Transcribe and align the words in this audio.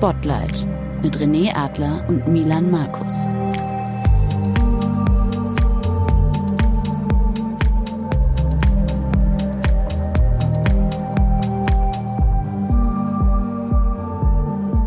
Spotlight 0.00 0.66
mit 1.02 1.18
René 1.18 1.54
Adler 1.54 2.02
und 2.08 2.26
Milan 2.26 2.70
Markus. 2.70 3.28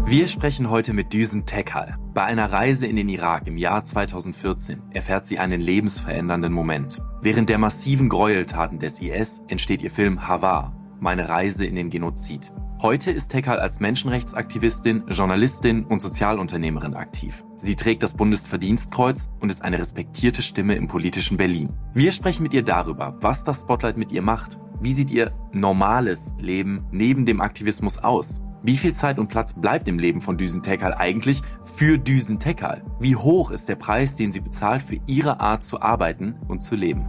Wir 0.08 0.26
sprechen 0.26 0.72
heute 0.72 0.94
mit 0.94 1.14
Düsen 1.14 1.46
Tekhal. 1.46 1.96
Bei 2.16 2.24
einer 2.24 2.52
Reise 2.52 2.88
in 2.88 2.96
den 2.96 3.08
Irak 3.08 3.46
im 3.46 3.58
Jahr 3.58 3.86
2014 3.86 4.82
erfährt 4.94 5.28
sie 5.28 5.38
einen 5.38 5.62
lebensverändernden 5.62 6.52
Moment. 6.52 7.04
Während 7.22 7.50
der 7.50 7.60
massiven 7.60 8.10
Gräueltaten 8.10 8.80
des 8.80 9.00
IS 9.00 9.44
entsteht 9.48 9.84
ihr 9.84 9.92
Film 9.92 10.28
Havar, 10.28 10.76
meine 11.00 11.30
Reise 11.30 11.66
in 11.66 11.76
den 11.76 11.92
Genozid. 11.92 12.52
Heute 12.84 13.12
ist 13.12 13.30
Tekal 13.30 13.62
als 13.62 13.80
Menschenrechtsaktivistin, 13.80 15.04
Journalistin 15.08 15.86
und 15.86 16.02
Sozialunternehmerin 16.02 16.96
aktiv. 16.96 17.46
Sie 17.56 17.78
trägt 17.78 18.04
das 18.04 18.14
Bundesverdienstkreuz 18.14 19.32
und 19.40 19.50
ist 19.50 19.62
eine 19.62 19.80
respektierte 19.80 20.42
Stimme 20.42 20.76
im 20.76 20.90
politischen 20.90 21.38
Berlin. 21.38 21.70
Wir 21.94 22.12
sprechen 22.12 22.44
mit 22.44 22.54
ihr 22.54 22.62
darüber, 22.62 23.16
was 23.22 23.46
das 23.46 23.62
Spotlight 23.62 23.96
mit 23.96 24.12
ihr 24.12 24.22
macht. 24.22 24.60
Wie 24.82 24.92
sieht 24.92 25.12
ihr 25.12 25.32
normales 25.54 26.34
Leben 26.40 26.86
neben 26.92 27.26
dem 27.26 27.40
Aktivismus 27.40 28.00
aus? 28.00 28.42
Wie 28.64 28.76
viel 28.76 28.92
Zeit 28.92 29.18
und 29.18 29.30
Platz 29.30 29.54
bleibt 29.54 29.88
im 29.88 29.98
Leben 29.98 30.20
von 30.20 30.38
Düsen 30.38 30.62
Tekal 30.62 30.94
eigentlich 30.94 31.42
für 31.78 31.98
Düsen 31.98 32.42
Tekal? 32.42 32.84
Wie 33.00 33.16
hoch 33.16 33.52
ist 33.52 33.70
der 33.70 33.78
Preis, 33.78 34.18
den 34.18 34.34
sie 34.34 34.42
bezahlt 34.42 34.82
für 34.82 35.00
ihre 35.08 35.40
Art 35.40 35.64
zu 35.64 35.82
arbeiten 35.82 36.36
und 36.50 36.64
zu 36.64 36.76
leben? 36.76 37.06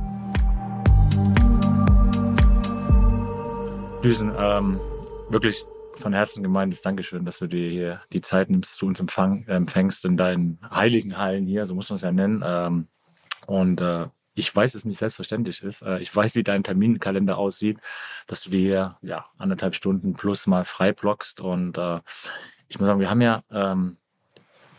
Düsen, 4.05 4.31
ähm, 4.39 4.79
wirklich 5.28 5.64
von 5.98 6.12
Herzen 6.12 6.42
gemeintes 6.42 6.83
Dankeschön, 6.83 7.24
dass 7.24 7.38
du 7.38 7.46
dir 7.46 7.70
hier 7.70 8.00
die 8.12 8.20
Zeit 8.20 8.50
nimmst, 8.50 8.80
du 8.80 8.86
uns 8.86 9.00
empfang, 9.00 9.47
empfängst 9.47 10.05
in 10.05 10.16
deinen 10.16 10.58
heiligen 10.70 11.19
Hallen 11.19 11.47
hier, 11.47 11.66
so 11.66 11.75
muss 11.75 11.91
man 11.91 11.97
es 11.97 12.03
ja 12.03 12.12
nennen. 12.12 12.42
Ähm, 12.44 12.89
und 13.47 13.81
äh, 13.81 14.06
ich 14.34 14.55
weiß, 14.55 14.75
es 14.75 14.84
nicht 14.84 14.98
selbstverständlich 14.98 15.62
ist. 15.62 15.83
Äh, 15.83 16.00
ich 16.00 16.14
weiß, 16.14 16.34
wie 16.34 16.42
dein 16.42 16.64
Terminkalender 16.64 17.39
aussieht, 17.39 17.78
dass 18.27 18.42
du 18.42 18.50
dir 18.50 18.61
hier 18.61 18.97
ja, 19.03 19.27
anderthalb 19.39 19.75
Stunden 19.75 20.14
plus 20.14 20.47
mal 20.47 20.64
frei 20.64 20.92
blockst. 20.92 21.41
Und 21.41 21.78
äh, 21.78 22.00
ich 22.69 22.78
muss 22.78 22.86
sagen, 22.86 23.00
wir 23.00 23.11
haben 23.11 23.20
ja, 23.20 23.42
ähm, 23.50 23.97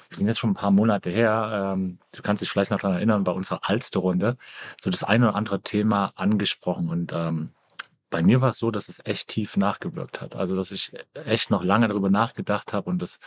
wir 0.09 0.17
sind 0.17 0.27
jetzt 0.27 0.39
schon 0.39 0.52
ein 0.52 0.55
paar 0.55 0.71
Monate 0.71 1.09
her, 1.09 1.73
ähm, 1.75 1.99
du 2.11 2.21
kannst 2.21 2.41
dich 2.41 2.49
vielleicht 2.49 2.71
noch 2.71 2.80
daran 2.80 2.97
erinnern, 2.97 3.23
bei 3.23 3.31
unserer 3.31 3.61
Alster-Runde, 3.63 4.37
so 4.81 4.89
das 4.89 5.03
eine 5.03 5.30
oder 5.30 5.35
andere 5.35 5.61
Thema 5.61 6.11
angesprochen. 6.15 6.89
Und 6.89 7.13
bei 8.16 8.23
mir 8.23 8.39
war 8.39 8.47
es 8.47 8.59
so, 8.59 8.71
dass 8.71 8.88
es 8.88 9.02
echt 9.03 9.27
tief 9.27 9.58
nachgewirkt 9.58 10.21
hat. 10.21 10.38
Also, 10.38 10.55
dass 10.55 10.71
ich 10.71 10.94
echt 11.25 11.52
noch 11.52 11.66
lange 11.66 11.89
darüber 11.89 12.09
nachgedacht 12.09 12.71
habe 12.71 12.89
und 12.89 13.02
das 13.02 13.19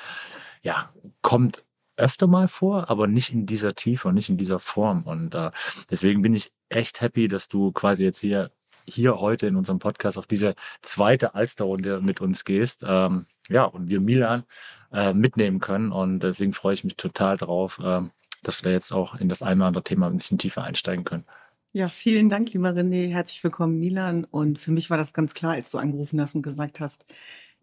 ja, 0.62 0.91
kommt 1.20 1.67
öfter 1.98 2.27
mal 2.27 2.48
vor, 2.48 2.89
aber 2.89 3.06
nicht 3.06 3.31
in 3.34 3.44
dieser 3.44 3.75
Tiefe 3.75 4.09
und 4.09 4.14
nicht 4.14 4.31
in 4.31 4.39
dieser 4.39 4.59
Form. 4.59 5.03
Und 5.03 5.34
äh, 5.34 5.50
deswegen 5.91 6.22
bin 6.22 6.34
ich 6.34 6.53
echt 6.70 7.03
happy, 7.03 7.28
dass 7.28 7.48
du 7.48 7.70
quasi 7.72 8.03
jetzt 8.05 8.20
hier 8.20 8.50
hier 8.86 9.20
heute 9.20 9.47
in 9.47 9.56
unserem 9.56 9.78
Podcast 9.78 10.16
auf 10.16 10.27
diese 10.27 10.55
zweite 10.81 11.34
Alsterrunde 11.34 12.00
mit 12.00 12.22
uns 12.22 12.47
gehst. 12.47 12.83
Ähm, 12.83 13.27
ja, 13.50 13.64
und 13.64 13.91
wir 13.91 14.00
Milan 14.00 14.44
äh, 14.91 15.12
mitnehmen 15.12 15.61
können. 15.61 15.92
Und 15.92 16.20
deswegen 16.20 16.55
freue 16.55 16.72
ich 16.72 16.84
mich 16.84 16.97
total 16.97 17.36
drauf, 17.36 17.78
äh, 17.78 18.00
dass 18.42 18.62
wir 18.62 18.70
da 18.70 18.70
jetzt 18.70 18.91
auch 18.92 19.16
in 19.16 19.28
das 19.28 19.42
eine 19.42 19.56
oder 19.61 19.66
andere 19.66 19.84
Thema 19.84 20.06
ein 20.06 20.16
bisschen 20.16 20.39
tiefer 20.39 20.64
einsteigen 20.64 21.05
können. 21.05 21.27
Ja, 21.72 21.88
vielen 21.88 22.30
Dank, 22.30 22.52
lieber 22.55 22.70
René. 22.70 23.08
Herzlich 23.11 23.44
willkommen, 23.44 23.78
Milan. 23.78 24.24
Und 24.24 24.58
für 24.58 24.72
mich 24.72 24.88
war 24.88 24.97
das 24.97 25.12
ganz 25.12 25.34
klar, 25.34 25.52
als 25.52 25.70
du 25.70 25.77
angerufen 25.77 26.19
hast 26.19 26.34
und 26.34 26.41
gesagt 26.41 26.80
hast, 26.80 27.05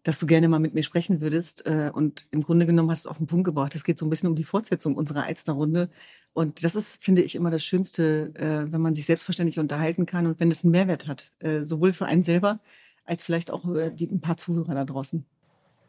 dass 0.04 0.20
du 0.20 0.26
gerne 0.26 0.46
mal 0.48 0.60
mit 0.60 0.74
mir 0.74 0.84
sprechen 0.84 1.20
würdest. 1.20 1.66
Äh, 1.66 1.90
und 1.92 2.28
im 2.30 2.42
Grunde 2.42 2.66
genommen 2.66 2.88
hast 2.88 3.04
du 3.04 3.08
es 3.08 3.10
auf 3.10 3.18
den 3.18 3.26
Punkt 3.26 3.44
gebracht. 3.44 3.74
Es 3.74 3.82
geht 3.82 3.98
so 3.98 4.06
ein 4.06 4.10
bisschen 4.10 4.28
um 4.28 4.36
die 4.36 4.44
Fortsetzung 4.44 4.94
unserer 4.94 5.24
Alster-Runde. 5.24 5.90
Und 6.32 6.62
das 6.62 6.76
ist, 6.76 7.02
finde 7.02 7.22
ich, 7.22 7.34
immer 7.34 7.50
das 7.50 7.64
Schönste, 7.64 8.32
äh, 8.36 8.72
wenn 8.72 8.80
man 8.80 8.94
sich 8.94 9.06
selbstverständlich 9.06 9.58
unterhalten 9.58 10.06
kann 10.06 10.28
und 10.28 10.38
wenn 10.38 10.52
es 10.52 10.62
einen 10.62 10.70
Mehrwert 10.70 11.08
hat. 11.08 11.32
Äh, 11.40 11.64
sowohl 11.64 11.92
für 11.92 12.06
einen 12.06 12.22
selber 12.22 12.60
als 13.04 13.24
vielleicht 13.24 13.50
auch 13.50 13.64
die, 13.92 14.06
ein 14.06 14.20
paar 14.20 14.36
Zuhörer 14.36 14.74
da 14.74 14.84
draußen. 14.84 15.24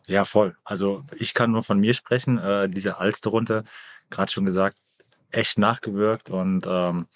Ja, 0.08 0.24
voll. 0.24 0.56
Also 0.63 1.03
ich 1.18 1.34
kann 1.34 1.52
nur 1.52 1.63
von 1.63 1.80
mir 1.80 1.96
sprechen. 1.96 2.40
diese 2.69 3.00
Alster-Runde, 3.00 3.63
gerade 4.12 4.31
schon 4.31 4.46
gesagt, 4.46 4.78
echt 5.32 5.58
nachgewirkt 5.58 6.30
und 6.30 6.66
ähm, 6.68 7.08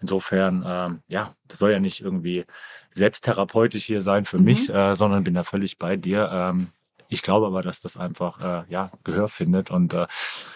insofern, 0.00 0.64
ähm, 0.66 1.02
ja, 1.08 1.34
das 1.48 1.58
soll 1.58 1.70
ja 1.70 1.80
nicht 1.80 2.00
irgendwie 2.00 2.44
selbsttherapeutisch 2.90 3.84
hier 3.84 4.02
sein 4.02 4.24
für 4.24 4.38
mhm. 4.38 4.44
mich, 4.44 4.70
äh, 4.70 4.94
sondern 4.94 5.24
bin 5.24 5.34
da 5.34 5.44
völlig 5.44 5.78
bei 5.78 5.96
dir. 5.96 6.28
Ähm, 6.32 6.68
ich 7.08 7.22
glaube 7.22 7.46
aber, 7.46 7.60
dass 7.60 7.80
das 7.80 7.96
einfach 7.96 8.40
äh, 8.40 8.72
ja 8.72 8.90
Gehör 9.02 9.28
findet 9.28 9.70
und 9.70 9.92
äh, 9.92 10.06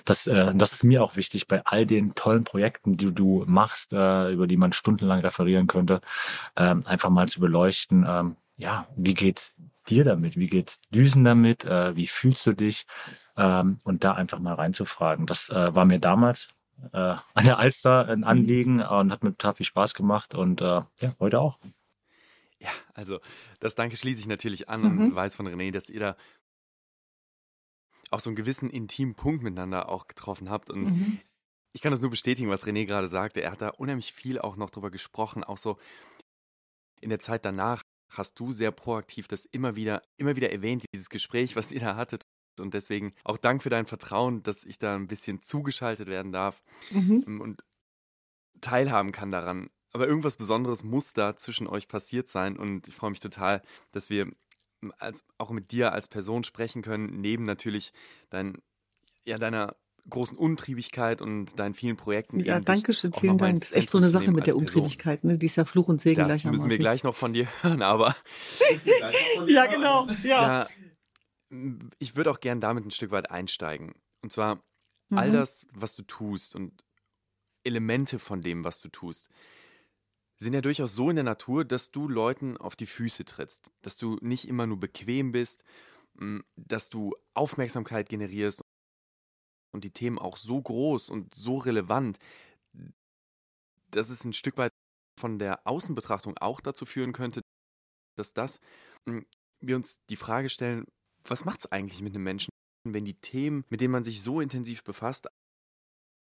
das, 0.04 0.26
äh, 0.26 0.54
das 0.54 0.72
ist 0.72 0.84
mir 0.84 1.02
auch 1.02 1.16
wichtig 1.16 1.48
bei 1.48 1.64
all 1.64 1.84
den 1.84 2.14
tollen 2.14 2.44
Projekten, 2.44 2.96
die 2.96 3.12
du 3.12 3.44
machst, 3.46 3.92
äh, 3.92 4.30
über 4.30 4.46
die 4.46 4.56
man 4.56 4.72
stundenlang 4.72 5.20
referieren 5.20 5.66
könnte, 5.66 6.00
äh, 6.54 6.74
einfach 6.84 7.10
mal 7.10 7.28
zu 7.28 7.40
beleuchten. 7.40 8.04
Äh, 8.04 8.24
ja, 8.56 8.86
wie 8.96 9.14
geht's 9.14 9.52
dir 9.88 10.04
damit? 10.04 10.36
Wie 10.36 10.46
geht's 10.46 10.80
Düsen 10.90 11.24
damit? 11.24 11.64
Äh, 11.64 11.96
wie 11.96 12.06
fühlst 12.06 12.46
du 12.46 12.52
dich? 12.52 12.86
Ähm, 13.36 13.78
und 13.82 14.04
da 14.04 14.12
einfach 14.12 14.38
mal 14.38 14.54
reinzufragen. 14.54 15.26
Das 15.26 15.48
äh, 15.48 15.74
war 15.74 15.84
mir 15.84 15.98
damals 15.98 16.48
äh, 16.92 16.96
an 16.98 17.44
der 17.44 17.58
Alster 17.58 18.08
ein 18.08 18.20
mhm. 18.20 18.24
Anliegen 18.24 18.80
und 18.80 19.10
hat 19.12 19.22
mir 19.22 19.32
total 19.32 19.54
viel 19.54 19.66
Spaß 19.66 19.94
gemacht 19.94 20.34
und 20.34 20.60
äh, 20.60 20.82
ja, 21.00 21.14
heute 21.20 21.40
auch. 21.40 21.58
Ja, 22.58 22.70
also 22.94 23.20
das 23.60 23.74
Danke 23.74 23.96
schließe 23.96 24.20
ich 24.20 24.26
natürlich 24.26 24.68
an 24.68 24.82
mhm. 24.82 25.00
und 25.00 25.14
weiß 25.14 25.36
von 25.36 25.46
René, 25.46 25.70
dass 25.70 25.90
ihr 25.90 26.00
da 26.00 26.16
auch 28.10 28.20
so 28.20 28.30
einen 28.30 28.36
gewissen 28.36 28.70
intimen 28.70 29.14
Punkt 29.14 29.42
miteinander 29.42 29.88
auch 29.88 30.06
getroffen 30.06 30.48
habt. 30.48 30.70
Und 30.70 30.84
mhm. 30.84 31.20
ich 31.72 31.82
kann 31.82 31.90
das 31.90 32.00
nur 32.00 32.10
bestätigen, 32.10 32.48
was 32.48 32.66
René 32.66 32.86
gerade 32.86 33.08
sagte. 33.08 33.42
Er 33.42 33.50
hat 33.50 33.60
da 33.60 33.68
unheimlich 33.70 34.12
viel 34.12 34.38
auch 34.38 34.56
noch 34.56 34.70
drüber 34.70 34.90
gesprochen. 34.90 35.44
Auch 35.44 35.58
so 35.58 35.78
in 37.00 37.10
der 37.10 37.18
Zeit 37.18 37.44
danach 37.44 37.82
hast 38.10 38.38
du 38.38 38.52
sehr 38.52 38.70
proaktiv 38.70 39.28
das 39.28 39.44
immer 39.44 39.76
wieder, 39.76 40.02
immer 40.16 40.36
wieder 40.36 40.52
erwähnt, 40.52 40.84
dieses 40.94 41.10
Gespräch, 41.10 41.56
was 41.56 41.72
ihr 41.72 41.80
da 41.80 41.96
hattet. 41.96 42.22
Und 42.60 42.74
deswegen 42.74 43.14
auch 43.24 43.36
Dank 43.36 43.62
für 43.62 43.70
dein 43.70 43.86
Vertrauen, 43.86 44.42
dass 44.42 44.64
ich 44.64 44.78
da 44.78 44.94
ein 44.94 45.06
bisschen 45.06 45.42
zugeschaltet 45.42 46.08
werden 46.08 46.32
darf 46.32 46.62
mhm. 46.90 47.24
Ähm, 47.26 47.40
und 47.40 47.64
teilhaben 48.60 49.12
kann 49.12 49.30
daran. 49.30 49.70
Aber 49.92 50.08
irgendwas 50.08 50.36
Besonderes 50.36 50.82
muss 50.82 51.12
da 51.12 51.36
zwischen 51.36 51.68
euch 51.68 51.86
passiert 51.86 52.28
sein. 52.28 52.56
Und 52.56 52.88
ich 52.88 52.94
freue 52.94 53.10
mich 53.10 53.20
total, 53.20 53.62
dass 53.92 54.10
wir 54.10 54.22
ähm, 54.82 54.92
als, 54.98 55.24
auch 55.38 55.50
mit 55.50 55.70
dir 55.70 55.92
als 55.92 56.08
Person 56.08 56.44
sprechen 56.44 56.82
können, 56.82 57.20
neben 57.20 57.44
natürlich 57.44 57.92
dein, 58.30 58.58
ja, 59.24 59.38
deiner 59.38 59.76
großen 60.10 60.36
Untriebigkeit 60.36 61.22
und 61.22 61.58
deinen 61.58 61.74
vielen 61.74 61.96
Projekten. 61.96 62.40
Ja, 62.40 62.60
danke 62.60 62.92
schön, 62.92 63.12
vielen 63.18 63.38
Dank. 63.38 63.60
Das 63.60 63.70
ist 63.70 63.76
echt 63.76 63.90
so 63.90 63.98
eine 63.98 64.08
Sache 64.08 64.32
mit 64.32 64.46
der 64.46 64.56
Untriebigkeit, 64.56 65.24
ne? 65.24 65.38
Die 65.38 65.46
ist 65.46 65.56
ja 65.56 65.64
Fluch 65.64 65.88
und 65.88 66.00
Segen 66.00 66.28
das 66.28 66.44
müssen 66.44 66.68
wir 66.68 66.78
gleich 66.78 67.04
noch 67.04 67.14
von 67.14 67.32
dir 67.32 67.46
hören, 67.62 67.80
aber. 67.80 68.14
ja, 69.46 69.66
genau, 69.66 70.08
ja. 70.22 70.64
ja 70.64 70.68
ich 71.98 72.16
würde 72.16 72.30
auch 72.30 72.40
gern 72.40 72.60
damit 72.60 72.84
ein 72.84 72.90
Stück 72.90 73.10
weit 73.10 73.30
einsteigen. 73.30 73.94
Und 74.22 74.32
zwar 74.32 74.56
mhm. 75.10 75.18
all 75.18 75.32
das, 75.32 75.66
was 75.72 75.94
du 75.94 76.02
tust 76.02 76.54
und 76.54 76.84
Elemente 77.64 78.18
von 78.18 78.40
dem, 78.40 78.64
was 78.64 78.80
du 78.80 78.88
tust, 78.88 79.28
sind 80.38 80.52
ja 80.52 80.60
durchaus 80.60 80.94
so 80.94 81.08
in 81.10 81.16
der 81.16 81.24
Natur, 81.24 81.64
dass 81.64 81.90
du 81.90 82.08
Leuten 82.08 82.56
auf 82.56 82.76
die 82.76 82.86
Füße 82.86 83.24
trittst, 83.24 83.70
dass 83.82 83.96
du 83.96 84.18
nicht 84.20 84.48
immer 84.48 84.66
nur 84.66 84.78
bequem 84.78 85.32
bist, 85.32 85.64
hm, 86.18 86.44
dass 86.56 86.90
du 86.90 87.14
Aufmerksamkeit 87.34 88.08
generierst 88.08 88.62
und 89.72 89.84
die 89.84 89.92
Themen 89.92 90.18
auch 90.18 90.36
so 90.36 90.60
groß 90.60 91.10
und 91.10 91.34
so 91.34 91.56
relevant, 91.58 92.18
dass 93.90 94.10
es 94.10 94.24
ein 94.24 94.32
Stück 94.32 94.56
weit 94.58 94.72
von 95.18 95.38
der 95.38 95.66
Außenbetrachtung 95.66 96.36
auch 96.38 96.60
dazu 96.60 96.84
führen 96.84 97.12
könnte, 97.12 97.40
dass 98.16 98.34
das 98.34 98.60
hm, 99.08 99.26
wir 99.60 99.76
uns 99.76 100.04
die 100.10 100.16
Frage 100.16 100.50
stellen, 100.50 100.84
was 101.24 101.44
macht 101.44 101.60
es 101.60 101.72
eigentlich 101.72 102.02
mit 102.02 102.14
einem 102.14 102.24
Menschen, 102.24 102.50
wenn 102.84 103.04
die 103.04 103.14
Themen, 103.14 103.64
mit 103.70 103.80
denen 103.80 103.92
man 103.92 104.04
sich 104.04 104.22
so 104.22 104.40
intensiv 104.40 104.84
befasst, 104.84 105.28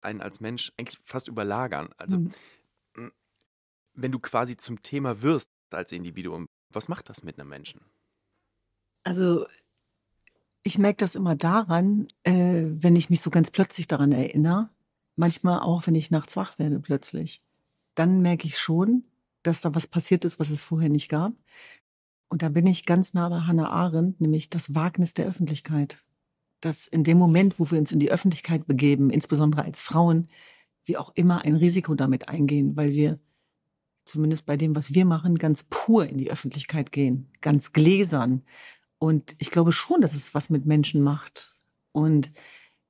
einen 0.02 0.22
als 0.22 0.40
Mensch 0.40 0.72
eigentlich 0.78 1.00
fast 1.04 1.28
überlagern? 1.28 1.90
Also, 1.98 2.20
mhm. 2.20 3.12
wenn 3.94 4.12
du 4.12 4.20
quasi 4.20 4.58
zum 4.58 4.82
Thema 4.82 5.22
wirst 5.22 5.50
als 5.72 5.92
Individuum, 5.92 6.48
was 6.72 6.88
macht 6.88 7.10
das 7.10 7.24
mit 7.24 7.40
einem 7.40 7.50
Menschen? 7.50 7.82
Also, 9.04 9.48
ich 10.64 10.78
merke 10.78 10.98
das 10.98 11.16
immer 11.16 11.36
daran, 11.36 12.08
äh, 12.24 12.64
wenn 12.66 12.96
ich 12.96 13.10
mich 13.10 13.22
so 13.22 13.30
ganz 13.30 13.52
plötzlich 13.52 13.88
daran 13.88 14.12
erinnere, 14.12 14.70
manchmal 15.16 15.60
auch, 15.60 15.88
wenn 15.88 15.96
ich 15.96 16.12
nachts 16.12 16.36
wach 16.36 16.60
werde 16.60 16.80
plötzlich, 16.80 17.42
dann 17.96 18.22
merke 18.22 18.48
ich 18.48 18.58
schon, 18.58 19.04
dass 19.44 19.62
da 19.62 19.74
was 19.74 19.88
passiert 19.88 20.26
ist, 20.26 20.40
was 20.40 20.50
es 20.50 20.62
vorher 20.62 20.90
nicht 20.90 21.10
gab. 21.10 21.34
Und 22.30 22.42
da 22.42 22.50
bin 22.50 22.68
ich 22.68 22.86
ganz 22.86 23.14
nah 23.14 23.28
bei 23.30 23.42
Hannah 23.42 23.70
Arendt, 23.70 24.22
nämlich 24.22 24.50
das 24.50 24.76
Wagnis 24.76 25.14
der 25.14 25.26
Öffentlichkeit. 25.26 26.04
Dass 26.62 26.88
in 26.88 27.04
dem 27.04 27.18
Moment, 27.18 27.60
wo 27.60 27.70
wir 27.72 27.80
uns 27.80 27.92
in 27.92 28.00
die 28.00 28.12
Öffentlichkeit 28.12 28.68
begeben, 28.68 29.10
insbesondere 29.10 29.64
als 29.64 29.82
Frauen, 29.82 30.28
wir 30.86 31.02
auch 31.02 31.12
immer 31.16 31.44
ein 31.44 31.56
Risiko 31.56 31.96
damit 31.96 32.30
eingehen, 32.30 32.76
weil 32.76 32.94
wir 32.94 33.20
zumindest 34.06 34.46
bei 34.46 34.58
dem, 34.58 34.76
was 34.76 34.94
wir 34.94 35.06
machen, 35.06 35.38
ganz 35.38 35.64
pur 35.64 36.06
in 36.08 36.18
die 36.18 36.32
Öffentlichkeit 36.32 36.92
gehen, 36.92 37.30
ganz 37.42 37.74
gläsern. 37.74 38.44
Und 38.98 39.36
ich 39.40 39.52
glaube 39.52 39.72
schon, 39.72 40.02
dass 40.02 40.14
es 40.14 40.34
was 40.34 40.50
mit 40.50 40.66
Menschen 40.66 41.02
macht, 41.02 41.56
Und 41.92 42.32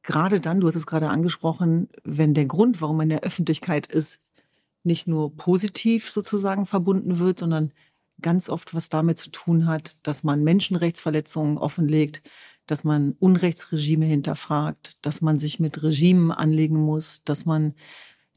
gerade 0.04 0.40
dann, 0.40 0.60
du 0.60 0.68
hast 0.68 0.76
es 0.76 0.86
gerade 0.86 1.10
angesprochen, 1.10 1.90
wenn 2.04 2.34
der 2.34 2.46
Grund, 2.46 2.82
warum 2.82 2.98
man 2.98 3.06
in 3.06 3.18
der 3.18 3.24
Öffentlichkeit 3.24 3.88
ist, 3.88 4.22
nicht 4.84 5.08
nur 5.08 5.36
positiv 5.36 6.10
sozusagen 6.10 6.66
verbunden 6.66 7.20
wird, 7.20 7.40
sondern 7.40 7.74
ganz 8.22 8.50
oft 8.50 8.74
was 8.74 8.90
damit 8.90 9.18
zu 9.18 9.30
tun 9.30 9.66
hat, 9.66 9.98
dass 10.04 10.24
man 10.24 10.44
Menschenrechtsverletzungen 10.44 11.58
offenlegt, 11.58 12.22
dass 12.66 12.84
man 12.84 13.16
Unrechtsregime 13.20 14.06
hinterfragt, 14.06 14.98
dass 15.02 15.22
man 15.22 15.40
sich 15.40 15.60
mit 15.60 15.82
Regimen 15.82 16.32
anlegen 16.32 16.78
muss, 16.78 17.24
dass 17.24 17.46
man 17.46 17.74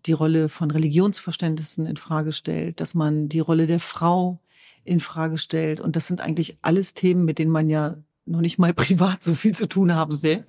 die 0.06 0.12
Rolle 0.12 0.48
von 0.48 0.70
Religionsverständnissen 0.70 1.86
in 1.86 1.96
Frage 1.96 2.32
stellt, 2.32 2.80
dass 2.80 2.94
man 2.94 3.28
die 3.28 3.40
Rolle 3.40 3.66
der 3.66 3.80
Frau 3.80 4.40
in 4.84 5.00
Frage 5.00 5.38
stellt. 5.38 5.80
Und 5.80 5.96
das 5.96 6.06
sind 6.06 6.20
eigentlich 6.20 6.58
alles 6.62 6.94
Themen, 6.94 7.24
mit 7.24 7.38
denen 7.38 7.50
man 7.50 7.68
ja 7.68 7.96
noch 8.24 8.40
nicht 8.40 8.58
mal 8.58 8.74
privat 8.74 9.22
so 9.22 9.34
viel 9.34 9.54
zu 9.54 9.68
tun 9.68 9.94
haben 9.94 10.22
will. 10.22 10.44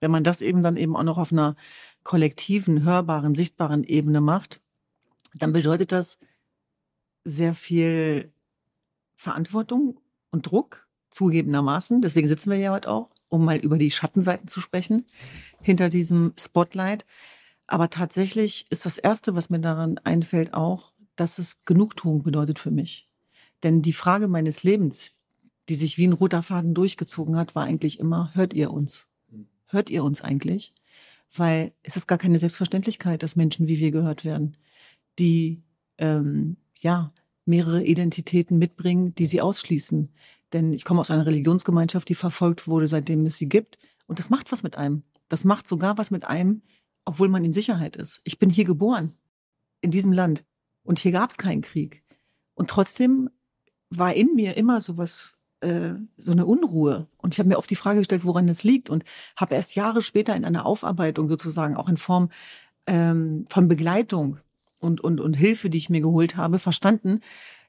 Wenn 0.00 0.10
man 0.10 0.24
das 0.24 0.40
eben 0.40 0.62
dann 0.62 0.76
eben 0.76 0.96
auch 0.96 1.04
noch 1.04 1.18
auf 1.18 1.32
einer 1.32 1.56
kollektiven, 2.02 2.84
hörbaren, 2.84 3.34
sichtbaren 3.34 3.84
Ebene 3.84 4.20
macht, 4.20 4.60
dann 5.34 5.52
bedeutet 5.52 5.92
das 5.92 6.18
sehr 7.24 7.54
viel 7.54 8.32
Verantwortung 9.16 10.00
und 10.30 10.50
Druck, 10.50 10.86
zugegebenermaßen. 11.10 12.02
Deswegen 12.02 12.28
sitzen 12.28 12.50
wir 12.50 12.58
ja 12.58 12.72
heute 12.72 12.90
auch, 12.90 13.10
um 13.28 13.44
mal 13.44 13.56
über 13.56 13.78
die 13.78 13.90
Schattenseiten 13.90 14.48
zu 14.48 14.60
sprechen, 14.60 15.04
hinter 15.62 15.88
diesem 15.88 16.32
Spotlight. 16.38 17.04
Aber 17.66 17.90
tatsächlich 17.90 18.66
ist 18.70 18.86
das 18.86 18.98
Erste, 18.98 19.34
was 19.34 19.50
mir 19.50 19.60
daran 19.60 19.98
einfällt, 20.04 20.54
auch, 20.54 20.92
dass 21.16 21.38
es 21.38 21.64
Genugtuung 21.64 22.22
bedeutet 22.22 22.58
für 22.58 22.70
mich. 22.70 23.08
Denn 23.62 23.82
die 23.82 23.92
Frage 23.94 24.28
meines 24.28 24.62
Lebens, 24.62 25.18
die 25.68 25.74
sich 25.74 25.98
wie 25.98 26.06
ein 26.06 26.12
roter 26.12 26.42
Faden 26.42 26.74
durchgezogen 26.74 27.36
hat, 27.36 27.54
war 27.54 27.64
eigentlich 27.64 27.98
immer, 27.98 28.30
hört 28.34 28.52
ihr 28.52 28.70
uns? 28.70 29.06
Hört 29.66 29.90
ihr 29.90 30.04
uns 30.04 30.20
eigentlich? 30.20 30.74
Weil 31.34 31.72
es 31.82 31.96
ist 31.96 32.06
gar 32.06 32.18
keine 32.18 32.38
Selbstverständlichkeit, 32.38 33.22
dass 33.22 33.34
Menschen 33.34 33.66
wie 33.66 33.80
wir 33.80 33.90
gehört 33.90 34.24
werden, 34.24 34.56
die 35.18 35.62
ähm, 35.98 36.56
ja 36.76 37.12
mehrere 37.46 37.82
Identitäten 37.82 38.58
mitbringen, 38.58 39.14
die 39.14 39.26
sie 39.26 39.40
ausschließen. 39.40 40.12
Denn 40.52 40.72
ich 40.72 40.84
komme 40.84 41.00
aus 41.00 41.10
einer 41.10 41.26
Religionsgemeinschaft, 41.26 42.08
die 42.08 42.14
verfolgt 42.14 42.68
wurde, 42.68 42.88
seitdem 42.88 43.24
es 43.26 43.38
sie 43.38 43.48
gibt. 43.48 43.78
Und 44.06 44.18
das 44.18 44.30
macht 44.30 44.52
was 44.52 44.62
mit 44.62 44.76
einem. 44.76 45.02
Das 45.28 45.44
macht 45.44 45.66
sogar 45.66 45.98
was 45.98 46.10
mit 46.10 46.24
einem, 46.26 46.62
obwohl 47.04 47.28
man 47.28 47.44
in 47.44 47.52
Sicherheit 47.52 47.96
ist. 47.96 48.20
Ich 48.24 48.38
bin 48.38 48.50
hier 48.50 48.64
geboren, 48.64 49.12
in 49.80 49.90
diesem 49.90 50.12
Land. 50.12 50.44
Und 50.82 50.98
hier 50.98 51.12
gab 51.12 51.30
es 51.30 51.38
keinen 51.38 51.62
Krieg. 51.62 52.04
Und 52.54 52.70
trotzdem 52.70 53.30
war 53.90 54.14
in 54.14 54.34
mir 54.34 54.56
immer 54.56 54.80
sowas, 54.80 55.38
äh, 55.60 55.94
so 56.16 56.32
eine 56.32 56.46
Unruhe. 56.46 57.08
Und 57.16 57.34
ich 57.34 57.38
habe 57.38 57.48
mir 57.48 57.58
oft 57.58 57.70
die 57.70 57.76
Frage 57.76 58.00
gestellt, 58.00 58.24
woran 58.24 58.46
das 58.46 58.62
liegt. 58.62 58.90
Und 58.90 59.04
habe 59.36 59.54
erst 59.54 59.74
Jahre 59.74 60.02
später 60.02 60.36
in 60.36 60.44
einer 60.44 60.66
Aufarbeitung 60.66 61.28
sozusagen, 61.28 61.76
auch 61.76 61.88
in 61.88 61.96
Form 61.96 62.30
ähm, 62.86 63.46
von 63.48 63.68
Begleitung 63.68 64.38
und, 64.78 65.00
und, 65.00 65.20
und 65.20 65.34
Hilfe, 65.34 65.70
die 65.70 65.78
ich 65.78 65.90
mir 65.90 66.00
geholt 66.00 66.36
habe, 66.36 66.58
verstanden, 66.58 67.20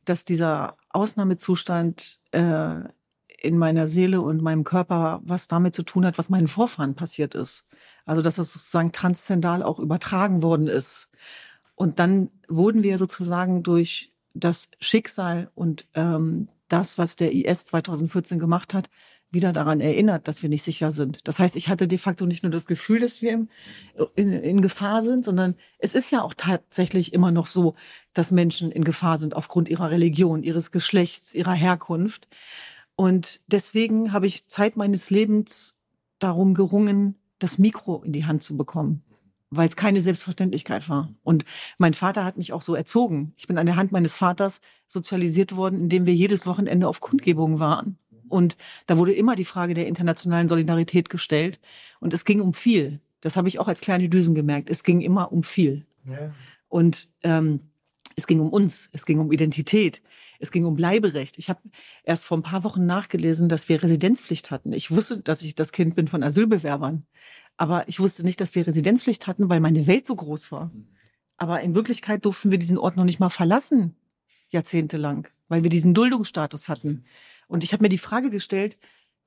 dass 0.06 0.26
dieser 0.26 0.78
Ausnahmezustand 0.90 2.20
äh, 2.32 2.82
in 3.40 3.58
meiner 3.58 3.88
Seele 3.88 4.22
und 4.22 4.42
meinem 4.42 4.64
Körper 4.64 5.22
was 5.24 5.48
damit 5.48 5.76
zu 5.76 5.84
tun 5.84 6.06
hat, 6.06 6.18
was 6.18 6.30
meinen 6.30 6.48
Vorfahren 6.48 6.96
passiert 6.96 7.36
ist. 7.36 7.66
Also 8.06 8.22
dass 8.22 8.36
das 8.36 8.54
sozusagen 8.54 8.92
transzendal 8.92 9.62
auch 9.64 9.80
übertragen 9.80 10.42
worden 10.42 10.68
ist. 10.68 11.10
Und 11.76 12.00
dann 12.00 12.32
wurden 12.48 12.84
wir 12.84 12.98
sozusagen 12.98 13.62
durch 13.64 14.14
das 14.34 14.70
Schicksal 14.80 15.52
und 15.56 15.88
ähm, 15.94 16.48
das, 16.68 16.98
was 16.98 17.16
der 17.16 17.34
IS 17.34 17.66
2014 17.66 18.40
gemacht 18.40 18.74
hat, 18.74 18.90
wieder 19.32 19.52
daran 19.52 19.82
erinnert, 19.82 20.28
dass 20.28 20.42
wir 20.42 20.50
nicht 20.50 20.64
sicher 20.64 20.92
sind. 20.92 21.28
Das 21.28 21.40
heißt, 21.40 21.56
ich 21.56 21.68
hatte 21.68 21.88
de 21.88 21.98
facto 21.98 22.26
nicht 22.26 22.44
nur 22.44 22.52
das 22.52 22.66
Gefühl, 22.66 23.00
dass 23.00 23.22
wir 23.22 23.46
in, 24.16 24.34
in, 24.34 24.62
Gefahr 24.62 25.04
sind, 25.04 25.26
sondern 25.26 25.56
es 25.80 25.96
ist 25.96 26.12
ja 26.12 26.22
auch 26.22 26.34
tatsächlich 26.34 27.14
immer 27.14 27.32
noch 27.32 27.48
so, 27.48 27.76
dass 28.14 28.32
Menschen 28.32 28.72
in 28.72 28.84
Gefahr 28.84 29.18
sind 29.18 29.36
aufgrund 29.36 29.70
ihrer 29.70 29.92
Religion, 29.92 30.44
ihres 30.44 30.72
Geschlechts, 30.72 31.34
ihrer 31.36 31.54
Herkunft. 31.54 32.28
Und 32.96 33.42
deswegen 33.48 34.14
habe 34.14 34.28
ich 34.28 34.48
Zeit 34.48 34.78
meines 34.78 35.10
Lebens 35.10 35.76
darum 36.20 36.54
gerungen, 36.54 37.16
das 37.40 37.58
Mikro 37.58 38.02
in 38.04 38.14
die 38.14 38.26
Hand 38.26 38.44
zu 38.44 38.58
bekommen 38.58 39.04
weil 39.50 39.68
es 39.68 39.76
keine 39.76 40.02
Selbstverständlichkeit 40.02 40.90
war. 40.90 41.10
Und 41.24 41.46
mein 41.78 41.94
Vater 41.94 42.26
hat 42.26 42.38
mich 42.38 42.54
auch 42.54 42.62
so 42.62 42.76
erzogen. 42.76 43.34
Ich 43.38 43.48
bin 43.48 43.58
an 43.58 43.66
der 43.66 43.76
Hand 43.76 43.92
meines 43.92 44.16
Vaters 44.16 44.60
sozialisiert 44.88 45.56
worden, 45.56 45.80
indem 45.80 46.06
wir 46.06 46.14
jedes 46.14 46.46
Wochenende 46.46 46.88
auf 46.88 47.00
Kundgebungen 47.00 47.60
waren. 47.60 47.98
Und 48.30 48.58
da 48.86 48.98
wurde 48.98 49.14
immer 49.14 49.36
die 49.36 49.46
Frage 49.46 49.74
der 49.74 49.88
internationalen 49.88 50.50
Solidarität 50.50 51.10
gestellt. 51.10 51.60
Und 52.00 52.14
es 52.14 52.26
ging 52.26 52.42
um 52.42 52.54
viel. 52.54 53.00
Das 53.22 53.36
habe 53.36 53.48
ich 53.48 53.60
auch 53.60 53.68
als 53.68 53.82
kleine 53.82 54.10
Düsen 54.10 54.36
gemerkt. 54.36 54.70
Es 54.70 54.84
ging 54.84 55.02
immer 55.02 55.32
um 55.32 55.44
viel. 55.44 55.86
Ja. 56.06 56.34
Und 56.70 57.10
ähm, 57.24 57.62
es 58.16 58.28
ging 58.28 58.40
um 58.40 58.50
uns, 58.50 58.90
es 58.94 59.06
ging 59.06 59.20
um 59.20 59.32
Identität, 59.32 60.02
es 60.40 60.52
ging 60.52 60.66
um 60.66 60.76
Bleiberecht. 60.76 61.38
Ich 61.38 61.50
habe 61.50 61.62
erst 62.04 62.26
vor 62.26 62.38
ein 62.38 62.44
paar 62.44 62.64
Wochen 62.64 62.86
nachgelesen, 62.86 63.50
dass 63.50 63.70
wir 63.70 63.82
Residenzpflicht 63.82 64.52
hatten. 64.52 64.74
Ich 64.74 64.92
wusste, 64.92 65.20
dass 65.20 65.42
ich 65.42 65.56
das 65.56 65.72
Kind 65.72 65.96
bin 65.96 66.08
von 66.08 66.24
Asylbewerbern. 66.24 67.06
Aber 67.58 67.88
ich 67.88 68.00
wusste 68.00 68.24
nicht, 68.24 68.40
dass 68.42 68.56
wir 68.56 68.68
Residenzpflicht 68.68 69.28
hatten, 69.28 69.50
weil 69.50 69.60
meine 69.60 69.88
Welt 69.88 70.06
so 70.06 70.16
groß 70.16 70.52
war. 70.52 70.72
Aber 71.38 71.62
in 71.62 71.76
Wirklichkeit 71.76 72.26
durften 72.26 72.52
wir 72.52 72.58
diesen 72.58 72.78
Ort 72.78 72.98
noch 72.98 73.04
nicht 73.04 73.20
mal 73.20 73.30
verlassen, 73.30 73.96
jahrzehntelang, 74.50 75.28
weil 75.48 75.64
wir 75.64 75.70
diesen 75.70 75.94
Duldungsstatus 75.94 76.70
hatten. 76.70 77.06
Und 77.48 77.64
ich 77.64 77.74
habe 77.74 77.84
mir 77.84 77.90
die 77.90 77.98
Frage 77.98 78.30
gestellt, 78.30 78.78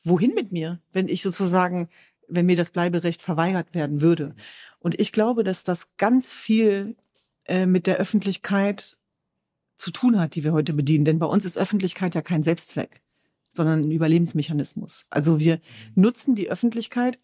wohin 0.05 0.35
mit 0.35 0.53
mir, 0.53 0.81
wenn 0.93 1.09
ich 1.09 1.23
sozusagen, 1.23 1.89
wenn 2.29 2.47
mir 2.47 2.57
das 2.57 2.71
Bleiberecht 2.71 3.23
verweigert 3.23 3.75
werden 3.75 4.01
würde. 4.01 4.35
Und 4.79 4.99
ich 4.99 5.13
glaube, 5.13 5.45
dass 5.45 5.65
das 5.65 5.97
ganz 5.97 6.33
viel 6.33 6.97
äh, 7.45 7.67
mit 7.67 7.87
der 7.87 7.97
Öffentlichkeit 7.97 8.99
zu 9.77 9.91
tun 9.91 10.19
hat, 10.19 10.35
die 10.35 10.45
wir 10.45 10.53
heute 10.53 10.73
bedienen. 10.75 11.05
Denn 11.05 11.19
bei 11.19 11.27
uns 11.27 11.45
ist 11.45 11.59
Öffentlichkeit 11.59 12.15
ja 12.15 12.23
kein 12.23 12.43
Selbstzweck, 12.43 13.01
sondern 13.49 13.81
ein 13.81 13.91
Überlebensmechanismus. 13.91 15.07
Also 15.11 15.41
wir 15.41 15.61
nutzen 15.95 16.35
die 16.35 16.51
Öffentlichkeit, 16.51 17.19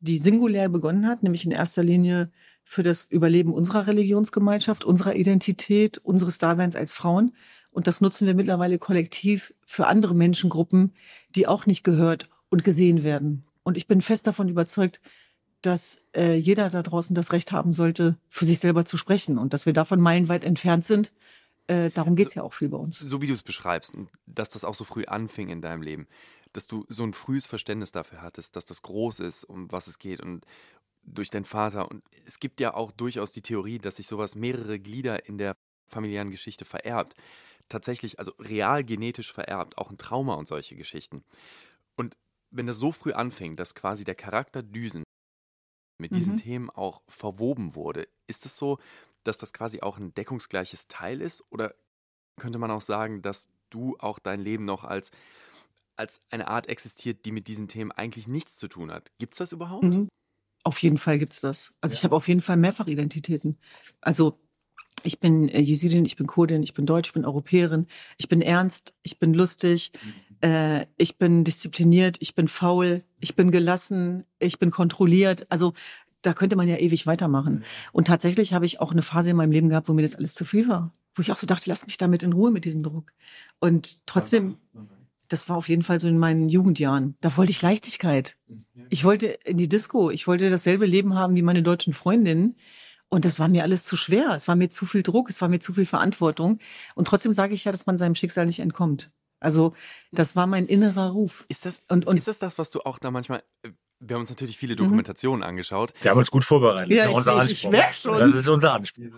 die 0.00 0.18
singulär 0.18 0.68
begonnen 0.68 1.06
hat, 1.06 1.22
nämlich 1.22 1.44
in 1.44 1.52
erster 1.52 1.82
Linie 1.82 2.30
für 2.64 2.82
das 2.82 3.04
Überleben 3.04 3.52
unserer 3.52 3.86
Religionsgemeinschaft, 3.86 4.84
unserer 4.84 5.14
Identität, 5.14 5.98
unseres 5.98 6.38
Daseins 6.38 6.76
als 6.76 6.92
Frauen. 6.92 7.32
Und 7.72 7.86
das 7.86 8.00
nutzen 8.00 8.26
wir 8.26 8.34
mittlerweile 8.34 8.78
kollektiv 8.78 9.52
für 9.66 9.86
andere 9.86 10.14
Menschengruppen, 10.14 10.92
die 11.34 11.46
auch 11.46 11.66
nicht 11.66 11.82
gehört 11.82 12.28
und 12.50 12.64
gesehen 12.64 13.02
werden. 13.02 13.44
Und 13.62 13.76
ich 13.76 13.86
bin 13.86 14.00
fest 14.00 14.26
davon 14.26 14.48
überzeugt, 14.48 15.00
dass 15.62 16.00
äh, 16.14 16.34
jeder 16.36 16.70
da 16.70 16.82
draußen 16.82 17.14
das 17.14 17.32
Recht 17.32 17.52
haben 17.52 17.72
sollte, 17.72 18.18
für 18.28 18.44
sich 18.44 18.58
selber 18.58 18.84
zu 18.84 18.96
sprechen 18.96 19.38
und 19.38 19.54
dass 19.54 19.64
wir 19.64 19.72
davon 19.72 20.00
meilenweit 20.00 20.44
entfernt 20.44 20.84
sind. 20.84 21.12
Äh, 21.68 21.90
darum 21.90 22.16
geht's 22.16 22.34
so, 22.34 22.40
ja 22.40 22.44
auch 22.44 22.52
viel 22.52 22.68
bei 22.68 22.76
uns. 22.76 22.98
So 22.98 23.22
wie 23.22 23.28
du 23.28 23.32
es 23.32 23.44
beschreibst, 23.44 23.96
dass 24.26 24.50
das 24.50 24.64
auch 24.64 24.74
so 24.74 24.84
früh 24.84 25.04
anfing 25.04 25.48
in 25.48 25.62
deinem 25.62 25.82
Leben 25.82 26.08
dass 26.52 26.66
du 26.66 26.84
so 26.88 27.02
ein 27.02 27.12
frühes 27.12 27.46
Verständnis 27.46 27.92
dafür 27.92 28.22
hattest, 28.22 28.56
dass 28.56 28.66
das 28.66 28.82
groß 28.82 29.20
ist, 29.20 29.44
um 29.44 29.70
was 29.72 29.86
es 29.86 29.98
geht 29.98 30.20
und 30.20 30.44
durch 31.02 31.30
deinen 31.30 31.44
Vater. 31.44 31.90
Und 31.90 32.04
es 32.26 32.38
gibt 32.38 32.60
ja 32.60 32.74
auch 32.74 32.92
durchaus 32.92 33.32
die 33.32 33.42
Theorie, 33.42 33.78
dass 33.78 33.96
sich 33.96 34.06
sowas 34.06 34.34
mehrere 34.34 34.78
Glieder 34.78 35.26
in 35.26 35.38
der 35.38 35.56
familiären 35.88 36.30
Geschichte 36.30 36.64
vererbt. 36.64 37.14
Tatsächlich, 37.72 38.18
also 38.18 38.32
real 38.38 38.84
genetisch 38.84 39.32
vererbt, 39.32 39.78
auch 39.78 39.88
ein 39.88 39.96
Trauma 39.96 40.34
und 40.34 40.46
solche 40.46 40.76
Geschichten. 40.76 41.24
Und 41.96 42.18
wenn 42.50 42.66
das 42.66 42.76
so 42.76 42.92
früh 42.92 43.12
anfing, 43.12 43.56
dass 43.56 43.74
quasi 43.74 44.04
der 44.04 44.14
Charakter 44.14 44.62
Düsen 44.62 45.04
mit 45.98 46.14
diesen 46.14 46.34
mhm. 46.34 46.36
Themen 46.36 46.70
auch 46.70 47.00
verwoben 47.08 47.74
wurde, 47.74 48.08
ist 48.26 48.44
es 48.44 48.58
so, 48.58 48.78
dass 49.24 49.38
das 49.38 49.54
quasi 49.54 49.80
auch 49.80 49.96
ein 49.96 50.12
deckungsgleiches 50.12 50.86
Teil 50.88 51.22
ist? 51.22 51.42
Oder 51.50 51.74
könnte 52.38 52.58
man 52.58 52.70
auch 52.70 52.82
sagen, 52.82 53.22
dass 53.22 53.48
du 53.70 53.96
auch 53.98 54.18
dein 54.18 54.40
Leben 54.40 54.66
noch 54.66 54.84
als 54.84 55.10
als 55.96 56.20
eine 56.28 56.48
Art 56.48 56.68
existiert, 56.68 57.24
die 57.24 57.32
mit 57.32 57.48
diesen 57.48 57.68
Themen 57.68 57.90
eigentlich 57.90 58.28
nichts 58.28 58.58
zu 58.58 58.68
tun 58.68 58.92
hat. 58.92 59.12
Gibt 59.18 59.32
es 59.32 59.38
das 59.38 59.52
überhaupt? 59.52 59.84
Mhm. 59.84 60.08
Auf 60.64 60.78
jeden 60.82 60.98
Fall 60.98 61.18
gibt 61.18 61.32
es 61.32 61.40
das. 61.40 61.72
Also 61.80 61.94
ja. 61.94 61.98
ich 61.98 62.04
habe 62.04 62.16
auf 62.16 62.28
jeden 62.28 62.42
Fall 62.42 62.58
mehrfach 62.58 62.86
Identitäten. 62.86 63.58
Also 64.02 64.41
ich 65.04 65.20
bin 65.20 65.48
äh, 65.48 65.60
Jesidin, 65.60 66.04
ich 66.04 66.16
bin 66.16 66.26
Kurdin, 66.26 66.62
ich 66.62 66.74
bin 66.74 66.86
Deutsch, 66.86 67.08
ich 67.08 67.14
bin 67.14 67.24
Europäerin, 67.24 67.86
ich 68.16 68.28
bin 68.28 68.40
ernst, 68.40 68.94
ich 69.02 69.18
bin 69.18 69.34
lustig, 69.34 69.92
mhm. 70.02 70.48
äh, 70.48 70.86
ich 70.96 71.18
bin 71.18 71.44
diszipliniert, 71.44 72.16
ich 72.20 72.34
bin 72.34 72.48
faul, 72.48 73.02
ich 73.20 73.34
bin 73.34 73.50
gelassen, 73.50 74.24
ich 74.38 74.58
bin 74.58 74.70
kontrolliert. 74.70 75.46
Also 75.48 75.72
da 76.22 76.34
könnte 76.34 76.56
man 76.56 76.68
ja 76.68 76.76
ewig 76.76 77.06
weitermachen. 77.06 77.54
Mhm. 77.54 77.64
Und 77.92 78.06
tatsächlich 78.06 78.52
habe 78.52 78.66
ich 78.66 78.80
auch 78.80 78.92
eine 78.92 79.02
Phase 79.02 79.30
in 79.30 79.36
meinem 79.36 79.52
Leben 79.52 79.68
gehabt, 79.68 79.88
wo 79.88 79.92
mir 79.92 80.02
das 80.02 80.14
alles 80.14 80.34
zu 80.34 80.44
viel 80.44 80.68
war. 80.68 80.92
Wo 81.14 81.22
ich 81.22 81.30
auch 81.30 81.36
so 81.36 81.46
dachte, 81.46 81.68
lass 81.68 81.86
mich 81.86 81.98
damit 81.98 82.22
in 82.22 82.32
Ruhe 82.32 82.50
mit 82.50 82.64
diesem 82.64 82.82
Druck. 82.82 83.12
Und 83.60 84.06
trotzdem 84.06 84.56
das 85.32 85.48
war 85.48 85.56
auf 85.56 85.68
jeden 85.68 85.82
Fall 85.82 85.98
so 85.98 86.08
in 86.08 86.18
meinen 86.18 86.48
Jugendjahren. 86.48 87.16
Da 87.20 87.36
wollte 87.36 87.52
ich 87.52 87.62
Leichtigkeit. 87.62 88.36
Ich 88.90 89.04
wollte 89.04 89.26
in 89.26 89.56
die 89.56 89.68
Disco. 89.68 90.10
Ich 90.10 90.26
wollte 90.26 90.50
dasselbe 90.50 90.84
Leben 90.84 91.14
haben 91.14 91.34
wie 91.34 91.42
meine 91.42 91.62
deutschen 91.62 91.94
Freundinnen. 91.94 92.56
Und 93.12 93.26
das 93.26 93.38
war 93.38 93.48
mir 93.48 93.62
alles 93.62 93.84
zu 93.84 93.96
schwer. 93.98 94.30
Es 94.34 94.48
war 94.48 94.56
mir 94.56 94.70
zu 94.70 94.86
viel 94.86 95.02
Druck. 95.02 95.28
Es 95.28 95.42
war 95.42 95.48
mir 95.50 95.60
zu 95.60 95.74
viel 95.74 95.84
Verantwortung. 95.84 96.58
Und 96.94 97.06
trotzdem 97.06 97.30
sage 97.32 97.52
ich 97.52 97.64
ja, 97.64 97.70
dass 97.72 97.84
man 97.84 97.98
seinem 97.98 98.14
Schicksal 98.14 98.46
nicht 98.46 98.60
entkommt. 98.60 99.10
Also, 99.38 99.74
das 100.12 100.34
war 100.34 100.46
mein 100.46 100.64
innerer 100.66 101.10
Ruf. 101.10 101.44
Ist 101.48 101.66
das, 101.66 101.82
und, 101.88 102.06
und 102.06 102.16
ist 102.16 102.26
das 102.26 102.38
das, 102.38 102.56
was 102.58 102.70
du 102.70 102.80
auch 102.80 102.98
da 102.98 103.10
manchmal, 103.10 103.42
Wir 104.00 104.14
haben 104.14 104.22
uns 104.22 104.30
natürlich 104.30 104.56
viele 104.56 104.76
Dokumentationen 104.76 105.42
angeschaut. 105.42 105.92
Wir 106.00 106.10
haben 106.10 106.18
uns 106.18 106.30
gut 106.30 106.44
vorbereitet. 106.44 106.90
Ja, 106.96 107.04
das 107.04 107.04
ist 107.04 107.10
ich 107.10 107.16
unser 107.18 107.34
ich 107.34 107.40
Anspruch. 107.50 107.70
merk 107.70 107.94
schon. 107.94 108.18
Das 108.18 108.34
ist 108.34 108.48
unser 108.48 108.72
Anspiel. 108.72 109.12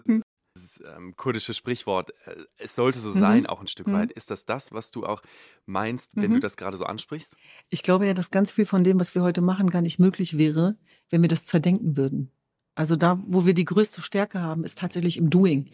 Dieses 0.57 0.81
ähm, 0.97 1.15
kurdische 1.17 1.55
Sprichwort, 1.55 2.11
äh, 2.27 2.35
es 2.59 2.75
sollte 2.75 2.99
so 2.99 3.11
Mhm. 3.11 3.19
sein, 3.21 3.47
auch 3.47 3.61
ein 3.61 3.67
Stück 3.69 3.87
Mhm. 3.87 3.93
weit. 3.93 4.13
Ist 4.13 4.31
das 4.31 4.45
das, 4.45 4.73
was 4.73 4.91
du 4.91 5.07
auch 5.07 5.23
meinst, 5.67 6.11
wenn 6.15 6.31
Mhm. 6.31 6.35
du 6.35 6.41
das 6.41 6.57
gerade 6.57 6.77
so 6.77 6.85
ansprichst? 6.85 7.37
Ich 7.71 7.83
glaube 7.85 8.07
ja, 8.07 8.15
dass 8.15 8.31
ganz 8.31 8.51
viel 8.51 8.67
von 8.67 8.83
dem, 8.85 8.99
was 8.99 9.15
wir 9.15 9.23
heute 9.23 9.41
machen, 9.41 9.71
gar 9.71 9.83
nicht 9.83 9.99
möglich 10.01 10.37
wäre, 10.37 10.77
wenn 11.11 11.23
wir 11.23 11.29
das 11.29 11.45
zerdenken 11.45 11.97
würden. 11.97 12.31
Also 12.77 12.97
da, 12.97 13.23
wo 13.27 13.47
wir 13.47 13.55
die 13.55 13.65
größte 13.65 14.03
Stärke 14.03 14.41
haben, 14.41 14.65
ist 14.65 14.79
tatsächlich 14.79 15.17
im 15.17 15.31
Doing. 15.31 15.71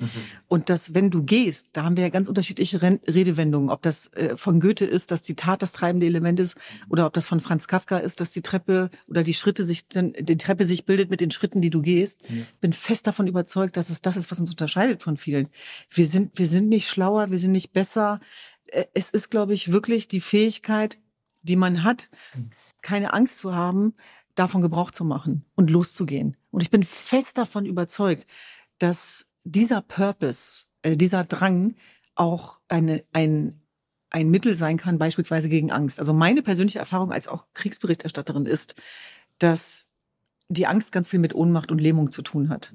Und 0.49 0.69
dass, 0.69 0.95
wenn 0.95 1.09
du 1.09 1.23
gehst, 1.23 1.69
da 1.73 1.85
haben 1.85 1.97
wir 1.97 2.05
ja 2.05 2.11
ganz 2.11 2.29
unterschiedliche 2.29 2.83
Ren 2.83 3.01
Redewendungen. 3.07 3.71
Ob 3.71 3.81
das 3.81 4.13
äh, 4.13 4.37
von 4.37 4.61
Goethe 4.61 4.85
ist, 4.85 5.11
dass 5.11 5.23
die 5.23 5.35
Tat 5.35 5.63
das 5.63 5.73
treibende 5.73 6.07
Element 6.07 6.41
ist, 6.41 6.57
oder 6.91 7.07
ob 7.07 7.15
das 7.15 7.27
von 7.27 7.41
Franz 7.41 7.69
Kafka 7.69 7.99
ist, 7.99 8.21
dass 8.21 8.33
die 8.33 8.43
Treppe 8.43 8.91
oder 9.09 9.23
die 9.23 9.33
Schritte 9.33 9.65
sich, 9.65 9.89
dann, 9.89 10.13
die 10.13 10.37
Treppe 10.37 10.67
sich 10.67 10.85
bildet 10.85 11.09
mit 11.09 11.23
den 11.23 11.31
Schritten, 11.31 11.63
die 11.63 11.71
du 11.71 11.81
gehst. 11.81 12.21
Ja. 12.29 12.45
Bin 12.61 12.75
fest 12.75 13.07
davon 13.07 13.27
überzeugt, 13.27 13.79
dass 13.79 13.89
es 13.89 14.03
das 14.03 14.19
ist, 14.19 14.31
was 14.31 14.39
uns 14.39 14.51
unterscheidet 14.51 15.03
von 15.03 15.17
vielen. 15.17 15.49
Wir 15.89 16.07
sind, 16.07 16.39
wir 16.39 16.47
sind 16.47 16.69
nicht 16.69 16.89
schlauer, 16.89 17.31
wir 17.31 17.39
sind 17.39 17.53
nicht 17.53 17.73
besser. 17.73 18.21
Äh, 18.67 18.85
Es 18.93 19.09
ist, 19.11 19.31
glaube 19.31 19.55
ich, 19.55 19.73
wirklich 19.73 20.07
die 20.09 20.21
Fähigkeit, 20.21 20.99
die 21.43 21.57
man 21.57 21.83
hat, 21.83 22.11
keine 22.83 23.15
Angst 23.15 23.39
zu 23.39 23.55
haben, 23.55 23.95
davon 24.35 24.61
Gebrauch 24.61 24.91
zu 24.91 25.05
machen 25.05 25.45
und 25.55 25.71
loszugehen. 25.71 26.37
Und 26.51 26.63
ich 26.63 26.71
bin 26.71 26.83
fest 26.83 27.39
davon 27.39 27.67
überzeugt, 27.67 28.27
dass 28.79 29.27
dieser 29.45 29.83
Purpose, 29.83 30.65
äh, 30.83 30.97
dieser 30.97 31.25
Drang 31.25 31.75
auch 32.15 32.61
eine, 32.69 33.05
ein, 33.13 33.61
ein 34.11 34.31
Mittel 34.31 34.55
sein 34.55 34.77
kann, 34.77 34.99
beispielsweise 34.99 35.49
gegen 35.49 35.71
Angst. 35.71 35.99
Also 35.99 36.13
meine 36.13 36.43
persönliche 36.43 36.79
Erfahrung 36.79 37.13
als 37.13 37.29
auch 37.29 37.47
Kriegsberichterstatterin 37.55 38.47
ist, 38.47 38.75
dass 39.39 39.91
die 40.49 40.67
Angst 40.67 40.93
ganz 40.93 41.09
viel 41.09 41.21
mit 41.21 41.35
Ohnmacht 41.35 41.71
und 41.71 41.81
Lähmung 41.81 42.11
zu 42.11 42.23
tun 42.23 42.49
hat. 42.49 42.75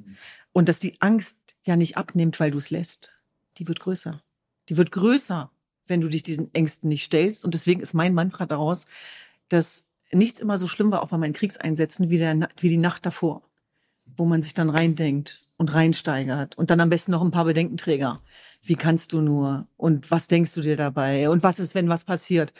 Und 0.53 0.69
dass 0.69 0.79
die 0.79 0.99
Angst 1.01 1.37
ja 1.63 1.75
nicht 1.75 1.97
abnimmt, 1.97 2.39
weil 2.39 2.51
du 2.51 2.57
es 2.57 2.69
lässt. 2.69 3.19
Die 3.57 3.67
wird 3.67 3.81
größer. 3.81 4.23
Die 4.69 4.77
wird 4.77 4.91
größer, 4.91 5.51
wenn 5.85 6.01
du 6.01 6.07
dich 6.07 6.23
diesen 6.23 6.53
Ängsten 6.53 6.89
nicht 6.89 7.03
stellst. 7.03 7.43
Und 7.43 7.53
deswegen 7.53 7.81
ist 7.81 7.93
mein 7.93 8.13
Mantra 8.13 8.45
daraus, 8.45 8.85
dass 9.49 9.85
nichts 10.15 10.39
immer 10.39 10.57
so 10.57 10.67
schlimm 10.67 10.91
war, 10.91 11.03
auch 11.03 11.09
bei 11.09 11.17
meinen 11.17 11.33
Kriegseinsätzen, 11.33 12.09
wie, 12.09 12.17
der, 12.17 12.49
wie 12.59 12.69
die 12.69 12.77
Nacht 12.77 13.05
davor, 13.05 13.43
wo 14.05 14.25
man 14.25 14.43
sich 14.43 14.53
dann 14.53 14.69
reindenkt 14.69 15.47
und 15.57 15.73
reinsteigert 15.73 16.57
und 16.57 16.69
dann 16.69 16.79
am 16.79 16.89
besten 16.89 17.11
noch 17.11 17.21
ein 17.21 17.31
paar 17.31 17.45
Bedenkenträger. 17.45 18.21
Wie 18.61 18.75
kannst 18.75 19.13
du 19.13 19.21
nur? 19.21 19.67
Und 19.77 20.11
was 20.11 20.27
denkst 20.27 20.53
du 20.53 20.61
dir 20.61 20.75
dabei? 20.75 21.29
Und 21.29 21.43
was 21.43 21.59
ist, 21.59 21.75
wenn 21.75 21.89
was 21.89 22.03
passiert? 22.03 22.53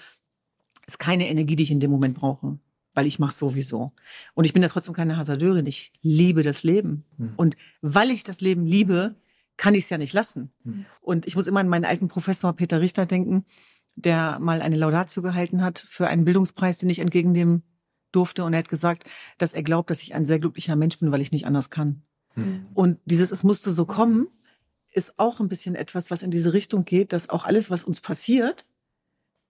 Ist 0.88 1.00
keine 1.00 1.28
Energie, 1.28 1.56
die 1.56 1.64
ich 1.64 1.72
in 1.72 1.80
dem 1.80 1.92
Moment 1.92 2.16
brauche, 2.16 2.60
weil 2.94 3.08
ich 3.08 3.18
mache 3.18 3.34
sowieso. 3.34 3.92
Und 4.36 4.46
ich 4.46 4.54
bin 4.54 4.62
ja 4.62 4.70
trotzdem 4.70 4.94
keine 4.94 5.18
Hasardeurin. 5.18 5.66
Ich 5.66 5.92
liebe 6.02 6.44
das 6.44 6.64
Leben. 6.64 7.06
Mhm. 7.18 7.34
Und 7.38 7.58
weil 7.82 8.12
ich 8.12 8.24
das 8.24 8.40
Leben 8.40 8.66
liebe, 8.66 9.16
kann 9.58 9.74
ich 9.74 9.86
es 9.86 9.90
ja 9.90 9.98
nicht 9.98 10.14
lassen. 10.14 10.52
Mhm. 10.64 10.86
Und 11.02 11.26
ich 11.26 11.36
muss 11.36 11.48
immer 11.48 11.60
an 11.60 11.70
meinen 11.70 11.86
alten 11.86 12.08
Professor 12.08 12.54
Peter 12.54 12.82
Richter 12.82 13.06
denken, 13.06 13.46
der 13.96 14.40
mal 14.40 14.62
eine 14.62 14.76
Laudatio 14.76 15.22
gehalten 15.22 15.62
hat 15.62 15.80
für 15.80 16.08
einen 16.08 16.26
Bildungspreis, 16.26 16.78
den 16.78 16.90
ich 16.90 17.00
entgegennehmen 17.00 17.64
durfte. 18.12 18.44
Und 18.44 18.54
er 18.54 18.60
hat 18.60 18.70
gesagt, 18.70 19.06
dass 19.38 19.54
er 19.54 19.64
glaubt, 19.64 19.90
dass 19.90 20.02
ich 20.02 20.14
ein 20.14 20.26
sehr 20.26 20.40
glücklicher 20.40 20.76
Mensch 20.76 21.00
bin, 21.00 21.12
weil 21.12 21.22
ich 21.22 21.32
nicht 21.32 21.46
anders 21.46 21.70
kann. 21.70 22.04
Mhm. 22.36 22.68
Und 22.74 23.00
dieses 23.06 23.32
Es 23.32 23.44
musste 23.44 23.72
so 23.72 23.86
kommen, 23.86 24.28
ist 24.92 25.20
auch 25.20 25.40
ein 25.40 25.50
bisschen 25.50 25.76
etwas, 25.76 26.12
was 26.12 26.24
in 26.24 26.32
diese 26.32 26.54
Richtung 26.54 26.86
geht, 26.86 27.14
dass 27.14 27.30
auch 27.30 27.46
alles, 27.46 27.70
was 27.70 27.84
uns 27.84 28.00
passiert, 28.00 28.66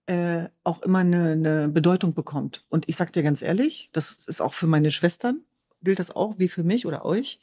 äh, 0.07 0.49
auch 0.63 0.81
immer 0.81 0.99
eine, 0.99 1.31
eine 1.31 1.69
Bedeutung 1.69 2.13
bekommt. 2.13 2.65
Und 2.69 2.87
ich 2.87 2.95
sag 2.95 3.13
dir 3.13 3.23
ganz 3.23 3.41
ehrlich, 3.41 3.89
das 3.91 4.27
ist 4.27 4.41
auch 4.41 4.53
für 4.53 4.67
meine 4.67 4.91
Schwestern, 4.91 5.41
gilt 5.81 5.99
das 5.99 6.11
auch 6.11 6.39
wie 6.39 6.47
für 6.47 6.63
mich 6.63 6.85
oder 6.85 7.05
euch. 7.05 7.39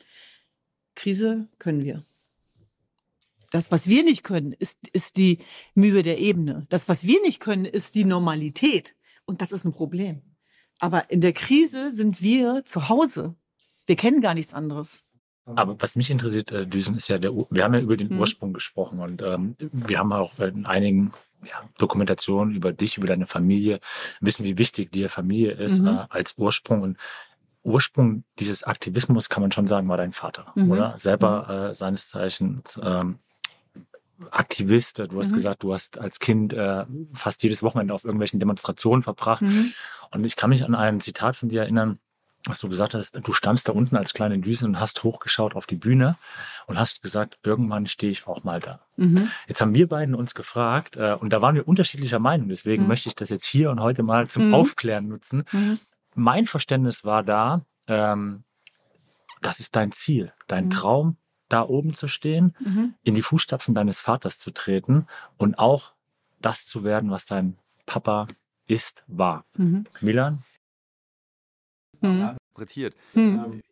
Krise 0.94 1.48
können 1.58 1.84
wir. 1.84 2.04
Das, 3.52 3.70
was 3.70 3.86
wir 3.86 4.02
nicht 4.02 4.24
können, 4.24 4.52
ist, 4.52 4.78
ist 4.92 5.16
die 5.18 5.38
Mühe 5.74 6.02
der 6.02 6.18
Ebene. 6.18 6.64
Das, 6.70 6.88
was 6.88 7.06
wir 7.06 7.20
nicht 7.22 7.38
können, 7.38 7.64
ist 7.66 7.94
die 7.94 8.04
Normalität. 8.04 8.96
Und 9.26 9.40
das 9.42 9.52
ist 9.52 9.64
ein 9.64 9.72
Problem. 9.72 10.22
Aber 10.80 11.10
in 11.10 11.20
der 11.20 11.32
Krise 11.34 11.92
sind 11.92 12.22
wir 12.22 12.64
zu 12.64 12.88
Hause. 12.88 13.36
Wir 13.86 13.94
kennen 13.96 14.20
gar 14.20 14.34
nichts 14.34 14.54
anderes. 14.54 15.12
Aber 15.44 15.76
was 15.80 15.96
mich 15.96 16.10
interessiert, 16.10 16.50
äh, 16.50 16.66
Düsen, 16.66 16.96
ist 16.96 17.08
ja 17.08 17.18
der, 17.18 17.34
Ur- 17.34 17.46
wir 17.50 17.64
haben 17.64 17.74
ja 17.74 17.80
über 17.80 17.96
den 17.96 18.08
Mhm. 18.08 18.20
Ursprung 18.20 18.52
gesprochen 18.52 19.00
und 19.00 19.22
ähm, 19.22 19.56
wir 19.72 19.98
haben 19.98 20.12
auch 20.12 20.38
in 20.38 20.66
einigen 20.66 21.12
ja, 21.44 21.68
Dokumentationen 21.78 22.54
über 22.54 22.72
dich, 22.72 22.96
über 22.96 23.08
deine 23.08 23.26
Familie, 23.26 23.80
wissen, 24.20 24.44
wie 24.44 24.56
wichtig 24.56 24.92
dir 24.92 25.10
Familie 25.10 25.52
ist 25.52 25.80
Mhm. 25.80 25.88
äh, 25.88 26.06
als 26.10 26.34
Ursprung 26.38 26.82
und 26.82 26.96
Ursprung 27.64 28.24
dieses 28.38 28.62
Aktivismus 28.64 29.28
kann 29.28 29.42
man 29.42 29.52
schon 29.52 29.66
sagen, 29.66 29.88
war 29.88 29.96
dein 29.96 30.12
Vater, 30.12 30.52
Mhm. 30.54 30.70
oder? 30.70 30.98
Selber 30.98 31.70
äh, 31.70 31.74
seines 31.74 32.08
Zeichens 32.08 32.80
ähm, 32.82 33.18
Aktivist. 34.30 34.98
Du 34.98 35.18
hast 35.18 35.30
Mhm. 35.30 35.34
gesagt, 35.36 35.62
du 35.62 35.72
hast 35.74 35.98
als 35.98 36.18
Kind 36.18 36.52
äh, 36.52 36.84
fast 37.14 37.42
jedes 37.42 37.62
Wochenende 37.62 37.94
auf 37.94 38.04
irgendwelchen 38.04 38.40
Demonstrationen 38.40 39.02
verbracht. 39.02 39.42
Mhm. 39.42 39.72
Und 40.10 40.24
ich 40.26 40.36
kann 40.36 40.50
mich 40.50 40.64
an 40.64 40.74
ein 40.74 41.00
Zitat 41.00 41.36
von 41.36 41.48
dir 41.48 41.62
erinnern, 41.62 41.98
was 42.46 42.58
du 42.58 42.68
gesagt 42.68 42.94
hast, 42.94 43.16
du 43.22 43.32
standst 43.32 43.68
da 43.68 43.72
unten 43.72 43.96
als 43.96 44.14
kleine 44.14 44.36
Düse 44.38 44.66
und 44.66 44.80
hast 44.80 45.04
hochgeschaut 45.04 45.54
auf 45.54 45.66
die 45.66 45.76
Bühne 45.76 46.16
und 46.66 46.76
hast 46.76 47.00
gesagt, 47.00 47.38
irgendwann 47.44 47.86
stehe 47.86 48.10
ich 48.10 48.26
auch 48.26 48.42
mal 48.42 48.58
da. 48.58 48.80
Mhm. 48.96 49.30
Jetzt 49.46 49.60
haben 49.60 49.74
wir 49.76 49.86
beiden 49.88 50.14
uns 50.16 50.34
gefragt, 50.34 50.96
äh, 50.96 51.14
und 51.20 51.32
da 51.32 51.40
waren 51.40 51.54
wir 51.54 51.68
unterschiedlicher 51.68 52.18
Meinung, 52.18 52.48
deswegen 52.48 52.82
Mhm. 52.82 52.88
möchte 52.88 53.08
ich 53.08 53.14
das 53.14 53.28
jetzt 53.30 53.44
hier 53.46 53.70
und 53.70 53.78
heute 53.80 54.02
mal 54.02 54.26
zum 54.28 54.48
Mhm. 54.48 54.54
Aufklären 54.54 55.06
nutzen. 55.06 55.44
Mhm. 55.52 55.78
Mein 56.16 56.46
Verständnis 56.46 57.04
war 57.04 57.22
da, 57.22 57.64
ähm, 57.86 58.42
das 59.40 59.60
ist 59.60 59.76
dein 59.76 59.92
Ziel, 59.92 60.32
dein. 60.48 60.68
Traum, 60.70 61.16
da 61.52 61.62
oben 61.68 61.94
zu 61.94 62.08
stehen, 62.08 62.54
Mhm. 62.60 62.94
in 63.02 63.14
die 63.14 63.22
Fußstapfen 63.22 63.74
deines 63.74 64.00
Vaters 64.00 64.38
zu 64.38 64.50
treten 64.52 65.06
und 65.36 65.58
auch 65.58 65.92
das 66.40 66.66
zu 66.66 66.84
werden, 66.84 67.10
was 67.10 67.26
dein 67.26 67.56
Papa 67.86 68.26
ist, 68.66 69.04
war. 69.06 69.44
Mhm. 69.56 69.84
Milan? 70.00 70.42
Mhm. 72.00 72.10
Interpretiert. 72.54 72.96
Mhm. 73.14 73.62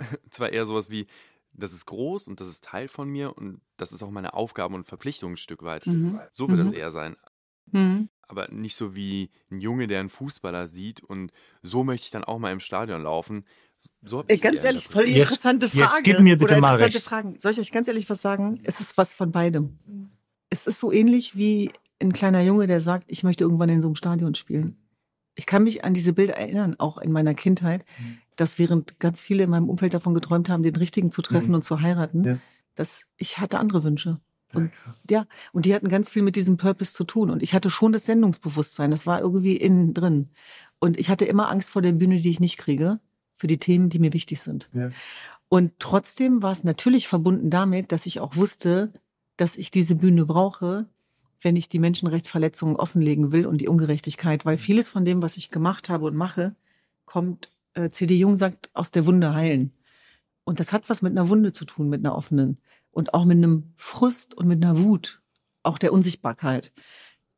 Zwar 0.30 0.50
eher 0.50 0.66
sowas 0.66 0.90
wie, 0.90 1.06
das 1.52 1.72
ist 1.72 1.86
groß 1.86 2.28
und 2.28 2.40
das 2.40 2.48
ist 2.48 2.64
Teil 2.64 2.88
von 2.88 3.08
mir 3.08 3.36
und 3.36 3.60
das 3.76 3.92
ist 3.92 4.02
auch 4.02 4.10
meine 4.10 4.34
Aufgabe 4.34 4.74
und 4.74 4.86
Verpflichtung 4.86 5.32
ein 5.32 5.36
Stück 5.36 5.62
weit. 5.62 5.86
Mhm. 5.86 6.20
So 6.32 6.48
wird 6.48 6.58
Mhm. 6.60 6.64
das 6.64 6.72
eher 6.72 6.90
sein. 6.90 7.16
Mhm. 7.72 8.08
Aber 8.28 8.48
nicht 8.48 8.74
so 8.76 8.94
wie 8.96 9.30
ein 9.50 9.60
Junge, 9.60 9.86
der 9.86 10.00
einen 10.00 10.08
Fußballer 10.08 10.68
sieht 10.68 11.00
und 11.02 11.32
so 11.62 11.84
möchte 11.84 12.06
ich 12.06 12.10
dann 12.10 12.24
auch 12.24 12.38
mal 12.38 12.52
im 12.52 12.60
Stadion 12.60 13.02
laufen. 13.02 13.44
So 14.02 14.20
Ey, 14.26 14.34
ich's 14.34 14.42
ganz 14.42 14.62
ehrlich, 14.64 14.88
voll. 14.88 15.04
Jetzt- 15.08 15.16
interessante 15.32 15.66
jetzt 15.66 15.76
Frage. 15.76 16.02
gib 16.02 16.20
mir 16.20 16.36
bitte 16.38 16.52
Oder 16.52 16.60
mal 16.60 16.72
interessante 16.74 16.94
recht. 16.96 17.06
Fragen. 17.06 17.34
Soll 17.38 17.52
ich 17.52 17.60
euch 17.60 17.72
ganz 17.72 17.88
ehrlich 17.88 18.08
was 18.10 18.20
sagen? 18.20 18.60
Es 18.64 18.80
ist 18.80 18.96
was 18.98 19.12
von 19.12 19.32
beidem. 19.32 19.78
Es 20.50 20.66
ist 20.66 20.78
so 20.80 20.92
ähnlich 20.92 21.36
wie 21.36 21.70
ein 22.00 22.12
kleiner 22.12 22.42
Junge, 22.42 22.66
der 22.66 22.80
sagt, 22.80 23.10
ich 23.10 23.22
möchte 23.24 23.44
irgendwann 23.44 23.68
in 23.68 23.80
so 23.82 23.88
einem 23.88 23.96
Stadion 23.96 24.34
spielen. 24.34 24.76
Ich 25.34 25.46
kann 25.46 25.64
mich 25.64 25.84
an 25.84 25.92
diese 25.94 26.12
Bilder 26.12 26.34
erinnern, 26.36 26.76
auch 26.78 26.98
in 26.98 27.12
meiner 27.12 27.34
Kindheit, 27.34 27.84
Mhm. 27.98 28.18
dass 28.36 28.58
während 28.58 28.98
ganz 29.00 29.20
viele 29.20 29.44
in 29.44 29.50
meinem 29.50 29.68
Umfeld 29.68 29.92
davon 29.94 30.14
geträumt 30.14 30.48
haben, 30.48 30.62
den 30.62 30.76
Richtigen 30.76 31.10
zu 31.10 31.20
treffen 31.22 31.48
Mhm. 31.48 31.54
und 31.56 31.62
zu 31.62 31.80
heiraten, 31.80 32.24
Ja. 32.24 32.38
dass 32.74 33.06
ich 33.16 33.38
hatte 33.38 33.58
andere 33.58 33.82
Wünsche. 33.84 34.20
Und 34.54 34.70
ja, 35.10 35.26
und 35.52 35.66
die 35.66 35.74
hatten 35.74 35.88
ganz 35.88 36.08
viel 36.08 36.22
mit 36.22 36.36
diesem 36.36 36.56
Purpose 36.56 36.92
zu 36.92 37.04
tun. 37.04 37.30
Und 37.30 37.42
ich 37.42 37.52
hatte 37.52 37.68
schon 37.68 37.92
das 37.92 38.06
Sendungsbewusstsein. 38.06 38.90
Das 38.90 39.04
war 39.04 39.20
irgendwie 39.20 39.56
innen 39.56 39.92
drin. 39.92 40.30
Und 40.78 40.98
ich 40.98 41.10
hatte 41.10 41.24
immer 41.24 41.50
Angst 41.50 41.68
vor 41.70 41.82
der 41.82 41.92
Bühne, 41.92 42.20
die 42.20 42.30
ich 42.30 42.40
nicht 42.40 42.56
kriege, 42.56 43.00
für 43.36 43.46
die 43.46 43.58
Themen, 43.58 43.88
die 43.88 43.98
mir 43.98 44.12
wichtig 44.12 44.40
sind. 44.40 44.68
Ja. 44.72 44.90
Und 45.48 45.72
trotzdem 45.78 46.42
war 46.42 46.52
es 46.52 46.64
natürlich 46.64 47.06
verbunden 47.06 47.50
damit, 47.50 47.92
dass 47.92 48.06
ich 48.06 48.18
auch 48.18 48.34
wusste, 48.34 48.92
dass 49.36 49.56
ich 49.56 49.70
diese 49.70 49.96
Bühne 49.96 50.26
brauche, 50.26 50.86
wenn 51.40 51.54
ich 51.54 51.68
die 51.68 51.78
Menschenrechtsverletzungen 51.78 52.76
offenlegen 52.76 53.30
will 53.30 53.46
und 53.46 53.60
die 53.60 53.68
Ungerechtigkeit, 53.68 54.44
weil 54.44 54.56
vieles 54.56 54.88
von 54.88 55.04
dem, 55.04 55.22
was 55.22 55.36
ich 55.36 55.50
gemacht 55.50 55.88
habe 55.88 56.06
und 56.06 56.16
mache, 56.16 56.56
kommt, 57.04 57.50
äh, 57.74 57.90
CD 57.90 58.16
Jung 58.16 58.36
sagt, 58.36 58.70
aus 58.72 58.90
der 58.90 59.06
Wunde 59.06 59.34
heilen. 59.34 59.72
Und 60.44 60.60
das 60.60 60.72
hat 60.72 60.88
was 60.88 61.02
mit 61.02 61.12
einer 61.12 61.28
Wunde 61.28 61.52
zu 61.52 61.64
tun, 61.64 61.88
mit 61.88 62.04
einer 62.04 62.16
offenen. 62.16 62.58
Und 62.90 63.14
auch 63.14 63.24
mit 63.24 63.36
einem 63.36 63.74
Frust 63.76 64.34
und 64.34 64.46
mit 64.46 64.64
einer 64.64 64.82
Wut, 64.82 65.20
auch 65.62 65.78
der 65.78 65.92
Unsichtbarkeit. 65.92 66.72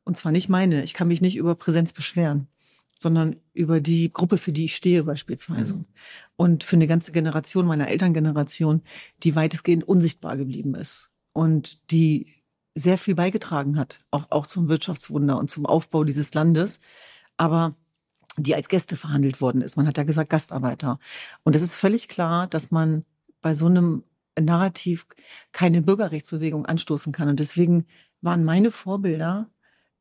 Und 0.04 0.16
zwar 0.16 0.30
nicht 0.30 0.48
meine. 0.48 0.84
Ich 0.84 0.94
kann 0.94 1.08
mich 1.08 1.20
nicht 1.20 1.36
über 1.36 1.54
Präsenz 1.54 1.92
beschweren, 1.92 2.46
sondern 2.98 3.36
über 3.52 3.80
die 3.80 4.12
Gruppe, 4.12 4.38
für 4.38 4.52
die 4.52 4.66
ich 4.66 4.76
stehe 4.76 5.04
beispielsweise. 5.04 5.84
Und 6.36 6.64
für 6.64 6.76
eine 6.76 6.86
ganze 6.86 7.12
Generation, 7.12 7.66
meiner 7.66 7.88
Elterngeneration, 7.88 8.82
die 9.22 9.36
weitestgehend 9.36 9.84
unsichtbar 9.84 10.36
geblieben 10.36 10.74
ist. 10.74 11.10
Und 11.32 11.90
die 11.90 12.34
sehr 12.74 12.98
viel 12.98 13.14
beigetragen 13.14 13.78
hat, 13.78 14.04
auch, 14.10 14.26
auch 14.30 14.46
zum 14.46 14.68
Wirtschaftswunder 14.68 15.38
und 15.38 15.50
zum 15.50 15.66
Aufbau 15.66 16.04
dieses 16.04 16.34
Landes. 16.34 16.80
Aber 17.36 17.76
die 18.36 18.54
als 18.54 18.68
Gäste 18.68 18.96
verhandelt 18.96 19.40
worden 19.40 19.62
ist. 19.62 19.76
Man 19.76 19.86
hat 19.86 19.98
ja 19.98 20.04
gesagt 20.04 20.30
Gastarbeiter. 20.30 20.98
Und 21.44 21.56
es 21.56 21.62
ist 21.62 21.74
völlig 21.74 22.08
klar, 22.08 22.46
dass 22.46 22.70
man 22.70 23.04
bei 23.40 23.54
so 23.54 23.66
einem 23.66 24.04
Narrativ 24.38 25.06
keine 25.52 25.82
Bürgerrechtsbewegung 25.82 26.66
anstoßen 26.66 27.12
kann. 27.12 27.28
Und 27.28 27.40
deswegen 27.40 27.86
waren 28.20 28.44
meine 28.44 28.70
Vorbilder 28.70 29.50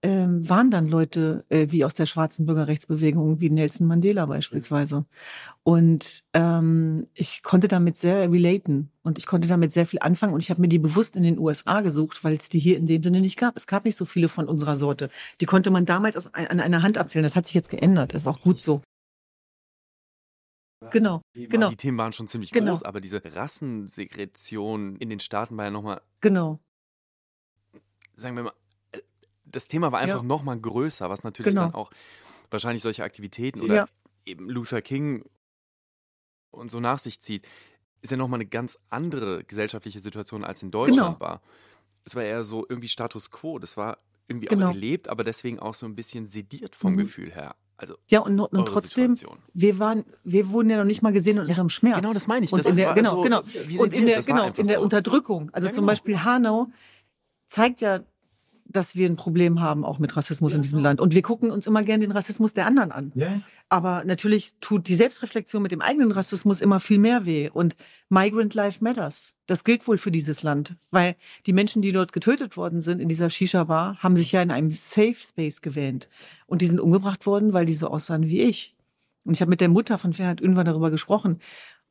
ähm, 0.03 0.47
waren 0.47 0.69
dann 0.69 0.87
Leute 0.87 1.45
äh, 1.49 1.67
wie 1.71 1.83
aus 1.83 1.93
der 1.95 2.05
schwarzen 2.05 2.45
Bürgerrechtsbewegung, 2.45 3.39
wie 3.41 3.49
Nelson 3.49 3.87
Mandela 3.87 4.25
beispielsweise. 4.27 5.05
Und 5.63 6.23
ähm, 6.33 7.07
ich 7.13 7.41
konnte 7.43 7.67
damit 7.67 7.97
sehr 7.97 8.31
relaten 8.31 8.91
und 9.03 9.17
ich 9.17 9.25
konnte 9.25 9.47
damit 9.47 9.71
sehr 9.71 9.87
viel 9.87 9.99
anfangen 9.99 10.33
und 10.33 10.41
ich 10.41 10.49
habe 10.51 10.61
mir 10.61 10.67
die 10.67 10.79
bewusst 10.79 11.15
in 11.15 11.23
den 11.23 11.39
USA 11.39 11.81
gesucht, 11.81 12.23
weil 12.23 12.35
es 12.35 12.49
die 12.49 12.59
hier 12.59 12.77
in 12.77 12.85
dem 12.85 13.01
Sinne 13.01 13.21
nicht 13.21 13.37
gab. 13.39 13.57
Es 13.57 13.65
gab 13.67 13.85
nicht 13.85 13.95
so 13.95 14.05
viele 14.05 14.29
von 14.29 14.47
unserer 14.47 14.75
Sorte. 14.75 15.09
Die 15.41 15.45
konnte 15.45 15.71
man 15.71 15.85
damals 15.85 16.15
aus, 16.15 16.33
an 16.33 16.59
einer 16.59 16.83
Hand 16.83 16.97
abzählen. 16.97 17.23
Das 17.23 17.35
hat 17.35 17.45
sich 17.45 17.55
jetzt 17.55 17.69
geändert. 17.69 18.13
Das 18.13 18.21
ist 18.23 18.27
auch 18.27 18.41
gut 18.41 18.61
so. 18.61 18.81
Genau, 20.91 21.21
genau. 21.33 21.69
Die 21.69 21.75
Themen 21.75 21.97
waren 21.97 22.13
schon 22.13 22.27
ziemlich 22.27 22.51
Genau. 22.51 22.71
groß, 22.71 22.83
aber 22.83 23.01
diese 23.01 23.21
Rassensekretion 23.25 24.95
in 24.97 25.09
den 25.09 25.19
Staaten 25.19 25.57
war 25.57 25.65
ja 25.65 25.71
nochmal, 25.71 26.01
Genau. 26.21 26.59
sagen 28.15 28.35
wir 28.35 28.43
mal, 28.43 28.53
das 29.51 29.67
Thema 29.67 29.91
war 29.91 29.99
einfach 29.99 30.17
Ja. 30.17 30.23
noch 30.23 30.37
nochmal 30.39 30.59
größer, 30.59 31.09
was 31.09 31.23
natürlich 31.23 31.53
Genau. 31.53 31.65
dann 31.67 31.75
auch 31.75 31.91
wahrscheinlich 32.51 32.81
solche 32.83 33.03
Aktivitäten 33.03 33.61
oder 33.61 33.75
Ja. 33.75 33.87
eben 34.25 34.49
Luther 34.49 34.81
King 34.81 35.23
und 36.51 36.71
so 36.71 36.79
nach 36.79 36.99
sich 36.99 37.19
zieht, 37.19 37.47
ist 38.01 38.11
ja 38.11 38.17
nochmal 38.17 38.39
eine 38.39 38.47
ganz 38.49 38.77
andere 38.89 39.43
gesellschaftliche 39.43 39.99
Situation 39.99 40.43
als 40.43 40.61
in 40.63 40.71
Deutschland 40.71 41.17
Genau. 41.17 41.19
war. 41.19 41.41
Es 42.03 42.15
war 42.15 42.23
eher 42.23 42.43
so 42.43 42.65
irgendwie 42.67 42.87
Status 42.87 43.31
quo, 43.31 43.59
das 43.59 43.75
war 43.77 43.97
irgendwie 44.27 44.47
Genau. 44.47 44.69
auch 44.69 44.73
gelebt, 44.73 45.07
aber 45.09 45.23
deswegen 45.23 45.59
auch 45.59 45.73
so 45.73 45.85
ein 45.85 45.95
bisschen 45.95 46.25
sediert 46.25 46.75
vom 46.75 46.93
Mhm. 46.93 46.97
Gefühl 46.97 47.31
her. 47.33 47.55
Also 47.79 47.95
Ja, 48.07 48.21
und, 48.21 48.39
und 48.39 48.65
trotzdem, 48.67 49.13
Situation. 49.13 49.39
wir 49.53 49.77
waren, 49.77 50.03
wir 50.23 50.49
wurden 50.49 50.69
ja 50.69 50.77
noch 50.77 50.83
nicht 50.85 51.01
mal 51.03 51.13
gesehen 51.13 51.37
in 51.37 51.43
unserem 51.47 51.69
Schmerz. 51.69 51.97
Genau, 51.97 52.13
das 52.13 52.27
meine 52.27 52.45
ich. 52.45 52.51
Und 52.51 52.59
Das 52.59 52.71
in 52.71 52.75
der, 52.75 52.93
genau, 52.93 53.17
so, 53.17 53.21
genau. 53.21 53.41
Und 53.41 53.93
in 53.93 54.05
der, 54.07 54.21
genau, 54.23 54.47
in 54.47 54.67
der 54.67 54.77
so. 54.77 54.81
Unterdrückung. 54.81 55.49
Also 55.53 55.67
Ja, 55.67 55.73
zum 55.73 55.81
genau. 55.83 55.91
Beispiel 55.91 56.23
Hanau 56.23 56.67
zeigt 57.45 57.81
ja, 57.81 57.99
dass 58.69 58.95
wir 58.95 59.07
ein 59.07 59.15
Problem 59.15 59.61
haben 59.61 59.85
auch 59.85 59.99
mit 59.99 60.15
Rassismus 60.15 60.53
in 60.53 60.61
diesem 60.61 60.79
Land. 60.79 60.99
Und 60.99 61.13
wir 61.13 61.21
gucken 61.21 61.51
uns 61.51 61.67
immer 61.67 61.83
gern 61.83 61.99
den 61.99 62.11
Rassismus 62.11 62.53
der 62.53 62.65
anderen 62.65 62.91
an. 62.91 63.11
Ja. 63.15 63.41
Aber 63.69 64.03
natürlich 64.05 64.53
tut 64.61 64.87
die 64.87 64.95
Selbstreflexion 64.95 65.61
mit 65.61 65.71
dem 65.71 65.81
eigenen 65.81 66.11
Rassismus 66.11 66.61
immer 66.61 66.79
viel 66.79 66.99
mehr 66.99 67.25
weh. 67.25 67.49
Und 67.49 67.75
Migrant 68.09 68.53
Life 68.53 68.83
Matters. 68.83 69.35
Das 69.45 69.63
gilt 69.63 69.87
wohl 69.87 69.97
für 69.97 70.11
dieses 70.11 70.43
Land. 70.43 70.75
Weil 70.91 71.15
die 71.45 71.53
Menschen, 71.53 71.81
die 71.81 71.91
dort 71.91 72.13
getötet 72.13 72.57
worden 72.57 72.81
sind 72.81 72.99
in 72.99 73.09
dieser 73.09 73.29
Shisha-Bar, 73.29 73.97
haben 73.99 74.17
sich 74.17 74.31
ja 74.31 74.41
in 74.41 74.51
einem 74.51 74.71
Safe 74.71 75.15
Space 75.15 75.61
gewähnt. 75.61 76.09
Und 76.45 76.61
die 76.61 76.67
sind 76.67 76.79
umgebracht 76.79 77.25
worden, 77.25 77.53
weil 77.53 77.65
die 77.65 77.73
so 77.73 77.87
aussahen 77.87 78.27
wie 78.27 78.41
ich. 78.41 78.75
Und 79.23 79.33
ich 79.33 79.41
habe 79.41 79.49
mit 79.49 79.59
der 79.59 79.69
Mutter 79.69 79.97
von 79.97 80.13
Ferhat 80.13 80.41
Ünver 80.41 80.63
darüber 80.63 80.89
gesprochen 80.89 81.39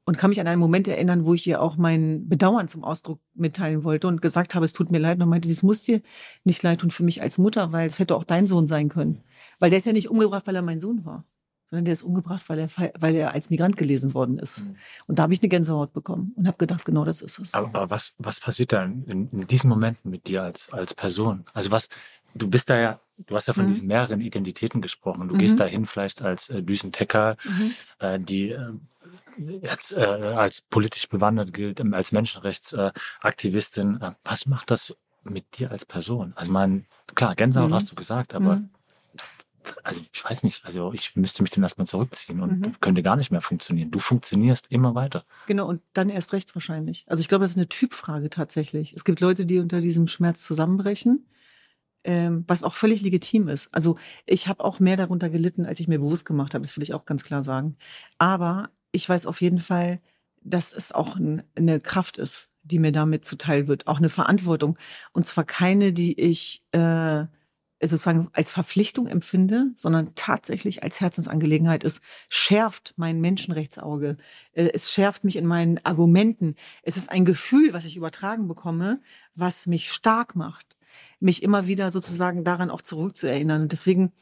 und 0.07 0.17
kann 0.17 0.31
mich 0.31 0.41
an 0.41 0.47
einen 0.47 0.61
Moment 0.61 0.87
erinnern, 0.89 1.27
wo 1.27 1.35
ich 1.35 1.47
ihr 1.47 1.61
auch 1.61 1.77
mein 1.77 2.29
Bedauern 2.29 2.69
zum 2.69 2.85
Ausdruck 2.85 3.21
mitteilen 3.35 3.83
wollte 3.85 4.07
und 4.07 4.23
gesagt 4.23 4.55
habe, 4.55 4.65
es 4.65 4.73
tut 4.73 4.91
mir 4.91 4.99
leid. 4.99 5.21
Und 5.21 5.29
meinte, 5.29 5.49
sie, 5.49 5.55
es 5.55 5.63
muss 5.65 5.83
dir 5.83 6.01
nicht 6.45 6.63
leid 6.63 6.81
tun 6.81 6.91
für 6.93 7.03
mich 7.03 7.21
als 7.23 7.39
Mutter, 7.39 7.73
weil 7.73 7.89
es 7.89 7.99
hätte 7.99 8.15
auch 8.15 8.25
dein 8.25 8.47
Sohn 8.47 8.69
sein 8.69 8.89
können. 8.89 9.23
Weil 9.59 9.71
der 9.71 9.81
ist 9.81 9.85
ja 9.87 9.93
nicht 9.93 10.09
umgebracht, 10.09 10.47
weil 10.47 10.55
er 10.57 10.63
mein 10.63 10.81
Sohn 10.81 11.05
war, 11.05 11.25
sondern 11.71 11.85
der 11.87 11.93
ist 11.95 12.03
umgebracht, 12.03 12.49
weil 12.49 12.61
er, 12.61 12.69
weil 13.01 13.17
er 13.17 13.35
als 13.35 13.51
Migrant 13.51 13.77
gelesen 13.77 14.15
worden 14.15 14.39
ist. 14.39 14.63
Und 15.09 15.19
da 15.19 15.25
habe 15.25 15.35
ich 15.35 15.43
eine 15.43 15.49
Gänsehaut 15.49 15.93
bekommen 15.93 16.33
und 16.37 16.47
habe 16.47 16.57
gedacht, 16.57 16.85
genau 16.85 17.05
das 17.05 17.21
ist 17.21 17.41
es. 17.41 17.55
Aber, 17.55 17.91
was, 17.91 18.15
was 18.19 18.41
passiert 18.41 18.73
da 18.73 18.85
in, 18.85 19.29
in 19.33 19.47
diesen 19.49 19.69
Momenten 19.69 20.09
mit 20.11 20.29
dir 20.29 20.45
als, 20.45 20.73
als 20.73 20.95
Person? 20.95 21.45
Also 21.53 21.73
was, 21.73 21.89
du 22.37 22.49
bist 22.49 22.71
da 22.71 22.79
ja, 22.79 23.01
du 23.27 23.35
hast 23.35 23.49
ja 23.49 23.55
von 23.55 23.65
Mhm. 23.65 23.69
diesen 23.71 23.87
mehreren 23.89 24.21
Identitäten 24.21 24.81
gesprochen. 24.83 25.27
Du 25.27 25.35
Mhm. 25.35 25.39
gehst 25.39 25.59
dahin 25.59 25.87
vielleicht 25.87 26.23
als 26.23 26.49
äh, 26.49 26.63
Düsen 26.63 26.93
Tecker, 26.93 27.37
Mhm. 27.45 27.73
äh, 27.99 28.21
die 28.21 28.51
äh, 28.51 28.73
jetzt, 29.38 29.93
äh, 29.93 30.00
als 30.00 30.62
politisch 30.62 31.09
bewandert 31.09 31.52
gilt, 31.52 31.81
ähm, 31.81 31.95
als 31.95 32.12
Menschenrechtsaktivistin. 32.12 34.00
Äh, 34.00 34.12
was 34.25 34.47
macht 34.47 34.71
das 34.71 34.97
mit 35.23 35.59
dir 35.59 35.71
als 35.71 35.85
Person? 35.85 36.33
Also 36.37 36.50
mein, 36.50 36.87
klar, 37.14 37.35
Gänsehaut 37.35 37.71
Mhm. 37.71 37.75
hast 37.75 37.90
du 37.90 37.95
gesagt, 37.97 38.35
aber 38.35 38.57
Mhm. 38.57 38.71
also 39.83 40.02
ich 40.12 40.25
weiß 40.25 40.45
nicht, 40.45 40.64
also 40.64 40.93
ich 40.93 41.16
müsste 41.16 41.43
mich 41.43 41.50
dann 41.50 41.62
erstmal 41.64 41.87
zurückziehen 41.87 42.40
und 42.40 42.61
Mhm. 42.61 42.81
könnte 42.81 43.02
gar 43.02 43.16
nicht 43.16 43.31
mehr 43.33 43.40
funktionieren. 43.43 43.90
Du 43.90 43.99
funktionierst 43.99 44.67
immer 44.71 44.95
weiter. 44.95 45.25
Genau, 45.47 45.67
und 45.69 45.82
dann 45.93 46.08
erst 46.08 46.32
recht 46.32 46.54
wahrscheinlich. 46.54 47.04
Also 47.08 47.21
ich 47.21 47.28
glaube, 47.28 47.45
das 47.45 47.52
ist 47.52 47.56
eine 47.58 47.69
Typfrage 47.69 48.30
tatsächlich. 48.30 48.93
Es 48.93 49.04
gibt 49.04 49.21
Leute, 49.21 49.45
die 49.47 49.58
unter 49.58 49.80
diesem 49.80 50.06
Schmerz 50.06 50.45
zusammenbrechen, 50.45 51.26
ähm, 52.04 52.45
was 52.47 52.63
auch 52.63 52.75
völlig 52.75 53.02
legitim 53.02 53.49
ist. 53.49 53.69
Also 53.73 53.99
ich 54.26 54.47
habe 54.47 54.65
auch 54.65 54.78
mehr 54.78 54.97
darunter 54.97 55.28
gelitten, 55.30 55.67
als 55.67 55.80
ich 55.80 55.89
mir 55.89 55.99
bewusst 55.99 56.25
gemacht 56.25 56.54
habe, 56.54 56.63
das 56.63 56.76
will 56.76 56.84
ich 56.84 56.95
auch 56.95 57.04
ganz 57.04 57.25
klar 57.25 57.43
sagen. 57.43 57.76
Aber 58.19 58.71
ich 58.93 59.09
weiß 59.09 59.27
auf 59.27 59.41
jeden 59.41 59.59
Fall, 59.59 60.01
dass 60.43 60.73
es 60.73 60.93
auch 60.93 61.17
ein, 61.17 61.43
eine 61.57 61.81
Kraft 61.81 62.19
ist, 62.19 62.49
die 62.63 62.79
mir 62.79 62.93
damit 62.93 63.25
zuteil 63.25 63.69
wird, 63.69 63.87
auch 63.87 63.99
eine 63.99 64.09
Verantwortung. 64.09 64.79
Und 65.13 65.27
zwar 65.27 65.45
keine, 65.45 65.93
die 65.93 66.19
ich 66.21 66.65
äh, 66.73 67.27
sozusagen 67.81 68.29
als 68.33 68.51
Verpflichtung 68.51 69.07
empfinde, 69.07 69.67
sondern 69.77 70.15
tatsächlich 70.15 70.83
als 70.83 71.01
Herzensangelegenheit. 71.01 71.85
Es 71.85 72.01
schärft 72.29 72.95
mein 72.97 73.21
Menschenrechtsauge. 73.21 74.17
Äh, 74.53 74.71
Es 74.73 74.91
schärft 74.91 75.25
mich 75.25 75.37
in 75.37 75.47
meinen 75.47 75.79
Argumenten. 75.85 76.55
Es 76.83 76.97
ist 76.97 77.11
ein 77.11 77.25
Gefühl, 77.25 77.73
was 77.73 77.85
ich 77.85 77.97
übertragen 77.97 78.49
bekomme, 78.49 79.01
was 79.35 79.67
mich 79.67 79.93
stark 79.93 80.37
macht, 80.37 80.77
mich 81.21 81.43
immer 81.43 81.67
wieder 81.67 81.91
sozusagen 81.91 82.45
daran 82.45 82.71
auch 82.71 82.83
zurückzuerinnern. 82.83 83.63
Und 83.63 83.73
deswegen 83.73 84.13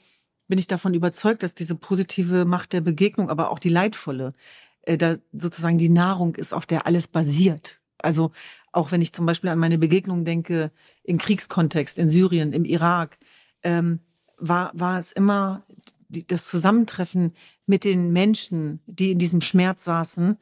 bin 0.48 0.58
ich 0.58 0.66
davon 0.66 0.94
überzeugt, 0.94 1.42
dass 1.42 1.54
diese 1.54 1.74
positive 1.74 2.44
Macht 2.44 2.72
der 2.72 2.80
Begegnung, 2.80 3.30
aber 3.30 3.50
auch 3.50 3.58
die 3.58 3.70
leidvolle, 3.70 4.34
äh, 4.82 4.98
da 4.98 5.16
sozusagen 5.32 5.78
die 5.78 5.88
Nahrung 5.88 6.34
ist, 6.34 6.52
auf 6.52 6.66
der 6.66 6.86
alles 6.86 7.08
basiert. 7.08 7.80
Also 7.98 8.32
auch 8.72 8.92
wenn 8.92 9.02
ich 9.02 9.12
zum 9.12 9.26
Beispiel 9.26 9.50
an 9.50 9.58
meine 9.58 9.78
Begegnung 9.78 10.24
denke, 10.24 10.70
im 11.02 11.18
Kriegskontext, 11.18 11.98
in 11.98 12.10
Syrien, 12.10 12.52
im 12.52 12.64
Irak, 12.64 13.18
ähm, 13.62 14.00
war, 14.36 14.72
war 14.74 14.98
es 14.98 15.12
immer 15.12 15.62
die, 16.08 16.26
das 16.26 16.46
Zusammentreffen 16.46 17.32
mit 17.66 17.84
den 17.84 18.12
Menschen, 18.12 18.80
die 18.86 19.12
in 19.12 19.18
diesem 19.18 19.40
Schmerz 19.40 19.84
saßen, 19.84 20.36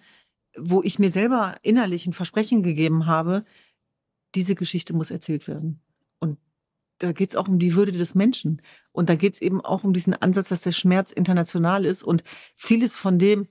wo 0.56 0.82
ich 0.82 0.98
mir 0.98 1.10
selber 1.10 1.56
innerlich 1.62 2.06
ein 2.06 2.12
Versprechen 2.12 2.62
gegeben 2.62 3.06
habe, 3.06 3.44
diese 4.34 4.54
Geschichte 4.54 4.94
muss 4.94 5.10
erzählt 5.10 5.46
werden. 5.46 5.80
Da 7.02 7.12
geht 7.12 7.30
es 7.30 7.36
auch 7.36 7.48
um 7.48 7.58
die 7.58 7.74
Würde 7.74 7.92
des 7.92 8.14
Menschen. 8.14 8.62
Und 8.92 9.08
da 9.08 9.16
geht 9.16 9.34
es 9.34 9.42
eben 9.42 9.60
auch 9.60 9.82
um 9.84 9.92
diesen 9.92 10.14
Ansatz, 10.14 10.48
dass 10.48 10.62
der 10.62 10.72
Schmerz 10.72 11.10
international 11.10 11.84
ist 11.84 12.02
und 12.02 12.22
vieles 12.54 12.96
von 12.96 13.18
dem, 13.18 13.48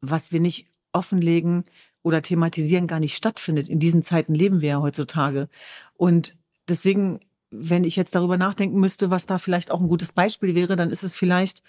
was 0.00 0.32
wir 0.32 0.40
nicht 0.40 0.66
offenlegen 0.92 1.64
oder 2.02 2.22
thematisieren, 2.22 2.86
gar 2.86 3.00
nicht 3.00 3.16
stattfindet. 3.16 3.68
In 3.68 3.78
diesen 3.78 4.02
Zeiten 4.02 4.34
leben 4.34 4.60
wir 4.60 4.70
ja 4.70 4.80
heutzutage. 4.80 5.48
Und 5.94 6.36
deswegen, 6.68 7.20
wenn 7.50 7.84
ich 7.84 7.96
jetzt 7.96 8.14
darüber 8.14 8.36
nachdenken 8.36 8.78
müsste, 8.78 9.10
was 9.10 9.26
da 9.26 9.38
vielleicht 9.38 9.70
auch 9.70 9.80
ein 9.80 9.88
gutes 9.88 10.12
Beispiel 10.12 10.54
wäre, 10.54 10.76
dann 10.76 10.90
ist 10.90 11.02
es 11.02 11.16
vielleicht 11.16 11.62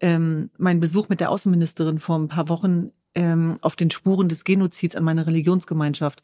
ähm, 0.00 0.50
mein 0.58 0.80
Besuch 0.80 1.08
mit 1.08 1.20
der 1.20 1.30
Außenministerin 1.30 1.98
vor 1.98 2.18
ein 2.18 2.28
paar 2.28 2.48
Wochen 2.48 2.90
ähm, 3.14 3.56
auf 3.60 3.76
den 3.76 3.90
Spuren 3.90 4.28
des 4.28 4.44
Genozids 4.44 4.94
an 4.94 5.04
meiner 5.04 5.26
Religionsgemeinschaft. 5.26 6.22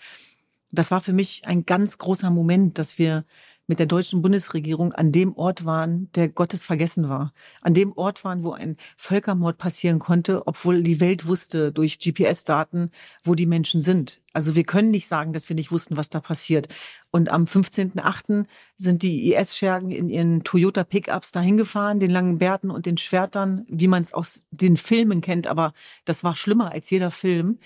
Das 0.70 0.90
war 0.90 1.00
für 1.00 1.12
mich 1.12 1.42
ein 1.46 1.66
ganz 1.66 1.98
großer 1.98 2.30
Moment, 2.30 2.78
dass 2.78 2.98
wir 2.98 3.24
mit 3.66 3.78
der 3.78 3.86
deutschen 3.86 4.22
Bundesregierung 4.22 4.92
an 4.92 5.12
dem 5.12 5.34
Ort 5.36 5.64
waren, 5.64 6.10
der 6.14 6.28
Gottes 6.28 6.64
vergessen 6.64 7.08
war. 7.08 7.32
An 7.60 7.74
dem 7.74 7.92
Ort 7.92 8.24
waren, 8.24 8.42
wo 8.44 8.52
ein 8.52 8.76
Völkermord 8.96 9.58
passieren 9.58 9.98
konnte, 9.98 10.46
obwohl 10.46 10.82
die 10.82 11.00
Welt 11.00 11.26
wusste 11.26 11.72
durch 11.72 11.98
GPS-Daten, 11.98 12.90
wo 13.22 13.34
die 13.34 13.46
Menschen 13.46 13.80
sind. 13.80 14.20
Also 14.32 14.56
wir 14.56 14.64
können 14.64 14.90
nicht 14.90 15.06
sagen, 15.08 15.32
dass 15.32 15.48
wir 15.48 15.56
nicht 15.56 15.70
wussten, 15.70 15.96
was 15.96 16.08
da 16.08 16.20
passiert. 16.20 16.68
Und 17.10 17.30
am 17.30 17.44
15.8. 17.44 18.46
sind 18.78 19.02
die 19.02 19.32
IS-Schergen 19.32 19.90
in 19.90 20.08
ihren 20.08 20.42
Toyota-Pickups 20.42 21.32
dahin 21.32 21.56
gefahren, 21.56 22.00
den 22.00 22.10
langen 22.10 22.38
Bärten 22.38 22.70
und 22.70 22.86
den 22.86 22.98
Schwertern, 22.98 23.64
wie 23.68 23.88
man 23.88 24.02
es 24.02 24.14
aus 24.14 24.42
den 24.50 24.76
Filmen 24.76 25.20
kennt. 25.20 25.46
Aber 25.46 25.72
das 26.04 26.24
war 26.24 26.34
schlimmer 26.34 26.72
als 26.72 26.90
jeder 26.90 27.10
Film. 27.10 27.58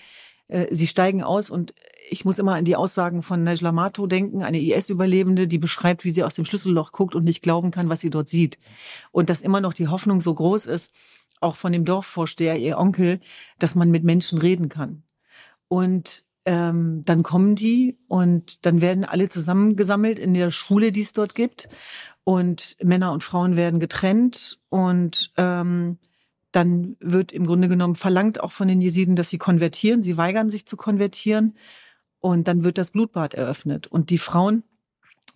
Äh, 0.47 0.73
Sie 0.73 0.87
steigen 0.87 1.23
aus 1.23 1.49
und 1.49 1.73
ich 2.09 2.25
muss 2.25 2.39
immer 2.39 2.55
an 2.55 2.65
die 2.65 2.75
Aussagen 2.75 3.21
von 3.21 3.43
Najla 3.43 3.71
Mato 3.71 4.07
denken, 4.07 4.43
eine 4.43 4.61
IS-Überlebende, 4.61 5.47
die 5.47 5.57
beschreibt, 5.57 6.05
wie 6.05 6.09
sie 6.09 6.23
aus 6.23 6.35
dem 6.35 6.45
Schlüsselloch 6.45 6.91
guckt 6.91 7.15
und 7.15 7.25
nicht 7.25 7.41
glauben 7.41 7.71
kann, 7.71 7.89
was 7.89 7.99
sie 7.99 8.09
dort 8.09 8.29
sieht. 8.29 8.57
Und 9.11 9.29
dass 9.29 9.41
immer 9.41 9.59
noch 9.59 9.73
die 9.73 9.87
Hoffnung 9.87 10.21
so 10.21 10.33
groß 10.33 10.67
ist, 10.67 10.93
auch 11.41 11.55
von 11.55 11.71
dem 11.71 11.85
Dorfvorsteher, 11.85 12.57
ihr 12.57 12.77
Onkel, 12.77 13.19
dass 13.59 13.75
man 13.75 13.91
mit 13.91 14.03
Menschen 14.03 14.39
reden 14.39 14.69
kann. 14.69 15.03
Und 15.67 16.23
ähm, 16.45 17.03
dann 17.05 17.23
kommen 17.23 17.55
die 17.55 17.97
und 18.07 18.65
dann 18.65 18.79
werden 18.79 19.03
alle 19.03 19.27
zusammengesammelt 19.27 20.17
in 20.17 20.33
der 20.33 20.49
Schule, 20.49 20.93
die 20.93 21.01
es 21.01 21.11
dort 21.11 21.35
gibt. 21.35 21.67
Und 22.23 22.77
Männer 22.81 23.11
und 23.11 23.23
Frauen 23.23 23.55
werden 23.55 23.79
getrennt 23.79 24.59
und 24.69 25.33
ähm, 25.37 25.97
dann 26.51 26.95
wird 26.99 27.31
im 27.31 27.45
Grunde 27.45 27.67
genommen 27.67 27.95
verlangt 27.95 28.39
auch 28.39 28.51
von 28.51 28.67
den 28.67 28.81
Jesiden, 28.81 29.15
dass 29.15 29.29
sie 29.29 29.37
konvertieren. 29.37 30.01
Sie 30.01 30.17
weigern 30.17 30.49
sich 30.49 30.65
zu 30.65 30.77
konvertieren. 30.77 31.57
Und 32.19 32.47
dann 32.47 32.63
wird 32.63 32.77
das 32.77 32.91
Blutbad 32.91 33.33
eröffnet. 33.33 33.87
Und 33.87 34.09
die 34.09 34.17
Frauen 34.17 34.63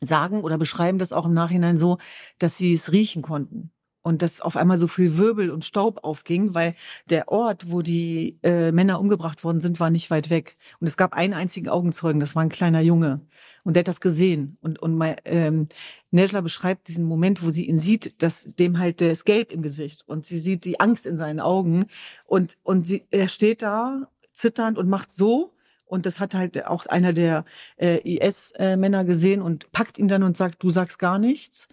sagen 0.01 0.41
oder 0.41 0.57
beschreiben 0.57 0.97
das 0.99 1.13
auch 1.13 1.25
im 1.25 1.33
Nachhinein 1.33 1.77
so, 1.77 1.97
dass 2.39 2.57
sie 2.57 2.73
es 2.73 2.91
riechen 2.91 3.21
konnten. 3.21 3.71
und 4.03 4.21
dass 4.21 4.41
auf 4.41 4.57
einmal 4.57 4.77
so 4.77 4.87
viel 4.87 5.17
Wirbel 5.17 5.51
und 5.51 5.63
Staub 5.65 6.03
aufging, 6.03 6.53
weil 6.53 6.75
der 7.09 7.29
Ort, 7.29 7.71
wo 7.71 7.81
die 7.81 8.39
äh, 8.43 8.71
Männer 8.71 8.99
umgebracht 8.99 9.43
worden 9.43 9.61
sind, 9.61 9.79
war 9.79 9.89
nicht 9.89 10.09
weit 10.09 10.29
weg. 10.29 10.57
Und 10.79 10.87
es 10.87 10.97
gab 10.97 11.13
einen 11.13 11.33
einzigen 11.33 11.69
Augenzeugen, 11.69 12.19
das 12.19 12.35
war 12.35 12.41
ein 12.43 12.49
kleiner 12.49 12.81
Junge. 12.81 13.21
Und 13.63 13.75
der 13.75 13.81
hat 13.81 13.87
das 13.87 14.01
gesehen. 14.01 14.57
Und, 14.61 14.79
und 14.79 14.95
mein, 14.95 15.17
ähm, 15.25 15.67
Nejla 16.11 16.41
beschreibt 16.41 16.87
diesen 16.87 17.05
Moment, 17.05 17.43
wo 17.43 17.49
sie 17.49 17.67
ihn 17.67 17.79
sieht, 17.79 18.21
dass 18.21 18.43
dem 18.43 18.79
halt 18.79 19.01
das 19.01 19.23
Gelb 19.23 19.51
im 19.51 19.61
Gesicht 19.61 20.07
und 20.07 20.25
sie 20.25 20.37
sieht 20.37 20.65
die 20.65 20.79
Angst 20.79 21.05
in 21.05 21.17
seinen 21.17 21.39
Augen. 21.39 21.85
Und, 22.25 22.57
und 22.63 22.85
sie, 22.85 23.05
er 23.11 23.29
steht 23.29 23.61
da 23.61 24.09
zitternd 24.33 24.77
und 24.77 24.89
macht 24.89 25.11
so. 25.11 25.53
Und 25.85 26.05
das 26.05 26.19
hat 26.19 26.35
halt 26.35 26.65
auch 26.65 26.85
einer 26.85 27.11
der 27.13 27.45
äh, 27.77 27.97
IS-Männer 28.15 29.03
gesehen 29.03 29.41
und 29.41 29.71
packt 29.71 29.97
ihn 29.97 30.07
dann 30.07 30.23
und 30.23 30.37
sagt, 30.37 30.63
du 30.63 30.69
sagst 30.69 30.99
gar 30.99 31.19
nichts. 31.19 31.67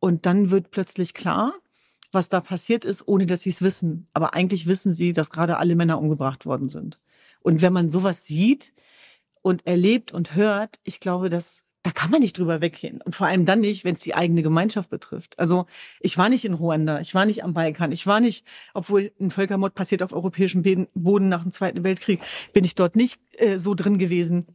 Und 0.00 0.26
dann 0.26 0.50
wird 0.50 0.70
plötzlich 0.70 1.14
klar, 1.14 1.54
was 2.12 2.28
da 2.28 2.40
passiert 2.40 2.84
ist, 2.84 3.06
ohne 3.08 3.26
dass 3.26 3.42
sie 3.42 3.50
es 3.50 3.62
wissen. 3.62 4.08
Aber 4.12 4.34
eigentlich 4.34 4.66
wissen 4.66 4.92
sie, 4.92 5.12
dass 5.12 5.30
gerade 5.30 5.56
alle 5.58 5.76
Männer 5.76 5.98
umgebracht 5.98 6.46
worden 6.46 6.68
sind. 6.68 7.00
Und 7.40 7.62
wenn 7.62 7.72
man 7.72 7.90
sowas 7.90 8.24
sieht 8.24 8.72
und 9.42 9.66
erlebt 9.66 10.12
und 10.12 10.34
hört, 10.34 10.80
ich 10.84 11.00
glaube, 11.00 11.28
dass 11.28 11.63
da 11.84 11.90
kann 11.90 12.10
man 12.10 12.20
nicht 12.20 12.38
drüber 12.38 12.62
weggehen. 12.62 13.02
Und 13.02 13.14
vor 13.14 13.26
allem 13.26 13.44
dann 13.44 13.60
nicht, 13.60 13.84
wenn 13.84 13.94
es 13.94 14.00
die 14.00 14.14
eigene 14.14 14.42
Gemeinschaft 14.42 14.88
betrifft. 14.88 15.38
Also 15.38 15.66
ich 16.00 16.16
war 16.16 16.30
nicht 16.30 16.46
in 16.46 16.54
Ruanda, 16.54 16.98
ich 17.00 17.14
war 17.14 17.26
nicht 17.26 17.44
am 17.44 17.52
Balkan, 17.52 17.92
ich 17.92 18.06
war 18.06 18.20
nicht, 18.20 18.46
obwohl 18.72 19.12
ein 19.20 19.30
Völkermord 19.30 19.74
passiert 19.74 20.02
auf 20.02 20.14
europäischem 20.14 20.62
Boden 20.94 21.28
nach 21.28 21.42
dem 21.42 21.52
Zweiten 21.52 21.84
Weltkrieg, 21.84 22.20
bin 22.54 22.64
ich 22.64 22.74
dort 22.74 22.96
nicht 22.96 23.20
äh, 23.32 23.58
so 23.58 23.74
drin 23.74 23.98
gewesen, 23.98 24.46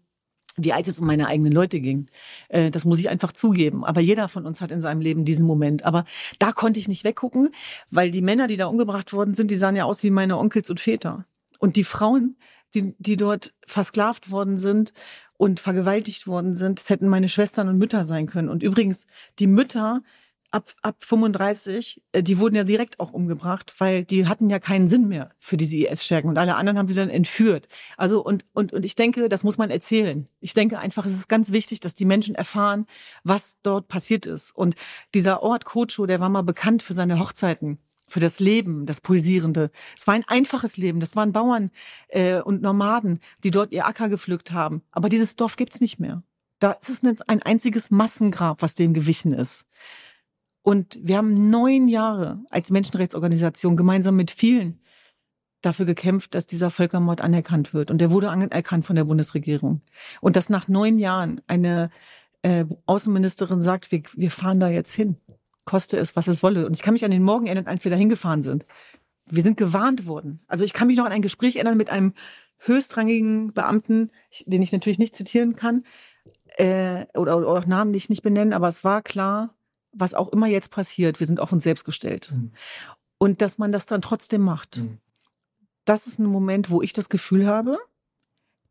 wie 0.57 0.73
alt 0.73 0.87
es 0.87 0.99
um 0.99 1.05
meine 1.05 1.27
eigenen 1.27 1.51
Leute 1.51 1.79
ging. 1.79 2.07
Äh, 2.47 2.71
das 2.71 2.83
muss 2.83 2.97
ich 2.97 3.09
einfach 3.09 3.31
zugeben. 3.31 3.85
Aber 3.85 4.01
jeder 4.01 4.27
von 4.27 4.47
uns 4.47 4.59
hat 4.59 4.71
in 4.71 4.81
seinem 4.81 4.99
Leben 4.99 5.23
diesen 5.23 5.45
Moment. 5.45 5.85
Aber 5.85 6.05
da 6.39 6.51
konnte 6.51 6.79
ich 6.79 6.87
nicht 6.87 7.03
weggucken, 7.03 7.49
weil 7.91 8.09
die 8.09 8.23
Männer, 8.23 8.47
die 8.47 8.57
da 8.57 8.65
umgebracht 8.65 9.13
worden 9.13 9.35
sind, 9.35 9.51
die 9.51 9.55
sahen 9.55 9.75
ja 9.75 9.85
aus 9.85 10.01
wie 10.01 10.09
meine 10.09 10.39
Onkels 10.39 10.71
und 10.71 10.79
Väter. 10.79 11.25
Und 11.59 11.75
die 11.75 11.83
Frauen, 11.83 12.37
die, 12.73 12.95
die 12.97 13.17
dort 13.17 13.53
versklavt 13.67 14.31
worden 14.31 14.57
sind 14.57 14.93
und 15.39 15.61
vergewaltigt 15.61 16.27
worden 16.27 16.57
sind, 16.57 16.79
das 16.79 16.89
hätten 16.89 17.07
meine 17.07 17.29
Schwestern 17.29 17.69
und 17.69 17.77
Mütter 17.77 18.03
sein 18.03 18.27
können. 18.27 18.49
Und 18.49 18.61
übrigens, 18.61 19.07
die 19.39 19.47
Mütter 19.47 20.01
ab, 20.51 20.75
ab 20.81 20.97
35, 20.99 22.01
äh, 22.11 22.21
die 22.21 22.39
wurden 22.39 22.55
ja 22.55 22.65
direkt 22.65 22.99
auch 22.99 23.13
umgebracht, 23.13 23.73
weil 23.77 24.03
die 24.03 24.27
hatten 24.27 24.49
ja 24.49 24.59
keinen 24.59 24.89
Sinn 24.89 25.07
mehr 25.07 25.31
für 25.39 25.55
diese 25.55 25.77
IS-Schergen 25.77 26.29
und 26.29 26.37
alle 26.37 26.55
anderen 26.55 26.77
haben 26.77 26.89
sie 26.89 26.93
dann 26.93 27.09
entführt. 27.09 27.69
Also 27.95 28.21
und, 28.21 28.45
und, 28.51 28.73
und 28.73 28.83
ich 28.83 28.95
denke, 28.95 29.29
das 29.29 29.45
muss 29.45 29.57
man 29.57 29.69
erzählen. 29.69 30.27
Ich 30.41 30.53
denke 30.53 30.77
einfach, 30.77 31.05
es 31.05 31.13
ist 31.13 31.29
ganz 31.29 31.53
wichtig, 31.53 31.79
dass 31.79 31.93
die 31.95 32.05
Menschen 32.05 32.35
erfahren, 32.35 32.85
was 33.23 33.59
dort 33.63 33.87
passiert 33.87 34.25
ist. 34.25 34.53
Und 34.53 34.75
dieser 35.13 35.41
Ort 35.41 35.63
Kocho, 35.63 36.05
der 36.05 36.19
war 36.19 36.27
mal 36.27 36.41
bekannt 36.41 36.83
für 36.83 36.93
seine 36.93 37.17
Hochzeiten 37.17 37.79
für 38.09 38.19
das 38.19 38.39
Leben, 38.39 38.85
das 38.85 39.01
Pulsierende. 39.01 39.71
Es 39.97 40.07
war 40.07 40.13
ein 40.13 40.27
einfaches 40.27 40.77
Leben. 40.77 40.99
Das 40.99 41.15
waren 41.15 41.31
Bauern 41.31 41.71
äh, 42.09 42.41
und 42.41 42.61
Nomaden, 42.61 43.19
die 43.43 43.51
dort 43.51 43.71
ihr 43.71 43.85
Acker 43.85 44.09
gepflückt 44.09 44.51
haben. 44.51 44.81
Aber 44.91 45.09
dieses 45.09 45.35
Dorf 45.35 45.55
gibt's 45.55 45.81
nicht 45.81 45.99
mehr. 45.99 46.23
Da 46.59 46.71
ist 46.73 46.89
es 46.89 47.03
ein 47.03 47.41
einziges 47.41 47.89
Massengrab, 47.89 48.61
was 48.61 48.75
dem 48.75 48.93
gewichen 48.93 49.33
ist. 49.33 49.65
Und 50.61 50.99
wir 51.01 51.17
haben 51.17 51.49
neun 51.49 51.87
Jahre 51.87 52.43
als 52.49 52.69
Menschenrechtsorganisation 52.69 53.77
gemeinsam 53.77 54.15
mit 54.15 54.29
vielen 54.29 54.79
dafür 55.61 55.85
gekämpft, 55.85 56.35
dass 56.35 56.47
dieser 56.47 56.69
Völkermord 56.69 57.21
anerkannt 57.21 57.73
wird. 57.73 57.91
Und 57.91 57.99
der 57.99 58.11
wurde 58.11 58.29
anerkannt 58.29 58.85
von 58.85 58.95
der 58.95 59.05
Bundesregierung. 59.05 59.81
Und 60.21 60.35
dass 60.35 60.49
nach 60.49 60.67
neun 60.67 60.99
Jahren 60.99 61.41
eine 61.47 61.89
äh, 62.41 62.65
Außenministerin 62.85 63.61
sagt, 63.61 63.91
wir, 63.91 64.03
wir 64.15 64.31
fahren 64.31 64.59
da 64.59 64.69
jetzt 64.69 64.93
hin, 64.93 65.17
koste 65.69 65.97
es, 65.97 66.15
was 66.15 66.27
es 66.27 66.41
wolle. 66.41 66.65
Und 66.65 66.75
ich 66.75 66.81
kann 66.81 66.93
mich 66.93 67.05
an 67.05 67.11
den 67.11 67.23
Morgen 67.23 67.45
erinnern, 67.45 67.67
als 67.67 67.83
wir 67.83 67.91
da 67.91 67.97
hingefahren 67.97 68.41
sind. 68.41 68.65
Wir 69.25 69.43
sind 69.43 69.57
gewarnt 69.57 70.07
worden. 70.07 70.39
Also 70.47 70.63
ich 70.63 70.73
kann 70.73 70.87
mich 70.87 70.97
noch 70.97 71.05
an 71.05 71.11
ein 71.11 71.21
Gespräch 71.21 71.55
erinnern 71.55 71.77
mit 71.77 71.91
einem 71.91 72.13
höchstrangigen 72.57 73.53
Beamten, 73.53 74.11
den 74.45 74.61
ich 74.61 74.71
natürlich 74.71 74.99
nicht 74.99 75.15
zitieren 75.15 75.55
kann, 75.55 75.83
äh, 76.57 77.05
oder, 77.13 77.37
oder 77.37 77.47
auch 77.47 77.65
Namen, 77.65 77.93
die 77.93 77.97
ich 77.97 78.09
nicht 78.09 78.23
benennen, 78.23 78.53
aber 78.53 78.67
es 78.67 78.83
war 78.83 79.01
klar, 79.01 79.53
was 79.91 80.13
auch 80.13 80.29
immer 80.29 80.47
jetzt 80.47 80.71
passiert, 80.71 81.19
wir 81.19 81.27
sind 81.27 81.39
auf 81.39 81.51
uns 81.51 81.63
selbst 81.63 81.85
gestellt. 81.85 82.31
Mhm. 82.33 82.51
Und 83.17 83.41
dass 83.41 83.57
man 83.57 83.71
das 83.71 83.85
dann 83.85 84.01
trotzdem 84.01 84.41
macht. 84.41 84.77
Mhm. 84.77 84.97
Das 85.85 86.07
ist 86.07 86.19
ein 86.19 86.25
Moment, 86.25 86.69
wo 86.69 86.81
ich 86.81 86.93
das 86.93 87.09
Gefühl 87.09 87.47
habe, 87.47 87.77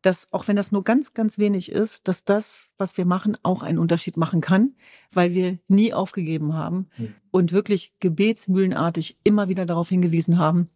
dass, 0.01 0.31
auch 0.31 0.47
wenn 0.47 0.55
das 0.55 0.71
nur 0.71 0.83
ganz, 0.83 1.13
ganz 1.13 1.37
wenig 1.37 1.71
ist, 1.71 2.07
dass 2.07 2.23
das, 2.23 2.69
was 2.77 2.97
wir 2.97 3.05
machen, 3.05 3.37
auch 3.43 3.63
einen 3.63 3.79
Unterschied 3.79 4.17
machen 4.17 4.41
kann, 4.41 4.75
weil 5.11 5.33
wir 5.33 5.59
nie 5.67 5.93
aufgegeben 5.93 6.53
haben 6.53 6.87
mhm. 6.97 7.15
und 7.31 7.51
wirklich 7.51 7.93
gebetsmühlenartig 7.99 9.17
immer 9.23 9.49
wieder 9.49 9.65
darauf 9.65 9.89
hingewiesen 9.89 10.37
haben, 10.37 10.67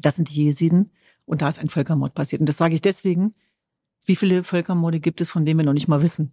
das 0.00 0.16
sind 0.16 0.30
die 0.30 0.44
Jesiden 0.44 0.90
und 1.24 1.42
da 1.42 1.48
ist 1.48 1.58
ein 1.58 1.68
Völkermord 1.68 2.14
passiert. 2.14 2.40
Und 2.40 2.48
das 2.48 2.56
sage 2.56 2.74
ich 2.74 2.82
deswegen, 2.82 3.34
wie 4.04 4.16
viele 4.16 4.44
Völkermorde 4.44 5.00
gibt 5.00 5.20
es, 5.20 5.30
von 5.30 5.44
denen 5.44 5.60
wir 5.60 5.64
noch 5.64 5.72
nicht 5.72 5.88
mal 5.88 6.02
wissen? 6.02 6.32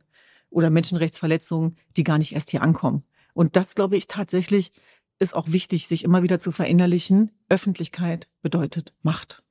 Oder 0.49 0.69
Menschenrechtsverletzungen, 0.69 1.77
die 1.97 2.03
gar 2.03 2.17
nicht 2.17 2.33
erst 2.33 2.51
hier 2.51 2.61
ankommen. 2.61 3.03
Und 3.33 3.55
das, 3.55 3.73
glaube 3.73 3.97
ich, 3.97 4.07
tatsächlich 4.07 4.71
ist 5.19 5.33
auch 5.33 5.51
wichtig, 5.51 5.87
sich 5.87 6.03
immer 6.03 6.21
wieder 6.23 6.39
zu 6.39 6.51
verinnerlichen. 6.51 7.31
Öffentlichkeit 7.49 8.29
bedeutet 8.41 8.93
Macht. 9.01 9.42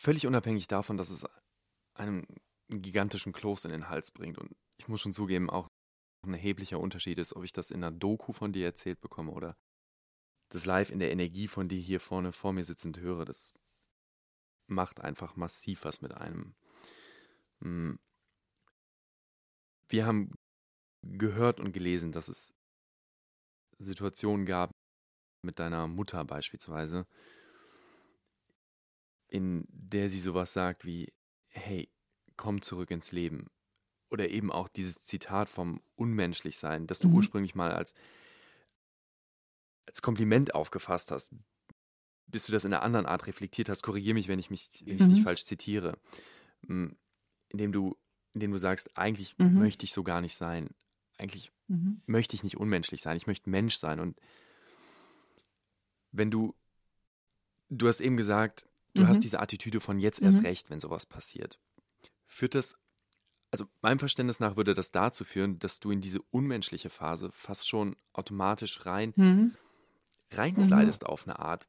Völlig 0.00 0.26
unabhängig 0.26 0.66
davon, 0.66 0.96
dass 0.96 1.10
es 1.10 1.26
einem 1.94 2.24
einen 2.70 2.80
gigantischen 2.80 3.34
Kloß 3.34 3.66
in 3.66 3.70
den 3.70 3.90
Hals 3.90 4.12
bringt. 4.12 4.38
Und 4.38 4.56
ich 4.78 4.88
muss 4.88 5.02
schon 5.02 5.12
zugeben, 5.12 5.50
auch 5.50 5.68
ein 6.22 6.32
erheblicher 6.32 6.80
Unterschied 6.80 7.18
ist, 7.18 7.36
ob 7.36 7.44
ich 7.44 7.52
das 7.52 7.70
in 7.70 7.84
einer 7.84 7.94
Doku 7.94 8.32
von 8.32 8.50
dir 8.50 8.64
erzählt 8.64 9.02
bekomme 9.02 9.32
oder 9.32 9.58
das 10.48 10.64
live 10.64 10.90
in 10.90 11.00
der 11.00 11.12
Energie 11.12 11.48
von 11.48 11.68
dir 11.68 11.78
hier 11.78 12.00
vorne 12.00 12.32
vor 12.32 12.54
mir 12.54 12.64
sitzend 12.64 12.98
höre. 12.98 13.26
Das 13.26 13.52
macht 14.68 15.00
einfach 15.00 15.36
massiv 15.36 15.84
was 15.84 16.00
mit 16.00 16.14
einem. 16.14 16.54
Hm. 17.60 17.98
Wir 19.90 20.06
haben 20.06 20.34
gehört 21.02 21.60
und 21.60 21.72
gelesen, 21.72 22.10
dass 22.10 22.28
es 22.28 22.54
Situationen 23.78 24.46
gab, 24.46 24.70
mit 25.42 25.58
deiner 25.58 25.88
Mutter 25.88 26.24
beispielsweise, 26.24 27.06
in 29.30 29.64
der 29.68 30.08
sie 30.08 30.20
sowas 30.20 30.52
sagt 30.52 30.84
wie, 30.84 31.12
hey, 31.48 31.90
komm 32.36 32.62
zurück 32.62 32.90
ins 32.90 33.12
Leben. 33.12 33.48
Oder 34.10 34.28
eben 34.30 34.50
auch 34.50 34.68
dieses 34.68 34.98
Zitat 34.98 35.48
vom 35.48 35.80
Unmenschlichsein, 35.94 36.86
das 36.86 36.98
du 36.98 37.08
mhm. 37.08 37.14
ursprünglich 37.14 37.54
mal 37.54 37.72
als, 37.72 37.94
als 39.86 40.02
Kompliment 40.02 40.54
aufgefasst 40.54 41.12
hast, 41.12 41.34
bis 42.26 42.46
du 42.46 42.52
das 42.52 42.64
in 42.64 42.72
einer 42.72 42.82
anderen 42.82 43.06
Art 43.06 43.26
reflektiert 43.26 43.68
hast. 43.68 43.82
Korrigiere 43.82 44.14
mich, 44.14 44.28
wenn 44.28 44.38
ich 44.38 44.50
mich 44.50 44.82
wenn 44.84 44.96
ich 44.96 45.02
mhm. 45.02 45.10
dich 45.10 45.22
falsch 45.22 45.44
zitiere. 45.44 45.98
Hm, 46.66 46.96
indem 47.50 47.72
du 47.72 47.96
in 48.32 48.40
dem 48.40 48.52
du 48.52 48.58
sagst, 48.58 48.96
eigentlich 48.96 49.36
mhm. 49.38 49.58
möchte 49.58 49.84
ich 49.84 49.92
so 49.92 50.02
gar 50.02 50.20
nicht 50.20 50.36
sein. 50.36 50.70
Eigentlich 51.18 51.52
mhm. 51.68 52.02
möchte 52.06 52.34
ich 52.34 52.44
nicht 52.44 52.56
unmenschlich 52.56 53.02
sein. 53.02 53.16
Ich 53.16 53.26
möchte 53.26 53.50
Mensch 53.50 53.76
sein. 53.76 54.00
Und 54.00 54.20
wenn 56.12 56.30
du, 56.30 56.54
du 57.68 57.88
hast 57.88 58.00
eben 58.00 58.16
gesagt, 58.16 58.68
du 58.94 59.02
mhm. 59.02 59.08
hast 59.08 59.20
diese 59.20 59.40
Attitüde 59.40 59.80
von 59.80 59.98
jetzt 59.98 60.20
erst 60.20 60.40
mhm. 60.40 60.46
recht, 60.46 60.70
wenn 60.70 60.80
sowas 60.80 61.06
passiert. 61.06 61.58
Führt 62.26 62.54
das, 62.54 62.76
also 63.50 63.66
meinem 63.82 63.98
Verständnis 63.98 64.40
nach 64.40 64.56
würde 64.56 64.74
das 64.74 64.90
dazu 64.90 65.24
führen, 65.24 65.58
dass 65.58 65.80
du 65.80 65.90
in 65.90 66.00
diese 66.00 66.20
unmenschliche 66.30 66.90
Phase 66.90 67.30
fast 67.32 67.68
schon 67.68 67.96
automatisch 68.12 68.86
rein, 68.86 69.12
mhm. 69.16 69.56
reinslidest 70.32 71.06
auf 71.06 71.26
eine 71.26 71.38
Art. 71.38 71.68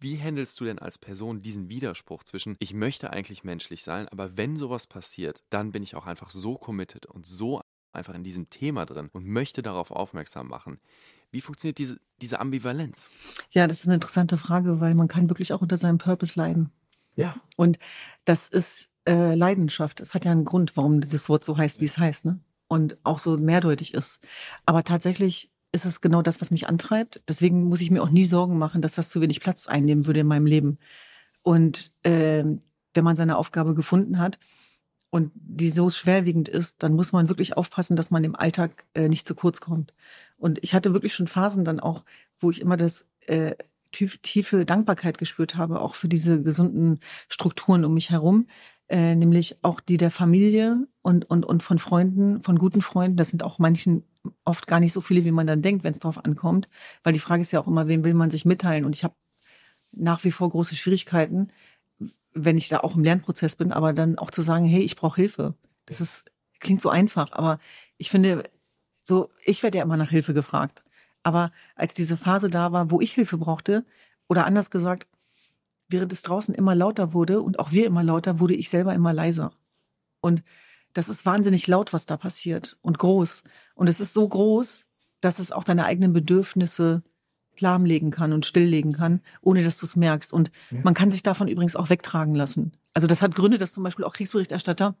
Wie 0.00 0.20
handelst 0.20 0.60
du 0.60 0.64
denn 0.64 0.78
als 0.78 0.98
Person 0.98 1.40
diesen 1.40 1.68
Widerspruch 1.68 2.24
zwischen, 2.24 2.56
ich 2.58 2.74
möchte 2.74 3.10
eigentlich 3.10 3.44
menschlich 3.44 3.82
sein, 3.82 4.08
aber 4.08 4.36
wenn 4.36 4.56
sowas 4.56 4.86
passiert, 4.86 5.42
dann 5.50 5.72
bin 5.72 5.82
ich 5.82 5.94
auch 5.94 6.06
einfach 6.06 6.30
so 6.30 6.58
committed 6.58 7.06
und 7.06 7.26
so 7.26 7.62
einfach 7.92 8.14
in 8.14 8.24
diesem 8.24 8.50
Thema 8.50 8.84
drin 8.84 9.08
und 9.12 9.26
möchte 9.26 9.62
darauf 9.62 9.90
aufmerksam 9.90 10.48
machen. 10.48 10.80
Wie 11.34 11.40
funktioniert 11.40 11.78
diese, 11.78 11.98
diese 12.20 12.38
Ambivalenz? 12.38 13.10
Ja, 13.50 13.66
das 13.66 13.80
ist 13.80 13.86
eine 13.86 13.96
interessante 13.96 14.38
Frage, 14.38 14.80
weil 14.80 14.94
man 14.94 15.08
kann 15.08 15.28
wirklich 15.28 15.52
auch 15.52 15.62
unter 15.62 15.76
seinem 15.76 15.98
Purpose 15.98 16.38
leiden. 16.38 16.70
Ja. 17.16 17.34
Und 17.56 17.80
das 18.24 18.46
ist 18.46 18.88
äh, 19.04 19.34
Leidenschaft. 19.34 20.00
Es 20.00 20.14
hat 20.14 20.24
ja 20.24 20.30
einen 20.30 20.44
Grund, 20.44 20.76
warum 20.76 21.00
dieses 21.00 21.28
Wort 21.28 21.44
so 21.44 21.56
heißt, 21.56 21.80
wie 21.80 21.86
es 21.86 21.98
heißt, 21.98 22.24
ne? 22.24 22.38
Und 22.68 22.96
auch 23.02 23.18
so 23.18 23.36
mehrdeutig 23.36 23.94
ist. 23.94 24.20
Aber 24.64 24.84
tatsächlich 24.84 25.50
ist 25.72 25.84
es 25.84 26.00
genau 26.00 26.22
das, 26.22 26.40
was 26.40 26.52
mich 26.52 26.68
antreibt. 26.68 27.20
Deswegen 27.26 27.64
muss 27.64 27.80
ich 27.80 27.90
mir 27.90 28.02
auch 28.02 28.10
nie 28.10 28.24
Sorgen 28.24 28.56
machen, 28.56 28.80
dass 28.80 28.94
das 28.94 29.10
zu 29.10 29.20
wenig 29.20 29.40
Platz 29.40 29.66
einnehmen 29.66 30.06
würde 30.06 30.20
in 30.20 30.28
meinem 30.28 30.46
Leben. 30.46 30.78
Und 31.42 31.92
äh, 32.04 32.44
wenn 32.94 33.04
man 33.04 33.16
seine 33.16 33.36
Aufgabe 33.36 33.74
gefunden 33.74 34.20
hat 34.20 34.38
und 35.10 35.32
die 35.34 35.70
so 35.70 35.90
schwerwiegend 35.90 36.48
ist, 36.48 36.84
dann 36.84 36.94
muss 36.94 37.12
man 37.12 37.28
wirklich 37.28 37.56
aufpassen, 37.56 37.96
dass 37.96 38.12
man 38.12 38.22
im 38.22 38.36
Alltag 38.36 38.86
äh, 38.94 39.08
nicht 39.08 39.26
zu 39.26 39.34
kurz 39.34 39.60
kommt. 39.60 39.92
Und 40.44 40.58
ich 40.62 40.74
hatte 40.74 40.92
wirklich 40.92 41.14
schon 41.14 41.26
Phasen 41.26 41.64
dann 41.64 41.80
auch, 41.80 42.04
wo 42.38 42.50
ich 42.50 42.60
immer 42.60 42.76
das 42.76 43.08
äh, 43.20 43.54
tief, 43.92 44.18
tiefe 44.18 44.66
Dankbarkeit 44.66 45.16
gespürt 45.16 45.56
habe, 45.56 45.80
auch 45.80 45.94
für 45.94 46.06
diese 46.06 46.42
gesunden 46.42 47.00
Strukturen 47.30 47.82
um 47.82 47.94
mich 47.94 48.10
herum, 48.10 48.46
äh, 48.88 49.14
nämlich 49.14 49.56
auch 49.62 49.80
die 49.80 49.96
der 49.96 50.10
Familie 50.10 50.86
und, 51.00 51.24
und, 51.30 51.46
und 51.46 51.62
von 51.62 51.78
Freunden, 51.78 52.42
von 52.42 52.58
guten 52.58 52.82
Freunden. 52.82 53.16
Das 53.16 53.30
sind 53.30 53.42
auch 53.42 53.58
manchen 53.58 54.04
oft 54.44 54.66
gar 54.66 54.80
nicht 54.80 54.92
so 54.92 55.00
viele, 55.00 55.24
wie 55.24 55.30
man 55.30 55.46
dann 55.46 55.62
denkt, 55.62 55.82
wenn 55.82 55.94
es 55.94 56.00
drauf 56.00 56.22
ankommt. 56.22 56.68
Weil 57.02 57.14
die 57.14 57.20
Frage 57.20 57.40
ist 57.40 57.52
ja 57.52 57.60
auch 57.60 57.66
immer, 57.66 57.88
wem 57.88 58.04
will 58.04 58.12
man 58.12 58.30
sich 58.30 58.44
mitteilen? 58.44 58.84
Und 58.84 58.94
ich 58.94 59.02
habe 59.02 59.14
nach 59.92 60.24
wie 60.24 60.30
vor 60.30 60.50
große 60.50 60.76
Schwierigkeiten, 60.76 61.48
wenn 62.34 62.58
ich 62.58 62.68
da 62.68 62.80
auch 62.80 62.96
im 62.96 63.04
Lernprozess 63.04 63.56
bin, 63.56 63.72
aber 63.72 63.94
dann 63.94 64.18
auch 64.18 64.30
zu 64.30 64.42
sagen, 64.42 64.66
hey, 64.66 64.82
ich 64.82 64.96
brauche 64.96 65.22
Hilfe. 65.22 65.54
Das 65.86 66.02
ist, 66.02 66.30
klingt 66.60 66.82
so 66.82 66.90
einfach, 66.90 67.32
aber 67.32 67.58
ich 67.96 68.10
finde, 68.10 68.44
so, 69.04 69.30
ich 69.44 69.62
werde 69.62 69.78
ja 69.78 69.84
immer 69.84 69.96
nach 69.96 70.10
Hilfe 70.10 70.34
gefragt. 70.34 70.82
Aber 71.22 71.52
als 71.76 71.94
diese 71.94 72.16
Phase 72.16 72.50
da 72.50 72.72
war, 72.72 72.90
wo 72.90 73.00
ich 73.00 73.12
Hilfe 73.12 73.38
brauchte, 73.38 73.84
oder 74.28 74.46
anders 74.46 74.70
gesagt, 74.70 75.06
während 75.88 76.12
es 76.12 76.22
draußen 76.22 76.54
immer 76.54 76.74
lauter 76.74 77.12
wurde 77.12 77.40
und 77.42 77.58
auch 77.58 77.70
wir 77.70 77.86
immer 77.86 78.02
lauter, 78.02 78.40
wurde 78.40 78.54
ich 78.54 78.70
selber 78.70 78.94
immer 78.94 79.12
leiser. 79.12 79.52
Und 80.20 80.42
das 80.94 81.08
ist 81.08 81.26
wahnsinnig 81.26 81.66
laut, 81.66 81.92
was 81.92 82.06
da 82.06 82.16
passiert 82.16 82.78
und 82.80 82.98
groß. 82.98 83.44
Und 83.74 83.88
es 83.88 84.00
ist 84.00 84.14
so 84.14 84.26
groß, 84.26 84.86
dass 85.20 85.38
es 85.38 85.52
auch 85.52 85.64
deine 85.64 85.84
eigenen 85.84 86.12
Bedürfnisse 86.12 87.02
lahmlegen 87.58 88.10
kann 88.10 88.32
und 88.32 88.46
stilllegen 88.46 88.92
kann, 88.92 89.20
ohne 89.40 89.62
dass 89.62 89.78
du 89.78 89.86
es 89.86 89.96
merkst. 89.96 90.32
Und 90.32 90.50
ja. 90.70 90.80
man 90.82 90.94
kann 90.94 91.10
sich 91.10 91.22
davon 91.22 91.48
übrigens 91.48 91.76
auch 91.76 91.90
wegtragen 91.90 92.34
lassen. 92.34 92.72
Also 92.94 93.06
das 93.06 93.22
hat 93.22 93.34
Gründe, 93.34 93.58
dass 93.58 93.72
zum 93.72 93.84
Beispiel 93.84 94.04
auch 94.04 94.14
Kriegsberichterstatter 94.14 94.96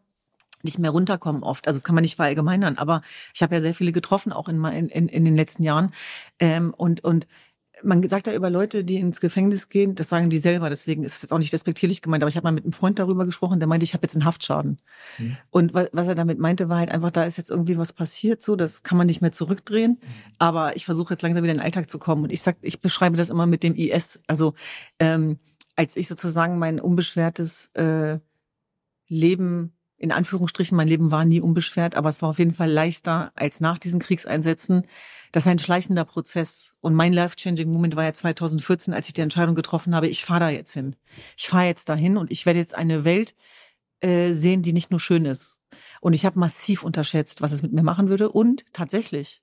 nicht 0.64 0.78
mehr 0.78 0.90
runterkommen 0.90 1.42
oft. 1.42 1.66
Also 1.66 1.78
das 1.78 1.84
kann 1.84 1.94
man 1.94 2.02
nicht 2.02 2.16
verallgemeinern, 2.16 2.78
aber 2.78 3.02
ich 3.34 3.42
habe 3.42 3.54
ja 3.54 3.60
sehr 3.60 3.74
viele 3.74 3.92
getroffen, 3.92 4.32
auch 4.32 4.48
in, 4.48 4.64
in, 4.64 5.08
in 5.08 5.24
den 5.24 5.36
letzten 5.36 5.62
Jahren. 5.62 5.92
Ähm, 6.38 6.74
und, 6.76 7.04
und 7.04 7.26
man 7.82 8.06
sagt 8.08 8.26
ja 8.26 8.34
über 8.34 8.50
Leute, 8.50 8.84
die 8.84 8.96
ins 8.96 9.20
Gefängnis 9.20 9.68
gehen, 9.68 9.94
das 9.94 10.08
sagen 10.08 10.30
die 10.30 10.38
selber, 10.38 10.70
deswegen 10.70 11.04
ist 11.04 11.14
das 11.14 11.22
jetzt 11.22 11.32
auch 11.32 11.38
nicht 11.38 11.52
respektierlich 11.52 12.02
gemeint, 12.02 12.22
aber 12.22 12.28
ich 12.28 12.36
habe 12.36 12.44
mal 12.44 12.52
mit 12.52 12.64
einem 12.64 12.72
Freund 12.72 12.98
darüber 12.98 13.26
gesprochen, 13.26 13.60
der 13.60 13.68
meinte, 13.68 13.84
ich 13.84 13.94
habe 13.94 14.04
jetzt 14.04 14.14
einen 14.14 14.24
Haftschaden. 14.24 14.80
Mhm. 15.18 15.36
Und 15.50 15.74
was 15.74 16.08
er 16.08 16.14
damit 16.14 16.38
meinte, 16.38 16.68
war 16.68 16.78
halt 16.78 16.90
einfach, 16.90 17.10
da 17.10 17.24
ist 17.24 17.36
jetzt 17.36 17.50
irgendwie 17.50 17.76
was 17.76 17.92
passiert, 17.92 18.42
so, 18.42 18.56
das 18.56 18.82
kann 18.82 18.98
man 18.98 19.06
nicht 19.06 19.20
mehr 19.20 19.32
zurückdrehen, 19.32 19.98
mhm. 20.00 20.34
aber 20.38 20.76
ich 20.76 20.84
versuche 20.84 21.14
jetzt 21.14 21.22
langsam 21.22 21.42
wieder 21.42 21.52
in 21.52 21.58
den 21.58 21.64
Alltag 21.64 21.90
zu 21.90 21.98
kommen 21.98 22.24
und 22.24 22.32
ich 22.32 22.42
sag, 22.42 22.56
ich 22.62 22.80
beschreibe 22.80 23.16
das 23.16 23.30
immer 23.30 23.46
mit 23.46 23.62
dem 23.62 23.74
IS, 23.74 24.20
also 24.26 24.54
ähm, 24.98 25.38
als 25.76 25.96
ich 25.96 26.08
sozusagen 26.08 26.58
mein 26.58 26.80
unbeschwertes 26.80 27.70
äh, 27.74 28.18
Leben 29.08 29.72
in 30.04 30.12
Anführungsstrichen, 30.12 30.76
mein 30.76 30.86
Leben 30.86 31.10
war 31.10 31.24
nie 31.24 31.40
unbeschwert, 31.40 31.94
aber 31.94 32.10
es 32.10 32.20
war 32.20 32.28
auf 32.28 32.38
jeden 32.38 32.52
Fall 32.52 32.70
leichter 32.70 33.32
als 33.36 33.62
nach 33.62 33.78
diesen 33.78 34.00
Kriegseinsätzen. 34.00 34.86
Das 35.32 35.44
ist 35.44 35.50
ein 35.50 35.58
schleichender 35.58 36.04
Prozess. 36.04 36.74
Und 36.82 36.92
mein 36.92 37.14
life-changing 37.14 37.72
Moment 37.72 37.96
war 37.96 38.04
ja 38.04 38.12
2014, 38.12 38.92
als 38.92 39.08
ich 39.08 39.14
die 39.14 39.22
Entscheidung 39.22 39.54
getroffen 39.54 39.94
habe, 39.94 40.06
ich 40.06 40.22
fahre 40.22 40.40
da 40.40 40.48
jetzt 40.50 40.74
hin. 40.74 40.94
Ich 41.38 41.48
fahre 41.48 41.64
jetzt 41.64 41.88
dahin 41.88 42.18
und 42.18 42.30
ich 42.30 42.44
werde 42.44 42.58
jetzt 42.58 42.74
eine 42.74 43.06
Welt 43.06 43.34
äh, 44.00 44.34
sehen, 44.34 44.60
die 44.60 44.74
nicht 44.74 44.90
nur 44.90 45.00
schön 45.00 45.24
ist. 45.24 45.56
Und 46.02 46.12
ich 46.12 46.26
habe 46.26 46.38
massiv 46.38 46.84
unterschätzt, 46.84 47.40
was 47.40 47.52
es 47.52 47.62
mit 47.62 47.72
mir 47.72 47.82
machen 47.82 48.10
würde. 48.10 48.30
Und 48.30 48.66
tatsächlich 48.74 49.42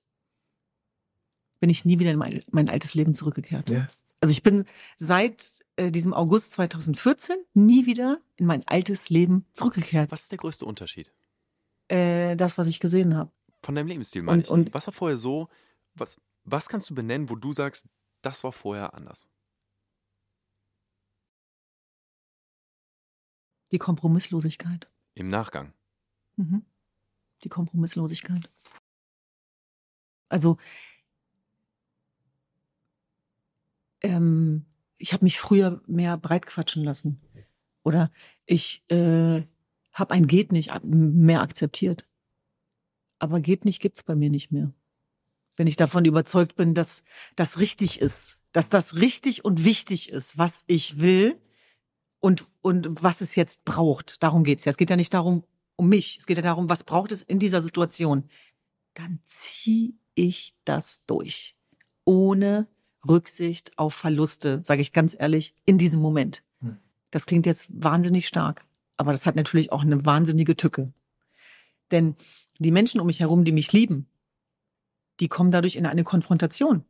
bin 1.58 1.70
ich 1.70 1.84
nie 1.84 1.98
wieder 1.98 2.12
in 2.12 2.18
mein, 2.18 2.40
mein 2.52 2.70
altes 2.70 2.94
Leben 2.94 3.14
zurückgekehrt. 3.14 3.68
Ja. 3.68 3.88
Also 4.22 4.30
ich 4.30 4.44
bin 4.44 4.66
seit 4.98 5.64
äh, 5.74 5.90
diesem 5.90 6.14
August 6.14 6.52
2014 6.52 7.36
nie 7.54 7.86
wieder 7.86 8.20
in 8.36 8.46
mein 8.46 8.66
altes 8.68 9.10
Leben 9.10 9.46
zurückgekehrt. 9.52 10.12
Was 10.12 10.22
ist 10.22 10.30
der 10.30 10.38
größte 10.38 10.64
Unterschied? 10.64 11.12
Äh, 11.88 12.36
das, 12.36 12.56
was 12.56 12.68
ich 12.68 12.78
gesehen 12.78 13.16
habe. 13.16 13.32
Von 13.64 13.74
deinem 13.74 13.88
Lebensstil 13.88 14.22
meine 14.22 14.36
und, 14.36 14.44
ich. 14.44 14.50
Und 14.50 14.74
was 14.74 14.86
war 14.86 14.94
vorher 14.94 15.18
so? 15.18 15.48
Was, 15.94 16.20
was 16.44 16.68
kannst 16.68 16.88
du 16.88 16.94
benennen, 16.94 17.30
wo 17.30 17.34
du 17.34 17.52
sagst, 17.52 17.86
das 18.22 18.44
war 18.44 18.52
vorher 18.52 18.94
anders? 18.94 19.28
Die 23.72 23.78
Kompromisslosigkeit. 23.78 24.88
Im 25.14 25.30
Nachgang. 25.30 25.72
Mhm. 26.36 26.64
Die 27.42 27.48
Kompromisslosigkeit. 27.48 28.48
Also 30.28 30.58
ähm, 34.02 34.66
ich 34.98 35.12
habe 35.12 35.24
mich 35.24 35.38
früher 35.38 35.82
mehr 35.86 36.16
breitquatschen 36.16 36.84
lassen. 36.84 37.20
Oder 37.82 38.10
ich 38.46 38.84
äh, 38.88 39.42
habe 39.92 40.14
ein 40.14 40.26
geht 40.26 40.52
nicht 40.52 40.70
mehr 40.84 41.42
akzeptiert. 41.42 42.06
Aber 43.18 43.40
geht 43.40 43.64
nicht 43.64 43.80
gibt's 43.80 44.02
bei 44.02 44.14
mir 44.14 44.30
nicht 44.30 44.52
mehr. 44.52 44.72
Wenn 45.56 45.66
ich 45.66 45.76
davon 45.76 46.04
überzeugt 46.04 46.56
bin, 46.56 46.74
dass 46.74 47.04
das 47.36 47.58
richtig 47.58 48.00
ist, 48.00 48.38
dass 48.52 48.68
das 48.68 48.96
richtig 48.96 49.44
und 49.44 49.64
wichtig 49.64 50.10
ist, 50.10 50.38
was 50.38 50.64
ich 50.66 51.00
will 51.00 51.40
und, 52.20 52.46
und 52.62 53.02
was 53.02 53.20
es 53.20 53.34
jetzt 53.34 53.64
braucht. 53.64 54.22
Darum 54.22 54.44
geht's 54.44 54.64
ja. 54.64 54.70
Es 54.70 54.76
geht 54.76 54.90
ja 54.90 54.96
nicht 54.96 55.14
darum, 55.14 55.44
um 55.76 55.88
mich. 55.88 56.18
Es 56.18 56.26
geht 56.26 56.36
ja 56.36 56.42
darum, 56.42 56.68
was 56.68 56.84
braucht 56.84 57.12
es 57.12 57.22
in 57.22 57.38
dieser 57.38 57.62
Situation. 57.62 58.28
Dann 58.94 59.20
zieh 59.22 59.98
ich 60.14 60.54
das 60.64 61.04
durch. 61.06 61.56
Ohne 62.04 62.68
Rücksicht 63.08 63.76
auf 63.78 63.94
Verluste, 63.94 64.60
sage 64.62 64.82
ich 64.82 64.92
ganz 64.92 65.16
ehrlich, 65.18 65.54
in 65.64 65.78
diesem 65.78 66.00
Moment. 66.00 66.44
Hm. 66.60 66.78
Das 67.10 67.26
klingt 67.26 67.46
jetzt 67.46 67.66
wahnsinnig 67.68 68.28
stark, 68.28 68.64
aber 68.96 69.12
das 69.12 69.26
hat 69.26 69.36
natürlich 69.36 69.72
auch 69.72 69.82
eine 69.82 70.04
wahnsinnige 70.04 70.56
Tücke. 70.56 70.92
Denn 71.90 72.16
die 72.58 72.70
Menschen 72.70 73.00
um 73.00 73.06
mich 73.06 73.20
herum, 73.20 73.44
die 73.44 73.52
mich 73.52 73.72
lieben, 73.72 74.06
die 75.20 75.28
kommen 75.28 75.50
dadurch 75.50 75.76
in 75.76 75.86
eine 75.86 76.04
Konfrontation. 76.04 76.84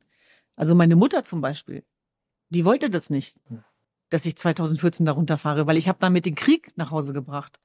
Also 0.55 0.75
meine 0.75 0.97
Mutter 0.97 1.25
zum 1.25 1.41
Beispiel, 1.41 1.85
die 2.51 2.65
wollte 2.65 2.91
das 2.91 3.11
nicht, 3.11 3.41
hm. 3.49 3.65
dass 4.11 4.27
ich 4.27 4.37
2014 4.37 5.07
darunter 5.07 5.39
fahre, 5.39 5.67
weil 5.67 5.77
ich 5.77 5.89
habe 5.89 5.99
damit 6.01 6.27
den 6.27 6.35
Krieg 6.35 6.77
nach 6.77 6.91
Hause 6.91 7.13
gebracht. 7.13 7.59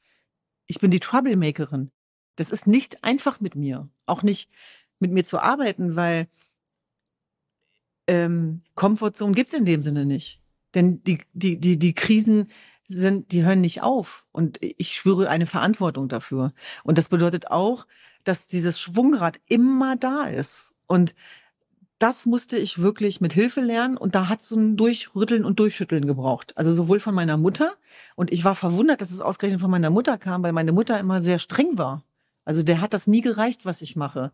Ich 0.65 0.79
bin 0.79 0.91
die 0.91 0.99
Troublemakerin. 0.99 1.91
Das 2.35 2.51
ist 2.51 2.67
nicht 2.67 3.03
einfach 3.03 3.39
mit 3.39 3.55
mir, 3.55 3.89
auch 4.05 4.23
nicht 4.23 4.49
mit 4.99 5.11
mir 5.11 5.23
zu 5.23 5.39
arbeiten, 5.39 5.95
weil 5.95 6.27
ähm, 8.07 8.61
Comfortzone 8.75 9.33
gibt's 9.33 9.53
in 9.53 9.65
dem 9.65 9.81
Sinne 9.81 10.05
nicht. 10.05 10.41
Denn 10.75 11.03
die, 11.03 11.19
die, 11.33 11.59
die, 11.59 11.77
die 11.77 11.93
Krisen 11.93 12.49
sind, 12.87 13.31
die 13.31 13.43
hören 13.43 13.61
nicht 13.61 13.81
auf. 13.81 14.25
Und 14.31 14.59
ich 14.61 14.95
spüre 14.95 15.29
eine 15.29 15.45
Verantwortung 15.45 16.07
dafür. 16.07 16.53
Und 16.83 16.97
das 16.97 17.09
bedeutet 17.09 17.51
auch, 17.51 17.85
dass 18.23 18.47
dieses 18.47 18.79
Schwungrad 18.79 19.39
immer 19.47 19.95
da 19.95 20.25
ist. 20.25 20.73
Und 20.87 21.13
das 21.99 22.25
musste 22.25 22.57
ich 22.57 22.81
wirklich 22.81 23.21
mit 23.21 23.33
Hilfe 23.33 23.61
lernen 23.61 23.97
und 23.97 24.13
da 24.13 24.29
hat 24.29 24.41
so 24.41 24.55
ein 24.55 24.77
Durchrütteln 24.77 25.43
und 25.43 25.59
Durchschütteln 25.59 26.05
gebraucht. 26.05 26.55
Also 26.55 26.71
sowohl 26.71 26.99
von 26.99 27.15
meiner 27.15 27.37
Mutter 27.37 27.73
und 28.15 28.31
ich 28.31 28.45
war 28.45 28.53
verwundert, 28.53 29.01
dass 29.01 29.09
es 29.09 29.19
ausgerechnet 29.19 29.61
von 29.61 29.71
meiner 29.71 29.89
Mutter 29.89 30.17
kam, 30.17 30.43
weil 30.43 30.53
meine 30.53 30.73
Mutter 30.73 30.99
immer 30.99 31.21
sehr 31.23 31.39
streng 31.39 31.77
war. 31.77 32.03
Also 32.45 32.61
der 32.61 32.81
hat 32.81 32.93
das 32.93 33.07
nie 33.07 33.21
gereicht, 33.21 33.65
was 33.65 33.81
ich 33.81 33.95
mache. 33.95 34.31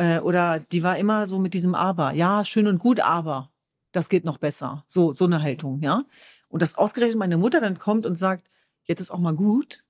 Äh, 0.00 0.20
oder 0.20 0.60
die 0.60 0.82
war 0.82 0.96
immer 0.96 1.26
so 1.26 1.38
mit 1.38 1.52
diesem 1.52 1.74
Aber. 1.74 2.14
Ja, 2.14 2.42
schön 2.46 2.66
und 2.66 2.78
gut, 2.78 3.00
aber 3.00 3.50
das 3.92 4.08
geht 4.08 4.24
noch 4.24 4.38
besser. 4.38 4.82
So, 4.86 5.12
so 5.12 5.26
eine 5.26 5.42
Haltung, 5.42 5.82
ja. 5.82 6.04
Und 6.48 6.62
dass 6.62 6.76
ausgerechnet 6.76 7.18
meine 7.18 7.36
Mutter 7.36 7.60
dann 7.60 7.78
kommt 7.78 8.06
und 8.06 8.16
sagt, 8.16 8.50
jetzt 8.84 9.00
ist 9.00 9.10
auch 9.10 9.18
mal 9.18 9.34
gut. 9.34 9.84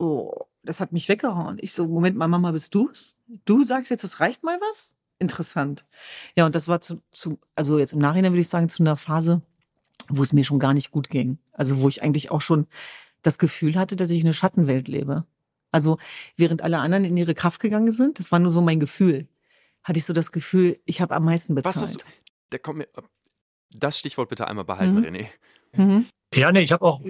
Oh, 0.00 0.32
das 0.64 0.80
hat 0.80 0.90
mich 0.90 1.08
weggehauen. 1.08 1.58
Ich 1.60 1.74
so, 1.74 1.86
Moment 1.86 2.16
mal, 2.16 2.26
Mama, 2.26 2.50
bist 2.50 2.74
du's? 2.74 3.14
Du 3.44 3.62
sagst 3.62 3.92
jetzt, 3.92 4.02
es 4.02 4.18
reicht 4.18 4.42
mal 4.42 4.58
was? 4.60 4.96
Interessant. 5.20 5.84
Ja, 6.36 6.44
und 6.44 6.56
das 6.56 6.66
war 6.66 6.80
zu, 6.80 7.00
zu, 7.12 7.38
also 7.54 7.78
jetzt 7.78 7.92
im 7.92 8.00
Nachhinein 8.00 8.32
würde 8.32 8.40
ich 8.40 8.48
sagen, 8.48 8.68
zu 8.68 8.82
einer 8.82 8.96
Phase, 8.96 9.42
wo 10.08 10.24
es 10.24 10.32
mir 10.32 10.42
schon 10.42 10.58
gar 10.58 10.74
nicht 10.74 10.90
gut 10.90 11.08
ging. 11.08 11.38
Also 11.52 11.80
wo 11.80 11.88
ich 11.88 12.02
eigentlich 12.02 12.32
auch 12.32 12.40
schon 12.40 12.66
das 13.22 13.38
Gefühl 13.38 13.76
hatte, 13.76 13.94
dass 13.94 14.10
ich 14.10 14.22
in 14.22 14.26
einer 14.26 14.34
Schattenwelt 14.34 14.88
lebe. 14.88 15.24
Also 15.70 15.98
während 16.36 16.62
alle 16.62 16.80
anderen 16.80 17.04
in 17.04 17.16
ihre 17.16 17.34
Kraft 17.34 17.60
gegangen 17.60 17.92
sind, 17.92 18.18
das 18.18 18.32
war 18.32 18.40
nur 18.40 18.50
so 18.50 18.60
mein 18.60 18.80
Gefühl 18.80 19.28
hatte 19.84 19.98
ich 19.98 20.04
so 20.04 20.12
das 20.12 20.32
Gefühl, 20.32 20.78
ich 20.84 21.00
habe 21.00 21.14
am 21.14 21.24
meisten 21.24 21.54
bezahlt. 21.54 21.76
Was 21.76 21.82
hast 21.82 22.02
du, 22.02 22.06
da 22.50 22.58
kommt 22.58 22.78
mir, 22.78 22.88
das 23.70 23.98
Stichwort 23.98 24.28
bitte 24.28 24.46
einmal 24.46 24.64
behalten, 24.64 24.96
mhm. 24.96 25.04
René. 25.04 25.26
Mhm. 25.74 26.06
Ja, 26.34 26.50
nee, 26.50 26.60
ich 26.60 26.72
habe 26.72 26.84
auch 26.84 27.02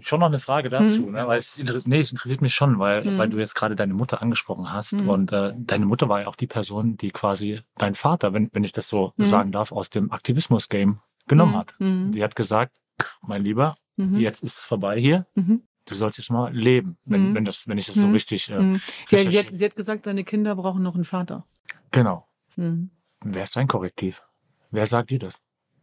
schon 0.00 0.20
noch 0.20 0.28
eine 0.28 0.38
Frage 0.38 0.68
dazu, 0.68 1.02
mhm. 1.02 1.12
ne, 1.12 1.26
weil 1.26 1.38
es, 1.38 1.60
nee, 1.86 1.98
es 1.98 2.12
interessiert 2.12 2.40
mich 2.40 2.54
schon, 2.54 2.78
weil, 2.78 3.04
mhm. 3.04 3.18
weil 3.18 3.28
du 3.28 3.38
jetzt 3.38 3.54
gerade 3.54 3.74
deine 3.74 3.94
Mutter 3.94 4.22
angesprochen 4.22 4.72
hast 4.72 4.92
mhm. 4.92 5.08
und 5.08 5.32
äh, 5.32 5.52
deine 5.56 5.86
Mutter 5.86 6.08
war 6.08 6.20
ja 6.20 6.26
auch 6.28 6.36
die 6.36 6.46
Person, 6.46 6.96
die 6.96 7.10
quasi 7.10 7.60
dein 7.78 7.96
Vater, 7.96 8.32
wenn, 8.32 8.48
wenn 8.52 8.62
ich 8.62 8.72
das 8.72 8.88
so 8.88 9.12
mhm. 9.16 9.26
sagen 9.26 9.52
darf, 9.52 9.72
aus 9.72 9.90
dem 9.90 10.12
Aktivismus-Game 10.12 11.00
genommen 11.26 11.52
mhm. 11.52 11.56
hat. 11.56 11.74
Die 11.80 12.22
hat 12.22 12.36
gesagt, 12.36 12.76
mein 13.22 13.42
Lieber, 13.42 13.76
jetzt 13.96 14.42
ist 14.42 14.58
es 14.58 14.64
vorbei 14.64 14.98
hier. 14.98 15.26
Du 15.34 15.94
sollst 15.94 16.18
jetzt 16.18 16.30
mal 16.30 16.54
leben, 16.54 16.96
wenn, 17.04 17.34
wenn 17.34 17.44
das, 17.44 17.66
wenn 17.68 17.78
ich 17.78 17.86
das 17.86 17.96
so 17.96 18.08
richtig. 18.10 18.50
Äh, 18.50 18.74
ja, 19.10 19.30
sie 19.30 19.38
hat, 19.38 19.52
sie 19.52 19.64
hat 19.64 19.76
gesagt, 19.76 20.06
deine 20.06 20.24
Kinder 20.24 20.54
brauchen 20.56 20.82
noch 20.82 20.94
einen 20.94 21.04
Vater. 21.04 21.44
Genau. 21.90 22.28
Mhm. 22.56 22.90
Wer 23.22 23.44
ist 23.44 23.56
dein 23.56 23.68
Korrektiv? 23.68 24.22
Wer 24.70 24.86
sagt 24.86 25.10
dir 25.10 25.18
das? 25.18 25.40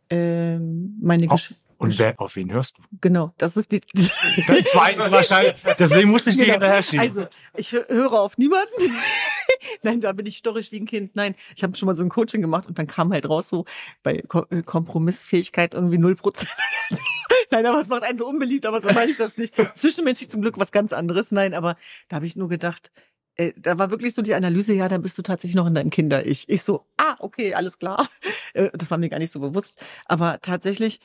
Ähm, 0.10 0.98
meine 1.02 1.28
Gesch 1.28 1.54
und 1.80 2.00
wer, 2.00 2.20
auf 2.20 2.36
wen 2.36 2.52
hörst 2.52 2.78
du? 2.78 2.82
Genau, 3.02 3.34
das 3.38 3.56
ist 3.56 3.72
die. 3.72 3.82
Der 4.48 4.65
zweite 4.65 5.12
wahrscheinlich. 5.12 5.62
Deswegen 5.78 6.10
musste 6.10 6.32
ich 6.32 6.38
genau. 6.38 6.48
dir 6.48 6.52
hinterher 6.54 6.84
schieben. 6.84 7.00
Also, 7.02 7.28
ich 7.56 7.72
höre 7.72 8.13
auf 8.13 8.38
niemanden. 8.38 8.74
Nein, 9.84 10.02
da 10.02 10.12
bin 10.13 10.26
ich 10.26 10.38
storrisch 10.38 10.72
wie 10.72 10.80
ein 10.80 10.88
Kind. 10.88 11.15
Nein, 11.15 11.36
ich 11.56 11.63
habe 11.63 11.76
schon 11.76 11.86
mal 11.86 11.96
so 11.96 12.04
ein 12.04 12.10
Coaching 12.10 12.41
gemacht 12.41 12.67
und 12.67 12.80
dann 12.80 12.88
kam 12.88 13.13
halt 13.13 13.30
raus 13.30 13.50
so 13.50 13.65
bei 14.02 14.22
Kompromissfähigkeit 14.22 15.76
irgendwie 15.76 16.00
null 16.00 16.15
Prozent. 16.15 16.50
Nein, 17.52 17.65
aber 17.65 17.80
es 17.80 17.89
macht 17.89 18.04
einen 18.04 18.17
so 18.17 18.28
unbeliebt, 18.28 18.65
aber 18.65 18.82
so 18.82 18.91
meine 18.91 19.12
ich 19.12 19.17
das 19.17 19.38
nicht. 19.38 19.54
Zwischenmenschlich 19.76 20.30
zum 20.30 20.41
Glück 20.41 20.58
was 20.58 20.72
ganz 20.72 20.93
anderes. 20.93 21.32
Nein, 21.32 21.54
aber 21.54 21.76
da 22.08 22.15
habe 22.15 22.26
ich 22.26 22.36
nur 22.36 22.50
gedacht, 22.50 22.91
äh, 23.38 23.54
da 23.56 23.78
war 23.80 23.91
wirklich 23.91 24.13
so 24.13 24.21
die 24.21 24.34
Analyse, 24.34 24.73
ja, 24.73 24.88
da 24.88 24.97
bist 24.97 25.17
du 25.17 25.21
tatsächlich 25.21 25.56
noch 25.56 25.67
in 25.67 25.76
deinem 25.76 25.89
Kinder-Ich. 25.89 26.50
Ich 26.50 26.63
so, 26.63 26.86
ah, 26.97 27.15
okay, 27.19 27.54
alles 27.54 27.78
klar. 27.78 28.08
Äh, 28.54 28.69
das 28.73 28.89
war 28.89 28.97
mir 28.97 29.10
gar 29.10 29.19
nicht 29.19 29.32
so 29.32 29.41
bewusst. 29.41 29.84
Aber 30.06 30.39
tatsächlich, 30.41 31.02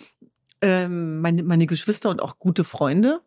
ähm, 0.63 1.21
meine, 1.21 1.43
meine 1.43 1.67
Geschwister 1.67 2.09
und 2.09 2.23
auch 2.23 2.39
gute 2.39 2.63
Freunde, 2.65 3.21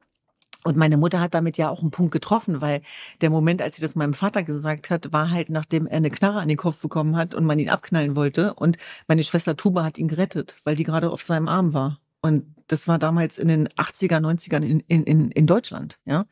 und 0.66 0.78
meine 0.78 0.98
Mutter 0.98 1.20
hat 1.20 1.36
damit 1.36 1.58
ja 1.58 1.70
auch 1.70 1.82
einen 1.82 1.92
Punkt 1.92 2.12
getroffen, 2.12 2.60
weil 2.60 2.82
der 3.22 3.30
Moment, 3.30 3.62
als 3.62 3.76
sie 3.76 3.84
das 3.84 3.96
meinem 3.96 4.16
Vater 4.16 4.42
gesagt 4.42 4.90
hat, 4.90 5.14
war 5.14 5.30
halt, 5.30 5.50
nachdem 5.50 5.86
er 5.86 5.98
eine 5.98 6.10
Knarre 6.10 6.40
an 6.40 6.48
den 6.48 6.58
Kopf 6.58 6.78
bekommen 6.78 7.16
hat 7.16 7.36
und 7.36 7.46
man 7.46 7.60
ihn 7.60 7.70
abknallen 7.70 8.16
wollte. 8.16 8.56
Und 8.56 8.78
meine 9.08 9.24
Schwester 9.24 9.56
Tuba 9.56 9.84
hat 9.84 10.00
ihn 10.00 10.08
gerettet, 10.08 10.56
weil 10.64 10.76
die 10.76 10.84
gerade 10.84 11.12
auf 11.12 11.22
seinem 11.22 11.48
Arm 11.50 11.76
war. 11.76 12.00
Und 12.22 12.55
das 12.68 12.88
war 12.88 13.00
damals 13.00 13.38
in 13.38 13.48
den 13.48 13.68
80er, 13.70 14.20
90ern 14.20 14.64
in, 14.64 14.80
in, 14.82 15.32
in 15.32 15.48
Deutschland, 15.48 16.00
ja. 16.06 16.26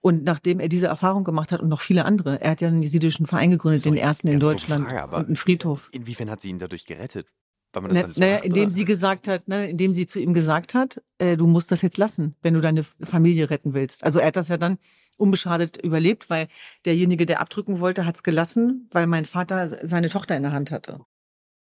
Und 0.00 0.24
nachdem 0.24 0.60
er 0.60 0.68
diese 0.68 0.86
Erfahrung 0.86 1.24
gemacht 1.24 1.52
hat 1.52 1.60
und 1.60 1.68
noch 1.68 1.80
viele 1.80 2.04
andere, 2.04 2.40
er 2.40 2.52
hat 2.52 2.60
ja 2.60 2.68
einen 2.68 2.82
jesidischen 2.82 3.26
Verein 3.26 3.50
gegründet, 3.50 3.82
Sorry, 3.82 3.96
den 3.96 4.02
ersten 4.02 4.28
in 4.28 4.38
Deutschland 4.38 4.88
Frage, 4.88 5.16
und 5.16 5.26
einen 5.26 5.36
Friedhof. 5.36 5.88
Inwiefern 5.92 6.30
hat 6.30 6.40
sie 6.40 6.50
ihn 6.50 6.58
dadurch 6.58 6.86
gerettet? 6.86 7.26
Weil 7.72 7.82
man 7.82 7.94
das 7.94 8.16
Na, 8.16 8.26
naja, 8.26 8.38
indem 8.38 8.64
oder? 8.64 8.72
sie 8.72 8.84
gesagt 8.84 9.28
hat, 9.28 9.48
ne, 9.48 9.68
indem 9.70 9.92
sie 9.94 10.06
zu 10.06 10.20
ihm 10.20 10.34
gesagt 10.34 10.74
hat, 10.74 11.02
äh, 11.18 11.36
du 11.36 11.46
musst 11.46 11.70
das 11.72 11.80
jetzt 11.80 11.96
lassen, 11.96 12.36
wenn 12.42 12.54
du 12.54 12.60
deine 12.60 12.82
Familie 12.82 13.48
retten 13.48 13.72
willst. 13.72 14.04
Also 14.04 14.18
er 14.18 14.26
hat 14.26 14.36
das 14.36 14.48
ja 14.48 14.58
dann 14.58 14.78
unbeschadet 15.16 15.78
überlebt, 15.78 16.28
weil 16.28 16.48
derjenige, 16.84 17.24
der 17.24 17.40
abdrücken 17.40 17.80
wollte, 17.80 18.04
hat 18.04 18.16
es 18.16 18.22
gelassen, 18.22 18.88
weil 18.90 19.06
mein 19.06 19.24
Vater 19.24 19.66
seine 19.86 20.10
Tochter 20.10 20.36
in 20.36 20.42
der 20.42 20.52
Hand 20.52 20.70
hatte. 20.70 21.00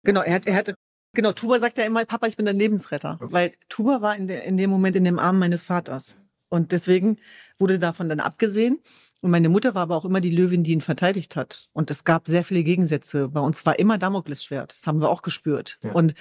Genau, 0.03 0.21
er, 0.21 0.35
hat, 0.35 0.47
er 0.47 0.55
hatte, 0.55 0.75
genau, 1.13 1.31
Tuba 1.31 1.59
sagt 1.59 1.77
ja 1.77 1.85
immer, 1.85 2.05
Papa, 2.05 2.27
ich 2.27 2.37
bin 2.37 2.45
dein 2.45 2.59
Lebensretter. 2.59 3.17
Weil 3.21 3.53
Tuba 3.69 4.01
war 4.01 4.15
in, 4.15 4.27
der, 4.27 4.43
in 4.43 4.57
dem 4.57 4.69
Moment 4.69 4.95
in 4.95 5.03
dem 5.03 5.19
Arm 5.19 5.39
meines 5.39 5.63
Vaters. 5.63 6.17
Und 6.49 6.71
deswegen 6.71 7.17
wurde 7.57 7.79
davon 7.79 8.09
dann 8.09 8.19
abgesehen. 8.19 8.79
Und 9.21 9.31
meine 9.31 9.49
Mutter 9.49 9.75
war 9.75 9.83
aber 9.83 9.95
auch 9.95 10.05
immer 10.05 10.19
die 10.19 10.31
Löwin, 10.31 10.63
die 10.63 10.71
ihn 10.71 10.81
verteidigt 10.81 11.35
hat. 11.35 11.69
Und 11.73 11.91
es 11.91 12.03
gab 12.03 12.27
sehr 12.27 12.43
viele 12.43 12.63
Gegensätze. 12.63 13.29
Bei 13.29 13.39
uns 13.39 13.65
war 13.65 13.77
immer 13.79 13.97
Damoklesschwert. 13.97 14.73
Das 14.73 14.87
haben 14.87 14.99
wir 14.99 15.09
auch 15.09 15.21
gespürt. 15.21 15.77
Ja. 15.83 15.91
Und 15.91 16.15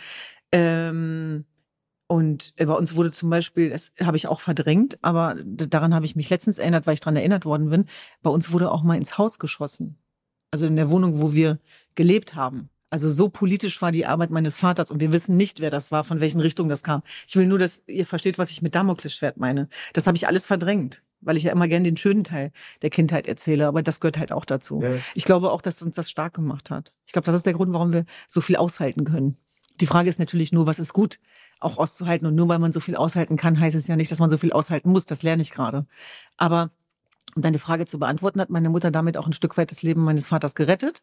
ähm, 0.52 1.44
und 2.10 2.54
bei 2.56 2.72
uns 2.72 2.96
wurde 2.96 3.12
zum 3.12 3.30
Beispiel, 3.30 3.70
das 3.70 3.92
habe 4.02 4.16
ich 4.16 4.26
auch 4.26 4.40
verdrängt, 4.40 4.98
aber 5.00 5.36
daran 5.44 5.94
habe 5.94 6.04
ich 6.04 6.16
mich 6.16 6.28
letztens 6.28 6.58
erinnert, 6.58 6.88
weil 6.88 6.94
ich 6.94 7.00
daran 7.00 7.14
erinnert 7.14 7.44
worden 7.44 7.70
bin. 7.70 7.84
Bei 8.20 8.30
uns 8.30 8.50
wurde 8.50 8.72
auch 8.72 8.82
mal 8.82 8.96
ins 8.96 9.16
Haus 9.16 9.38
geschossen. 9.38 9.96
Also 10.50 10.66
in 10.66 10.74
der 10.74 10.90
Wohnung, 10.90 11.22
wo 11.22 11.34
wir 11.34 11.60
gelebt 11.94 12.34
haben. 12.34 12.68
Also 12.90 13.08
so 13.08 13.28
politisch 13.28 13.80
war 13.80 13.92
die 13.92 14.06
Arbeit 14.06 14.30
meines 14.30 14.58
Vaters 14.58 14.90
und 14.90 15.00
wir 15.00 15.12
wissen 15.12 15.36
nicht, 15.36 15.60
wer 15.60 15.70
das 15.70 15.92
war, 15.92 16.04
von 16.04 16.20
welchen 16.20 16.40
Richtungen 16.40 16.68
das 16.68 16.82
kam. 16.82 17.02
Ich 17.26 17.36
will 17.36 17.46
nur, 17.46 17.58
dass 17.58 17.80
ihr 17.86 18.04
versteht, 18.04 18.36
was 18.36 18.50
ich 18.50 18.62
mit 18.62 18.74
Damoklesschwert 18.74 19.36
meine. 19.36 19.68
Das 19.92 20.06
habe 20.06 20.16
ich 20.16 20.26
alles 20.26 20.46
verdrängt 20.46 21.02
weil 21.20 21.36
ich 21.36 21.44
ja 21.44 21.52
immer 21.52 21.68
gerne 21.68 21.84
den 21.84 21.96
schönen 21.96 22.24
Teil 22.24 22.52
der 22.82 22.90
Kindheit 22.90 23.26
erzähle, 23.26 23.66
aber 23.66 23.82
das 23.82 24.00
gehört 24.00 24.18
halt 24.18 24.32
auch 24.32 24.44
dazu. 24.44 24.80
Ja. 24.82 24.94
Ich 25.14 25.24
glaube 25.24 25.50
auch, 25.50 25.62
dass 25.62 25.82
uns 25.82 25.96
das 25.96 26.10
stark 26.10 26.34
gemacht 26.34 26.70
hat. 26.70 26.92
Ich 27.06 27.12
glaube, 27.12 27.26
das 27.26 27.34
ist 27.34 27.46
der 27.46 27.52
Grund, 27.52 27.72
warum 27.72 27.92
wir 27.92 28.04
so 28.28 28.40
viel 28.40 28.56
aushalten 28.56 29.04
können. 29.04 29.36
Die 29.80 29.86
Frage 29.86 30.08
ist 30.08 30.18
natürlich 30.18 30.52
nur, 30.52 30.66
was 30.66 30.78
ist 30.78 30.92
gut, 30.92 31.18
auch 31.58 31.78
auszuhalten. 31.78 32.26
Und 32.26 32.34
nur 32.34 32.48
weil 32.48 32.58
man 32.58 32.72
so 32.72 32.80
viel 32.80 32.96
aushalten 32.96 33.36
kann, 33.36 33.58
heißt 33.58 33.76
es 33.76 33.86
ja 33.86 33.96
nicht, 33.96 34.10
dass 34.10 34.18
man 34.18 34.30
so 34.30 34.36
viel 34.36 34.52
aushalten 34.52 34.90
muss. 34.90 35.06
Das 35.06 35.22
lerne 35.22 35.42
ich 35.42 35.50
gerade. 35.50 35.86
Aber 36.36 36.70
um 37.34 37.42
deine 37.42 37.58
Frage 37.58 37.86
zu 37.86 37.98
beantworten, 37.98 38.40
hat 38.40 38.50
meine 38.50 38.70
Mutter 38.70 38.90
damit 38.90 39.16
auch 39.16 39.26
ein 39.26 39.32
Stück 39.32 39.56
weit 39.56 39.70
das 39.70 39.82
Leben 39.82 40.02
meines 40.02 40.26
Vaters 40.26 40.54
gerettet. 40.54 41.02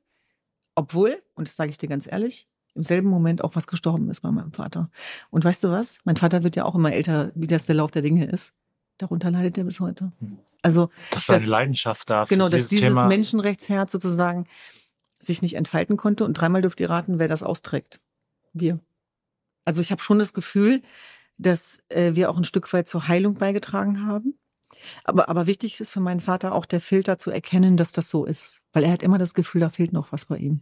Obwohl, 0.78 1.22
und 1.36 1.48
das 1.48 1.56
sage 1.56 1.72
ich 1.72 1.78
dir 1.78 1.90
ganz 1.90 2.08
ehrlich, 2.10 2.48
im 2.76 2.84
selben 2.84 3.10
Moment 3.10 3.44
auch 3.44 3.56
was 3.56 3.68
gestorben 3.68 4.10
ist 4.12 4.22
bei 4.22 4.32
meinem 4.32 4.54
Vater. 4.54 4.90
Und 5.32 5.44
weißt 5.44 5.64
du 5.64 5.72
was? 5.72 6.00
Mein 6.06 6.16
Vater 6.16 6.44
wird 6.44 6.56
ja 6.56 6.66
auch 6.66 6.76
immer 6.76 6.94
älter, 6.94 7.32
wie 7.34 7.48
das 7.48 7.66
der 7.66 7.76
Lauf 7.76 7.92
der 7.92 8.04
Dinge 8.04 8.26
ist 8.26 8.54
darunter 8.98 9.32
leidet 9.32 9.58
er 9.58 9.64
bis 9.64 9.80
heute. 9.80 10.12
Hm. 10.20 10.40
Also 10.62 10.90
das 11.12 11.24
ist 11.24 11.30
eine 11.30 11.46
Leidenschaft 11.46 12.10
da. 12.10 12.26
Genau, 12.26 12.50
dass 12.50 12.68
dieses 12.68 12.90
Thema. 12.90 13.06
Menschenrechtsherz 13.06 13.92
sozusagen 13.92 14.46
sich 15.20 15.42
nicht 15.42 15.56
entfalten 15.56 15.98
konnte 15.98 16.26
und 16.26 16.34
dreimal 16.34 16.62
dürft 16.62 16.80
ihr 16.80 16.90
raten, 16.90 17.20
wer 17.20 17.28
das 17.28 17.44
austrägt. 17.44 18.02
Wir. 18.54 18.80
Also 19.66 19.82
ich 19.82 19.92
habe 19.92 20.02
schon 20.02 20.20
das 20.20 20.34
Gefühl, 20.34 20.82
dass 21.38 21.84
äh, 21.90 22.16
wir 22.16 22.30
auch 22.30 22.38
ein 22.38 22.44
Stück 22.44 22.72
weit 22.74 22.88
zur 22.88 23.08
Heilung 23.08 23.36
beigetragen 23.36 24.06
haben. 24.06 24.38
Aber, 25.04 25.30
aber 25.30 25.48
wichtig 25.48 25.80
ist 25.80 25.90
für 25.90 26.00
meinen 26.00 26.22
Vater 26.22 26.54
auch 26.54 26.66
der 26.66 26.82
Filter 26.82 27.18
zu 27.18 27.32
erkennen, 27.32 27.78
dass 27.78 27.92
das 27.92 28.10
so 28.10 28.26
ist. 28.26 28.62
Weil 28.74 28.84
er 28.84 28.92
hat 28.92 29.04
immer 29.04 29.18
das 29.18 29.34
Gefühl, 29.34 29.62
da 29.62 29.70
fehlt 29.70 29.94
noch 29.94 30.12
was 30.12 30.26
bei 30.26 30.38
ihm. 30.38 30.62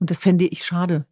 Und 0.00 0.10
das 0.10 0.20
fände 0.20 0.46
ich 0.46 0.64
schade, 0.64 1.06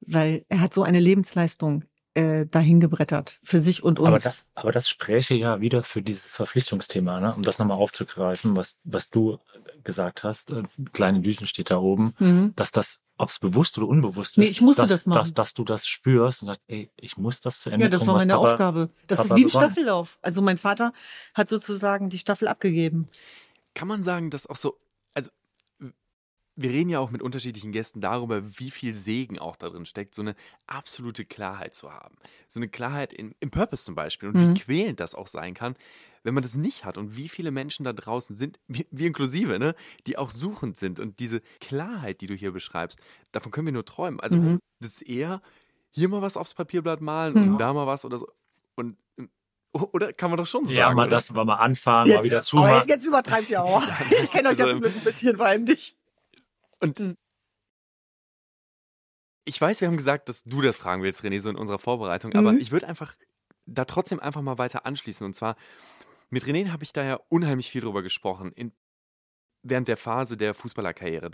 weil 0.00 0.44
er 0.48 0.60
hat 0.60 0.74
so 0.74 0.82
eine 0.82 1.00
Lebensleistung 1.00 1.84
äh, 2.14 2.46
dahin 2.46 2.80
gebrettert 2.80 3.38
für 3.44 3.60
sich 3.60 3.82
und 3.82 4.00
uns. 4.00 4.08
Aber 4.08 4.18
das, 4.18 4.46
aber 4.54 4.72
das 4.72 4.88
spräche 4.88 5.34
ja 5.34 5.60
wieder 5.60 5.82
für 5.82 6.02
dieses 6.02 6.34
Verpflichtungsthema, 6.34 7.20
ne? 7.20 7.34
um 7.34 7.42
das 7.42 7.58
nochmal 7.58 7.76
aufzugreifen, 7.76 8.56
was, 8.56 8.76
was 8.84 9.10
du 9.10 9.38
gesagt 9.84 10.24
hast. 10.24 10.50
Äh, 10.50 10.64
kleine 10.92 11.20
Düsen 11.20 11.46
steht 11.46 11.70
da 11.70 11.78
oben, 11.78 12.14
mhm. 12.18 12.54
dass 12.56 12.72
das, 12.72 12.98
ob 13.18 13.28
es 13.28 13.38
bewusst 13.38 13.78
oder 13.78 13.86
unbewusst 13.86 14.32
ist, 14.32 14.38
nee, 14.38 14.46
ich 14.46 14.60
musste 14.60 14.82
dass, 14.82 14.90
das 14.90 15.06
machen. 15.06 15.18
Dass, 15.18 15.34
dass 15.34 15.54
du 15.54 15.64
das 15.64 15.86
spürst 15.86 16.42
und 16.42 16.48
sagst, 16.48 16.62
ey, 16.66 16.90
ich 16.96 17.16
muss 17.16 17.40
das 17.40 17.60
zu 17.60 17.70
Ende 17.70 17.84
Ja, 17.84 17.88
das 17.88 18.06
war 18.06 18.16
meine 18.16 18.34
Papa, 18.34 18.50
Aufgabe. 18.50 18.90
Das 19.06 19.18
Papa 19.18 19.34
ist 19.34 19.40
wie 19.40 19.44
ein 19.44 19.50
Staffellauf. 19.50 20.18
Also 20.20 20.42
mein 20.42 20.58
Vater 20.58 20.92
hat 21.34 21.48
sozusagen 21.48 22.10
die 22.10 22.18
Staffel 22.18 22.48
abgegeben. 22.48 23.06
Kann 23.74 23.86
man 23.86 24.02
sagen, 24.02 24.30
dass 24.30 24.46
auch 24.46 24.56
so 24.56 24.76
wir 26.60 26.70
reden 26.70 26.90
ja 26.90 26.98
auch 26.98 27.10
mit 27.10 27.22
unterschiedlichen 27.22 27.70
Gästen 27.70 28.00
darüber, 28.00 28.42
wie 28.58 28.72
viel 28.72 28.92
Segen 28.92 29.38
auch 29.38 29.54
darin 29.54 29.86
steckt, 29.86 30.12
so 30.12 30.22
eine 30.22 30.34
absolute 30.66 31.24
Klarheit 31.24 31.72
zu 31.72 31.92
haben. 31.92 32.16
So 32.48 32.58
eine 32.58 32.68
Klarheit 32.68 33.12
in, 33.12 33.34
im 33.38 33.50
Purpose 33.50 33.84
zum 33.84 33.94
Beispiel 33.94 34.28
und 34.28 34.34
mhm. 34.34 34.54
wie 34.54 34.60
quälend 34.60 34.98
das 34.98 35.14
auch 35.14 35.28
sein 35.28 35.54
kann, 35.54 35.76
wenn 36.24 36.34
man 36.34 36.42
das 36.42 36.56
nicht 36.56 36.84
hat 36.84 36.98
und 36.98 37.16
wie 37.16 37.28
viele 37.28 37.52
Menschen 37.52 37.84
da 37.84 37.92
draußen 37.92 38.34
sind, 38.34 38.58
wir, 38.66 38.84
wir 38.90 39.06
inklusive, 39.06 39.60
ne, 39.60 39.76
die 40.08 40.18
auch 40.18 40.32
suchend 40.32 40.76
sind 40.76 40.98
und 40.98 41.20
diese 41.20 41.42
Klarheit, 41.60 42.20
die 42.20 42.26
du 42.26 42.34
hier 42.34 42.50
beschreibst, 42.50 43.00
davon 43.30 43.52
können 43.52 43.68
wir 43.68 43.72
nur 43.72 43.84
träumen. 43.84 44.18
Also 44.18 44.36
mhm. 44.36 44.58
das 44.80 44.94
ist 44.94 45.02
eher 45.02 45.40
hier 45.90 46.08
mal 46.08 46.22
was 46.22 46.36
aufs 46.36 46.54
Papierblatt 46.54 47.00
malen 47.00 47.34
mhm. 47.34 47.52
und 47.52 47.58
da 47.58 47.72
mal 47.72 47.86
was 47.86 48.04
oder 48.04 48.18
so. 48.18 48.26
Und 48.74 48.96
oder 49.92 50.12
kann 50.12 50.30
man 50.30 50.38
doch 50.38 50.46
schon 50.46 50.64
sagen. 50.64 50.76
Ja, 50.76 50.92
mal 50.92 51.08
das 51.08 51.30
mal 51.30 51.44
anfangen, 51.54 52.08
jetzt, 52.08 52.16
mal 52.16 52.24
wieder 52.24 52.42
zumachen. 52.42 52.88
Jetzt 52.88 53.06
übertreibt 53.06 53.48
ihr 53.50 53.62
auch. 53.62 53.82
ich 54.22 54.30
kenne 54.32 54.48
euch 54.48 54.58
ja 54.58 54.68
zum 54.68 54.80
Glück 54.80 54.96
ein 54.96 55.04
bisschen, 55.04 55.36
vor 55.36 55.46
allem 55.46 55.64
dich. 55.64 55.97
Und 56.80 56.98
mhm. 56.98 57.16
ich 59.44 59.60
weiß, 59.60 59.80
wir 59.80 59.88
haben 59.88 59.96
gesagt, 59.96 60.28
dass 60.28 60.44
du 60.44 60.62
das 60.62 60.76
fragen 60.76 61.02
willst, 61.02 61.22
René, 61.22 61.40
so 61.40 61.50
in 61.50 61.56
unserer 61.56 61.78
Vorbereitung, 61.78 62.34
aber 62.34 62.52
mhm. 62.52 62.58
ich 62.58 62.70
würde 62.70 62.88
einfach 62.88 63.16
da 63.66 63.84
trotzdem 63.84 64.20
einfach 64.20 64.42
mal 64.42 64.58
weiter 64.58 64.86
anschließen. 64.86 65.24
Und 65.24 65.34
zwar, 65.34 65.56
mit 66.30 66.44
René 66.44 66.70
habe 66.70 66.84
ich 66.84 66.92
da 66.92 67.04
ja 67.04 67.20
unheimlich 67.28 67.70
viel 67.70 67.82
drüber 67.82 68.02
gesprochen, 68.02 68.52
in, 68.52 68.72
während 69.62 69.88
der 69.88 69.96
Phase 69.96 70.36
der 70.36 70.54
Fußballerkarriere, 70.54 71.30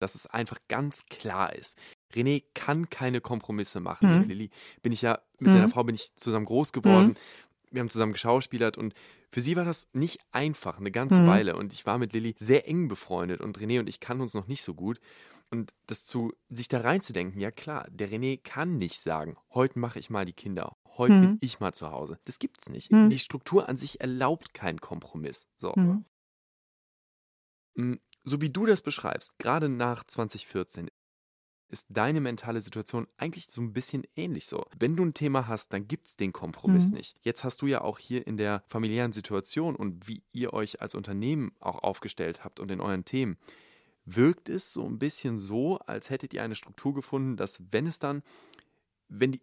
dass 0.00 0.14
es 0.14 0.26
einfach 0.26 0.58
ganz 0.68 1.06
klar 1.06 1.52
ist. 1.54 1.78
René 2.14 2.44
kann 2.54 2.88
keine 2.88 3.20
Kompromisse 3.20 3.80
machen. 3.80 4.10
Mhm. 4.10 4.18
Mit 4.20 4.28
Lilly 4.28 4.50
bin 4.82 4.92
ich 4.92 5.02
ja, 5.02 5.20
mit 5.38 5.48
mhm. 5.48 5.52
seiner 5.52 5.68
Frau 5.68 5.84
bin 5.84 5.94
ich 5.94 6.14
zusammen 6.16 6.46
groß 6.46 6.72
geworden. 6.72 7.16
Wir 7.70 7.80
haben 7.80 7.88
zusammen 7.88 8.12
geschauspielert 8.12 8.78
und 8.78 8.94
für 9.30 9.40
sie 9.40 9.56
war 9.56 9.64
das 9.64 9.88
nicht 9.92 10.18
einfach, 10.30 10.78
eine 10.78 10.90
ganze 10.90 11.20
mhm. 11.20 11.26
Weile. 11.26 11.56
Und 11.56 11.72
ich 11.72 11.86
war 11.86 11.98
mit 11.98 12.12
Lilly 12.12 12.34
sehr 12.38 12.66
eng 12.68 12.88
befreundet 12.88 13.40
und 13.40 13.58
René 13.58 13.80
und 13.80 13.88
ich 13.88 14.00
kannten 14.00 14.22
uns 14.22 14.34
noch 14.34 14.46
nicht 14.46 14.62
so 14.62 14.74
gut. 14.74 15.00
Und 15.50 15.72
das 15.86 16.04
zu, 16.04 16.34
sich 16.50 16.68
da 16.68 16.80
reinzudenken, 16.80 17.40
ja 17.40 17.50
klar, 17.50 17.86
der 17.90 18.10
René 18.10 18.38
kann 18.42 18.76
nicht 18.76 19.00
sagen, 19.00 19.36
heute 19.50 19.78
mache 19.78 19.98
ich 19.98 20.10
mal 20.10 20.26
die 20.26 20.34
Kinder, 20.34 20.76
heute 20.84 21.14
mhm. 21.14 21.20
bin 21.20 21.38
ich 21.40 21.58
mal 21.60 21.72
zu 21.72 21.90
Hause. 21.90 22.18
Das 22.24 22.38
gibt's 22.38 22.68
nicht. 22.68 22.92
Mhm. 22.92 23.08
Die 23.08 23.18
Struktur 23.18 23.68
an 23.68 23.76
sich 23.76 24.00
erlaubt 24.00 24.52
keinen 24.52 24.80
Kompromiss. 24.80 25.46
So. 25.56 25.72
Mhm. 25.74 26.04
Mm, 27.74 27.94
so 28.24 28.40
wie 28.42 28.50
du 28.50 28.66
das 28.66 28.82
beschreibst, 28.82 29.38
gerade 29.38 29.70
nach 29.70 30.04
2014, 30.04 30.90
ist 31.70 31.86
deine 31.90 32.20
mentale 32.20 32.60
Situation 32.60 33.06
eigentlich 33.16 33.48
so 33.50 33.60
ein 33.60 33.72
bisschen 33.72 34.04
ähnlich 34.16 34.46
so. 34.46 34.64
Wenn 34.78 34.96
du 34.96 35.04
ein 35.04 35.14
Thema 35.14 35.46
hast, 35.46 35.72
dann 35.72 35.86
gibt 35.86 36.08
es 36.08 36.16
den 36.16 36.32
Kompromiss 36.32 36.88
mhm. 36.88 36.98
nicht. 36.98 37.16
Jetzt 37.22 37.44
hast 37.44 37.62
du 37.62 37.66
ja 37.66 37.82
auch 37.82 37.98
hier 37.98 38.26
in 38.26 38.36
der 38.36 38.62
familiären 38.68 39.12
Situation 39.12 39.76
und 39.76 40.08
wie 40.08 40.22
ihr 40.32 40.52
euch 40.52 40.80
als 40.80 40.94
Unternehmen 40.94 41.52
auch 41.60 41.82
aufgestellt 41.82 42.44
habt 42.44 42.60
und 42.60 42.70
in 42.70 42.80
euren 42.80 43.04
Themen, 43.04 43.36
wirkt 44.06 44.48
es 44.48 44.72
so 44.72 44.86
ein 44.86 44.98
bisschen 44.98 45.38
so, 45.38 45.78
als 45.80 46.08
hättet 46.10 46.32
ihr 46.32 46.42
eine 46.42 46.54
Struktur 46.54 46.94
gefunden, 46.94 47.36
dass 47.36 47.60
wenn 47.70 47.86
es 47.86 47.98
dann, 47.98 48.22
wenn 49.08 49.32
die, 49.32 49.42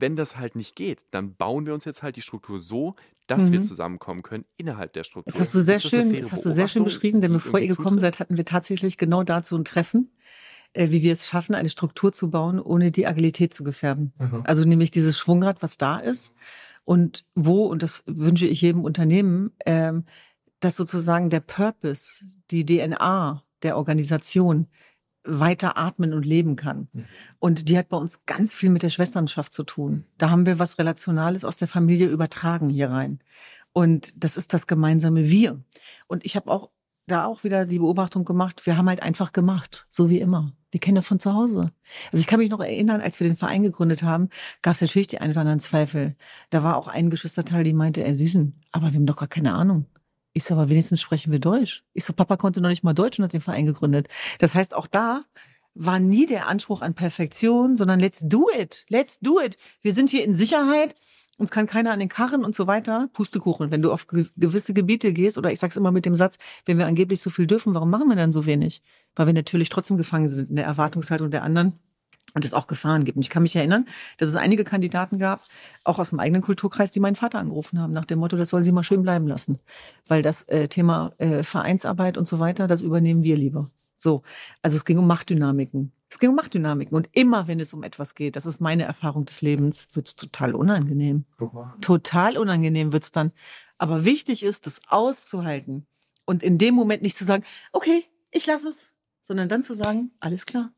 wenn 0.00 0.14
das 0.14 0.36
halt 0.36 0.54
nicht 0.54 0.76
geht, 0.76 1.06
dann 1.10 1.34
bauen 1.34 1.66
wir 1.66 1.74
uns 1.74 1.84
jetzt 1.84 2.04
halt 2.04 2.14
die 2.14 2.22
Struktur 2.22 2.60
so, 2.60 2.94
dass 3.26 3.48
mhm. 3.48 3.54
wir 3.54 3.62
zusammenkommen 3.62 4.22
können 4.22 4.44
innerhalb 4.56 4.92
der 4.92 5.02
Struktur. 5.02 5.32
Das 5.32 5.40
hast 5.40 5.54
du 5.54 5.60
sehr 5.60 5.80
schön, 5.80 6.12
das 6.12 6.30
hast 6.30 6.44
du 6.44 6.50
sehr 6.50 6.68
schön 6.68 6.84
beschrieben, 6.84 7.20
denn 7.20 7.32
bevor 7.32 7.58
ihr 7.58 7.68
gekommen 7.68 7.98
seid, 7.98 8.20
hatten 8.20 8.36
wir 8.36 8.44
tatsächlich 8.44 8.96
genau 8.96 9.24
dazu 9.24 9.56
ein 9.56 9.64
Treffen 9.64 10.12
wie 10.74 11.02
wir 11.02 11.12
es 11.12 11.26
schaffen, 11.26 11.54
eine 11.54 11.70
Struktur 11.70 12.12
zu 12.12 12.30
bauen, 12.30 12.60
ohne 12.60 12.90
die 12.90 13.06
Agilität 13.06 13.54
zu 13.54 13.64
gefährden. 13.64 14.12
Mhm. 14.18 14.42
Also 14.44 14.64
nämlich 14.64 14.90
dieses 14.90 15.18
Schwungrad, 15.18 15.62
was 15.62 15.78
da 15.78 15.98
ist 15.98 16.32
und 16.84 17.24
wo, 17.34 17.66
und 17.66 17.82
das 17.82 18.02
wünsche 18.06 18.46
ich 18.46 18.60
jedem 18.60 18.84
Unternehmen, 18.84 19.52
ähm, 19.66 20.04
dass 20.60 20.76
sozusagen 20.76 21.30
der 21.30 21.40
Purpose, 21.40 22.24
die 22.50 22.64
DNA 22.64 23.42
der 23.62 23.76
Organisation 23.76 24.66
weiter 25.24 25.76
atmen 25.76 26.14
und 26.14 26.24
leben 26.24 26.56
kann. 26.56 26.88
Mhm. 26.92 27.04
Und 27.38 27.68
die 27.68 27.76
hat 27.76 27.88
bei 27.88 27.96
uns 27.96 28.24
ganz 28.24 28.54
viel 28.54 28.70
mit 28.70 28.82
der 28.82 28.90
Schwesternschaft 28.90 29.52
zu 29.52 29.64
tun. 29.64 30.04
Da 30.16 30.30
haben 30.30 30.46
wir 30.46 30.58
was 30.58 30.78
Relationales 30.78 31.44
aus 31.44 31.56
der 31.56 31.68
Familie 31.68 32.06
übertragen 32.08 32.68
hier 32.70 32.90
rein. 32.90 33.20
Und 33.72 34.24
das 34.24 34.36
ist 34.36 34.54
das 34.54 34.66
gemeinsame 34.66 35.28
Wir. 35.28 35.62
Und 36.06 36.24
ich 36.24 36.36
habe 36.36 36.50
auch 36.50 36.70
da 37.08 37.24
auch 37.24 37.44
wieder 37.44 37.66
die 37.66 37.78
Beobachtung 37.78 38.24
gemacht, 38.24 38.66
wir 38.66 38.76
haben 38.76 38.88
halt 38.88 39.02
einfach 39.02 39.32
gemacht, 39.32 39.86
so 39.90 40.10
wie 40.10 40.20
immer. 40.20 40.52
Wir 40.70 40.80
kennen 40.80 40.96
das 40.96 41.06
von 41.06 41.18
zu 41.18 41.32
Hause. 41.32 41.72
Also 42.12 42.20
ich 42.20 42.26
kann 42.26 42.38
mich 42.38 42.50
noch 42.50 42.60
erinnern, 42.60 43.00
als 43.00 43.18
wir 43.18 43.26
den 43.26 43.36
Verein 43.36 43.62
gegründet 43.62 44.02
haben, 44.02 44.28
gab 44.62 44.74
es 44.74 44.80
natürlich 44.82 45.08
die 45.08 45.18
ein 45.18 45.30
oder 45.30 45.40
anderen 45.40 45.60
Zweifel. 45.60 46.14
Da 46.50 46.62
war 46.62 46.76
auch 46.76 46.88
ein 46.88 47.10
Geschwisterteil, 47.10 47.64
die 47.64 47.72
meinte, 47.72 48.04
ey 48.04 48.16
Süßen, 48.16 48.60
aber 48.72 48.92
wir 48.92 48.96
haben 48.96 49.06
doch 49.06 49.16
gar 49.16 49.28
keine 49.28 49.54
Ahnung. 49.54 49.86
Ich 50.34 50.44
so, 50.44 50.54
aber 50.54 50.68
wenigstens 50.68 51.00
sprechen 51.00 51.32
wir 51.32 51.40
Deutsch. 51.40 51.84
Ich 51.94 52.04
so, 52.04 52.12
Papa 52.12 52.36
konnte 52.36 52.60
noch 52.60 52.68
nicht 52.68 52.84
mal 52.84 52.92
Deutsch 52.92 53.18
und 53.18 53.24
hat 53.24 53.32
den 53.32 53.40
Verein 53.40 53.66
gegründet. 53.66 54.08
Das 54.38 54.54
heißt, 54.54 54.74
auch 54.74 54.86
da 54.86 55.24
war 55.74 56.00
nie 56.00 56.26
der 56.26 56.48
Anspruch 56.48 56.82
an 56.82 56.94
Perfektion, 56.94 57.76
sondern 57.76 57.98
let's 57.98 58.20
do 58.22 58.46
it. 58.56 58.84
Let's 58.88 59.18
do 59.20 59.40
it. 59.40 59.56
Wir 59.80 59.94
sind 59.94 60.10
hier 60.10 60.24
in 60.24 60.34
Sicherheit. 60.34 60.94
Uns 61.38 61.52
kann 61.52 61.66
keiner 61.66 61.92
an 61.92 62.00
den 62.00 62.08
Karren 62.08 62.44
und 62.44 62.54
so 62.54 62.66
weiter. 62.66 63.08
Pustekuchen. 63.12 63.70
Wenn 63.70 63.80
du 63.80 63.92
auf 63.92 64.08
ge 64.08 64.26
gewisse 64.36 64.74
Gebiete 64.74 65.12
gehst, 65.12 65.38
oder 65.38 65.52
ich 65.52 65.60
sag's 65.60 65.76
immer 65.76 65.92
mit 65.92 66.04
dem 66.04 66.16
Satz, 66.16 66.36
wenn 66.66 66.78
wir 66.78 66.86
angeblich 66.86 67.22
so 67.22 67.30
viel 67.30 67.46
dürfen, 67.46 67.74
warum 67.74 67.90
machen 67.90 68.08
wir 68.08 68.16
dann 68.16 68.32
so 68.32 68.44
wenig? 68.44 68.82
Weil 69.14 69.26
wir 69.26 69.34
natürlich 69.34 69.68
trotzdem 69.68 69.96
gefangen 69.96 70.28
sind 70.28 70.50
in 70.50 70.56
der 70.56 70.64
Erwartungshaltung 70.66 71.30
der 71.30 71.44
anderen 71.44 71.74
und 72.34 72.44
es 72.44 72.54
auch 72.54 72.66
Gefahren 72.66 73.04
gibt. 73.04 73.16
Und 73.16 73.22
ich 73.22 73.30
kann 73.30 73.44
mich 73.44 73.54
erinnern, 73.54 73.86
dass 74.18 74.28
es 74.28 74.34
einige 74.34 74.64
Kandidaten 74.64 75.20
gab, 75.20 75.40
auch 75.84 76.00
aus 76.00 76.10
dem 76.10 76.18
eigenen 76.18 76.42
Kulturkreis, 76.42 76.90
die 76.90 77.00
meinen 77.00 77.16
Vater 77.16 77.38
angerufen 77.38 77.80
haben, 77.80 77.92
nach 77.92 78.04
dem 78.04 78.18
Motto, 78.18 78.36
das 78.36 78.50
sollen 78.50 78.64
sie 78.64 78.72
mal 78.72 78.82
schön 78.82 79.02
bleiben 79.02 79.28
lassen. 79.28 79.58
Weil 80.08 80.22
das 80.22 80.42
äh, 80.44 80.66
Thema 80.66 81.12
äh, 81.18 81.44
Vereinsarbeit 81.44 82.18
und 82.18 82.26
so 82.26 82.40
weiter, 82.40 82.66
das 82.66 82.82
übernehmen 82.82 83.22
wir 83.22 83.36
lieber. 83.36 83.70
So, 83.96 84.22
also 84.62 84.76
es 84.76 84.84
ging 84.84 84.98
um 84.98 85.06
Machtdynamiken. 85.06 85.92
Es 86.10 86.18
ging 86.18 86.30
um 86.30 86.36
Machtdynamiken. 86.36 86.96
Und 86.96 87.08
immer, 87.12 87.48
wenn 87.48 87.60
es 87.60 87.74
um 87.74 87.82
etwas 87.82 88.14
geht, 88.14 88.36
das 88.36 88.46
ist 88.46 88.60
meine 88.60 88.84
Erfahrung 88.84 89.24
des 89.24 89.42
Lebens, 89.42 89.88
wird's 89.92 90.16
total 90.16 90.54
unangenehm. 90.54 91.24
Total 91.80 92.38
unangenehm 92.38 92.92
wird's 92.92 93.12
dann. 93.12 93.32
Aber 93.76 94.04
wichtig 94.04 94.42
ist, 94.42 94.66
das 94.66 94.80
auszuhalten. 94.88 95.86
Und 96.24 96.42
in 96.42 96.58
dem 96.58 96.74
Moment 96.74 97.02
nicht 97.02 97.16
zu 97.16 97.24
sagen, 97.24 97.44
okay, 97.72 98.04
ich 98.30 98.46
lasse 98.46 98.68
es, 98.68 98.92
sondern 99.22 99.48
dann 99.48 99.62
zu 99.62 99.74
sagen, 99.74 100.10
alles 100.20 100.46
klar, 100.46 100.72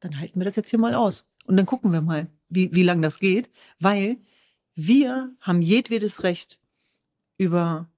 dann 0.00 0.18
halten 0.18 0.38
wir 0.40 0.44
das 0.44 0.56
jetzt 0.56 0.70
hier 0.70 0.78
mal 0.78 0.94
aus. 0.94 1.26
Und 1.46 1.56
dann 1.56 1.66
gucken 1.66 1.92
wir 1.92 2.00
mal, 2.00 2.28
wie, 2.48 2.74
wie 2.74 2.82
lang 2.82 3.02
das 3.02 3.18
geht. 3.18 3.50
Weil 3.78 4.18
wir 4.74 5.34
haben 5.40 5.62
jedwedes 5.62 6.22
Recht, 6.22 6.60
über 7.38 7.88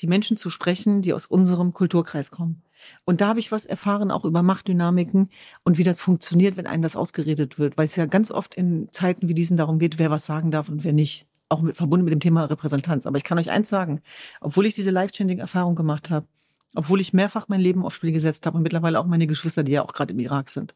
die 0.00 0.06
Menschen 0.06 0.36
zu 0.36 0.50
sprechen, 0.50 1.02
die 1.02 1.12
aus 1.12 1.26
unserem 1.26 1.72
Kulturkreis 1.72 2.30
kommen. 2.30 2.62
Und 3.04 3.20
da 3.20 3.28
habe 3.28 3.40
ich 3.40 3.52
was 3.52 3.66
erfahren, 3.66 4.10
auch 4.10 4.24
über 4.24 4.42
Machtdynamiken 4.42 5.30
und 5.64 5.78
wie 5.78 5.84
das 5.84 6.00
funktioniert, 6.00 6.56
wenn 6.56 6.66
einem 6.66 6.82
das 6.82 6.96
ausgeredet 6.96 7.58
wird, 7.58 7.76
weil 7.76 7.86
es 7.86 7.96
ja 7.96 8.06
ganz 8.06 8.30
oft 8.30 8.54
in 8.54 8.88
Zeiten 8.92 9.28
wie 9.28 9.34
diesen 9.34 9.56
darum 9.56 9.78
geht, 9.78 9.98
wer 9.98 10.10
was 10.10 10.26
sagen 10.26 10.50
darf 10.50 10.68
und 10.68 10.84
wer 10.84 10.92
nicht. 10.92 11.26
Auch 11.50 11.62
mit, 11.62 11.76
verbunden 11.76 12.04
mit 12.04 12.12
dem 12.12 12.20
Thema 12.20 12.44
Repräsentanz. 12.44 13.06
Aber 13.06 13.16
ich 13.16 13.24
kann 13.24 13.38
euch 13.38 13.50
eins 13.50 13.70
sagen, 13.70 14.02
obwohl 14.42 14.66
ich 14.66 14.74
diese 14.74 14.90
Life-Changing-Erfahrung 14.90 15.76
gemacht 15.76 16.10
habe, 16.10 16.26
obwohl 16.74 17.00
ich 17.00 17.14
mehrfach 17.14 17.48
mein 17.48 17.60
Leben 17.60 17.84
aufs 17.84 17.96
Spiel 17.96 18.12
gesetzt 18.12 18.44
habe 18.44 18.58
und 18.58 18.62
mittlerweile 18.62 19.00
auch 19.00 19.06
meine 19.06 19.26
Geschwister, 19.26 19.62
die 19.62 19.72
ja 19.72 19.82
auch 19.82 19.94
gerade 19.94 20.12
im 20.12 20.18
Irak 20.18 20.50
sind, 20.50 20.74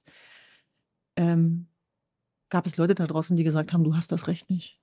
ähm, 1.17 1.67
gab 2.49 2.67
es 2.67 2.77
Leute 2.77 2.95
da 2.95 3.07
draußen, 3.07 3.37
die 3.37 3.45
gesagt 3.45 3.73
haben, 3.73 3.85
du 3.85 3.97
hast 3.97 4.13
das 4.13 4.29
Recht 4.29 4.51
nicht. 4.51 4.81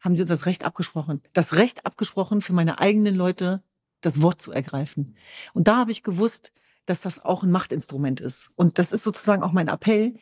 Haben 0.00 0.16
sie 0.16 0.22
uns 0.22 0.28
das 0.28 0.46
Recht 0.46 0.64
abgesprochen. 0.64 1.20
Das 1.32 1.56
Recht 1.56 1.84
abgesprochen, 1.84 2.40
für 2.40 2.52
meine 2.52 2.78
eigenen 2.78 3.14
Leute 3.14 3.62
das 4.00 4.22
Wort 4.22 4.40
zu 4.40 4.52
ergreifen. 4.52 5.16
Und 5.54 5.68
da 5.68 5.76
habe 5.76 5.90
ich 5.90 6.02
gewusst, 6.02 6.52
dass 6.86 7.02
das 7.02 7.24
auch 7.24 7.42
ein 7.42 7.50
Machtinstrument 7.50 8.20
ist. 8.20 8.50
Und 8.56 8.78
das 8.78 8.92
ist 8.92 9.02
sozusagen 9.02 9.42
auch 9.42 9.52
mein 9.52 9.68
Appell 9.68 10.14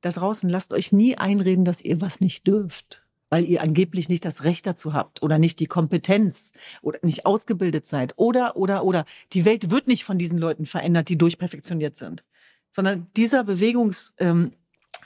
da 0.00 0.10
draußen. 0.10 0.50
Lasst 0.50 0.72
euch 0.72 0.92
nie 0.92 1.16
einreden, 1.16 1.64
dass 1.64 1.80
ihr 1.80 2.00
was 2.00 2.20
nicht 2.20 2.46
dürft, 2.46 3.06
weil 3.30 3.44
ihr 3.44 3.62
angeblich 3.62 4.08
nicht 4.08 4.24
das 4.24 4.44
Recht 4.44 4.66
dazu 4.66 4.92
habt 4.92 5.22
oder 5.22 5.38
nicht 5.38 5.60
die 5.60 5.66
Kompetenz 5.66 6.52
oder 6.82 6.98
nicht 7.02 7.26
ausgebildet 7.26 7.86
seid 7.86 8.14
oder, 8.16 8.56
oder, 8.56 8.84
oder. 8.84 9.04
Die 9.32 9.44
Welt 9.44 9.70
wird 9.70 9.88
nicht 9.88 10.04
von 10.04 10.18
diesen 10.18 10.38
Leuten 10.38 10.66
verändert, 10.66 11.08
die 11.08 11.18
durchperfektioniert 11.18 11.96
sind, 11.96 12.24
sondern 12.70 13.06
dieser 13.16 13.44
Bewegungs, 13.44 14.12
ähm, 14.18 14.52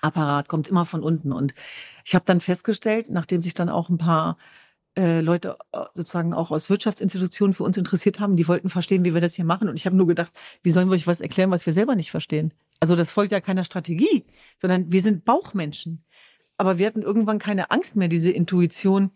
Apparat 0.00 0.48
kommt 0.48 0.68
immer 0.68 0.84
von 0.84 1.02
unten. 1.02 1.32
Und 1.32 1.54
ich 2.04 2.14
habe 2.14 2.24
dann 2.24 2.40
festgestellt, 2.40 3.08
nachdem 3.10 3.40
sich 3.40 3.54
dann 3.54 3.68
auch 3.68 3.88
ein 3.88 3.98
paar 3.98 4.36
äh, 4.96 5.20
Leute 5.20 5.56
äh, 5.72 5.84
sozusagen 5.94 6.34
auch 6.34 6.50
aus 6.50 6.70
Wirtschaftsinstitutionen 6.70 7.54
für 7.54 7.64
uns 7.64 7.76
interessiert 7.76 8.20
haben, 8.20 8.36
die 8.36 8.46
wollten 8.46 8.68
verstehen, 8.68 9.04
wie 9.04 9.14
wir 9.14 9.20
das 9.20 9.34
hier 9.34 9.44
machen. 9.44 9.68
Und 9.68 9.76
ich 9.76 9.86
habe 9.86 9.96
nur 9.96 10.06
gedacht, 10.06 10.32
wie 10.62 10.70
sollen 10.70 10.88
wir 10.88 10.94
euch 10.94 11.06
was 11.06 11.20
erklären, 11.20 11.50
was 11.50 11.66
wir 11.66 11.72
selber 11.72 11.96
nicht 11.96 12.10
verstehen? 12.10 12.52
Also 12.80 12.96
das 12.96 13.10
folgt 13.10 13.32
ja 13.32 13.40
keiner 13.40 13.64
Strategie, 13.64 14.24
sondern 14.60 14.92
wir 14.92 15.02
sind 15.02 15.24
Bauchmenschen. 15.24 16.04
Aber 16.56 16.78
wir 16.78 16.86
hatten 16.86 17.02
irgendwann 17.02 17.38
keine 17.38 17.70
Angst 17.70 17.96
mehr, 17.96 18.08
diese 18.08 18.30
Intuition 18.30 19.10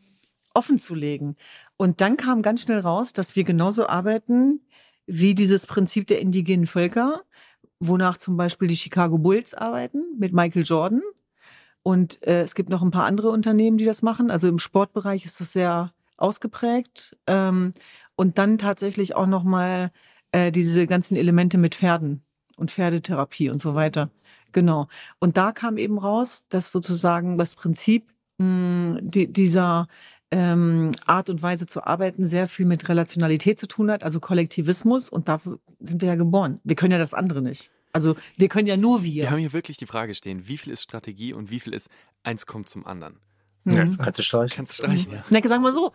offen 0.55 0.79
zu 0.79 0.95
legen. 0.95 1.37
Und 1.77 2.01
dann 2.01 2.17
kam 2.17 2.43
ganz 2.43 2.63
schnell 2.63 2.81
raus, 2.81 3.13
dass 3.13 3.37
wir 3.37 3.45
genauso 3.45 3.87
arbeiten 3.87 4.61
wie 5.07 5.35
dieses 5.35 5.67
Prinzip 5.67 6.07
der 6.09 6.21
indigenen 6.21 6.67
Völker, 6.67 7.23
wonach 7.79 8.17
zum 8.17 8.37
Beispiel 8.37 8.69
die 8.69 8.77
Chicago 8.77 9.19
Bulls 9.19 9.55
arbeiten 9.55 10.03
mit 10.19 10.33
Michael 10.33 10.65
Jordan. 10.65 11.03
Und 11.89 12.23
äh, 12.27 12.43
es 12.43 12.55
gibt 12.55 12.69
noch 12.69 12.83
ein 12.83 12.91
paar 12.91 13.07
andere 13.07 13.31
Unternehmen, 13.31 13.79
die 13.79 13.87
das 13.87 14.03
machen. 14.03 14.31
Also 14.31 14.47
im 14.47 14.59
Sportbereich 14.59 15.25
ist 15.25 15.41
das 15.41 15.55
sehr 15.55 15.95
ausgeprägt. 16.19 17.17
Ähm, 17.27 17.73
und 18.15 18.37
dann 18.37 18.59
tatsächlich 18.59 19.17
auch 19.17 19.27
noch 19.27 19.43
mal 19.43 19.91
äh, 20.33 20.53
diese 20.53 20.87
ganzen 20.87 21.17
Elemente 21.17 21.57
mit 21.57 21.75
Pferden 21.75 22.21
und 22.59 22.71
Pferdetherapie 22.71 23.49
und 23.49 23.63
so 23.63 23.75
weiter. 23.75 24.11
Genau. 24.53 24.89
Und 25.19 25.39
da 25.39 25.51
kam 25.53 25.79
eben 25.79 25.97
raus, 25.97 26.45
dass 26.51 26.73
sozusagen 26.73 27.39
das 27.39 27.55
Prinzip 27.55 28.07
mh, 28.37 28.99
die, 29.01 29.33
dieser 29.33 29.89
ähm, 30.31 30.93
Art 31.07 31.31
und 31.31 31.41
Weise 31.41 31.65
zu 31.65 31.85
arbeiten 31.85 32.27
sehr 32.27 32.49
viel 32.49 32.67
mit 32.67 32.87
Relationalität 32.91 33.59
zu 33.59 33.67
tun 33.67 33.91
hat, 33.91 34.05
also 34.05 34.21
Kollektivismus. 34.21 35.09
Und 35.09 35.27
dafür 35.29 35.59
sind 35.81 36.03
wir 36.03 36.09
ja 36.09 36.17
geboren. 36.17 36.61
Wir 36.65 36.77
können 36.77 36.93
ja 36.93 36.99
das 36.99 37.15
andere 37.15 37.41
nicht. 37.41 37.71
Also 37.93 38.17
wir 38.37 38.49
können 38.49 38.67
ja 38.67 38.77
nur 38.77 39.03
wir. 39.05 39.23
Wir 39.25 39.31
haben 39.31 39.39
hier 39.39 39.53
wirklich 39.53 39.77
die 39.77 39.87
Frage 39.87 40.15
stehen, 40.15 40.47
wie 40.49 40.59
viel 40.59 40.73
ist 40.73 40.83
Strategie 40.83 41.33
und 41.33 41.51
wie 41.51 41.61
viel 41.61 41.73
ist 41.75 41.89
eins 42.23 42.47
kommt 42.47 42.69
zum 42.69 42.87
anderen? 42.87 43.19
Ja, 43.65 43.85
Mhm. 43.85 43.99
kannst 43.99 44.19
du 44.19 44.23
streichen. 44.23 44.57
Kannst 44.57 44.73
du 44.73 44.85
streichen, 44.85 45.13
ja. 45.13 45.25
Na, 45.31 45.43
sagen 45.47 45.63
wir 45.63 45.73
so. 45.73 45.93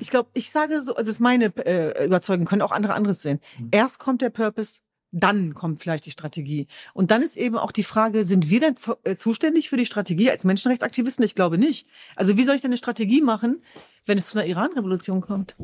Ich 0.00 0.10
glaube, 0.10 0.28
ich 0.34 0.50
sage 0.50 0.82
so, 0.82 0.94
also 0.96 1.08
das 1.08 1.16
ist 1.16 1.20
meine 1.20 1.46
äh, 1.64 2.04
Überzeugung, 2.06 2.44
können 2.46 2.62
auch 2.62 2.72
andere 2.72 2.94
anderes 2.94 3.22
sehen. 3.22 3.40
Mhm. 3.58 3.68
Erst 3.70 3.98
kommt 3.98 4.20
der 4.22 4.30
Purpose, 4.30 4.80
dann 5.12 5.54
kommt 5.54 5.80
vielleicht 5.80 6.06
die 6.06 6.10
Strategie. 6.10 6.66
Und 6.92 7.12
dann 7.12 7.22
ist 7.22 7.36
eben 7.36 7.56
auch 7.56 7.70
die 7.70 7.84
Frage, 7.84 8.26
sind 8.26 8.50
wir 8.50 8.58
denn 8.60 8.74
äh, 9.04 9.14
zuständig 9.14 9.68
für 9.70 9.76
die 9.76 9.86
Strategie 9.86 10.30
als 10.30 10.42
Menschenrechtsaktivisten? 10.44 11.24
Ich 11.24 11.36
glaube 11.36 11.56
nicht. 11.56 11.86
Also 12.16 12.36
wie 12.36 12.42
soll 12.42 12.56
ich 12.56 12.60
denn 12.62 12.70
eine 12.70 12.78
Strategie 12.78 13.22
machen, 13.22 13.62
wenn 14.06 14.18
es 14.18 14.26
zu 14.30 14.38
einer 14.38 14.48
Iran-Revolution 14.48 15.20
kommt? 15.20 15.54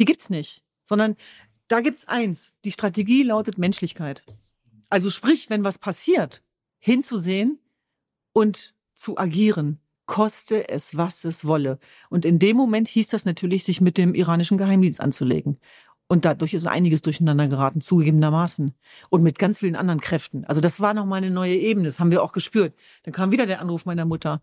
Die 0.00 0.06
gibt's 0.06 0.30
nicht. 0.30 0.64
Sondern 0.84 1.16
da 1.68 1.80
gibt's 1.80 2.08
eins. 2.08 2.54
Die 2.64 2.72
Strategie 2.72 3.22
lautet 3.22 3.58
Menschlichkeit. 3.58 4.22
Also 4.90 5.10
sprich, 5.10 5.50
wenn 5.50 5.64
was 5.64 5.78
passiert, 5.78 6.42
hinzusehen 6.78 7.58
und 8.32 8.74
zu 8.94 9.18
agieren, 9.18 9.80
koste 10.06 10.68
es, 10.68 10.96
was 10.96 11.24
es 11.24 11.44
wolle. 11.44 11.78
Und 12.08 12.24
in 12.24 12.38
dem 12.38 12.56
Moment 12.56 12.88
hieß 12.88 13.08
das 13.08 13.24
natürlich, 13.24 13.64
sich 13.64 13.80
mit 13.80 13.98
dem 13.98 14.14
iranischen 14.14 14.58
Geheimdienst 14.58 15.00
anzulegen. 15.00 15.58
Und 16.08 16.24
dadurch 16.24 16.54
ist 16.54 16.66
einiges 16.66 17.02
durcheinander 17.02 17.48
geraten, 17.48 17.82
zugegebenermaßen. 17.82 18.74
Und 19.10 19.22
mit 19.22 19.38
ganz 19.38 19.58
vielen 19.58 19.76
anderen 19.76 20.00
Kräften. 20.00 20.46
Also 20.46 20.62
das 20.62 20.80
war 20.80 20.94
nochmal 20.94 21.18
eine 21.18 21.30
neue 21.30 21.54
Ebene, 21.54 21.86
das 21.86 22.00
haben 22.00 22.10
wir 22.10 22.22
auch 22.22 22.32
gespürt. 22.32 22.74
Dann 23.02 23.12
kam 23.12 23.30
wieder 23.30 23.44
der 23.44 23.60
Anruf 23.60 23.84
meiner 23.84 24.06
Mutter. 24.06 24.40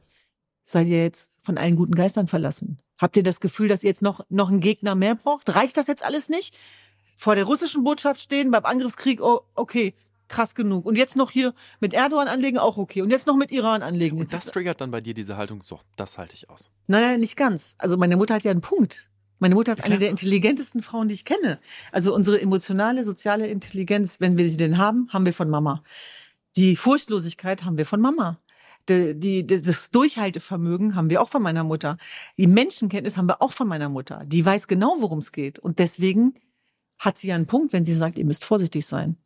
Seid 0.64 0.88
ihr 0.88 1.02
jetzt 1.02 1.32
von 1.42 1.58
allen 1.58 1.76
guten 1.76 1.96
Geistern 1.96 2.28
verlassen? 2.28 2.78
Habt 3.00 3.18
ihr 3.18 3.24
das 3.24 3.40
Gefühl, 3.40 3.68
dass 3.68 3.84
ihr 3.84 3.90
jetzt 3.90 4.04
noch, 4.04 4.22
noch 4.30 4.50
einen 4.50 4.60
Gegner 4.60 4.94
mehr 4.94 5.16
braucht? 5.16 5.54
Reicht 5.54 5.78
das 5.78 5.88
jetzt 5.88 6.04
alles 6.04 6.30
nicht? 6.30 6.56
Vor 7.18 7.36
der 7.36 7.46
russischen 7.46 7.84
Botschaft 7.84 8.22
stehen, 8.22 8.52
beim 8.52 8.66
Angriffskrieg, 8.66 9.22
oh, 9.22 9.42
okay, 9.56 9.96
krass 10.28 10.56
genug. 10.56 10.86
Und 10.86 10.96
jetzt 10.96 11.16
noch 11.16 11.32
hier 11.32 11.54
mit 11.80 11.94
Erdogan 11.94 12.28
anlegen, 12.28 12.58
auch 12.58 12.78
okay. 12.78 13.02
Und 13.02 13.10
jetzt 13.10 13.28
noch 13.28 13.36
mit 13.36 13.52
Iran 13.52 13.82
anlegen. 13.82 14.20
Und 14.20 14.34
das 14.34 14.48
triggert 14.48 14.82
dann 14.82 14.92
bei 14.92 15.02
dir 15.02 15.14
diese 15.14 15.38
Haltung, 15.38 15.62
so, 15.62 15.80
das 15.96 16.18
halte 16.18 16.34
ich 16.34 16.50
aus. 16.50 16.72
Nein, 16.88 17.02
nein, 17.02 17.20
nicht 17.20 17.36
ganz. 17.36 17.76
Also 17.78 17.98
meine 17.98 18.18
Mutter 18.18 18.36
hat 18.36 18.44
ja 18.44 18.52
einen 18.52 18.62
Punkt. 18.62 19.10
Meine 19.40 19.56
Mutter 19.56 19.74
ist 19.74 19.80
Ja, 19.80 19.86
eine 19.86 19.98
der 19.98 20.10
intelligentesten 20.10 20.82
Frauen, 20.82 21.08
die 21.08 21.14
ich 21.14 21.26
kenne. 21.26 21.60
Also 21.92 22.16
unsere 22.16 22.42
emotionale, 22.42 23.04
soziale 23.04 23.48
Intelligenz, 23.48 24.20
wenn 24.20 24.38
wir 24.38 24.50
sie 24.50 24.58
denn 24.58 24.78
haben, 24.78 25.10
haben 25.12 25.26
wir 25.26 25.34
von 25.34 25.50
Mama. 25.50 25.84
Die 26.56 26.76
Furchtlosigkeit 26.76 27.66
haben 27.66 27.78
wir 27.78 27.86
von 27.86 28.00
Mama. 28.00 28.40
Die, 28.88 29.20
die, 29.20 29.46
das 29.46 29.90
Durchhaltevermögen 29.92 30.96
haben 30.96 31.10
wir 31.10 31.22
auch 31.22 31.30
von 31.30 31.42
meiner 31.42 31.64
Mutter. 31.64 31.98
Die 32.38 32.48
Menschenkenntnis 32.48 33.18
haben 33.18 33.28
wir 33.28 33.42
auch 33.42 33.52
von 33.52 33.68
meiner 33.68 33.90
Mutter. 33.90 34.24
Die 34.26 34.46
weiß 34.46 34.68
genau, 34.68 34.98
worum 35.00 35.20
es 35.20 35.32
geht. 35.32 35.60
Und 35.60 35.80
deswegen 35.80 36.36
hat 36.98 37.18
sie 37.18 37.28
ja 37.28 37.36
einen 37.36 37.48
Punkt, 37.48 37.74
wenn 37.74 37.84
sie 37.84 37.94
sagt, 37.94 38.18
ihr 38.18 38.26
müsst 38.26 38.46
vorsichtig 38.46 38.86
sein. 38.86 39.18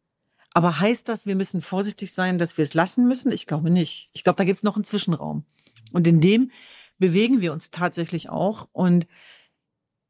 Aber 0.53 0.79
heißt 0.79 1.07
das, 1.07 1.25
wir 1.25 1.35
müssen 1.35 1.61
vorsichtig 1.61 2.11
sein, 2.13 2.37
dass 2.39 2.57
wir 2.57 2.63
es 2.63 2.73
lassen 2.73 3.07
müssen? 3.07 3.31
Ich 3.31 3.45
glaube 3.45 3.69
nicht. 3.69 4.09
Ich 4.13 4.23
glaube, 4.23 4.37
da 4.37 4.43
gibt 4.43 4.57
es 4.57 4.63
noch 4.63 4.75
einen 4.75 4.83
Zwischenraum. 4.83 5.45
Und 5.91 6.07
in 6.07 6.21
dem 6.21 6.51
bewegen 6.97 7.41
wir 7.41 7.53
uns 7.53 7.71
tatsächlich 7.71 8.29
auch. 8.29 8.67
Und 8.71 9.07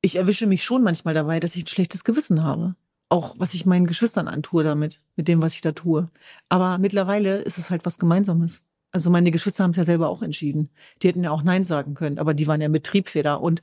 ich 0.02 0.16
erwische 0.16 0.48
mich 0.48 0.64
schon 0.64 0.82
manchmal 0.84 1.14
dabei, 1.14 1.40
dass 1.40 1.56
ich 1.56 1.64
ein 1.64 1.68
schlechtes 1.68 2.04
Gewissen 2.04 2.44
habe. 2.44 2.76
auch 3.10 3.36
was 3.40 3.54
ich 3.54 3.66
meinen 3.66 3.88
Geschwistern 3.88 4.28
antue 4.28 4.64
damit, 4.64 5.02
mit 5.16 5.28
dem, 5.28 5.42
was 5.42 5.56
ich 5.56 5.62
da 5.62 5.72
tue. 5.72 6.10
Aber 6.48 6.78
mittlerweile 6.78 7.40
ist 7.40 7.58
es 7.58 7.70
halt 7.72 7.86
was 7.86 7.98
Gemeinsames. 7.98 8.64
Also 8.92 9.10
meine 9.10 9.32
Geschwister 9.32 9.64
haben 9.64 9.72
es 9.72 9.78
ja 9.78 9.84
selber 9.84 10.10
auch 10.10 10.22
entschieden. 10.22 10.70
Die 11.02 11.08
hätten 11.08 11.24
ja 11.24 11.32
auch 11.32 11.44
Nein 11.44 11.64
sagen 11.64 11.96
können, 11.96 12.20
aber 12.20 12.34
die 12.34 12.48
waren 12.48 12.62
ja 12.62 12.70
mit 12.70 12.86
Triebfeder. 12.86 13.42
Und 13.42 13.62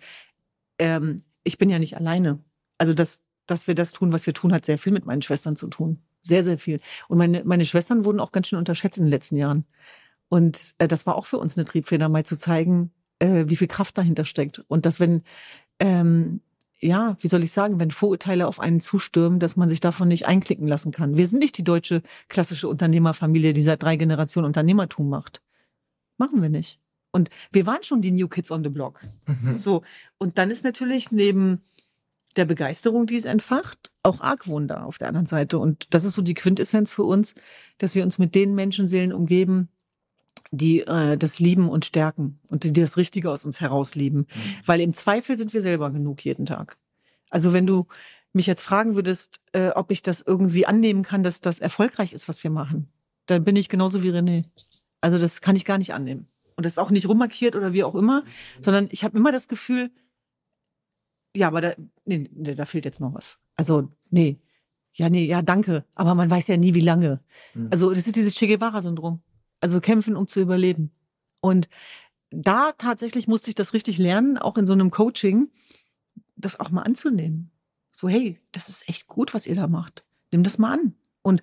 ähm, 0.79 1.19
ich 1.45 1.59
bin 1.59 1.71
ja 1.71 1.79
nicht 1.79 1.97
alleine. 1.97 2.41
Also 2.79 2.93
das, 2.93 3.23
dass 3.47 3.67
wir 3.67 3.75
das 3.75 3.93
tun, 3.93 4.13
was 4.13 4.27
wir 4.27 4.35
tun, 4.35 4.53
hat 4.53 4.67
sehr 4.67 4.79
viel 4.79 4.93
mit 4.93 5.07
meinen 5.07 5.23
Schwestern 5.23 5.57
zu 5.57 5.69
tun. 5.69 6.03
Sehr, 6.27 6.45
sehr 6.45 6.59
viel. 6.59 6.81
Und 7.09 7.19
meine, 7.19 7.45
meine 7.45 7.65
Schwestern 7.65 8.05
wurden 8.05 8.21
auch 8.21 8.33
ganz 8.33 8.49
schön 8.49 8.59
unterschätzt 8.59 8.99
in 8.99 9.05
den 9.05 9.11
letzten 9.11 9.37
Jahren. 9.37 9.65
Und 10.29 10.75
äh, 10.79 10.89
das 10.89 11.07
war 11.07 11.17
auch 11.17 11.27
für 11.27 11.39
uns 11.39 11.57
eine 11.57 11.65
Triebfeder, 11.65 12.09
mal 12.09 12.25
zu 12.25 12.37
zeigen, 12.37 12.91
äh, 13.21 13.45
wie 13.47 13.57
viel 13.57 13.69
Kraft 13.69 13.97
dahinter 13.97 14.25
steckt. 14.25 14.65
Und 14.69 14.87
dass 14.87 14.99
wenn 15.01 15.23
ähm, 15.79 16.41
ja, 16.81 17.17
wie 17.21 17.29
soll 17.29 17.43
ich 17.43 17.53
sagen, 17.53 17.81
wenn 17.81 17.91
Vorurteile 17.91 18.47
auf 18.47 18.61
einen 18.61 18.81
zustürmen, 18.81 19.41
dass 19.41 19.57
man 19.57 19.69
sich 19.69 19.81
davon 19.81 20.09
nicht 20.09 20.27
einklicken 20.27 20.67
lassen 20.67 20.93
kann. 20.93 21.17
Wir 21.17 21.27
sind 21.27 21.39
nicht 21.39 21.57
die 21.57 21.65
deutsche 21.65 22.03
klassische 22.29 22.69
Unternehmerfamilie, 22.69 23.53
die 23.53 23.63
seit 23.63 23.83
drei 23.83 23.97
Generationen 23.97 24.47
Unternehmertum 24.47 25.09
macht. 25.09 25.41
Machen 26.19 26.43
wir 26.43 26.51
nicht. 26.51 26.81
Und 27.13 27.31
wir 27.51 27.67
waren 27.67 27.83
schon 27.83 28.03
die 28.03 28.11
New 28.11 28.29
Kids 28.29 28.51
on 28.51 28.63
the 28.63 28.69
Block. 28.69 29.01
Mhm. 29.27 29.57
So. 29.59 29.83
Und 30.19 30.37
dann 30.37 30.51
ist 30.51 30.65
natürlich 30.65 31.11
neben 31.11 31.63
der 32.37 32.45
Begeisterung, 32.45 33.07
die 33.07 33.17
es 33.17 33.25
entfacht, 33.25 33.91
auch 34.03 34.21
Argwohn 34.21 34.69
da 34.69 34.85
auf 34.85 34.99
der 34.99 35.09
anderen 35.09 35.27
Seite. 35.27 35.59
Und 35.59 35.93
das 35.95 36.05
ist 36.05 36.15
so 36.15 36.23
die 36.23 36.35
Quintessenz 36.35 36.93
für 36.93 37.05
uns, 37.05 37.35
dass 37.79 37.95
wir 37.95 38.03
uns 38.03 38.19
mit 38.19 38.35
den 38.35 38.55
Menschenseelen 38.55 39.13
umgeben, 39.13 39.69
die 40.51 40.81
äh, 40.81 41.17
das 41.17 41.39
lieben 41.39 41.69
und 41.69 41.85
stärken 41.85 42.39
und 42.51 42.65
die 42.65 42.73
das 42.73 42.97
Richtige 42.97 43.31
aus 43.31 43.45
uns 43.45 43.61
herauslieben. 43.61 44.21
Mhm. 44.21 44.41
Weil 44.65 44.81
im 44.81 44.93
Zweifel 44.93 45.37
sind 45.37 45.55
wir 45.55 45.61
selber 45.61 45.91
genug 45.91 46.25
jeden 46.25 46.47
Tag. 46.47 46.77
Also 47.31 47.53
wenn 47.53 47.67
du 47.67 47.87
mich 48.33 48.47
jetzt 48.47 48.63
fragen 48.63 48.95
würdest, 48.95 49.41
äh, 49.53 49.71
ob 49.71 49.91
ich 49.91 50.03
das 50.03 50.23
irgendwie 50.23 50.67
annehmen 50.67 51.03
kann, 51.03 51.23
dass 51.23 51.41
das 51.41 51.59
erfolgreich 51.59 52.13
ist, 52.13 52.29
was 52.29 52.43
wir 52.45 52.51
machen, 52.51 52.89
dann 53.27 53.45
bin 53.45 53.57
ich 53.57 53.69
genauso 53.69 54.03
wie 54.03 54.11
René. 54.11 54.45
Also 55.01 55.19
das 55.19 55.41
kann 55.41 55.57
ich 55.57 55.65
gar 55.65 55.79
nicht 55.79 55.95
annehmen. 55.95 56.29
Und 56.55 56.65
das 56.65 56.73
ist 56.73 56.79
auch 56.79 56.91
nicht 56.91 57.09
rummarkiert 57.09 57.57
oder 57.57 57.73
wie 57.73 57.85
auch 57.85 57.95
immer, 57.95 58.23
mhm. 58.23 58.63
sondern 58.63 58.89
ich 58.91 59.05
habe 59.05 59.17
immer 59.17 59.33
das 59.33 59.49
Gefühl, 59.49 59.91
ja, 61.37 61.49
aber 61.49 61.61
da, 61.61 61.75
nee, 62.05 62.29
nee, 62.33 62.55
da 62.55 62.65
fehlt 62.65 62.85
jetzt 62.85 63.01
noch 63.01 63.15
was. 63.15 63.39
Also, 63.57 63.91
nee. 64.11 64.41
Ja, 64.93 65.11
nee, 65.11 65.27
ja, 65.27 65.43
danke. 65.43 65.85
Aber 65.95 66.15
man 66.15 66.31
weiß 66.31 66.47
ja 66.47 66.57
nie, 66.57 66.75
wie 66.75 66.81
lange. 66.81 67.21
Mhm. 67.55 67.69
Also, 67.71 67.91
das 67.91 68.07
ist 68.07 68.17
dieses 68.17 68.35
Che 68.35 68.47
Guevara-Syndrom. 68.47 69.21
Also 69.61 69.81
kämpfen, 69.81 70.17
um 70.17 70.29
zu 70.29 70.41
überleben. 70.41 70.91
Und 71.41 71.69
da 72.31 72.73
tatsächlich 72.73 73.29
musste 73.29 73.49
ich 73.49 73.55
das 73.55 73.73
richtig 73.73 73.99
lernen, 73.99 74.39
auch 74.39 74.57
in 74.59 74.67
so 74.67 74.73
einem 74.73 74.91
Coaching, 74.91 75.51
das 76.37 76.61
auch 76.61 76.71
mal 76.71 76.83
anzunehmen. 76.83 77.51
So, 77.93 78.09
hey, 78.09 78.41
das 78.53 78.69
ist 78.69 78.89
echt 78.89 79.07
gut, 79.07 79.33
was 79.33 79.47
ihr 79.47 79.55
da 79.55 79.67
macht. 79.67 80.05
Nimm 80.33 80.43
das 80.43 80.59
mal 80.59 80.75
an. 80.75 80.95
Und 81.23 81.41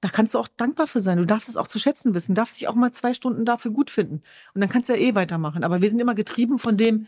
da 0.00 0.08
kannst 0.08 0.34
du 0.34 0.38
auch 0.38 0.48
dankbar 0.48 0.86
für 0.86 1.00
sein. 1.00 1.18
Du 1.18 1.24
darfst 1.24 1.48
es 1.48 1.56
auch 1.56 1.68
zu 1.68 1.78
schätzen 1.78 2.14
wissen, 2.14 2.34
darfst 2.34 2.60
dich 2.60 2.68
auch 2.68 2.74
mal 2.74 2.92
zwei 2.92 3.14
Stunden 3.14 3.44
dafür 3.44 3.70
gut 3.70 3.90
finden. 3.90 4.22
Und 4.54 4.60
dann 4.60 4.68
kannst 4.68 4.88
du 4.88 4.94
ja 4.94 5.00
eh 5.00 5.14
weitermachen. 5.14 5.64
Aber 5.64 5.80
wir 5.80 5.88
sind 5.88 6.00
immer 6.00 6.14
getrieben 6.14 6.58
von 6.58 6.76
dem, 6.76 7.06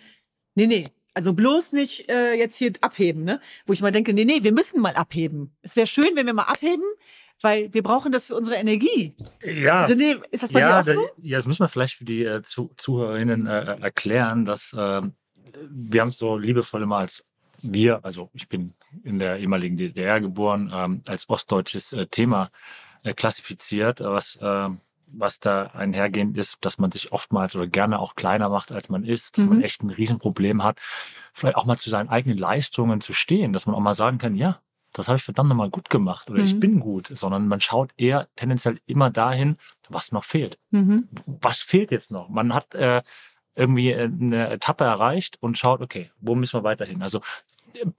nee, 0.54 0.66
nee, 0.66 0.88
also 1.18 1.32
bloß 1.32 1.72
nicht 1.72 2.08
äh, 2.08 2.34
jetzt 2.34 2.54
hier 2.54 2.70
abheben, 2.80 3.24
ne? 3.24 3.40
Wo 3.66 3.72
ich 3.72 3.82
mal 3.82 3.90
denke, 3.90 4.12
nee, 4.12 4.24
nee, 4.24 4.44
wir 4.44 4.52
müssen 4.52 4.80
mal 4.80 4.94
abheben. 4.94 5.50
Es 5.62 5.74
wäre 5.74 5.88
schön, 5.88 6.10
wenn 6.14 6.26
wir 6.26 6.32
mal 6.32 6.44
abheben, 6.44 6.84
weil 7.40 7.74
wir 7.74 7.82
brauchen 7.82 8.12
das 8.12 8.26
für 8.26 8.36
unsere 8.36 8.54
Energie. 8.54 9.16
Ja. 9.42 9.86
René, 9.86 10.22
ist 10.30 10.44
das 10.44 10.52
bei 10.52 10.60
ja, 10.60 10.80
dir 10.80 10.92
auch 10.92 10.94
so? 10.94 11.08
Ja, 11.20 11.38
das 11.38 11.48
müssen 11.48 11.64
wir 11.64 11.68
vielleicht 11.68 11.96
für 11.96 12.04
die 12.04 12.22
äh, 12.22 12.42
Zu 12.42 12.70
Zuhörerinnen 12.76 13.48
äh, 13.48 13.80
erklären, 13.80 14.44
dass 14.44 14.72
äh, 14.74 15.02
wir 15.68 16.00
haben 16.00 16.10
es 16.10 16.18
so 16.18 16.38
liebevoll 16.38 16.84
immer 16.84 16.98
als 16.98 17.24
wir, 17.62 18.04
also 18.04 18.30
ich 18.32 18.48
bin 18.48 18.74
in 19.02 19.18
der 19.18 19.38
ehemaligen 19.38 19.76
DDR 19.76 20.20
geboren, 20.20 20.70
ähm, 20.72 21.02
als 21.06 21.28
ostdeutsches 21.28 21.92
äh, 21.94 22.06
Thema 22.06 22.52
äh, 23.02 23.12
klassifiziert, 23.12 23.98
was 23.98 24.36
äh, 24.36 24.68
was 25.12 25.40
da 25.40 25.66
einhergehend 25.74 26.36
ist, 26.36 26.58
dass 26.60 26.78
man 26.78 26.90
sich 26.90 27.12
oftmals 27.12 27.56
oder 27.56 27.66
gerne 27.66 27.98
auch 27.98 28.14
kleiner 28.14 28.48
macht, 28.48 28.72
als 28.72 28.88
man 28.88 29.04
ist, 29.04 29.36
dass 29.36 29.44
mhm. 29.44 29.50
man 29.50 29.62
echt 29.62 29.82
ein 29.82 29.90
Riesenproblem 29.90 30.62
hat, 30.62 30.78
vielleicht 31.32 31.56
auch 31.56 31.66
mal 31.66 31.78
zu 31.78 31.90
seinen 31.90 32.08
eigenen 32.08 32.38
Leistungen 32.38 33.00
zu 33.00 33.12
stehen, 33.12 33.52
dass 33.52 33.66
man 33.66 33.74
auch 33.74 33.80
mal 33.80 33.94
sagen 33.94 34.18
kann, 34.18 34.34
ja, 34.34 34.60
das 34.92 35.08
habe 35.08 35.18
ich 35.18 35.24
verdammt 35.24 35.50
nochmal 35.50 35.70
gut 35.70 35.90
gemacht 35.90 36.30
oder 36.30 36.40
mhm. 36.40 36.44
ich 36.46 36.60
bin 36.60 36.80
gut, 36.80 37.10
sondern 37.14 37.46
man 37.48 37.60
schaut 37.60 37.92
eher 37.96 38.28
tendenziell 38.36 38.80
immer 38.86 39.10
dahin, 39.10 39.56
was 39.88 40.12
noch 40.12 40.24
fehlt. 40.24 40.58
Mhm. 40.70 41.08
Was 41.26 41.60
fehlt 41.60 41.90
jetzt 41.90 42.10
noch? 42.10 42.28
Man 42.28 42.54
hat 42.54 42.74
äh, 42.74 43.02
irgendwie 43.54 43.94
eine 43.94 44.50
Etappe 44.50 44.84
erreicht 44.84 45.36
und 45.40 45.58
schaut, 45.58 45.80
okay, 45.80 46.10
wo 46.20 46.34
müssen 46.34 46.58
wir 46.58 46.64
weiterhin? 46.64 47.02
Also 47.02 47.20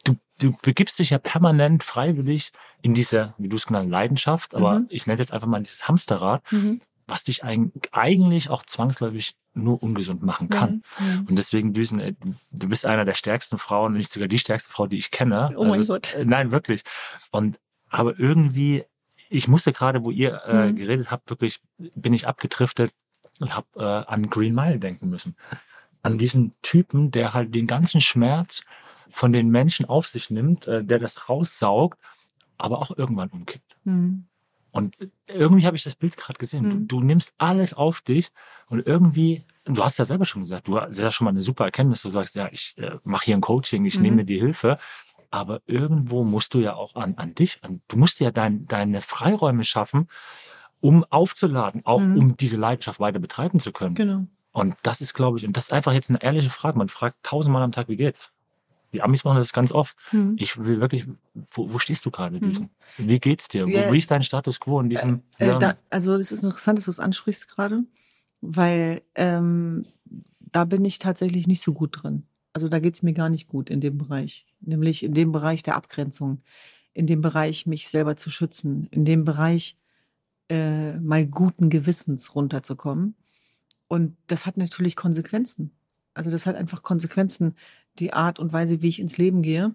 du, 0.03 0.16
du 0.39 0.55
begibst 0.62 0.99
dich 0.99 1.12
ja 1.12 1.18
permanent 1.18 1.84
freiwillig 1.84 2.51
in 2.82 2.93
diese, 2.93 3.34
wie 3.38 3.49
du 3.49 3.55
es 3.55 3.68
genannt, 3.68 3.89
Leidenschaft, 3.89 4.55
aber 4.55 4.80
mhm. 4.80 4.88
ich 4.89 5.05
nenne 5.05 5.16
es 5.16 5.20
jetzt 5.20 5.34
einfach 5.34 5.47
mal 5.47 5.62
dieses 5.62 5.88
Hamsterrad, 5.88 6.49
mhm. 6.51 6.82
Was 7.10 7.24
dich 7.24 7.43
eigentlich 7.43 8.49
auch 8.49 8.64
zwangsläufig 8.64 9.36
nur 9.53 9.82
ungesund 9.82 10.24
machen 10.24 10.49
kann. 10.49 10.84
Mhm. 10.99 11.26
Und 11.30 11.36
deswegen 11.36 11.74
düsen, 11.74 11.99
äh, 11.99 12.14
du 12.51 12.70
bist 12.70 12.86
einer 12.86 13.05
der 13.05 13.14
stärksten 13.14 13.57
Frauen, 13.57 13.93
nicht 13.93 14.12
sogar 14.12 14.28
die 14.28 14.39
stärkste 14.39 14.72
Frau, 14.72 14.88
die 14.88 14.97
ich 14.97 15.12
kenne. 15.12 15.53
Oh 15.55 15.64
mein 15.64 15.80
also, 15.80 15.93
Gott. 15.93 16.14
Äh, 16.16 16.26
nein, 16.26 16.51
wirklich. 16.51 16.84
Und 17.32 17.60
aber 17.89 18.20
irgendwie, 18.20 18.84
ich 19.30 19.47
musste 19.47 19.74
gerade, 19.74 20.03
wo 20.03 20.12
ihr 20.12 20.41
äh, 20.45 20.68
mhm. 20.68 20.76
geredet 20.76 21.12
habt, 21.12 21.30
wirklich 21.30 21.60
bin 21.78 22.14
ich 22.14 22.28
abgedriftet 22.28 22.91
und 23.39 23.55
habe 23.55 23.68
äh, 23.76 24.12
an 24.12 24.30
Green 24.30 24.53
Mile 24.53 24.80
denken 24.80 25.10
müssen. 25.10 25.36
An 26.01 26.18
diesen 26.18 26.53
Typen, 26.62 27.12
der 27.12 27.34
halt 27.34 27.53
den 27.53 27.68
ganzen 27.68 28.01
Schmerz 28.01 28.62
von 29.10 29.34
den 29.34 29.49
Menschen 29.49 29.86
auf 29.86 30.07
sich 30.07 30.30
nimmt, 30.30 30.68
äh, 30.68 30.84
der 30.84 30.99
das 30.99 31.28
raussaugt, 31.28 31.99
aber 32.57 32.80
auch 32.80 32.95
irgendwann 32.95 33.30
umkippt. 33.30 33.78
Mhm. 33.84 34.29
Und 34.72 34.98
irgendwie 35.28 35.66
habe 35.66 35.76
ich 35.76 35.84
das 35.84 35.96
Bild 35.96 36.18
gerade 36.18 36.38
gesehen. 36.38 36.66
Mhm. 36.66 36.88
Du, 36.88 37.00
du, 37.00 37.02
nimmst 37.02 37.34
alles 37.38 37.74
auf 37.74 38.02
dich 38.02 38.30
und 38.68 38.86
irgendwie, 38.86 39.46
du 39.66 39.84
hast 39.84 39.98
ja 39.98 40.06
selber 40.06 40.26
schon 40.26 40.44
gesagt, 40.44 40.68
du 40.68 40.80
hast 40.80 40.98
ja 40.98 41.12
schon 41.12 41.26
mal 41.26 41.32
eine 41.32 41.42
super 41.42 41.66
Erkenntnis. 41.66 42.02
Du 42.02 42.12
sagst, 42.12 42.36
ja, 42.36 42.50
ich 42.52 42.78
äh, 42.78 42.98
mache 43.04 43.26
hier 43.26 43.36
ein 43.36 43.42
Coaching, 43.42 43.86
ich 43.86 43.98
mhm. 43.98 44.04
nehme 44.04 44.26
die 44.26 44.40
Hilfe. 44.40 44.78
Aber 45.32 45.62
irgendwo 45.68 46.24
musst 46.24 46.54
du 46.54 46.60
ja 46.60 46.74
auch 46.74 46.96
an, 46.96 47.16
an 47.18 47.36
dich, 47.36 47.64
an, 47.64 47.82
du 47.88 47.98
musst 47.98 48.20
ja 48.20 48.32
dein, 48.32 48.66
deine 48.66 49.02
Freiräume 49.02 49.64
schaffen, 49.64 50.08
um 50.82 51.04
aufzuladen, 51.04 51.86
auch 51.86 52.02
mhm. 52.02 52.18
um 52.18 52.38
diese 52.38 52.58
Leidenschaft 52.58 53.00
weiter 53.00 53.20
betreiben 53.20 53.60
zu 53.60 53.72
können. 53.72 53.96
Genau. 53.96 54.26
Und 54.52 54.76
das 54.82 55.02
ist, 55.02 55.14
glaube 55.14 55.38
ich, 55.38 55.46
und 55.46 55.56
das 55.56 55.66
ist 55.66 55.74
einfach 55.74 55.94
jetzt 55.94 56.10
eine 56.10 56.22
ehrliche 56.22 56.50
Frage. 56.50 56.78
Man 56.78 56.90
fragt 56.90 57.24
tausendmal 57.24 57.62
am 57.62 57.72
Tag, 57.72 57.88
wie 57.90 57.98
geht's? 57.98 58.34
Die 58.94 59.02
Amis 59.02 59.24
machen 59.24 59.38
das 59.38 59.54
ganz 59.54 59.72
oft. 59.72 59.98
Mhm. 60.12 60.36
Ich 60.40 60.58
will 60.58 60.80
wirklich, 60.80 61.06
wo, 61.52 61.72
wo 61.72 61.80
stehst 61.80 62.06
du 62.06 62.12
gerade? 62.12 62.44
Mhm. 62.44 62.70
Wie 62.98 63.20
geht's 63.20 63.48
dir? 63.48 63.68
Ja, 63.68 63.92
wie 63.92 63.98
ist 63.98 64.10
dein 64.10 64.24
Status 64.24 64.60
quo 64.60 64.80
in 64.80 64.90
diesem? 64.90 65.22
Äh, 65.38 65.50
äh, 65.50 65.60
da, 65.60 65.78
also 65.90 66.16
es 66.16 66.32
ist 66.32 66.44
interessant, 66.44 66.78
dass 66.78 66.86
du 66.86 66.92
es 66.92 67.00
ansprichst 67.00 67.48
gerade, 67.48 67.84
weil 68.42 69.02
ähm, 69.16 69.86
da 70.40 70.66
bin 70.66 70.84
ich 70.86 71.00
tatsächlich 71.00 71.48
nicht 71.48 71.62
so 71.62 71.74
gut 71.74 72.02
drin. 72.02 72.24
Also 72.54 72.68
da 72.68 72.80
geht's 72.80 73.04
mir 73.04 73.14
gar 73.14 73.30
nicht 73.30 73.48
gut 73.48 73.70
in 73.70 73.80
dem 73.80 73.98
Bereich, 73.98 74.48
nämlich 74.60 75.04
in 75.04 75.14
dem 75.14 75.32
Bereich 75.32 75.62
der 75.62 75.76
Abgrenzung, 75.76 76.42
in 76.94 77.06
dem 77.06 77.22
Bereich 77.22 77.66
mich 77.66 77.88
selber 77.90 78.16
zu 78.16 78.32
schützen, 78.32 78.88
in 78.92 79.06
dem 79.06 79.24
Bereich 79.24 79.78
äh, 80.50 80.94
mal 81.00 81.26
guten 81.28 81.70
Gewissens 81.70 82.36
runterzukommen. 82.36 83.16
Und 83.88 84.18
das 84.28 84.46
hat 84.46 84.58
natürlich 84.58 84.96
Konsequenzen. 84.96 85.72
Also 86.14 86.32
das 86.32 86.46
hat 86.46 86.56
einfach 86.56 86.84
Konsequenzen, 86.84 87.56
die 88.00 88.14
Art 88.14 88.39
und 88.39 88.54
Weise, 88.54 88.82
wie 88.82 88.89
ich 88.89 89.00
ins 89.00 89.18
Leben 89.18 89.41
gehe, 89.41 89.74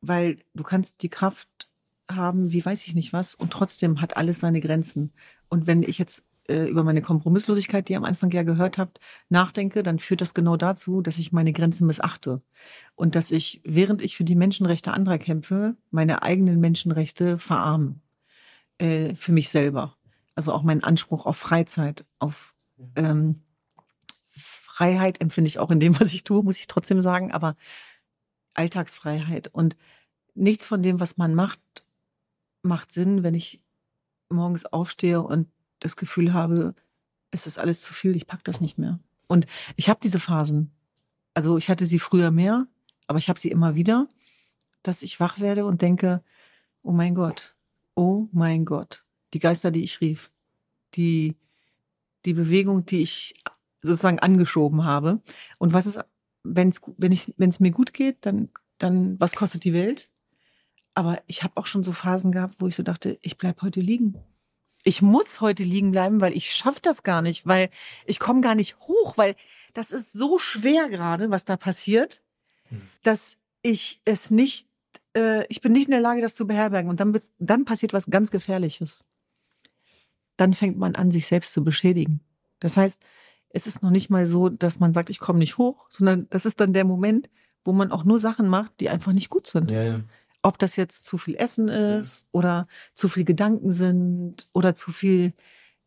weil 0.00 0.38
du 0.54 0.62
kannst 0.62 1.02
die 1.02 1.08
Kraft 1.08 1.68
haben, 2.08 2.52
wie 2.52 2.64
weiß 2.64 2.86
ich 2.86 2.94
nicht 2.94 3.12
was, 3.12 3.34
und 3.34 3.52
trotzdem 3.52 4.00
hat 4.00 4.16
alles 4.16 4.40
seine 4.40 4.60
Grenzen. 4.60 5.12
Und 5.48 5.66
wenn 5.66 5.82
ich 5.82 5.98
jetzt 5.98 6.24
äh, 6.48 6.68
über 6.68 6.84
meine 6.84 7.02
Kompromisslosigkeit, 7.02 7.88
die 7.88 7.94
ihr 7.94 7.98
am 7.98 8.04
Anfang 8.04 8.30
ja 8.30 8.42
gehört 8.42 8.78
habt, 8.78 9.00
nachdenke, 9.28 9.82
dann 9.82 9.98
führt 9.98 10.20
das 10.20 10.34
genau 10.34 10.56
dazu, 10.56 11.02
dass 11.02 11.18
ich 11.18 11.32
meine 11.32 11.52
Grenzen 11.52 11.86
missachte. 11.86 12.42
Und 12.94 13.14
dass 13.14 13.30
ich, 13.30 13.60
während 13.64 14.02
ich 14.02 14.16
für 14.16 14.24
die 14.24 14.36
Menschenrechte 14.36 14.92
anderer 14.92 15.18
kämpfe, 15.18 15.76
meine 15.90 16.22
eigenen 16.22 16.60
Menschenrechte 16.60 17.38
verarme. 17.38 17.96
Äh, 18.78 19.14
für 19.14 19.32
mich 19.32 19.48
selber. 19.48 19.96
Also 20.34 20.52
auch 20.52 20.62
meinen 20.62 20.84
Anspruch 20.84 21.26
auf 21.26 21.36
Freizeit, 21.36 22.04
auf 22.18 22.54
ähm, 22.94 23.42
Freiheit 24.76 25.22
empfinde 25.22 25.48
ich 25.48 25.58
auch 25.58 25.70
in 25.70 25.80
dem, 25.80 25.98
was 26.00 26.12
ich 26.12 26.22
tue, 26.22 26.42
muss 26.42 26.58
ich 26.58 26.66
trotzdem 26.66 27.00
sagen, 27.00 27.32
aber 27.32 27.56
Alltagsfreiheit 28.52 29.48
und 29.48 29.74
nichts 30.34 30.66
von 30.66 30.82
dem, 30.82 31.00
was 31.00 31.16
man 31.16 31.34
macht, 31.34 31.60
macht 32.60 32.92
Sinn, 32.92 33.22
wenn 33.22 33.32
ich 33.32 33.62
morgens 34.28 34.66
aufstehe 34.66 35.22
und 35.22 35.48
das 35.78 35.96
Gefühl 35.96 36.34
habe, 36.34 36.74
es 37.30 37.46
ist 37.46 37.58
alles 37.58 37.80
zu 37.80 37.94
viel, 37.94 38.16
ich 38.16 38.26
pack 38.26 38.44
das 38.44 38.60
nicht 38.60 38.76
mehr. 38.76 39.00
Und 39.28 39.46
ich 39.76 39.88
habe 39.88 40.00
diese 40.02 40.20
Phasen. 40.20 40.70
Also 41.32 41.56
ich 41.56 41.70
hatte 41.70 41.86
sie 41.86 41.98
früher 41.98 42.30
mehr, 42.30 42.66
aber 43.06 43.18
ich 43.18 43.30
habe 43.30 43.40
sie 43.40 43.50
immer 43.50 43.76
wieder, 43.76 44.08
dass 44.82 45.02
ich 45.02 45.20
wach 45.20 45.40
werde 45.40 45.64
und 45.64 45.80
denke, 45.80 46.22
oh 46.82 46.92
mein 46.92 47.14
Gott, 47.14 47.56
oh 47.94 48.28
mein 48.30 48.66
Gott, 48.66 49.06
die 49.32 49.38
Geister, 49.38 49.70
die 49.70 49.84
ich 49.84 50.02
rief, 50.02 50.30
die, 50.92 51.34
die 52.26 52.34
Bewegung, 52.34 52.84
die 52.84 53.00
ich 53.00 53.32
sozusagen 53.82 54.18
angeschoben 54.18 54.84
habe. 54.84 55.20
Und 55.58 55.72
was 55.72 55.86
ist, 55.86 56.00
wenn's, 56.42 56.80
wenn 56.96 57.12
ich, 57.12 57.34
wenn 57.36 57.50
es 57.50 57.60
mir 57.60 57.70
gut 57.70 57.92
geht, 57.92 58.26
dann, 58.26 58.48
dann, 58.78 59.20
was 59.20 59.34
kostet 59.34 59.64
die 59.64 59.72
Welt? 59.72 60.10
aber 60.96 61.22
ich 61.26 61.42
habe 61.42 61.58
auch 61.58 61.66
schon 61.66 61.84
so 61.84 61.92
Phasen 61.92 62.32
gehabt, 62.32 62.56
wo 62.58 62.66
ich 62.66 62.74
so 62.74 62.82
dachte, 62.82 63.18
ich 63.20 63.36
bleib 63.36 63.60
heute 63.60 63.80
liegen. 63.80 64.16
Ich 64.82 65.02
muss 65.02 65.42
heute 65.42 65.62
liegen 65.62 65.90
bleiben, 65.90 66.22
weil 66.22 66.34
ich 66.34 66.50
schaff 66.50 66.80
das 66.80 67.02
gar 67.02 67.20
nicht, 67.20 67.46
weil 67.46 67.68
ich 68.06 68.18
komme 68.18 68.40
gar 68.40 68.54
nicht 68.54 68.78
hoch, 68.80 69.18
weil 69.18 69.36
das 69.74 69.90
ist 69.90 70.12
so 70.12 70.38
schwer 70.38 70.88
gerade, 70.88 71.30
was 71.30 71.44
da 71.44 71.58
passiert, 71.58 72.22
Hm. 72.68 72.80
dass 73.02 73.36
ich 73.62 74.00
es 74.06 74.30
nicht, 74.30 74.68
äh, 75.14 75.46
ich 75.48 75.60
bin 75.60 75.72
nicht 75.72 75.84
in 75.84 75.90
der 75.90 76.00
Lage, 76.00 76.22
das 76.22 76.34
zu 76.34 76.46
beherbergen. 76.46 76.88
Und 76.88 76.98
dann, 76.98 77.20
dann 77.38 77.66
passiert 77.66 77.92
was 77.92 78.06
ganz 78.06 78.30
Gefährliches. 78.30 79.04
Dann 80.38 80.54
fängt 80.54 80.78
man 80.78 80.96
an, 80.96 81.10
sich 81.10 81.26
selbst 81.26 81.52
zu 81.52 81.62
beschädigen. 81.62 82.20
Das 82.58 82.78
heißt, 82.78 83.02
es 83.50 83.66
ist 83.66 83.82
noch 83.82 83.90
nicht 83.90 84.10
mal 84.10 84.26
so, 84.26 84.48
dass 84.48 84.80
man 84.80 84.92
sagt, 84.92 85.10
ich 85.10 85.20
komme 85.20 85.38
nicht 85.38 85.58
hoch, 85.58 85.86
sondern 85.88 86.26
das 86.30 86.46
ist 86.46 86.60
dann 86.60 86.72
der 86.72 86.84
Moment, 86.84 87.30
wo 87.64 87.72
man 87.72 87.90
auch 87.90 88.04
nur 88.04 88.18
Sachen 88.18 88.48
macht, 88.48 88.80
die 88.80 88.88
einfach 88.88 89.12
nicht 89.12 89.28
gut 89.28 89.46
sind. 89.46 89.70
Ja, 89.70 89.82
ja. 89.82 90.00
Ob 90.42 90.58
das 90.58 90.76
jetzt 90.76 91.04
zu 91.04 91.18
viel 91.18 91.34
Essen 91.34 91.68
ist 91.68 92.26
oder 92.30 92.68
zu 92.94 93.08
viel 93.08 93.24
Gedanken 93.24 93.72
sind 93.72 94.48
oder 94.52 94.74
zu 94.74 94.92
viel 94.92 95.32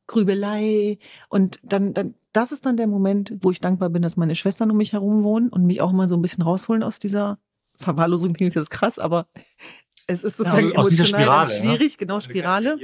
Grübelei. 0.08 0.98
Und 1.30 1.60
dann, 1.64 1.94
dann, 1.94 2.16
das 2.34 2.52
ist 2.52 2.66
dann 2.66 2.76
der 2.76 2.88
Moment, 2.88 3.34
wo 3.42 3.52
ich 3.52 3.60
dankbar 3.60 3.90
bin, 3.90 4.02
dass 4.02 4.18
meine 4.18 4.36
Schwestern 4.36 4.72
um 4.72 4.78
mich 4.78 4.92
herum 4.92 5.24
wohnen 5.24 5.50
und 5.50 5.66
mich 5.66 5.82
auch 5.82 5.94
mal 5.94 6.10
so 6.10 6.18
ein 6.18 6.22
bisschen 6.22 6.44
rausholen 6.44 6.84
aus 6.84 7.00
dieser 7.00 7.40
Verwahrlosung 7.76 8.34
klingt 8.34 8.56
jetzt 8.56 8.72
krass, 8.72 9.00
aber 9.00 9.28
es 10.08 10.24
ist 10.24 10.38
sozusagen 10.38 10.76
aus 10.76 10.90
dieser 10.90 11.04
emotional 11.06 11.46
dann 11.46 11.46
Spirale, 11.46 11.50
ne? 11.50 11.78
schwierig, 11.78 11.98
genau, 11.98 12.20
Spirale. 12.20 12.78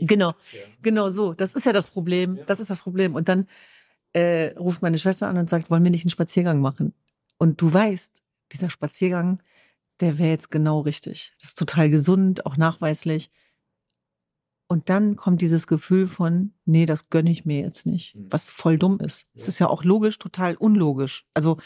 Genau. 0.00 0.34
Genau 0.82 1.10
so, 1.10 1.34
das 1.34 1.54
ist 1.54 1.66
ja 1.66 1.72
das 1.72 1.86
Problem. 1.86 2.40
Das 2.46 2.58
ist 2.58 2.70
das 2.70 2.80
Problem. 2.80 3.14
Und 3.14 3.28
dann 3.28 3.46
äh, 4.12 4.54
ruft 4.58 4.82
meine 4.82 4.98
Schwester 4.98 5.28
an 5.28 5.36
und 5.38 5.48
sagt, 5.48 5.70
wollen 5.70 5.84
wir 5.84 5.90
nicht 5.90 6.04
einen 6.04 6.10
Spaziergang 6.10 6.60
machen? 6.60 6.94
Und 7.38 7.60
du 7.60 7.72
weißt, 7.72 8.22
dieser 8.52 8.70
Spaziergang, 8.70 9.42
der 10.00 10.18
wäre 10.18 10.30
jetzt 10.30 10.50
genau 10.50 10.80
richtig. 10.80 11.34
Das 11.40 11.50
ist 11.50 11.58
total 11.58 11.90
gesund, 11.90 12.44
auch 12.46 12.56
nachweislich. 12.56 13.30
Und 14.68 14.88
dann 14.88 15.16
kommt 15.16 15.40
dieses 15.40 15.66
Gefühl 15.66 16.06
von, 16.06 16.54
nee, 16.64 16.86
das 16.86 17.08
gönne 17.10 17.30
ich 17.32 17.44
mir 17.44 17.60
jetzt 17.60 17.86
nicht, 17.86 18.14
Mhm. 18.14 18.26
was 18.30 18.50
voll 18.50 18.78
dumm 18.78 19.00
ist. 19.00 19.26
Es 19.34 19.48
ist 19.48 19.58
ja 19.58 19.68
auch 19.68 19.82
logisch, 19.82 20.18
total 20.18 20.54
unlogisch. 20.54 21.26
Also 21.34 21.58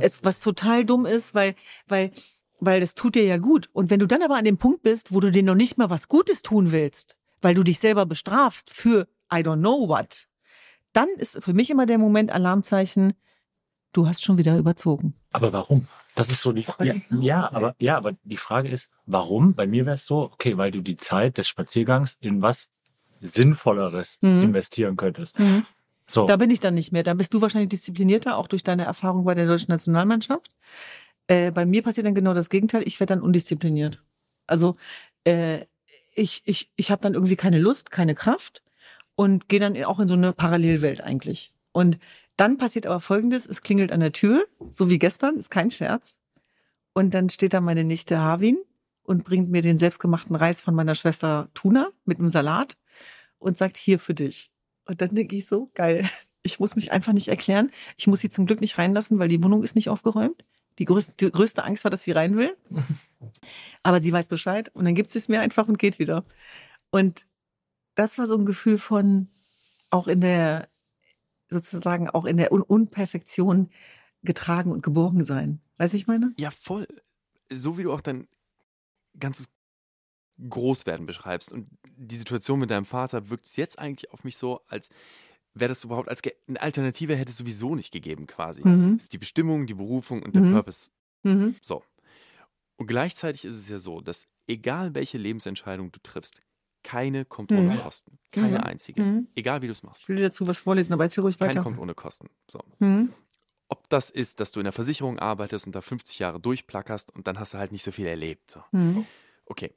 es, 0.00 0.22
was 0.24 0.38
total 0.40 0.84
dumm 0.84 1.04
ist, 1.04 1.34
weil, 1.34 1.56
weil, 1.88 2.12
weil 2.60 2.78
das 2.78 2.94
tut 2.94 3.16
dir 3.16 3.24
ja 3.24 3.38
gut. 3.38 3.68
Und 3.72 3.90
wenn 3.90 3.98
du 3.98 4.06
dann 4.06 4.22
aber 4.22 4.36
an 4.36 4.44
dem 4.44 4.58
Punkt 4.58 4.82
bist, 4.82 5.12
wo 5.12 5.18
du 5.18 5.32
dir 5.32 5.42
noch 5.42 5.56
nicht 5.56 5.76
mal 5.76 5.90
was 5.90 6.06
Gutes 6.06 6.42
tun 6.42 6.70
willst, 6.70 7.16
weil 7.40 7.54
du 7.54 7.64
dich 7.64 7.80
selber 7.80 8.06
bestrafst 8.06 8.70
für 8.70 9.08
I 9.32 9.38
don't 9.38 9.58
know 9.58 9.88
what, 9.88 10.28
dann 10.92 11.08
ist 11.16 11.42
für 11.42 11.52
mich 11.54 11.70
immer 11.70 11.86
der 11.86 11.98
Moment 11.98 12.30
Alarmzeichen, 12.30 13.14
du 13.92 14.06
hast 14.08 14.22
schon 14.24 14.38
wieder 14.38 14.56
überzogen. 14.58 15.14
Aber 15.32 15.52
warum? 15.52 15.88
Das 16.14 16.28
ist 16.28 16.42
so 16.42 16.52
die 16.52 16.66
ja, 16.80 16.94
ja, 17.20 17.52
aber 17.52 17.74
ja, 17.78 17.96
aber 17.96 18.12
die 18.24 18.36
Frage 18.36 18.68
ist, 18.68 18.90
warum? 19.06 19.54
Bei 19.54 19.66
mir 19.66 19.86
wäre 19.86 19.94
es 19.94 20.04
so, 20.04 20.24
okay, 20.24 20.58
weil 20.58 20.70
du 20.70 20.82
die 20.82 20.98
Zeit 20.98 21.38
des 21.38 21.48
Spaziergangs 21.48 22.18
in 22.20 22.42
was 22.42 22.68
Sinnvolleres 23.20 24.18
Mhm. 24.20 24.42
investieren 24.42 24.96
könntest. 24.96 25.36
So, 26.06 26.26
Da 26.26 26.36
bin 26.36 26.50
ich 26.50 26.60
dann 26.60 26.74
nicht 26.74 26.92
mehr. 26.92 27.02
Da 27.02 27.14
bist 27.14 27.32
du 27.32 27.40
wahrscheinlich 27.40 27.70
disziplinierter, 27.70 28.36
auch 28.36 28.48
durch 28.48 28.62
deine 28.62 28.84
Erfahrung 28.84 29.24
bei 29.24 29.34
der 29.34 29.46
deutschen 29.46 29.70
Nationalmannschaft. 29.70 30.50
Äh, 31.28 31.50
bei 31.52 31.64
mir 31.64 31.82
passiert 31.82 32.06
dann 32.06 32.14
genau 32.14 32.34
das 32.34 32.50
Gegenteil. 32.50 32.82
Ich 32.86 32.98
werde 33.00 33.14
dann 33.14 33.22
undiszipliniert. 33.22 34.02
Also 34.46 34.76
äh, 35.24 35.64
ich, 36.14 36.42
ich, 36.44 36.70
ich 36.76 36.90
habe 36.90 37.00
dann 37.00 37.14
irgendwie 37.14 37.36
keine 37.36 37.58
Lust, 37.58 37.90
keine 37.90 38.14
Kraft 38.14 38.62
und 39.14 39.48
gehe 39.48 39.60
dann 39.60 39.82
auch 39.84 40.00
in 40.00 40.08
so 40.08 40.14
eine 40.14 40.32
Parallelwelt 40.32 41.00
eigentlich. 41.00 41.52
Und 41.72 41.98
dann 42.36 42.58
passiert 42.58 42.86
aber 42.86 43.00
Folgendes, 43.00 43.46
es 43.46 43.62
klingelt 43.62 43.92
an 43.92 44.00
der 44.00 44.12
Tür, 44.12 44.44
so 44.70 44.88
wie 44.88 44.98
gestern, 44.98 45.36
ist 45.36 45.50
kein 45.50 45.70
Scherz. 45.70 46.18
Und 46.94 47.14
dann 47.14 47.28
steht 47.28 47.54
da 47.54 47.60
meine 47.60 47.84
Nichte 47.84 48.18
Harwin 48.18 48.58
und 49.02 49.24
bringt 49.24 49.50
mir 49.50 49.62
den 49.62 49.78
selbstgemachten 49.78 50.36
Reis 50.36 50.60
von 50.60 50.74
meiner 50.74 50.94
Schwester 50.94 51.48
Tuna 51.54 51.90
mit 52.04 52.18
einem 52.18 52.28
Salat 52.28 52.76
und 53.38 53.58
sagt, 53.58 53.76
hier 53.76 53.98
für 53.98 54.14
dich. 54.14 54.50
Und 54.86 55.00
dann 55.00 55.14
denke 55.14 55.36
ich 55.36 55.46
so, 55.46 55.70
geil. 55.74 56.04
Ich 56.44 56.58
muss 56.58 56.74
mich 56.74 56.90
einfach 56.90 57.12
nicht 57.12 57.28
erklären. 57.28 57.70
Ich 57.96 58.08
muss 58.08 58.18
sie 58.18 58.28
zum 58.28 58.46
Glück 58.46 58.60
nicht 58.60 58.76
reinlassen, 58.76 59.20
weil 59.20 59.28
die 59.28 59.40
Wohnung 59.44 59.62
ist 59.62 59.76
nicht 59.76 59.88
aufgeräumt. 59.88 60.44
Die 60.80 60.86
größte, 60.86 61.12
die 61.20 61.30
größte 61.30 61.62
Angst 61.62 61.84
war, 61.84 61.90
dass 61.92 62.02
sie 62.02 62.10
rein 62.10 62.36
will. 62.36 62.56
Aber 63.84 64.02
sie 64.02 64.10
weiß 64.10 64.26
Bescheid 64.26 64.68
und 64.74 64.84
dann 64.84 64.96
gibt 64.96 65.12
sie 65.12 65.18
es 65.18 65.28
mir 65.28 65.40
einfach 65.40 65.68
und 65.68 65.78
geht 65.78 66.00
wieder. 66.00 66.24
Und 66.90 67.28
das 67.94 68.18
war 68.18 68.26
so 68.26 68.36
ein 68.36 68.46
Gefühl 68.46 68.78
von 68.78 69.28
auch 69.90 70.08
in 70.08 70.20
der, 70.20 70.68
sozusagen 71.48 72.08
auch 72.08 72.24
in 72.24 72.36
der 72.36 72.52
Un 72.52 72.62
Unperfektion 72.62 73.70
getragen 74.22 74.70
und 74.72 74.82
geborgen 74.82 75.24
sein. 75.24 75.60
Weißt 75.78 75.92
du, 75.92 75.96
ich 75.96 76.06
meine? 76.06 76.32
Ja, 76.38 76.50
voll. 76.50 76.86
So 77.52 77.76
wie 77.76 77.82
du 77.82 77.92
auch 77.92 78.00
dein 78.00 78.28
ganzes 79.18 79.48
Großwerden 80.48 81.06
beschreibst 81.06 81.52
und 81.52 81.68
die 81.96 82.16
Situation 82.16 82.58
mit 82.58 82.70
deinem 82.70 82.86
Vater 82.86 83.28
wirkt 83.28 83.46
es 83.46 83.56
jetzt 83.56 83.78
eigentlich 83.78 84.10
auf 84.12 84.24
mich 84.24 84.36
so, 84.36 84.60
als 84.66 84.88
wäre 85.54 85.68
das 85.68 85.84
überhaupt 85.84 86.08
als 86.08 86.22
eine 86.48 86.60
Alternative 86.60 87.14
hätte 87.14 87.30
es 87.30 87.36
sowieso 87.36 87.74
nicht 87.74 87.92
gegeben 87.92 88.26
quasi. 88.26 88.66
Mhm. 88.66 88.94
Es 88.94 89.02
ist 89.02 89.12
die 89.12 89.18
Bestimmung, 89.18 89.66
die 89.66 89.74
Berufung 89.74 90.22
und 90.22 90.34
der 90.34 90.42
Mhm. 90.42 90.52
Purpose. 90.52 90.90
Mhm. 91.22 91.56
So. 91.60 91.84
Und 92.76 92.86
gleichzeitig 92.86 93.44
ist 93.44 93.56
es 93.56 93.68
ja 93.68 93.78
so, 93.78 94.00
dass 94.00 94.26
egal 94.46 94.94
welche 94.94 95.18
Lebensentscheidung 95.18 95.92
du 95.92 96.00
triffst, 96.02 96.40
keine 96.82 97.24
kommt 97.24 97.50
Mhm. 97.50 97.58
ohne 97.58 97.82
Kosten. 97.82 98.18
Keine 98.30 98.58
Mhm. 98.58 98.64
einzige. 98.64 99.02
Mhm. 99.02 99.28
Egal 99.34 99.62
wie 99.62 99.66
du 99.66 99.72
es 99.72 99.82
machst. 99.82 100.02
Ich 100.02 100.08
will 100.08 100.16
dir 100.16 100.22
dazu 100.22 100.46
was 100.46 100.58
vorlesen, 100.58 100.92
aber 100.92 101.04
erzähl 101.04 101.22
ruhig 101.22 101.38
Keine 101.38 101.50
weiter. 101.50 101.62
kommt 101.62 101.78
ohne 101.78 101.94
Kosten. 101.94 102.28
So. 102.50 102.60
Mhm. 102.80 103.12
Ob 103.68 103.88
das 103.88 104.10
ist, 104.10 104.40
dass 104.40 104.52
du 104.52 104.60
in 104.60 104.64
der 104.64 104.72
Versicherung 104.72 105.18
arbeitest 105.18 105.66
und 105.66 105.74
da 105.74 105.80
50 105.80 106.18
Jahre 106.18 106.38
durchplackerst 106.40 107.10
und 107.14 107.26
dann 107.26 107.38
hast 107.38 107.54
du 107.54 107.58
halt 107.58 107.72
nicht 107.72 107.84
so 107.84 107.92
viel 107.92 108.06
erlebt. 108.06 108.50
So. 108.50 108.62
Mhm. 108.72 109.06
Okay. 109.46 109.74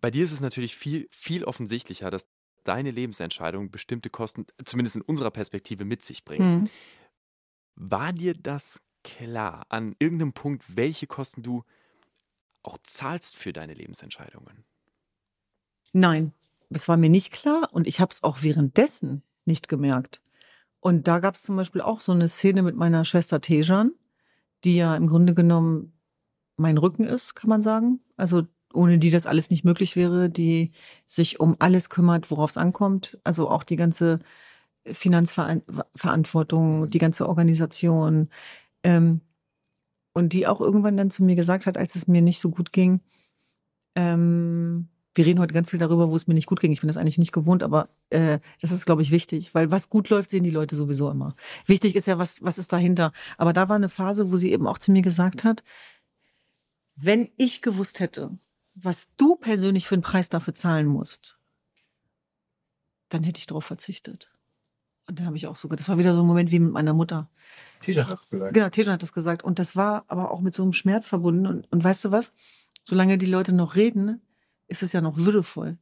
Bei 0.00 0.10
dir 0.10 0.24
ist 0.24 0.32
es 0.32 0.40
natürlich 0.40 0.76
viel, 0.76 1.08
viel 1.10 1.44
offensichtlicher, 1.44 2.10
dass 2.10 2.28
deine 2.64 2.90
Lebensentscheidungen 2.92 3.70
bestimmte 3.70 4.08
Kosten, 4.10 4.46
zumindest 4.64 4.96
in 4.96 5.02
unserer 5.02 5.30
Perspektive, 5.32 5.84
mit 5.84 6.04
sich 6.04 6.24
bringen. 6.24 6.60
Mhm. 6.60 6.70
War 7.74 8.12
dir 8.12 8.34
das 8.34 8.80
klar 9.02 9.66
an 9.68 9.96
irgendeinem 9.98 10.32
Punkt, 10.32 10.64
welche 10.76 11.06
Kosten 11.08 11.42
du 11.42 11.64
auch 12.62 12.78
zahlst 12.84 13.36
für 13.36 13.52
deine 13.52 13.74
Lebensentscheidungen? 13.74 14.64
Nein, 15.92 16.32
das 16.70 16.88
war 16.88 16.96
mir 16.96 17.10
nicht 17.10 17.32
klar 17.32 17.68
und 17.72 17.86
ich 17.86 18.00
habe 18.00 18.12
es 18.12 18.22
auch 18.22 18.42
währenddessen 18.42 19.22
nicht 19.44 19.68
gemerkt. 19.68 20.20
Und 20.80 21.08
da 21.08 21.18
gab 21.20 21.36
es 21.36 21.42
zum 21.42 21.56
Beispiel 21.56 21.80
auch 21.80 22.00
so 22.00 22.12
eine 22.12 22.28
Szene 22.28 22.62
mit 22.62 22.76
meiner 22.76 23.04
Schwester 23.04 23.40
Tejan, 23.40 23.92
die 24.64 24.76
ja 24.76 24.96
im 24.96 25.06
Grunde 25.06 25.34
genommen 25.34 25.92
mein 26.56 26.78
Rücken 26.78 27.04
ist, 27.04 27.34
kann 27.34 27.50
man 27.50 27.62
sagen. 27.62 28.00
Also 28.16 28.44
ohne 28.74 28.98
die 28.98 29.10
das 29.10 29.26
alles 29.26 29.50
nicht 29.50 29.64
möglich 29.64 29.96
wäre, 29.96 30.30
die 30.30 30.72
sich 31.06 31.40
um 31.40 31.56
alles 31.58 31.90
kümmert, 31.90 32.30
worauf 32.30 32.50
es 32.50 32.56
ankommt. 32.56 33.18
Also 33.24 33.50
auch 33.50 33.64
die 33.64 33.76
ganze 33.76 34.20
Finanzverantwortung, 34.86 36.90
die 36.90 36.98
ganze 36.98 37.28
Organisation. 37.28 38.30
Ähm, 38.82 39.20
und 40.14 40.32
die 40.32 40.46
auch 40.46 40.60
irgendwann 40.60 40.96
dann 40.96 41.10
zu 41.10 41.24
mir 41.24 41.36
gesagt 41.36 41.66
hat, 41.66 41.78
als 41.78 41.94
es 41.94 42.08
mir 42.08 42.22
nicht 42.22 42.40
so 42.40 42.50
gut 42.50 42.72
ging, 42.72 43.00
ähm, 43.94 44.88
wir 45.14 45.26
reden 45.26 45.40
heute 45.40 45.52
ganz 45.52 45.70
viel 45.70 45.78
darüber, 45.78 46.10
wo 46.10 46.16
es 46.16 46.26
mir 46.26 46.34
nicht 46.34 46.46
gut 46.46 46.60
ging. 46.60 46.72
Ich 46.72 46.80
bin 46.80 46.88
das 46.88 46.96
eigentlich 46.96 47.18
nicht 47.18 47.32
gewohnt, 47.32 47.62
aber 47.62 47.88
äh, 48.10 48.38
das 48.60 48.70
ist, 48.70 48.86
glaube 48.86 49.02
ich, 49.02 49.10
wichtig, 49.10 49.54
weil 49.54 49.70
was 49.70 49.90
gut 49.90 50.08
läuft, 50.08 50.30
sehen 50.30 50.44
die 50.44 50.50
Leute 50.50 50.74
sowieso 50.74 51.10
immer. 51.10 51.34
Wichtig 51.66 51.96
ist 51.96 52.06
ja, 52.06 52.18
was, 52.18 52.42
was 52.42 52.58
ist 52.58 52.72
dahinter. 52.72 53.12
Aber 53.36 53.52
da 53.52 53.68
war 53.68 53.76
eine 53.76 53.88
Phase, 53.88 54.30
wo 54.30 54.36
sie 54.36 54.52
eben 54.52 54.66
auch 54.66 54.78
zu 54.78 54.90
mir 54.90 55.02
gesagt 55.02 55.44
hat, 55.44 55.62
wenn 56.96 57.30
ich 57.36 57.62
gewusst 57.62 58.00
hätte, 58.00 58.38
was 58.74 59.08
du 59.16 59.36
persönlich 59.36 59.86
für 59.86 59.94
einen 59.94 60.02
Preis 60.02 60.28
dafür 60.28 60.54
zahlen 60.54 60.86
musst, 60.86 61.40
dann 63.08 63.24
hätte 63.24 63.38
ich 63.38 63.46
darauf 63.46 63.64
verzichtet. 63.64 64.32
Und 65.06 65.18
dann 65.18 65.26
habe 65.26 65.36
ich 65.36 65.46
auch 65.46 65.56
so, 65.56 65.68
das 65.68 65.88
war 65.88 65.98
wieder 65.98 66.14
so 66.14 66.22
ein 66.22 66.26
Moment 66.26 66.50
wie 66.52 66.58
mit 66.58 66.72
meiner 66.72 66.94
Mutter. 66.94 67.28
Tisha 67.80 68.06
hat 68.06 68.22
es 68.22 68.30
gesagt. 68.30 68.54
Genau, 68.54 68.68
Tejan 68.70 68.94
hat 68.94 69.02
das 69.02 69.12
gesagt. 69.12 69.42
Und 69.42 69.58
das 69.58 69.76
war 69.76 70.04
aber 70.08 70.30
auch 70.30 70.40
mit 70.40 70.54
so 70.54 70.62
einem 70.62 70.72
Schmerz 70.72 71.08
verbunden. 71.08 71.46
Und, 71.46 71.70
und 71.70 71.84
weißt 71.84 72.04
du 72.06 72.12
was? 72.12 72.32
Solange 72.84 73.18
die 73.18 73.26
Leute 73.26 73.52
noch 73.52 73.74
reden, 73.74 74.22
ist 74.68 74.82
es 74.82 74.92
ja 74.92 75.00
noch 75.00 75.16
würdevoll. 75.16 75.78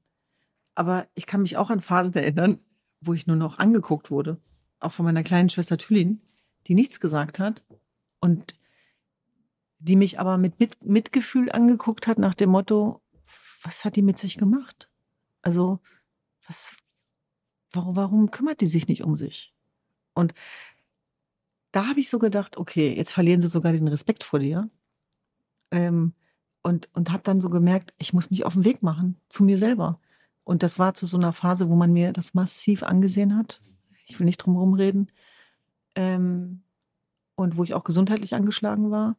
Aber 0.74 1.06
ich 1.14 1.26
kann 1.26 1.42
mich 1.42 1.56
auch 1.56 1.70
an 1.70 1.80
Phasen 1.80 2.14
erinnern, 2.14 2.58
wo 3.00 3.14
ich 3.14 3.26
nur 3.26 3.36
noch 3.36 3.58
angeguckt 3.58 4.10
wurde. 4.10 4.40
Auch 4.78 4.92
von 4.92 5.04
meiner 5.04 5.22
kleinen 5.22 5.48
Schwester 5.48 5.78
Thülin, 5.78 6.20
die 6.66 6.74
nichts 6.74 7.00
gesagt 7.00 7.38
hat. 7.38 7.64
Und 8.20 8.54
die 9.78 9.96
mich 9.96 10.20
aber 10.20 10.36
mit, 10.38 10.60
mit 10.60 10.84
Mitgefühl 10.84 11.50
angeguckt 11.50 12.06
hat 12.06 12.18
nach 12.18 12.34
dem 12.34 12.50
Motto, 12.50 13.00
was 13.62 13.84
hat 13.84 13.96
die 13.96 14.02
mit 14.02 14.18
sich 14.18 14.36
gemacht? 14.36 14.90
Also, 15.42 15.80
was, 16.46 16.76
warum, 17.72 17.96
warum 17.96 18.30
kümmert 18.30 18.60
die 18.60 18.66
sich 18.66 18.88
nicht 18.88 19.04
um 19.04 19.16
sich? 19.16 19.54
Und 20.14 20.34
da 21.72 21.86
habe 21.86 22.00
ich 22.00 22.10
so 22.10 22.18
gedacht, 22.18 22.56
okay, 22.56 22.94
jetzt 22.94 23.12
verlieren 23.12 23.40
sie 23.40 23.48
sogar 23.48 23.72
den 23.72 23.88
Respekt 23.88 24.24
vor 24.24 24.38
dir. 24.38 24.68
Ähm, 25.70 26.14
und 26.62 26.88
und 26.94 27.10
habe 27.12 27.22
dann 27.22 27.40
so 27.40 27.50
gemerkt, 27.50 27.94
ich 27.98 28.12
muss 28.12 28.30
mich 28.30 28.44
auf 28.44 28.54
den 28.54 28.64
Weg 28.64 28.82
machen 28.82 29.16
zu 29.28 29.44
mir 29.44 29.58
selber. 29.58 29.98
Und 30.44 30.62
das 30.62 30.78
war 30.78 30.94
zu 30.94 31.06
so 31.06 31.16
einer 31.16 31.32
Phase, 31.32 31.68
wo 31.68 31.76
man 31.76 31.92
mir 31.92 32.12
das 32.12 32.34
massiv 32.34 32.82
angesehen 32.82 33.36
hat. 33.36 33.62
Ich 34.06 34.18
will 34.18 34.24
nicht 34.24 34.38
drum 34.38 34.54
herum 34.54 34.74
reden. 34.74 35.10
Ähm, 35.94 36.62
und 37.36 37.56
wo 37.56 37.64
ich 37.64 37.74
auch 37.74 37.84
gesundheitlich 37.84 38.34
angeschlagen 38.34 38.90
war. 38.90 39.16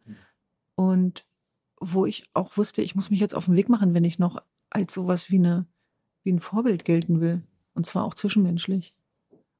Und 0.75 1.25
wo 1.79 2.05
ich 2.05 2.29
auch 2.33 2.57
wusste, 2.57 2.81
ich 2.81 2.95
muss 2.95 3.09
mich 3.09 3.19
jetzt 3.19 3.33
auf 3.33 3.45
den 3.45 3.55
Weg 3.55 3.69
machen, 3.69 3.93
wenn 3.93 4.03
ich 4.03 4.19
noch 4.19 4.41
als 4.69 4.93
sowas 4.93 5.31
wie 5.31 5.37
eine, 5.37 5.65
wie 6.23 6.31
ein 6.31 6.39
Vorbild 6.39 6.85
gelten 6.85 7.21
will. 7.21 7.41
Und 7.73 7.85
zwar 7.85 8.03
auch 8.03 8.13
zwischenmenschlich. 8.13 8.93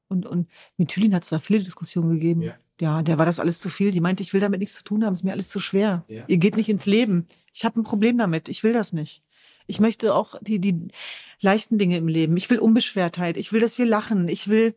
Und, 0.08 0.26
und 0.26 0.48
mit 0.76 0.90
Thülin 0.90 1.14
hat 1.14 1.22
es 1.24 1.30
da 1.30 1.38
viele 1.38 1.62
Diskussionen 1.62 2.10
gegeben. 2.10 2.42
Ja. 2.42 2.54
Ja. 2.82 3.02
der 3.02 3.18
war 3.18 3.26
das 3.26 3.40
alles 3.40 3.60
zu 3.60 3.68
viel. 3.68 3.92
Die 3.92 4.00
meinte, 4.00 4.22
ich 4.22 4.32
will 4.32 4.40
damit 4.40 4.60
nichts 4.60 4.76
zu 4.76 4.84
tun 4.84 5.04
haben, 5.04 5.14
ist 5.14 5.24
mir 5.24 5.32
alles 5.32 5.48
zu 5.48 5.60
schwer. 5.60 6.04
Ja. 6.08 6.24
Ihr 6.26 6.38
geht 6.38 6.56
nicht 6.56 6.68
ins 6.68 6.86
Leben. 6.86 7.26
Ich 7.52 7.64
habe 7.64 7.80
ein 7.80 7.84
Problem 7.84 8.18
damit. 8.18 8.48
Ich 8.48 8.64
will 8.64 8.72
das 8.72 8.92
nicht. 8.92 9.22
Ich 9.66 9.80
möchte 9.80 10.14
auch 10.14 10.34
die, 10.40 10.58
die 10.58 10.88
leichten 11.40 11.78
Dinge 11.78 11.96
im 11.96 12.08
Leben. 12.08 12.36
Ich 12.36 12.50
will 12.50 12.58
Unbeschwertheit. 12.58 13.36
Ich 13.36 13.52
will, 13.52 13.60
dass 13.60 13.78
wir 13.78 13.86
lachen. 13.86 14.28
Ich 14.28 14.48
will, 14.48 14.74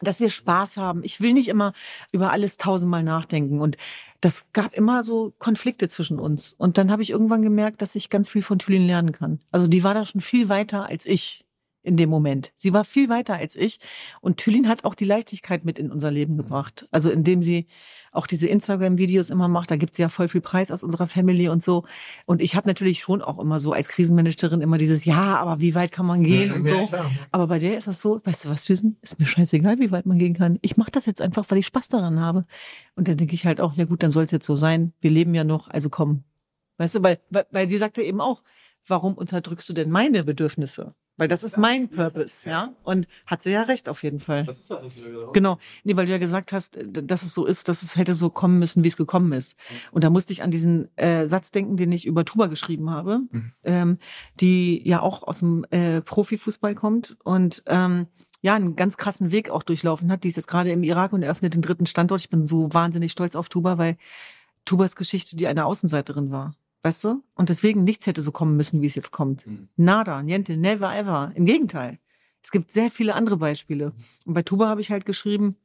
dass 0.00 0.18
wir 0.18 0.28
Spaß 0.28 0.76
haben. 0.76 1.04
Ich 1.04 1.20
will 1.20 1.32
nicht 1.32 1.48
immer 1.48 1.72
über 2.12 2.32
alles 2.32 2.56
tausendmal 2.56 3.04
nachdenken. 3.04 3.60
Und 3.60 3.76
das 4.20 4.44
gab 4.52 4.74
immer 4.74 5.04
so 5.04 5.32
Konflikte 5.38 5.88
zwischen 5.88 6.18
uns. 6.18 6.54
Und 6.58 6.78
dann 6.78 6.90
habe 6.90 7.02
ich 7.02 7.10
irgendwann 7.10 7.42
gemerkt, 7.42 7.80
dass 7.80 7.94
ich 7.94 8.10
ganz 8.10 8.28
viel 8.28 8.42
von 8.42 8.58
Thülin 8.58 8.86
lernen 8.86 9.12
kann. 9.12 9.40
Also 9.52 9.68
die 9.68 9.84
war 9.84 9.94
da 9.94 10.04
schon 10.04 10.20
viel 10.20 10.48
weiter 10.48 10.86
als 10.86 11.06
ich 11.06 11.45
in 11.86 11.96
dem 11.96 12.10
Moment. 12.10 12.52
Sie 12.56 12.72
war 12.72 12.84
viel 12.84 13.08
weiter 13.08 13.34
als 13.34 13.54
ich. 13.54 13.78
Und 14.20 14.38
Thülin 14.38 14.68
hat 14.68 14.84
auch 14.84 14.94
die 14.94 15.04
Leichtigkeit 15.04 15.64
mit 15.64 15.78
in 15.78 15.92
unser 15.92 16.10
Leben 16.10 16.36
gebracht. 16.36 16.88
Also 16.90 17.10
indem 17.10 17.42
sie 17.42 17.66
auch 18.10 18.26
diese 18.26 18.48
Instagram-Videos 18.48 19.30
immer 19.30 19.46
macht, 19.46 19.70
da 19.70 19.76
gibt 19.76 19.94
sie 19.94 20.02
ja 20.02 20.08
voll 20.08 20.26
viel 20.26 20.40
Preis 20.40 20.70
aus 20.70 20.82
unserer 20.82 21.06
Family 21.06 21.48
und 21.48 21.62
so. 21.62 21.84
Und 22.24 22.42
ich 22.42 22.56
habe 22.56 22.66
natürlich 22.66 23.00
schon 23.00 23.22
auch 23.22 23.38
immer 23.38 23.60
so 23.60 23.72
als 23.72 23.88
Krisenmanagerin 23.88 24.62
immer 24.62 24.78
dieses, 24.78 25.04
ja, 25.04 25.36
aber 25.36 25.60
wie 25.60 25.74
weit 25.74 25.92
kann 25.92 26.06
man 26.06 26.24
gehen 26.24 26.48
ja, 26.48 26.54
und 26.56 26.66
so. 26.66 26.86
Klar. 26.86 27.10
Aber 27.30 27.46
bei 27.46 27.58
der 27.58 27.78
ist 27.78 27.86
das 27.86 28.00
so, 28.00 28.20
weißt 28.24 28.46
du 28.46 28.50
was, 28.50 28.64
Süßen, 28.64 28.96
ist 29.02 29.20
mir 29.20 29.26
scheißegal, 29.26 29.78
wie 29.78 29.92
weit 29.92 30.06
man 30.06 30.18
gehen 30.18 30.34
kann. 30.34 30.58
Ich 30.62 30.76
mache 30.76 30.90
das 30.90 31.06
jetzt 31.06 31.20
einfach, 31.20 31.44
weil 31.48 31.58
ich 31.58 31.66
Spaß 31.66 31.88
daran 31.88 32.18
habe. 32.18 32.46
Und 32.96 33.06
dann 33.06 33.16
denke 33.16 33.34
ich 33.34 33.46
halt 33.46 33.60
auch, 33.60 33.74
ja 33.74 33.84
gut, 33.84 34.02
dann 34.02 34.10
soll 34.10 34.24
es 34.24 34.32
jetzt 34.32 34.46
so 34.46 34.56
sein. 34.56 34.92
Wir 35.00 35.10
leben 35.10 35.34
ja 35.34 35.44
noch, 35.44 35.68
also 35.68 35.88
komm. 35.88 36.24
Weißt 36.78 36.96
du, 36.96 37.02
weil, 37.04 37.20
weil, 37.30 37.46
weil 37.52 37.68
sie 37.68 37.78
sagte 37.78 38.02
eben 38.02 38.20
auch, 38.20 38.42
warum 38.88 39.14
unterdrückst 39.14 39.68
du 39.68 39.72
denn 39.72 39.90
meine 39.90 40.24
Bedürfnisse? 40.24 40.94
Weil 41.18 41.28
das 41.28 41.42
ist 41.44 41.56
mein 41.56 41.88
Purpose, 41.88 42.48
ja. 42.48 42.74
Und 42.82 43.08
hat 43.24 43.40
sie 43.40 43.50
ja 43.50 43.62
recht 43.62 43.88
auf 43.88 44.02
jeden 44.02 44.20
Fall. 44.20 44.46
Was 44.46 44.60
ist 44.60 44.70
das, 44.70 44.84
was 44.84 44.94
du 44.96 45.00
da 45.02 45.32
Genau. 45.32 45.58
Nee, 45.84 45.96
weil 45.96 46.06
du 46.06 46.12
ja 46.12 46.18
gesagt 46.18 46.52
hast, 46.52 46.78
dass 46.82 47.22
es 47.22 47.32
so 47.32 47.46
ist, 47.46 47.68
dass 47.68 47.82
es 47.82 47.96
hätte 47.96 48.14
so 48.14 48.28
kommen 48.28 48.58
müssen, 48.58 48.84
wie 48.84 48.88
es 48.88 48.96
gekommen 48.96 49.32
ist. 49.32 49.56
Und 49.92 50.04
da 50.04 50.10
musste 50.10 50.32
ich 50.32 50.42
an 50.42 50.50
diesen 50.50 50.94
äh, 50.96 51.26
Satz 51.26 51.50
denken, 51.50 51.76
den 51.76 51.90
ich 51.92 52.06
über 52.06 52.24
Tuba 52.24 52.46
geschrieben 52.46 52.90
habe, 52.90 53.20
mhm. 53.30 53.52
ähm, 53.64 53.98
die 54.40 54.86
ja 54.86 55.00
auch 55.00 55.22
aus 55.22 55.38
dem 55.38 55.64
äh, 55.70 56.02
Profifußball 56.02 56.74
kommt 56.74 57.16
und 57.24 57.62
ähm, 57.66 58.08
ja, 58.42 58.54
einen 58.54 58.76
ganz 58.76 58.98
krassen 58.98 59.32
Weg 59.32 59.48
auch 59.50 59.62
durchlaufen 59.62 60.12
hat. 60.12 60.22
Die 60.22 60.28
ist 60.28 60.36
jetzt 60.36 60.48
gerade 60.48 60.70
im 60.70 60.82
Irak 60.82 61.12
und 61.12 61.22
eröffnet 61.22 61.54
den 61.54 61.62
dritten 61.62 61.86
Standort. 61.86 62.20
Ich 62.20 62.30
bin 62.30 62.44
so 62.44 62.72
wahnsinnig 62.72 63.10
stolz 63.12 63.34
auf 63.34 63.48
Tuba, 63.48 63.78
weil 63.78 63.96
Tubas 64.66 64.96
Geschichte 64.96 65.36
die 65.36 65.46
eine 65.46 65.64
Außenseiterin 65.64 66.30
war. 66.30 66.54
Weißt 66.86 67.02
du? 67.02 67.24
Und 67.34 67.48
deswegen 67.48 67.82
nichts 67.82 68.06
hätte 68.06 68.22
so 68.22 68.30
kommen 68.30 68.56
müssen, 68.56 68.80
wie 68.80 68.86
es 68.86 68.94
jetzt 68.94 69.10
kommt. 69.10 69.44
Mhm. 69.44 69.66
Nada, 69.74 70.22
niente, 70.22 70.56
never 70.56 70.96
ever. 70.96 71.32
Im 71.34 71.44
Gegenteil. 71.44 71.98
Es 72.44 72.52
gibt 72.52 72.70
sehr 72.70 72.92
viele 72.92 73.16
andere 73.16 73.38
Beispiele. 73.38 73.92
Und 74.24 74.34
bei 74.34 74.42
Tuba 74.42 74.68
habe 74.68 74.80
ich 74.80 74.92
halt 74.92 75.04
geschrieben, 75.04 75.56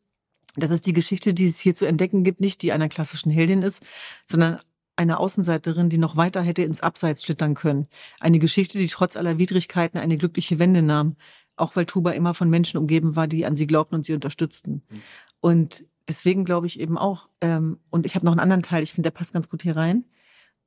dass 0.56 0.72
es 0.72 0.82
die 0.82 0.94
Geschichte, 0.94 1.36
die 1.36 1.46
es 1.46 1.60
hier 1.60 1.76
zu 1.76 1.86
entdecken 1.86 2.24
gibt, 2.24 2.42
nicht 2.42 2.64
die 2.64 2.72
einer 2.72 2.90
klassischen 2.90 3.30
Heldin 3.30 3.62
ist, 3.62 3.84
sondern 4.26 4.62
eine 4.96 5.20
Außenseiterin, 5.20 5.90
die 5.90 6.00
noch 6.00 6.18
weiter 6.18 6.42
hätte 6.42 6.64
ins 6.64 6.82
Abseits 6.82 7.24
schlittern 7.24 7.54
können. 7.54 7.86
Eine 8.20 8.40
Geschichte, 8.40 8.80
die 8.80 8.88
trotz 8.88 9.16
aller 9.16 9.38
Widrigkeiten 9.38 10.00
eine 10.00 10.18
glückliche 10.18 10.58
Wende 10.58 10.82
nahm. 10.82 11.18
Auch 11.56 11.76
weil 11.76 11.86
Tuba 11.86 12.14
immer 12.14 12.34
von 12.34 12.50
Menschen 12.50 12.80
umgeben 12.80 13.16
war, 13.16 13.28
die 13.28 13.46
an 13.46 13.56
sie 13.56 13.68
glaubten 13.68 13.94
und 13.94 14.08
sie 14.08 14.14
unterstützten. 14.16 14.82
Mhm. 14.90 15.02
Und 15.40 15.86
deswegen 16.08 16.46
glaube 16.46 16.66
ich 16.66 16.80
eben 16.80 16.98
auch, 16.98 17.30
ähm, 17.42 17.78
und 17.92 18.08
ich 18.08 18.16
habe 18.16 18.26
noch 18.26 18.32
einen 18.32 18.40
anderen 18.40 18.64
Teil, 18.64 18.82
ich 18.82 18.94
finde, 18.94 19.12
der 19.12 19.16
passt 19.16 19.34
ganz 19.34 19.50
gut 19.50 19.62
hier 19.62 19.76
rein 19.76 20.06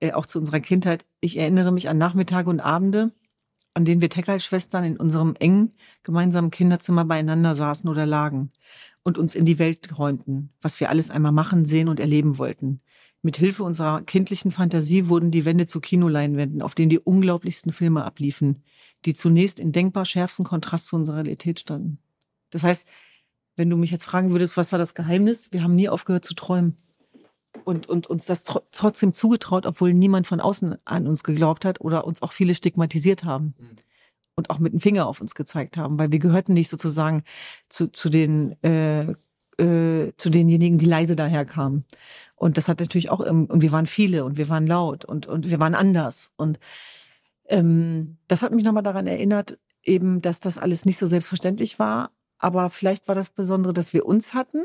äh, 0.00 0.12
auch 0.12 0.26
zu 0.26 0.38
unserer 0.38 0.60
Kindheit. 0.60 1.06
Ich 1.20 1.36
erinnere 1.36 1.72
mich 1.72 1.88
an 1.88 1.98
Nachmittage 1.98 2.50
und 2.50 2.60
Abende, 2.60 3.12
an 3.74 3.84
denen 3.84 4.00
wir 4.00 4.10
Teckerl-Schwestern 4.10 4.84
in 4.84 4.96
unserem 4.96 5.34
engen 5.38 5.72
gemeinsamen 6.02 6.50
Kinderzimmer 6.50 7.04
beieinander 7.04 7.54
saßen 7.54 7.90
oder 7.90 8.06
lagen 8.06 8.50
und 9.02 9.18
uns 9.18 9.34
in 9.34 9.44
die 9.44 9.58
Welt 9.58 9.82
träumten, 9.82 10.50
was 10.62 10.80
wir 10.80 10.90
alles 10.90 11.10
einmal 11.10 11.32
machen, 11.32 11.64
sehen 11.64 11.88
und 11.88 12.00
erleben 12.00 12.38
wollten. 12.38 12.80
Mit 13.22 13.36
Hilfe 13.36 13.64
unserer 13.64 14.02
kindlichen 14.02 14.52
Fantasie 14.52 15.08
wurden 15.08 15.30
die 15.30 15.44
Wände 15.44 15.66
zu 15.66 15.80
Kinoleinwänden, 15.80 16.62
auf 16.62 16.74
denen 16.74 16.90
die 16.90 16.98
unglaublichsten 16.98 17.72
Filme 17.72 18.04
abliefen, 18.04 18.62
die 19.06 19.14
zunächst 19.14 19.58
in 19.58 19.72
denkbar 19.72 20.04
schärfsten 20.04 20.44
Kontrast 20.44 20.88
zu 20.88 20.96
unserer 20.96 21.16
Realität 21.16 21.60
standen. 21.60 21.98
Das 22.50 22.62
heißt, 22.62 22.86
wenn 23.56 23.70
du 23.70 23.76
mich 23.76 23.90
jetzt 23.90 24.04
fragen 24.04 24.30
würdest, 24.30 24.56
was 24.56 24.72
war 24.72 24.78
das 24.78 24.94
Geheimnis? 24.94 25.48
Wir 25.52 25.62
haben 25.62 25.74
nie 25.74 25.88
aufgehört 25.88 26.24
zu 26.24 26.34
träumen 26.34 26.76
und, 27.64 27.88
und 27.88 28.06
uns 28.08 28.26
das 28.26 28.44
tr 28.44 28.62
trotzdem 28.72 29.12
zugetraut, 29.12 29.66
obwohl 29.66 29.94
niemand 29.94 30.26
von 30.26 30.40
außen 30.40 30.76
an 30.84 31.06
uns 31.06 31.22
geglaubt 31.22 31.64
hat 31.64 31.80
oder 31.80 32.06
uns 32.06 32.22
auch 32.22 32.32
viele 32.32 32.54
stigmatisiert 32.54 33.24
haben. 33.24 33.54
Mhm. 33.58 33.76
Und 34.36 34.50
auch 34.50 34.58
mit 34.58 34.72
dem 34.72 34.80
Finger 34.80 35.06
auf 35.06 35.20
uns 35.20 35.36
gezeigt 35.36 35.76
haben, 35.76 35.96
weil 35.96 36.10
wir 36.10 36.18
gehörten 36.18 36.54
nicht 36.54 36.68
sozusagen 36.68 37.22
zu, 37.68 37.86
zu 37.92 38.08
den 38.08 38.60
äh, 38.64 39.14
äh, 39.58 40.12
zu 40.16 40.30
denjenigen, 40.30 40.78
die 40.78 40.86
leise 40.86 41.16
daherkamen. 41.16 41.84
Und 42.34 42.56
das 42.56 42.68
hat 42.68 42.80
natürlich 42.80 43.10
auch, 43.10 43.20
und 43.20 43.62
wir 43.62 43.72
waren 43.72 43.86
viele 43.86 44.24
und 44.24 44.36
wir 44.36 44.48
waren 44.48 44.66
laut 44.66 45.04
und, 45.04 45.26
und 45.26 45.48
wir 45.50 45.60
waren 45.60 45.74
anders. 45.74 46.32
Und 46.36 46.58
ähm, 47.46 48.16
das 48.28 48.42
hat 48.42 48.52
mich 48.52 48.64
nochmal 48.64 48.82
daran 48.82 49.06
erinnert, 49.06 49.58
eben, 49.84 50.20
dass 50.20 50.40
das 50.40 50.58
alles 50.58 50.84
nicht 50.84 50.98
so 50.98 51.06
selbstverständlich 51.06 51.78
war. 51.78 52.10
Aber 52.38 52.70
vielleicht 52.70 53.08
war 53.08 53.14
das 53.14 53.30
Besondere, 53.30 53.72
dass 53.72 53.92
wir 53.92 54.06
uns 54.06 54.34
hatten 54.34 54.62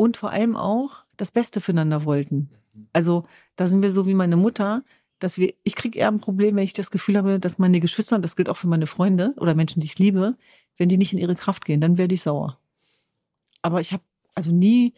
und 0.00 0.16
vor 0.16 0.30
allem 0.30 0.56
auch 0.56 1.04
das 1.18 1.30
Beste 1.30 1.60
füreinander 1.60 2.06
wollten. 2.06 2.48
Also 2.94 3.26
da 3.54 3.66
sind 3.66 3.82
wir 3.82 3.90
so 3.90 4.06
wie 4.06 4.14
meine 4.14 4.36
Mutter, 4.36 4.82
dass 5.18 5.36
wir, 5.36 5.52
ich 5.62 5.74
kriege 5.76 5.98
eher 5.98 6.08
ein 6.08 6.22
Problem, 6.22 6.56
wenn 6.56 6.64
ich 6.64 6.72
das 6.72 6.90
Gefühl 6.90 7.18
habe, 7.18 7.38
dass 7.38 7.58
meine 7.58 7.80
Geschwister, 7.80 8.18
das 8.18 8.34
gilt 8.34 8.48
auch 8.48 8.56
für 8.56 8.66
meine 8.66 8.86
Freunde 8.86 9.34
oder 9.36 9.54
Menschen, 9.54 9.80
die 9.80 9.86
ich 9.86 9.98
liebe, 9.98 10.38
wenn 10.78 10.88
die 10.88 10.96
nicht 10.96 11.12
in 11.12 11.18
ihre 11.18 11.34
Kraft 11.34 11.66
gehen, 11.66 11.82
dann 11.82 11.98
werde 11.98 12.14
ich 12.14 12.22
sauer. 12.22 12.58
Aber 13.60 13.82
ich 13.82 13.92
habe 13.92 14.02
also 14.34 14.52
nie 14.52 14.94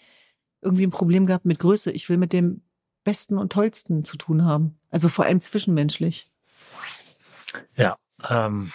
irgendwie 0.61 0.86
ein 0.86 0.92
Problem 0.92 1.26
gehabt 1.26 1.46
mit 1.46 1.59
Größe. 1.59 1.90
Ich 1.90 2.09
will 2.09 2.16
mit 2.16 2.32
dem 2.32 2.62
Besten 3.03 3.38
und 3.38 3.50
Tollsten 3.50 4.05
zu 4.05 4.16
tun 4.16 4.44
haben. 4.44 4.78
Also 4.90 5.09
vor 5.09 5.24
allem 5.24 5.40
zwischenmenschlich. 5.40 6.30
Ja, 7.76 7.98
ähm, 8.30 8.70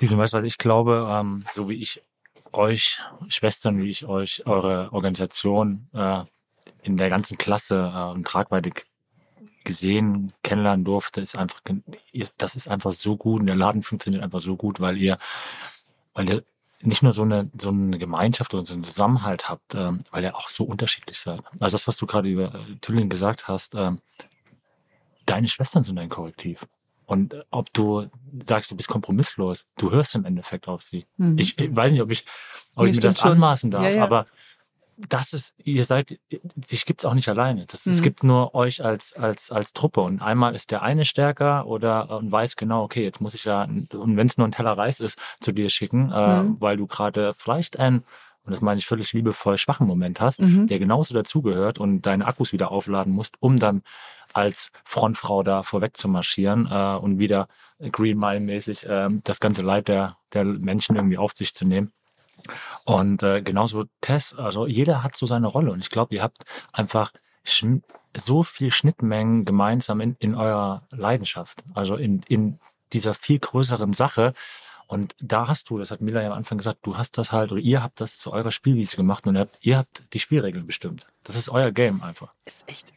diesen 0.00 0.18
weißt 0.18 0.34
was 0.34 0.44
ich 0.44 0.56
glaube, 0.56 1.08
ähm, 1.10 1.42
so 1.52 1.68
wie 1.68 1.82
ich 1.82 2.00
euch 2.54 3.00
Schwestern, 3.28 3.78
wie 3.78 3.90
ich 3.90 4.06
euch 4.06 4.46
eure 4.46 4.92
Organisation 4.92 5.88
äh, 5.92 6.22
in 6.82 6.96
der 6.96 7.10
ganzen 7.10 7.38
Klasse 7.38 7.92
äh, 7.94 8.12
und 8.12 8.26
Tragweite 8.26 8.70
gesehen, 9.64 10.32
kennenlernen 10.42 10.84
durfte, 10.84 11.20
ist 11.20 11.36
einfach, 11.36 11.62
das 12.36 12.54
ist 12.54 12.68
einfach 12.68 12.92
so 12.92 13.16
gut 13.16 13.40
und 13.40 13.46
der 13.46 13.56
Laden 13.56 13.82
funktioniert 13.82 14.22
einfach 14.22 14.40
so 14.40 14.56
gut, 14.56 14.80
weil 14.80 14.98
ihr, 14.98 15.18
weil 16.12 16.28
ihr 16.28 16.44
nicht 16.82 17.02
nur 17.02 17.12
so 17.12 17.22
eine, 17.22 17.50
so 17.58 17.70
eine 17.70 17.98
Gemeinschaft 17.98 18.52
oder 18.52 18.64
so 18.66 18.74
einen 18.74 18.84
Zusammenhalt 18.84 19.48
habt, 19.48 19.74
äh, 19.74 19.92
weil 20.10 20.22
ihr 20.22 20.36
auch 20.36 20.48
so 20.48 20.64
unterschiedlich 20.64 21.18
seid. 21.18 21.40
Also 21.60 21.74
das, 21.74 21.88
was 21.88 21.96
du 21.96 22.06
gerade 22.06 22.28
über 22.28 22.54
äh, 22.54 22.76
Tüllin 22.80 23.08
gesagt 23.08 23.48
hast, 23.48 23.74
äh, 23.74 23.92
deine 25.24 25.48
Schwestern 25.48 25.82
sind 25.82 25.98
ein 25.98 26.10
Korrektiv. 26.10 26.66
Und 27.06 27.36
ob 27.50 27.72
du 27.72 28.06
sagst, 28.46 28.70
du 28.70 28.76
bist 28.76 28.88
kompromisslos, 28.88 29.66
du 29.76 29.90
hörst 29.90 30.14
im 30.14 30.24
Endeffekt 30.24 30.68
auf 30.68 30.82
sie. 30.82 31.06
Mhm. 31.16 31.38
Ich, 31.38 31.58
ich, 31.58 31.74
weiß 31.74 31.92
nicht, 31.92 32.02
ob 32.02 32.10
ich, 32.10 32.24
ob 32.74 32.86
ich 32.86 32.94
mir 32.94 33.00
das 33.00 33.20
schon. 33.20 33.32
anmaßen 33.32 33.70
darf, 33.70 33.84
ja, 33.84 33.90
ja. 33.90 34.04
aber 34.04 34.26
das 34.96 35.32
ist, 35.32 35.54
ihr 35.58 35.84
seid, 35.84 36.18
dich 36.54 36.84
gibt's 36.84 37.04
auch 37.04 37.14
nicht 37.14 37.28
alleine. 37.28 37.66
Das, 37.66 37.86
mhm. 37.86 37.92
Es 37.92 38.02
gibt 38.02 38.22
nur 38.22 38.54
euch 38.54 38.84
als, 38.84 39.12
als, 39.12 39.50
als 39.50 39.72
Truppe. 39.72 40.00
Und 40.00 40.22
einmal 40.22 40.54
ist 40.54 40.70
der 40.70 40.82
eine 40.82 41.04
stärker 41.04 41.66
oder 41.66 42.10
und 42.10 42.30
weiß 42.30 42.56
genau, 42.56 42.84
okay, 42.84 43.02
jetzt 43.02 43.20
muss 43.20 43.34
ich 43.34 43.44
ja, 43.44 43.64
und 43.64 44.16
wenn 44.16 44.26
es 44.26 44.38
nur 44.38 44.46
ein 44.46 44.52
Teller 44.52 44.78
Reis 44.78 45.00
ist, 45.00 45.18
zu 45.40 45.52
dir 45.52 45.68
schicken, 45.70 46.12
äh, 46.12 46.42
mhm. 46.42 46.56
äh, 46.56 46.60
weil 46.60 46.76
du 46.76 46.86
gerade 46.86 47.34
vielleicht 47.36 47.78
ein 47.78 48.04
und 48.44 48.52
das 48.52 48.60
meine 48.60 48.78
ich 48.78 48.86
völlig 48.86 49.12
liebevoll, 49.12 49.58
schwachen 49.58 49.86
Moment 49.86 50.20
hast, 50.20 50.40
mhm. 50.40 50.66
der 50.66 50.78
genauso 50.78 51.14
dazugehört 51.14 51.78
und 51.78 52.02
deine 52.02 52.26
Akkus 52.26 52.52
wieder 52.52 52.70
aufladen 52.70 53.12
musst, 53.12 53.36
um 53.40 53.56
dann 53.56 53.82
als 54.32 54.70
Frontfrau 54.84 55.42
da 55.42 55.62
vorweg 55.62 55.96
zu 55.96 56.08
marschieren 56.08 56.68
äh, 56.70 56.96
und 56.96 57.18
wieder 57.18 57.48
Green 57.92 58.18
Mile 58.18 58.40
mäßig 58.40 58.86
äh, 58.86 59.08
das 59.22 59.40
ganze 59.40 59.62
Leid 59.62 59.88
der, 59.88 60.16
der 60.32 60.44
Menschen 60.44 60.96
irgendwie 60.96 61.18
auf 61.18 61.32
sich 61.32 61.54
zu 61.54 61.64
nehmen. 61.64 61.92
Und 62.84 63.22
äh, 63.22 63.42
genauso 63.42 63.84
Tess, 64.00 64.34
also 64.34 64.66
jeder 64.66 65.02
hat 65.02 65.16
so 65.16 65.26
seine 65.26 65.46
Rolle 65.46 65.72
und 65.72 65.80
ich 65.80 65.90
glaube, 65.90 66.14
ihr 66.14 66.22
habt 66.22 66.44
einfach 66.72 67.12
so 68.16 68.42
viel 68.42 68.72
Schnittmengen 68.72 69.44
gemeinsam 69.44 70.00
in, 70.00 70.16
in 70.18 70.34
eurer 70.34 70.86
Leidenschaft, 70.90 71.64
also 71.74 71.96
in, 71.96 72.22
in 72.28 72.58
dieser 72.92 73.14
viel 73.14 73.38
größeren 73.38 73.92
Sache. 73.92 74.34
Und 74.86 75.14
da 75.20 75.48
hast 75.48 75.70
du, 75.70 75.78
das 75.78 75.90
hat 75.90 76.00
Mila 76.00 76.20
ja 76.22 76.28
am 76.28 76.36
Anfang 76.36 76.58
gesagt, 76.58 76.80
du 76.82 76.96
hast 76.96 77.18
das 77.18 77.32
halt, 77.32 77.52
oder 77.52 77.60
ihr 77.60 77.82
habt 77.82 78.00
das 78.00 78.18
zu 78.18 78.32
eurer 78.32 78.52
Spielwiese 78.52 78.96
gemacht 78.96 79.26
und 79.26 79.34
ihr 79.34 79.40
habt, 79.40 79.58
ihr 79.60 79.78
habt 79.78 80.02
die 80.12 80.18
Spielregeln 80.18 80.66
bestimmt. 80.66 81.06
Das 81.22 81.36
ist 81.36 81.48
euer 81.48 81.72
Game 81.72 82.02
einfach. 82.02 82.34
Ist 82.44 82.68
echt 82.68 82.92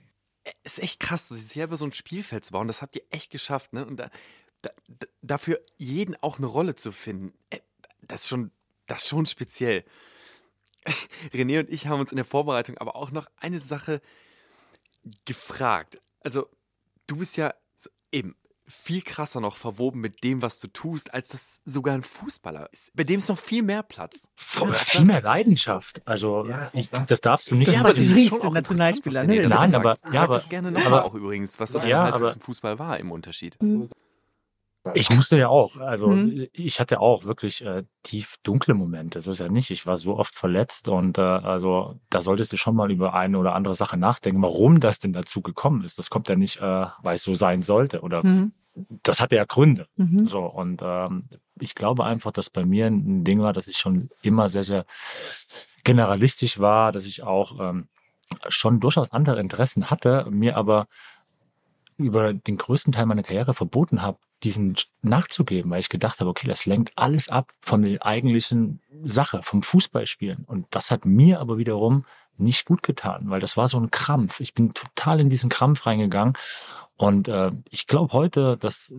ist 0.63 0.79
echt 0.79 0.99
krass, 0.99 1.29
sich 1.29 1.45
selber 1.45 1.77
so 1.77 1.85
ein 1.85 1.91
Spielfeld 1.91 2.45
zu 2.45 2.51
bauen. 2.51 2.67
Das 2.67 2.81
habt 2.81 2.95
ihr 2.95 3.03
echt 3.09 3.31
geschafft, 3.31 3.73
ne? 3.73 3.85
Und 3.85 3.97
da, 3.97 4.09
da, 4.61 4.69
dafür 5.21 5.59
jeden 5.77 6.15
auch 6.21 6.37
eine 6.37 6.47
Rolle 6.47 6.75
zu 6.75 6.91
finden, 6.91 7.33
äh, 7.49 7.59
das 8.01 8.23
ist 8.23 8.29
schon, 8.29 8.51
das 8.85 9.03
ist 9.03 9.09
schon 9.09 9.25
speziell. 9.25 9.83
René 11.33 11.59
und 11.59 11.69
ich 11.69 11.87
haben 11.87 11.99
uns 11.99 12.11
in 12.11 12.17
der 12.17 12.25
Vorbereitung 12.25 12.77
aber 12.77 12.95
auch 12.95 13.11
noch 13.11 13.27
eine 13.37 13.59
Sache 13.59 14.01
gefragt. 15.25 15.99
Also, 16.21 16.47
du 17.07 17.17
bist 17.17 17.37
ja 17.37 17.53
eben 18.11 18.35
viel 18.67 19.01
krasser 19.01 19.39
noch 19.39 19.55
verwoben 19.57 20.01
mit 20.01 20.23
dem, 20.23 20.41
was 20.41 20.59
du 20.59 20.67
tust, 20.67 21.13
als 21.13 21.29
das 21.29 21.61
sogar 21.65 21.93
ein 21.95 22.03
Fußballer 22.03 22.67
ist. 22.73 22.91
Bei 22.95 23.03
dem 23.05 23.19
ist 23.19 23.29
noch 23.29 23.39
viel 23.39 23.63
mehr 23.63 23.81
Platz. 23.83 24.27
Voll, 24.35 24.73
viel 24.73 25.05
mehr 25.05 25.21
Leidenschaft. 25.21 26.01
Also 26.05 26.45
Ja, 26.47 26.69
ich, 26.73 26.89
das- 26.89 27.07
das 27.07 27.21
darfst 27.21 27.49
du 27.49 27.55
nicht 27.55 27.67
Das 27.67 27.75
Ja, 27.75 27.81
aber 27.81 27.93
das 27.93 27.99
die 28.05 28.23
ist 28.23 28.29
schon 28.29 28.41
auch 28.41 28.53
Nationalspieler, 28.53 29.23
ne? 29.23 29.43
du 29.43 29.47
Nein, 29.49 29.73
aber- 29.73 29.97
ja, 30.11 30.23
aber- 30.23 30.35
das 30.35 30.49
gerne 30.49 30.71
nochmal 30.71 30.87
aber- 30.93 31.05
auch 31.05 31.13
übrigens, 31.13 31.59
was 31.59 31.71
so 31.71 31.79
deine 31.79 31.91
Ja, 31.91 32.03
Haltung 32.03 32.21
aber- 32.23 32.31
zum 32.33 32.41
Fußball 32.41 32.77
war 32.77 32.99
im 32.99 33.11
Unterschied. 33.11 33.55
Mhm. 33.61 33.89
Ich 34.93 35.09
musste 35.09 35.37
ja 35.37 35.49
auch. 35.49 35.75
Also 35.77 36.09
Mhm. 36.09 36.47
ich 36.53 36.79
hatte 36.79 37.01
auch 37.01 37.25
wirklich 37.25 37.63
äh, 37.65 37.83
tief 38.03 38.35
dunkle 38.43 38.73
Momente. 38.73 39.19
So 39.21 39.31
ist 39.31 39.39
ja 39.39 39.49
nicht. 39.49 39.69
Ich 39.69 39.85
war 39.85 39.97
so 39.97 40.17
oft 40.17 40.33
verletzt 40.33 40.87
und 40.87 41.17
äh, 41.17 41.21
also 41.21 41.99
da 42.09 42.21
solltest 42.21 42.53
du 42.53 42.57
schon 42.57 42.75
mal 42.75 42.89
über 42.89 43.13
eine 43.13 43.37
oder 43.37 43.53
andere 43.53 43.75
Sache 43.75 43.97
nachdenken, 43.97 44.41
warum 44.41 44.79
das 44.79 44.99
denn 44.99 45.11
dazu 45.13 45.41
gekommen 45.41 45.83
ist. 45.83 45.97
Das 45.99 46.09
kommt 46.09 46.29
ja 46.29 46.35
nicht, 46.35 46.57
äh, 46.61 46.85
weil 47.01 47.15
es 47.15 47.23
so 47.23 47.35
sein 47.35 47.63
sollte 47.63 48.01
oder 48.01 48.25
Mhm. 48.25 48.53
das 49.03 49.19
hatte 49.19 49.35
ja 49.35 49.43
Gründe. 49.45 49.87
Mhm. 49.97 50.25
So 50.25 50.45
und 50.45 50.81
ähm, 50.83 51.25
ich 51.59 51.75
glaube 51.75 52.05
einfach, 52.05 52.31
dass 52.31 52.49
bei 52.49 52.63
mir 52.65 52.85
ein 52.87 53.23
Ding 53.25 53.41
war, 53.41 53.51
dass 53.51 53.67
ich 53.67 53.77
schon 53.77 54.09
immer 54.21 54.47
sehr 54.47 54.63
sehr 54.63 54.85
generalistisch 55.83 56.59
war, 56.59 56.91
dass 56.91 57.05
ich 57.05 57.23
auch 57.23 57.59
ähm, 57.59 57.87
schon 58.49 58.79
durchaus 58.79 59.11
andere 59.11 59.39
Interessen 59.39 59.89
hatte, 59.89 60.27
mir 60.29 60.57
aber 60.57 60.87
über 61.97 62.33
den 62.33 62.57
größten 62.57 62.93
Teil 62.93 63.05
meiner 63.05 63.23
Karriere 63.23 63.53
verboten 63.53 64.01
habe, 64.01 64.19
diesen 64.43 64.75
nachzugeben, 65.01 65.71
weil 65.71 65.79
ich 65.79 65.89
gedacht 65.89 66.19
habe, 66.19 66.29
okay, 66.29 66.47
das 66.47 66.65
lenkt 66.65 66.91
alles 66.95 67.27
ab 67.27 67.53
von 67.61 67.81
der 67.81 68.05
eigentlichen 68.05 68.81
Sache, 69.03 69.41
vom 69.41 69.63
Fußballspielen. 69.63 70.45
Und 70.45 70.67
das 70.69 70.91
hat 70.91 71.05
mir 71.05 71.39
aber 71.39 71.57
wiederum 71.57 72.05
nicht 72.37 72.65
gut 72.65 72.83
getan, 72.83 73.29
weil 73.29 73.39
das 73.39 73.57
war 73.57 73.67
so 73.67 73.79
ein 73.79 73.89
Krampf. 73.89 74.39
Ich 74.39 74.53
bin 74.53 74.73
total 74.73 75.19
in 75.19 75.29
diesen 75.29 75.49
Krampf 75.49 75.87
reingegangen. 75.87 76.33
Und 76.95 77.27
äh, 77.27 77.51
ich 77.69 77.87
glaube 77.87 78.13
heute, 78.13 78.57
dass 78.57 78.91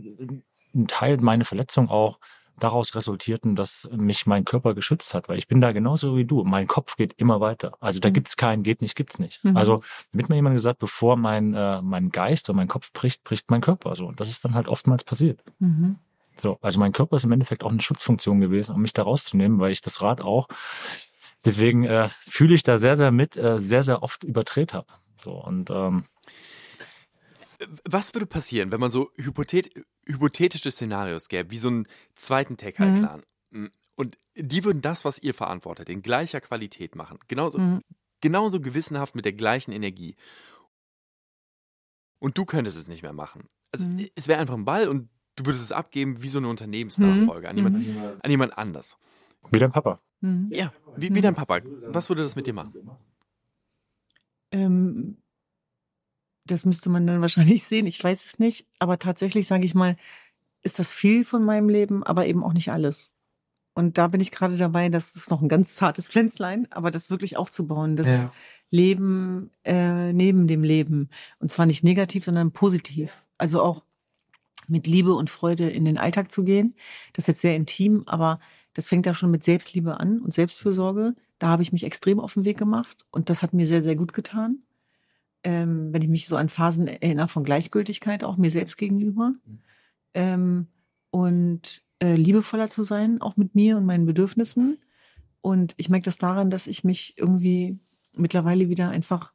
ein 0.74 0.86
Teil 0.88 1.18
meiner 1.18 1.44
Verletzung 1.44 1.88
auch 1.88 2.18
daraus 2.58 2.94
resultierten, 2.94 3.54
dass 3.54 3.88
mich 3.92 4.26
mein 4.26 4.44
Körper 4.44 4.74
geschützt 4.74 5.14
hat, 5.14 5.28
weil 5.28 5.38
ich 5.38 5.48
bin 5.48 5.60
da 5.60 5.72
genauso 5.72 6.16
wie 6.16 6.24
du. 6.24 6.44
Mein 6.44 6.66
Kopf 6.66 6.96
geht 6.96 7.14
immer 7.16 7.40
weiter. 7.40 7.72
Also 7.80 8.00
da 8.00 8.08
Mhm. 8.08 8.12
gibt's 8.14 8.36
keinen, 8.36 8.62
geht 8.62 8.82
nicht, 8.82 8.94
gibt's 8.94 9.18
nicht. 9.18 9.42
Mhm. 9.44 9.56
Also 9.56 9.82
mit 10.12 10.28
mir 10.28 10.36
jemand 10.36 10.56
gesagt, 10.56 10.78
bevor 10.78 11.16
mein, 11.16 11.54
äh, 11.54 11.80
mein 11.82 12.10
Geist 12.10 12.48
oder 12.48 12.56
mein 12.56 12.68
Kopf 12.68 12.92
bricht, 12.92 13.24
bricht 13.24 13.50
mein 13.50 13.60
Körper. 13.60 13.94
So. 13.96 14.06
Und 14.06 14.20
das 14.20 14.28
ist 14.28 14.44
dann 14.44 14.54
halt 14.54 14.68
oftmals 14.68 15.04
passiert. 15.04 15.42
Mhm. 15.58 15.96
So, 16.36 16.58
also 16.62 16.78
mein 16.78 16.92
Körper 16.92 17.16
ist 17.16 17.24
im 17.24 17.32
Endeffekt 17.32 17.64
auch 17.64 17.70
eine 17.70 17.80
Schutzfunktion 17.80 18.40
gewesen, 18.40 18.74
um 18.74 18.80
mich 18.82 18.92
da 18.92 19.02
rauszunehmen, 19.02 19.58
weil 19.58 19.72
ich 19.72 19.80
das 19.80 20.02
Rad 20.02 20.20
auch. 20.20 20.46
Deswegen 21.44 21.84
äh, 21.84 22.08
fühle 22.26 22.54
ich 22.54 22.62
da 22.62 22.78
sehr, 22.78 22.96
sehr 22.96 23.10
mit, 23.10 23.36
äh, 23.36 23.60
sehr, 23.60 23.82
sehr 23.82 24.02
oft 24.02 24.24
überdreht 24.24 24.74
habe. 24.74 24.86
So 25.20 25.32
und 25.32 25.70
ähm, 25.70 26.04
Was 27.84 28.14
würde 28.14 28.26
passieren, 28.26 28.70
wenn 28.70 28.80
man 28.80 28.90
so 28.90 29.10
hypothet 29.16 29.70
hypothetische 30.06 30.70
Szenarios 30.70 31.28
gäbe, 31.28 31.50
wie 31.50 31.58
so 31.58 31.68
einen 31.68 31.86
zweiten 32.14 32.56
Tech-Clan? 32.56 33.22
Und 33.96 34.16
die 34.36 34.64
würden 34.64 34.80
das, 34.80 35.04
was 35.04 35.18
ihr 35.18 35.34
verantwortet, 35.34 35.88
in 35.88 36.02
gleicher 36.02 36.40
Qualität 36.40 36.94
machen. 36.94 37.18
Genauso, 37.26 37.58
Mhm. 37.58 37.80
genauso 38.20 38.60
gewissenhaft 38.60 39.16
mit 39.16 39.24
der 39.24 39.32
gleichen 39.32 39.72
Energie. 39.72 40.14
Und 42.20 42.38
du 42.38 42.44
könntest 42.44 42.76
es 42.76 42.88
nicht 42.88 43.02
mehr 43.02 43.12
machen. 43.12 43.48
Also 43.72 43.86
Mhm. 43.86 44.08
es 44.14 44.28
wäre 44.28 44.40
einfach 44.40 44.54
ein 44.54 44.64
Ball 44.64 44.88
und 44.88 45.08
du 45.36 45.46
würdest 45.46 45.64
es 45.64 45.72
abgeben 45.72 46.22
wie 46.22 46.28
so 46.28 46.38
eine 46.38 46.48
Unternehmensnachfolge 46.48 47.48
an, 47.48 47.56
jemand, 47.56 47.76
an 48.22 48.30
jemand 48.30 48.56
anders. 48.56 48.96
wie 49.50 49.58
dein 49.58 49.72
Papa. 49.72 50.00
Mhm. 50.20 50.50
Ja, 50.52 50.72
wie, 50.96 51.14
wie 51.14 51.20
dein 51.20 51.34
Papa. 51.34 51.60
Was 51.86 52.08
würde 52.08 52.22
das 52.22 52.36
mit 52.36 52.46
dir 52.46 52.54
machen? 52.54 52.72
Ähm, 54.50 55.18
das 56.50 56.64
müsste 56.64 56.90
man 56.90 57.06
dann 57.06 57.20
wahrscheinlich 57.20 57.64
sehen. 57.64 57.86
Ich 57.86 58.02
weiß 58.02 58.24
es 58.24 58.38
nicht. 58.38 58.66
Aber 58.78 58.98
tatsächlich, 58.98 59.46
sage 59.46 59.64
ich 59.64 59.74
mal, 59.74 59.96
ist 60.62 60.78
das 60.78 60.92
viel 60.92 61.24
von 61.24 61.44
meinem 61.44 61.68
Leben, 61.68 62.02
aber 62.02 62.26
eben 62.26 62.42
auch 62.44 62.52
nicht 62.52 62.70
alles. 62.70 63.10
Und 63.74 63.96
da 63.96 64.08
bin 64.08 64.20
ich 64.20 64.32
gerade 64.32 64.56
dabei, 64.56 64.88
das 64.88 65.14
ist 65.14 65.30
noch 65.30 65.40
ein 65.40 65.48
ganz 65.48 65.76
zartes 65.76 66.08
Pflänzlein, 66.08 66.66
aber 66.70 66.90
das 66.90 67.10
wirklich 67.10 67.36
aufzubauen, 67.36 67.94
das 67.94 68.08
Ja. 68.08 68.32
Leben 68.70 69.50
äh, 69.64 70.12
neben 70.12 70.48
dem 70.48 70.64
Leben. 70.64 71.10
Und 71.38 71.50
zwar 71.50 71.64
nicht 71.64 71.84
negativ, 71.84 72.24
sondern 72.24 72.50
positiv. 72.50 73.24
Also 73.38 73.62
auch 73.62 73.84
mit 74.66 74.86
Liebe 74.86 75.14
und 75.14 75.30
Freude 75.30 75.70
in 75.70 75.84
den 75.84 75.96
Alltag 75.96 76.30
zu 76.30 76.42
gehen. 76.44 76.74
Das 77.12 77.22
ist 77.24 77.28
jetzt 77.28 77.40
sehr 77.40 77.54
intim, 77.56 78.02
aber 78.06 78.40
das 78.74 78.88
fängt 78.88 79.06
ja 79.06 79.14
schon 79.14 79.30
mit 79.30 79.44
Selbstliebe 79.44 79.98
an 79.98 80.20
und 80.20 80.34
Selbstfürsorge. 80.34 81.14
Da 81.38 81.46
habe 81.48 81.62
ich 81.62 81.72
mich 81.72 81.84
extrem 81.84 82.20
auf 82.20 82.34
den 82.34 82.44
Weg 82.44 82.58
gemacht 82.58 83.06
und 83.10 83.30
das 83.30 83.42
hat 83.42 83.54
mir 83.54 83.66
sehr, 83.66 83.82
sehr 83.82 83.96
gut 83.96 84.12
getan. 84.12 84.58
Ähm, 85.44 85.92
wenn 85.92 86.02
ich 86.02 86.08
mich 86.08 86.28
so 86.28 86.36
an 86.36 86.48
Phasen 86.48 86.88
erinnere 86.88 87.28
von 87.28 87.44
Gleichgültigkeit, 87.44 88.24
auch 88.24 88.36
mir 88.36 88.50
selbst 88.50 88.76
gegenüber. 88.76 89.34
Ähm, 90.14 90.66
und 91.10 91.82
äh, 92.00 92.14
liebevoller 92.14 92.68
zu 92.68 92.82
sein, 92.82 93.20
auch 93.20 93.36
mit 93.36 93.54
mir 93.54 93.76
und 93.76 93.86
meinen 93.86 94.06
Bedürfnissen. 94.06 94.78
Und 95.40 95.74
ich 95.76 95.88
merke 95.88 96.04
das 96.04 96.18
daran, 96.18 96.50
dass 96.50 96.66
ich 96.66 96.84
mich 96.84 97.14
irgendwie 97.16 97.78
mittlerweile 98.14 98.68
wieder 98.68 98.90
einfach 98.90 99.32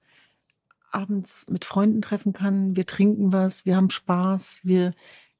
abends 0.91 1.45
mit 1.49 1.65
Freunden 1.65 2.01
treffen 2.01 2.33
kann. 2.33 2.75
Wir 2.75 2.85
trinken 2.85 3.33
was, 3.33 3.65
wir 3.65 3.75
haben 3.75 3.89
Spaß, 3.89 4.61
wir 4.63 4.93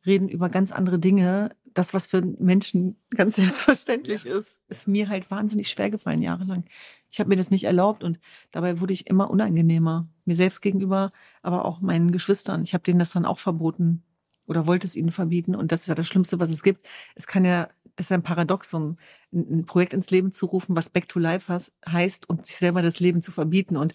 reden 0.05 0.27
über 0.27 0.49
ganz 0.49 0.71
andere 0.71 0.99
Dinge. 0.99 1.55
Das, 1.73 1.93
was 1.93 2.07
für 2.07 2.21
Menschen 2.21 2.97
ganz 3.11 3.35
selbstverständlich 3.35 4.25
ist, 4.25 4.59
ist 4.67 4.87
mir 4.87 5.09
halt 5.09 5.29
wahnsinnig 5.31 5.69
schwer 5.69 5.89
gefallen 5.89 6.21
jahrelang. 6.21 6.65
Ich 7.13 7.19
habe 7.19 7.29
mir 7.29 7.35
das 7.35 7.51
nicht 7.51 7.65
erlaubt 7.65 8.03
und 8.03 8.19
dabei 8.49 8.79
wurde 8.79 8.91
ich 8.91 9.05
immer 9.05 9.29
unangenehmer. 9.29 10.07
Mir 10.25 10.35
selbst 10.35 10.61
gegenüber, 10.61 11.11
aber 11.43 11.63
auch 11.63 11.79
meinen 11.79 12.11
Geschwistern. 12.11 12.63
Ich 12.63 12.73
habe 12.73 12.83
denen 12.83 12.97
das 12.97 13.11
dann 13.11 13.27
auch 13.27 13.37
verboten 13.37 14.01
oder 14.47 14.65
wollte 14.65 14.87
es 14.87 14.95
ihnen 14.95 15.11
verbieten. 15.11 15.55
Und 15.55 15.71
das 15.71 15.81
ist 15.81 15.87
ja 15.87 15.93
das 15.93 16.07
Schlimmste, 16.07 16.39
was 16.39 16.49
es 16.49 16.63
gibt. 16.63 16.87
Es 17.13 17.27
kann 17.27 17.45
ja, 17.45 17.69
das 17.97 18.07
ist 18.07 18.13
ein 18.13 18.23
Paradoxum, 18.23 18.97
ein, 19.31 19.59
ein 19.59 19.65
Projekt 19.67 19.93
ins 19.93 20.09
Leben 20.09 20.31
zu 20.31 20.47
rufen, 20.47 20.75
was 20.75 20.89
Back 20.89 21.07
to 21.07 21.19
Life 21.19 21.53
has, 21.53 21.71
heißt 21.87 22.27
und 22.27 22.47
sich 22.47 22.55
selber 22.55 22.81
das 22.81 22.99
Leben 22.99 23.21
zu 23.21 23.31
verbieten. 23.31 23.77
Und 23.77 23.93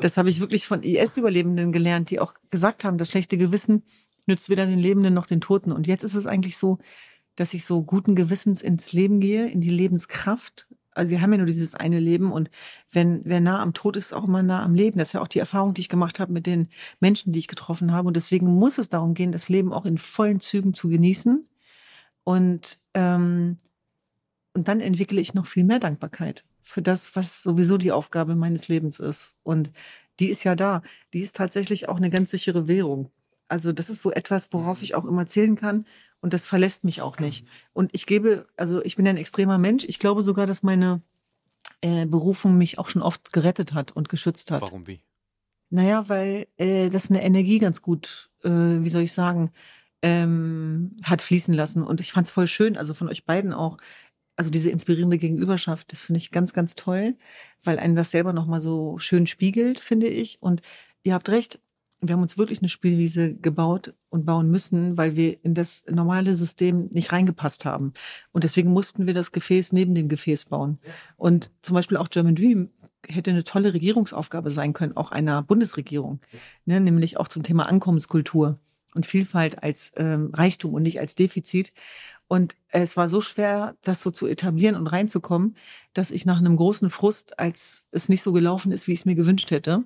das 0.00 0.16
habe 0.16 0.28
ich 0.28 0.40
wirklich 0.40 0.66
von 0.66 0.82
IS-Überlebenden 0.82 1.70
gelernt, 1.70 2.10
die 2.10 2.18
auch 2.18 2.34
gesagt 2.50 2.82
haben, 2.82 2.98
das 2.98 3.10
schlechte 3.10 3.38
Gewissen 3.38 3.84
nützt 4.26 4.50
weder 4.50 4.66
den 4.66 4.80
Lebenden 4.80 5.14
noch 5.14 5.26
den 5.26 5.40
Toten. 5.40 5.70
Und 5.70 5.86
jetzt 5.86 6.02
ist 6.02 6.16
es 6.16 6.26
eigentlich 6.26 6.56
so, 6.56 6.78
dass 7.36 7.54
ich 7.54 7.64
so 7.64 7.84
guten 7.84 8.16
Gewissens 8.16 8.60
ins 8.60 8.92
Leben 8.92 9.20
gehe, 9.20 9.48
in 9.48 9.60
die 9.60 9.70
Lebenskraft. 9.70 10.65
Also 10.96 11.10
wir 11.10 11.20
haben 11.20 11.32
ja 11.32 11.38
nur 11.38 11.46
dieses 11.46 11.74
eine 11.74 12.00
Leben 12.00 12.32
und 12.32 12.50
wenn 12.90 13.20
wer 13.24 13.40
nah 13.40 13.60
am 13.60 13.74
Tod 13.74 13.96
ist, 13.96 14.06
ist 14.06 14.12
auch 14.12 14.24
immer 14.24 14.42
nah 14.42 14.62
am 14.62 14.74
Leben. 14.74 14.98
Das 14.98 15.08
ist 15.08 15.12
ja 15.12 15.20
auch 15.20 15.28
die 15.28 15.38
Erfahrung, 15.38 15.74
die 15.74 15.82
ich 15.82 15.88
gemacht 15.88 16.20
habe 16.20 16.32
mit 16.32 16.46
den 16.46 16.68
Menschen, 17.00 17.32
die 17.32 17.38
ich 17.38 17.48
getroffen 17.48 17.92
habe. 17.92 18.08
Und 18.08 18.16
deswegen 18.16 18.46
muss 18.46 18.78
es 18.78 18.88
darum 18.88 19.14
gehen, 19.14 19.32
das 19.32 19.48
Leben 19.48 19.72
auch 19.72 19.84
in 19.84 19.98
vollen 19.98 20.40
Zügen 20.40 20.74
zu 20.74 20.88
genießen. 20.88 21.46
Und, 22.24 22.78
ähm, 22.94 23.56
und 24.54 24.68
dann 24.68 24.80
entwickle 24.80 25.20
ich 25.20 25.34
noch 25.34 25.46
viel 25.46 25.64
mehr 25.64 25.78
Dankbarkeit 25.78 26.44
für 26.62 26.82
das, 26.82 27.14
was 27.14 27.42
sowieso 27.42 27.78
die 27.78 27.92
Aufgabe 27.92 28.34
meines 28.34 28.68
Lebens 28.68 28.98
ist. 28.98 29.36
Und 29.42 29.70
die 30.18 30.30
ist 30.30 30.44
ja 30.44 30.56
da. 30.56 30.82
Die 31.12 31.20
ist 31.20 31.36
tatsächlich 31.36 31.88
auch 31.88 31.98
eine 31.98 32.10
ganz 32.10 32.30
sichere 32.30 32.68
Währung. 32.68 33.10
Also 33.48 33.72
das 33.72 33.90
ist 33.90 34.02
so 34.02 34.10
etwas, 34.10 34.48
worauf 34.52 34.82
ich 34.82 34.94
auch 34.94 35.04
immer 35.04 35.26
zählen 35.26 35.56
kann. 35.56 35.86
Und 36.20 36.32
das 36.32 36.46
verlässt 36.46 36.84
mich 36.84 37.02
auch 37.02 37.18
nicht. 37.18 37.46
Und 37.72 37.94
ich 37.94 38.06
gebe, 38.06 38.46
also 38.56 38.82
ich 38.84 38.96
bin 38.96 39.06
ein 39.06 39.16
extremer 39.16 39.58
Mensch. 39.58 39.84
Ich 39.84 39.98
glaube 39.98 40.22
sogar, 40.22 40.46
dass 40.46 40.62
meine 40.62 41.02
äh, 41.82 42.06
Berufung 42.06 42.58
mich 42.58 42.78
auch 42.78 42.88
schon 42.88 43.02
oft 43.02 43.32
gerettet 43.32 43.74
hat 43.74 43.92
und 43.92 44.08
geschützt 44.08 44.50
hat. 44.50 44.62
Warum 44.62 44.86
wie? 44.86 45.00
Naja, 45.70 46.08
weil 46.08 46.46
äh, 46.56 46.88
das 46.90 47.10
eine 47.10 47.22
Energie 47.22 47.58
ganz 47.58 47.82
gut, 47.82 48.30
äh, 48.44 48.50
wie 48.50 48.88
soll 48.88 49.02
ich 49.02 49.12
sagen, 49.12 49.52
ähm, 50.02 50.96
hat 51.02 51.22
fließen 51.22 51.54
lassen. 51.54 51.82
Und 51.82 52.00
ich 52.00 52.12
fand 52.12 52.26
es 52.26 52.32
voll 52.32 52.46
schön, 52.46 52.76
also 52.76 52.94
von 52.94 53.08
euch 53.08 53.24
beiden 53.24 53.52
auch, 53.52 53.78
also 54.36 54.50
diese 54.50 54.70
inspirierende 54.70 55.18
Gegenüberschaft, 55.18 55.90
das 55.92 56.02
finde 56.02 56.18
ich 56.18 56.30
ganz, 56.30 56.52
ganz 56.52 56.74
toll, 56.74 57.16
weil 57.64 57.78
einen 57.78 57.96
das 57.96 58.10
selber 58.10 58.32
nochmal 58.32 58.60
so 58.60 58.98
schön 58.98 59.26
spiegelt, 59.26 59.80
finde 59.80 60.08
ich. 60.08 60.40
Und 60.42 60.62
ihr 61.02 61.14
habt 61.14 61.28
recht, 61.28 61.58
wir 62.00 62.12
haben 62.12 62.22
uns 62.22 62.36
wirklich 62.38 62.60
eine 62.60 62.68
Spielwiese 62.68 63.34
gebaut 63.34 63.94
und 64.10 64.26
bauen 64.26 64.50
müssen, 64.50 64.96
weil 64.98 65.16
wir 65.16 65.42
in 65.44 65.54
das 65.54 65.82
normale 65.88 66.34
System 66.34 66.88
nicht 66.92 67.12
reingepasst 67.12 67.64
haben. 67.64 67.92
Und 68.32 68.44
deswegen 68.44 68.70
mussten 68.70 69.06
wir 69.06 69.14
das 69.14 69.32
Gefäß 69.32 69.72
neben 69.72 69.94
dem 69.94 70.08
Gefäß 70.08 70.46
bauen. 70.46 70.78
Und 71.16 71.50
zum 71.62 71.74
Beispiel 71.74 71.96
auch 71.96 72.08
German 72.08 72.34
Dream 72.34 72.70
hätte 73.08 73.30
eine 73.30 73.44
tolle 73.44 73.72
Regierungsaufgabe 73.72 74.50
sein 74.50 74.72
können, 74.72 74.96
auch 74.96 75.10
einer 75.10 75.42
Bundesregierung, 75.42 76.20
ne, 76.64 76.80
nämlich 76.80 77.18
auch 77.18 77.28
zum 77.28 77.42
Thema 77.42 77.66
Ankommenskultur 77.66 78.58
und 78.94 79.06
Vielfalt 79.06 79.62
als 79.62 79.92
ähm, 79.96 80.30
Reichtum 80.32 80.74
und 80.74 80.82
nicht 80.82 81.00
als 81.00 81.14
Defizit. 81.14 81.72
Und 82.28 82.56
es 82.68 82.96
war 82.96 83.08
so 83.08 83.20
schwer, 83.20 83.76
das 83.82 84.02
so 84.02 84.10
zu 84.10 84.26
etablieren 84.26 84.74
und 84.74 84.88
reinzukommen, 84.88 85.56
dass 85.92 86.10
ich 86.10 86.26
nach 86.26 86.38
einem 86.38 86.56
großen 86.56 86.90
Frust, 86.90 87.38
als 87.38 87.86
es 87.92 88.08
nicht 88.08 88.22
so 88.22 88.32
gelaufen 88.32 88.72
ist, 88.72 88.88
wie 88.88 88.92
ich 88.92 89.00
es 89.00 89.06
mir 89.06 89.14
gewünscht 89.14 89.50
hätte, 89.52 89.84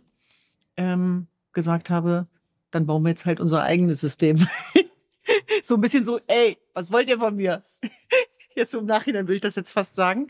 ähm, 0.76 1.26
gesagt 1.52 1.90
habe, 1.90 2.26
dann 2.70 2.86
bauen 2.86 3.02
wir 3.02 3.10
jetzt 3.10 3.26
halt 3.26 3.40
unser 3.40 3.62
eigenes 3.62 4.00
System. 4.00 4.46
so 5.62 5.74
ein 5.74 5.80
bisschen 5.80 6.04
so, 6.04 6.20
ey, 6.26 6.58
was 6.74 6.92
wollt 6.92 7.08
ihr 7.08 7.18
von 7.18 7.36
mir? 7.36 7.62
Jetzt 8.56 8.74
im 8.74 8.84
Nachhinein 8.84 9.26
würde 9.26 9.36
ich 9.36 9.40
das 9.40 9.54
jetzt 9.54 9.70
fast 9.70 9.94
sagen. 9.94 10.26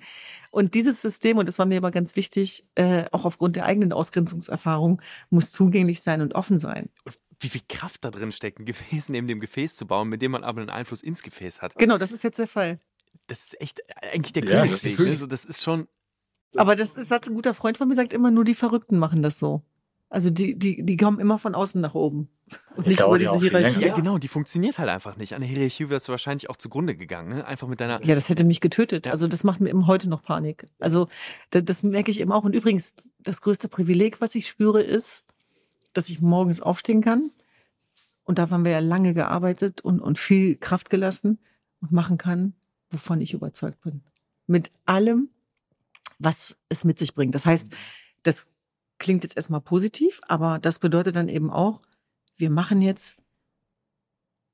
Und 0.51 0.75
dieses 0.75 1.01
System, 1.01 1.39
und 1.39 1.49
das 1.49 1.59
war 1.59 1.65
mir 1.65 1.79
aber 1.79 1.91
ganz 1.91 2.17
wichtig, 2.17 2.67
äh, 2.75 3.07
auch 3.13 3.25
aufgrund 3.25 3.57
der 3.57 3.65
eigenen 3.65 3.95
Ausgrenzungserfahrung, 3.95 5.01
muss 5.31 5.51
zugänglich 5.51 6.03
sein 6.03 6.21
und 6.21 6.35
offen 6.35 6.59
sein. 6.59 6.91
wie 7.41 7.49
viel 7.49 7.63
Kraft 7.67 8.05
da 8.05 8.11
drin 8.11 8.31
steckt, 8.31 8.61
ein 8.61 8.67
Gefäß 8.67 9.09
neben 9.09 9.27
dem 9.27 9.41
Gefäß 9.41 9.75
zu 9.75 9.87
bauen, 9.87 10.11
mit 10.11 10.21
dem 10.21 10.33
man 10.33 10.45
aber 10.45 10.61
einen 10.61 10.69
Einfluss 10.69 11.01
ins 11.03 11.23
Gefäß 11.23 11.63
hat. 11.63 11.75
Genau, 11.77 11.97
das 11.97 12.13
ist 12.13 12.23
jetzt 12.23 12.39
der 12.39 12.47
Fall. 12.47 12.79
Das 13.27 13.43
ist 13.47 13.61
echt 13.61 13.81
eigentlich 14.03 14.35
der 14.35 14.45
Ja, 14.45 14.61
Königsweg. 14.61 14.99
das 14.99 15.07
ist- 15.07 15.13
ne? 15.13 15.17
so, 15.19 15.27
das 15.27 15.45
ist 15.47 15.63
schon. 15.63 15.89
Aber 16.57 16.77
das 16.77 16.97
ist, 16.97 17.11
hat 17.11 17.27
ein 17.27 17.35
guter 17.35 17.55
Freund 17.55 17.79
von 17.79 17.89
mir 17.89 17.95
sagt 17.95 18.13
immer, 18.13 18.31
nur 18.31 18.45
die 18.45 18.55
Verrückten 18.55 18.99
machen 18.99 19.23
das 19.23 19.39
so. 19.39 19.63
Also 20.11 20.29
die, 20.29 20.59
die, 20.59 20.85
die 20.85 20.97
kommen 20.97 21.21
immer 21.21 21.39
von 21.39 21.55
außen 21.55 21.81
nach 21.81 21.95
oben. 21.95 22.29
Und 22.75 22.89
nicht 22.89 23.01
über 23.01 23.17
diese 23.17 23.39
Hierarchie. 23.39 23.81
Ja, 23.81 23.95
genau, 23.95 24.19
die 24.19 24.27
funktioniert 24.27 24.79
halt 24.79 24.89
einfach 24.89 25.17
nicht. 25.17 25.35
An 25.35 25.41
der 25.41 25.49
Hierarchie 25.49 25.89
wärst 25.89 26.09
du 26.09 26.11
wahrscheinlich 26.11 26.51
auch 26.51 26.57
zugrunde 26.57 26.97
gegangen, 26.97 27.29
ne? 27.29 27.47
Einfach 27.47 27.69
mit 27.69 27.81
deiner. 27.81 28.05
Ja, 28.05 28.17
das 28.17 28.29
hätte 28.29 28.43
mich 28.43 28.61
getötet. 28.61 29.07
Ja. 29.07 29.13
Also 29.13 29.29
das 29.29 29.45
macht 29.45 29.61
mir 29.61 29.69
eben 29.69 29.87
heute 29.87 30.09
noch 30.09 30.23
Panik. 30.23 30.67
Also 30.81 31.07
das, 31.51 31.65
das 31.65 31.83
merke 31.85 32.11
ich 32.11 32.21
eben 32.21 32.33
auch. 32.33 32.43
Und 32.43 32.57
übrigens, 32.57 32.93
das 33.21 33.41
größte 33.41 33.69
Privileg, 33.69 34.21
was 34.21 34.35
ich 34.35 34.49
spüre, 34.49 34.83
ist, 34.83 35.25
dass 35.93 36.09
ich 36.09 36.21
morgens 36.21 36.61
aufstehen 36.61 37.03
kann. 37.03 37.31
Und 38.25 38.39
da 38.39 38.51
haben 38.51 38.65
wir 38.65 38.73
ja 38.73 38.81
lange 38.81 39.15
gearbeitet 39.15 39.81
und, 39.81 40.01
und 40.01 40.19
viel 40.19 40.57
Kraft 40.57 40.91
gelassen 40.91 41.39
und 41.81 41.93
machen 41.93 42.19
kann, 42.19 42.55
wovon 42.91 43.21
ich 43.21 43.33
überzeugt 43.33 43.81
bin. 43.83 44.03
Mit 44.49 44.73
allem, 44.87 45.31
was 46.19 46.57
es 46.69 46.83
mit 46.85 46.99
sich 46.99 47.15
bringt. 47.15 47.37
Das 47.37 47.47
heißt, 47.47 47.69
das 48.25 48.49
klingt 49.01 49.25
jetzt 49.25 49.37
erstmal 49.37 49.61
positiv, 49.61 50.21
aber 50.29 50.61
das 50.61 50.79
bedeutet 50.79 51.17
dann 51.17 51.29
eben 51.29 51.51
auch, 51.51 51.81
wir 52.37 52.51
machen 52.51 52.81
jetzt 52.81 53.17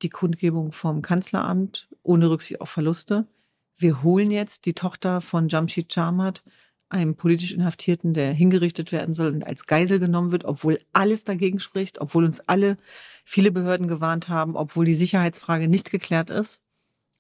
die 0.03 0.09
Kundgebung 0.09 0.73
vom 0.73 1.03
Kanzleramt 1.03 1.89
ohne 2.03 2.31
Rücksicht 2.31 2.61
auf 2.61 2.71
Verluste. 2.71 3.27
Wir 3.77 4.03
holen 4.03 4.31
jetzt 4.31 4.65
die 4.65 4.73
Tochter 4.73 5.21
von 5.21 5.49
Jamshid 5.49 5.93
Chamat, 5.93 6.43
einem 6.89 7.17
politisch 7.17 7.53
Inhaftierten, 7.53 8.15
der 8.15 8.33
hingerichtet 8.33 8.93
werden 8.93 9.13
soll 9.13 9.33
und 9.33 9.45
als 9.45 9.67
Geisel 9.67 9.99
genommen 9.99 10.33
wird, 10.33 10.45
obwohl 10.45 10.81
alles 10.93 11.25
dagegen 11.25 11.59
spricht, 11.59 12.01
obwohl 12.01 12.25
uns 12.25 12.41
alle 12.41 12.77
viele 13.25 13.51
Behörden 13.51 13.89
gewarnt 13.89 14.29
haben, 14.29 14.57
obwohl 14.57 14.85
die 14.85 14.95
Sicherheitsfrage 14.95 15.69
nicht 15.69 15.91
geklärt 15.91 16.31
ist. 16.31 16.63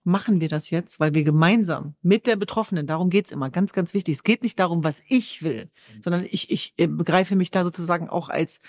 Machen 0.07 0.41
wir 0.41 0.49
das 0.49 0.71
jetzt, 0.71 1.01
weil 1.01 1.15
wir 1.15 1.25
gemeinsam 1.25 1.97
mit 2.01 2.29
der 2.29 2.37
Betroffenen, 2.37 2.87
darum 2.87 3.11
geht's 3.11 3.33
immer, 3.33 3.51
ganz, 3.51 3.73
ganz 3.73 3.93
wichtig. 3.93 4.15
Es 4.15 4.23
geht 4.23 4.45
nicht 4.45 4.57
darum, 4.61 4.85
was 4.85 5.03
ich 5.09 5.43
will, 5.43 5.69
sondern 6.01 6.25
ich, 6.31 6.53
ich 6.53 6.75
äh, 6.77 6.87
begreife 6.87 7.35
mich 7.35 7.51
da 7.51 7.65
sozusagen 7.65 8.09
auch 8.09 8.29
als 8.29 8.61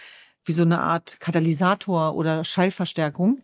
wie 0.46 0.54
so 0.54 0.64
eine 0.64 0.80
Art 0.80 1.20
Katalysator 1.20 2.16
oder 2.16 2.44
Schallverstärkung 2.44 3.44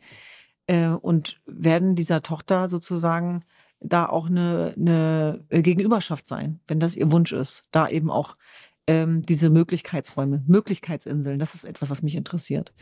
äh, 0.65 0.87
und 0.87 1.39
werden 1.45 1.95
dieser 1.95 2.23
Tochter 2.23 2.67
sozusagen 2.67 3.45
da 3.79 4.07
auch 4.07 4.25
eine, 4.25 4.73
eine 4.75 5.45
Gegenüberschaft 5.51 6.25
sein, 6.25 6.61
wenn 6.67 6.79
das 6.79 6.95
ihr 6.95 7.11
Wunsch 7.11 7.31
ist. 7.31 7.67
Da 7.69 7.87
eben 7.87 8.09
auch 8.09 8.37
ähm, 8.87 9.21
diese 9.21 9.51
Möglichkeitsräume, 9.51 10.43
Möglichkeitsinseln, 10.47 11.37
das 11.37 11.53
ist 11.53 11.65
etwas, 11.65 11.91
was 11.91 12.01
mich 12.01 12.15
interessiert. 12.15 12.73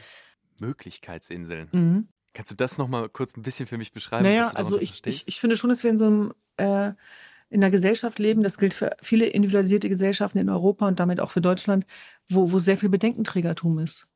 Möglichkeitsinseln. 0.57 1.67
Mhm. 1.73 2.07
Kannst 2.33 2.51
du 2.51 2.55
das 2.55 2.77
nochmal 2.77 3.09
kurz 3.09 3.35
ein 3.35 3.41
bisschen 3.41 3.67
für 3.67 3.77
mich 3.77 3.91
beschreiben? 3.91 4.23
Naja, 4.23 4.49
also 4.49 4.79
ich, 4.79 5.05
ich, 5.05 5.27
ich 5.27 5.39
finde 5.39 5.57
schon, 5.57 5.69
dass 5.69 5.83
wir 5.83 5.89
in 5.89 5.97
so 5.97 6.05
einem 6.05 6.33
äh, 6.57 6.93
in 7.51 7.61
einer 7.61 7.71
Gesellschaft 7.71 8.17
leben, 8.17 8.43
das 8.43 8.57
gilt 8.57 8.73
für 8.73 8.91
viele 9.01 9.25
individualisierte 9.25 9.89
Gesellschaften 9.89 10.37
in 10.37 10.49
Europa 10.49 10.87
und 10.87 10.99
damit 11.01 11.19
auch 11.19 11.31
für 11.31 11.41
Deutschland, 11.41 11.85
wo, 12.29 12.53
wo 12.53 12.59
sehr 12.59 12.77
viel 12.77 12.87
Bedenkenträgertum 12.87 13.77
ist. 13.79 14.07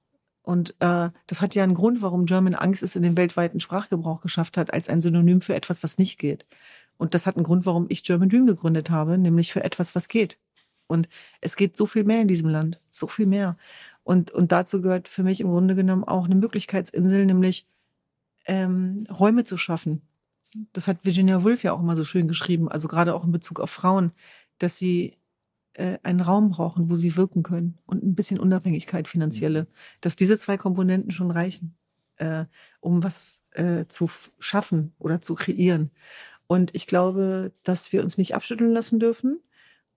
Und 0.41 0.73
äh, 0.79 1.09
das 1.27 1.41
hat 1.41 1.53
ja 1.53 1.63
einen 1.63 1.73
Grund, 1.73 2.01
warum 2.01 2.27
German 2.27 2.55
Angst 2.55 2.81
es 2.81 2.95
in 2.95 3.03
den 3.03 3.17
weltweiten 3.17 3.59
Sprachgebrauch 3.59 4.21
geschafft 4.21 4.55
hat, 4.55 4.73
als 4.73 4.87
ein 4.87 5.01
Synonym 5.01 5.41
für 5.41 5.53
etwas, 5.53 5.83
was 5.83 5.97
nicht 5.97 6.17
geht. 6.17 6.45
Und 6.97 7.13
das 7.13 7.25
hat 7.25 7.35
einen 7.35 7.43
Grund, 7.43 7.65
warum 7.65 7.87
ich 7.89 8.03
German 8.03 8.29
Dream 8.29 8.45
gegründet 8.45 8.89
habe, 8.89 9.17
nämlich 9.17 9.51
für 9.51 9.63
etwas, 9.63 9.95
was 9.95 10.07
geht. 10.07 10.39
Und 10.87 11.09
es 11.41 11.57
geht 11.57 11.75
so 11.75 11.85
viel 11.85 12.05
mehr 12.05 12.21
in 12.21 12.27
diesem 12.29 12.47
Land, 12.47 12.79
so 12.89 13.07
viel 13.07 13.25
mehr. 13.25 13.57
Und, 14.03 14.31
und 14.31 14.51
dazu 14.51 14.81
gehört 14.81 15.09
für 15.09 15.23
mich 15.23 15.41
im 15.41 15.49
Grunde 15.49 15.75
genommen 15.75 16.05
auch 16.05 16.25
eine 16.25 16.35
Möglichkeitsinsel, 16.35 17.25
nämlich 17.25 17.67
ähm, 18.45 19.03
Räume 19.09 19.43
zu 19.43 19.57
schaffen. 19.57 20.01
Das 20.73 20.87
hat 20.87 21.05
Virginia 21.05 21.43
Woolf 21.43 21.63
ja 21.63 21.73
auch 21.73 21.81
immer 21.81 21.95
so 21.95 22.03
schön 22.03 22.27
geschrieben, 22.27 22.69
also 22.69 22.87
gerade 22.87 23.13
auch 23.13 23.23
in 23.23 23.31
Bezug 23.31 23.59
auf 23.59 23.71
Frauen, 23.71 24.11
dass 24.57 24.77
sie 24.77 25.17
äh, 25.73 25.97
einen 26.03 26.21
Raum 26.21 26.51
brauchen, 26.51 26.89
wo 26.89 26.95
sie 26.95 27.17
wirken 27.17 27.43
können 27.43 27.77
und 27.85 28.03
ein 28.03 28.15
bisschen 28.15 28.39
Unabhängigkeit 28.39 29.07
finanzielle, 29.07 29.67
dass 30.01 30.15
diese 30.15 30.37
zwei 30.37 30.57
Komponenten 30.57 31.11
schon 31.11 31.31
reichen, 31.31 31.75
äh, 32.17 32.45
um 32.79 33.03
was 33.03 33.41
äh, 33.51 33.85
zu 33.87 34.09
schaffen 34.39 34.93
oder 34.99 35.21
zu 35.21 35.35
kreieren. 35.35 35.91
Und 36.47 36.73
ich 36.75 36.87
glaube, 36.87 37.51
dass 37.63 37.91
wir 37.91 38.03
uns 38.03 38.17
nicht 38.17 38.35
abschütteln 38.35 38.71
lassen 38.71 38.99
dürfen 38.99 39.41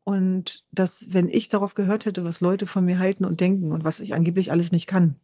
und 0.05 0.65
dass, 0.73 1.13
wenn 1.13 1.29
ich 1.29 1.49
darauf 1.49 1.75
gehört 1.75 2.07
hätte, 2.07 2.25
was 2.25 2.41
Leute 2.41 2.67
von 2.67 2.85
mir 2.85 2.99
halten 2.99 3.25
und 3.25 3.41
denken 3.41 3.73
und 3.73 3.85
was 3.85 4.01
ich 4.01 4.15
angeblich 4.15 4.51
alles 4.51 4.73
nicht 4.73 4.87
kann, 4.87 5.17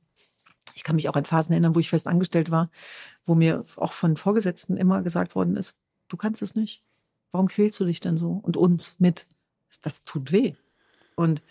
ich 0.74 0.84
kann 0.84 0.96
mich 0.96 1.08
auch 1.08 1.16
an 1.16 1.24
Phasen 1.24 1.52
erinnern, 1.52 1.74
wo 1.74 1.80
ich 1.80 1.90
fest 1.90 2.06
angestellt 2.06 2.50
war, 2.50 2.70
wo 3.24 3.34
mir 3.34 3.64
auch 3.76 3.92
von 3.92 4.16
Vorgesetzten 4.16 4.76
immer 4.76 5.02
gesagt 5.02 5.34
worden 5.34 5.56
ist, 5.56 5.76
du 6.08 6.16
kannst 6.16 6.42
es 6.42 6.54
nicht. 6.54 6.82
Warum 7.32 7.48
quälst 7.48 7.80
du 7.80 7.84
dich 7.84 8.00
denn 8.00 8.16
so? 8.16 8.32
Und 8.42 8.56
uns 8.56 8.96
mit. 8.98 9.26
Das 9.82 10.04
tut 10.04 10.30
weh. 10.30 10.54
Und 11.16 11.42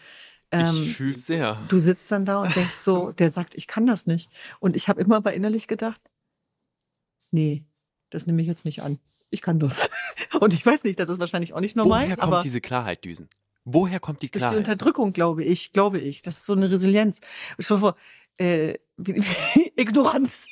ähm, 0.51 0.75
ich 0.75 0.95
fühl's 0.95 1.25
sehr. 1.25 1.57
du 1.67 1.77
sitzt 1.77 2.11
dann 2.11 2.25
da 2.25 2.41
und 2.41 2.55
denkst 2.55 2.75
so, 2.75 3.11
der 3.17 3.29
sagt, 3.29 3.55
ich 3.55 3.67
kann 3.67 3.85
das 3.85 4.05
nicht. 4.05 4.29
Und 4.59 4.75
ich 4.75 4.87
habe 4.87 5.01
immer 5.01 5.17
aber 5.17 5.33
innerlich 5.33 5.67
gedacht, 5.67 6.01
nee, 7.31 7.65
das 8.09 8.27
nehme 8.27 8.41
ich 8.41 8.47
jetzt 8.47 8.65
nicht 8.65 8.81
an. 8.81 8.99
Ich 9.29 9.41
kann 9.41 9.59
das. 9.59 9.89
Und 10.39 10.53
ich 10.53 10.63
weiß 10.63 10.83
nicht, 10.83 10.99
das 10.99 11.09
ist 11.09 11.19
wahrscheinlich 11.19 11.53
auch 11.53 11.59
nicht 11.59 11.75
normal, 11.75 12.05
Woher 12.05 12.17
kommt 12.17 12.45
diese 12.45 12.61
Klarheit, 12.61 13.03
Düsen? 13.03 13.29
Woher 13.65 13.99
kommt 13.99 14.21
die 14.21 14.27
durch 14.27 14.31
die 14.31 14.39
Klarheit? 14.39 14.57
Unterdrückung, 14.57 15.13
glaube 15.13 15.43
ich, 15.43 15.71
glaube 15.71 15.99
ich. 15.99 16.21
Das 16.21 16.37
ist 16.37 16.45
so 16.45 16.53
eine 16.53 16.69
Resilienz. 16.69 17.19
Ich 17.57 17.65
vor, 17.65 17.95
äh, 18.37 18.75
Ignoranz. 19.75 20.47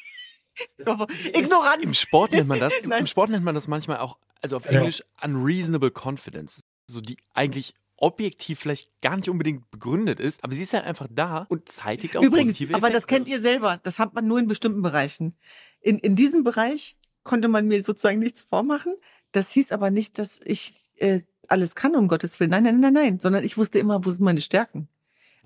Ignoranz. 0.78 1.84
Im 1.84 1.94
Sport 1.94 2.32
nennt 2.34 2.48
man 2.48 2.60
das, 2.60 2.74
im, 2.84 3.08
Sport 3.08 3.30
nennt 3.30 3.46
man 3.46 3.56
das 3.56 3.68
manchmal 3.68 4.00
auch, 4.00 4.18
also 4.42 4.58
auf 4.58 4.66
Ja. 4.66 4.80
Englisch 4.80 5.04
unreasonable 5.24 5.92
confidence. 5.92 6.62
So 6.88 7.02
die 7.02 7.18
eigentlich 7.34 7.74
objektiv 7.98 8.60
vielleicht 8.60 8.90
gar 9.02 9.16
nicht 9.16 9.30
unbedingt 9.30 9.70
begründet 9.70 10.20
ist, 10.20 10.44
aber 10.44 10.56
sie 10.56 10.64
ist 10.64 10.74
halt 10.74 10.86
einfach 10.86 11.08
da 11.10 11.46
und 11.50 11.70
zeitigt 11.70 12.18
auch 12.18 12.24
Übrigens, 12.24 12.54
positive 12.54 12.74
aber 12.76 12.88
das 12.88 13.04
Effekte. 13.04 13.16
kennt 13.16 13.28
ihr 13.28 13.40
selber. 13.42 13.80
Das 13.84 14.00
hat 14.00 14.16
man 14.16 14.28
nur 14.28 14.40
in 14.40 14.48
bestimmten 14.48 14.82
Bereichen. 14.82 15.36
In, 15.82 16.00
in 16.00 16.16
diesem 16.16 16.44
Bereich 16.44 16.98
konnte 17.24 17.48
man 17.48 17.68
mir 17.68 17.84
sozusagen 17.84 18.20
nichts 18.20 18.42
vormachen. 18.42 18.96
Das 19.32 19.52
hieß 19.52 19.72
aber 19.72 19.92
nicht, 19.92 20.18
dass 20.18 20.42
ich 20.44 20.74
äh, 20.98 21.22
alles 21.48 21.76
kann, 21.76 21.96
um 21.96 22.08
Gottes 22.08 22.40
Willen. 22.40 22.50
Nein, 22.50 22.64
nein, 22.64 22.80
nein, 22.80 22.94
nein. 22.94 23.20
Sondern 23.20 23.44
ich 23.44 23.58
wusste 23.58 23.78
immer, 23.78 24.04
wo 24.04 24.10
sind 24.10 24.22
meine 24.22 24.42
Stärken. 24.42 24.88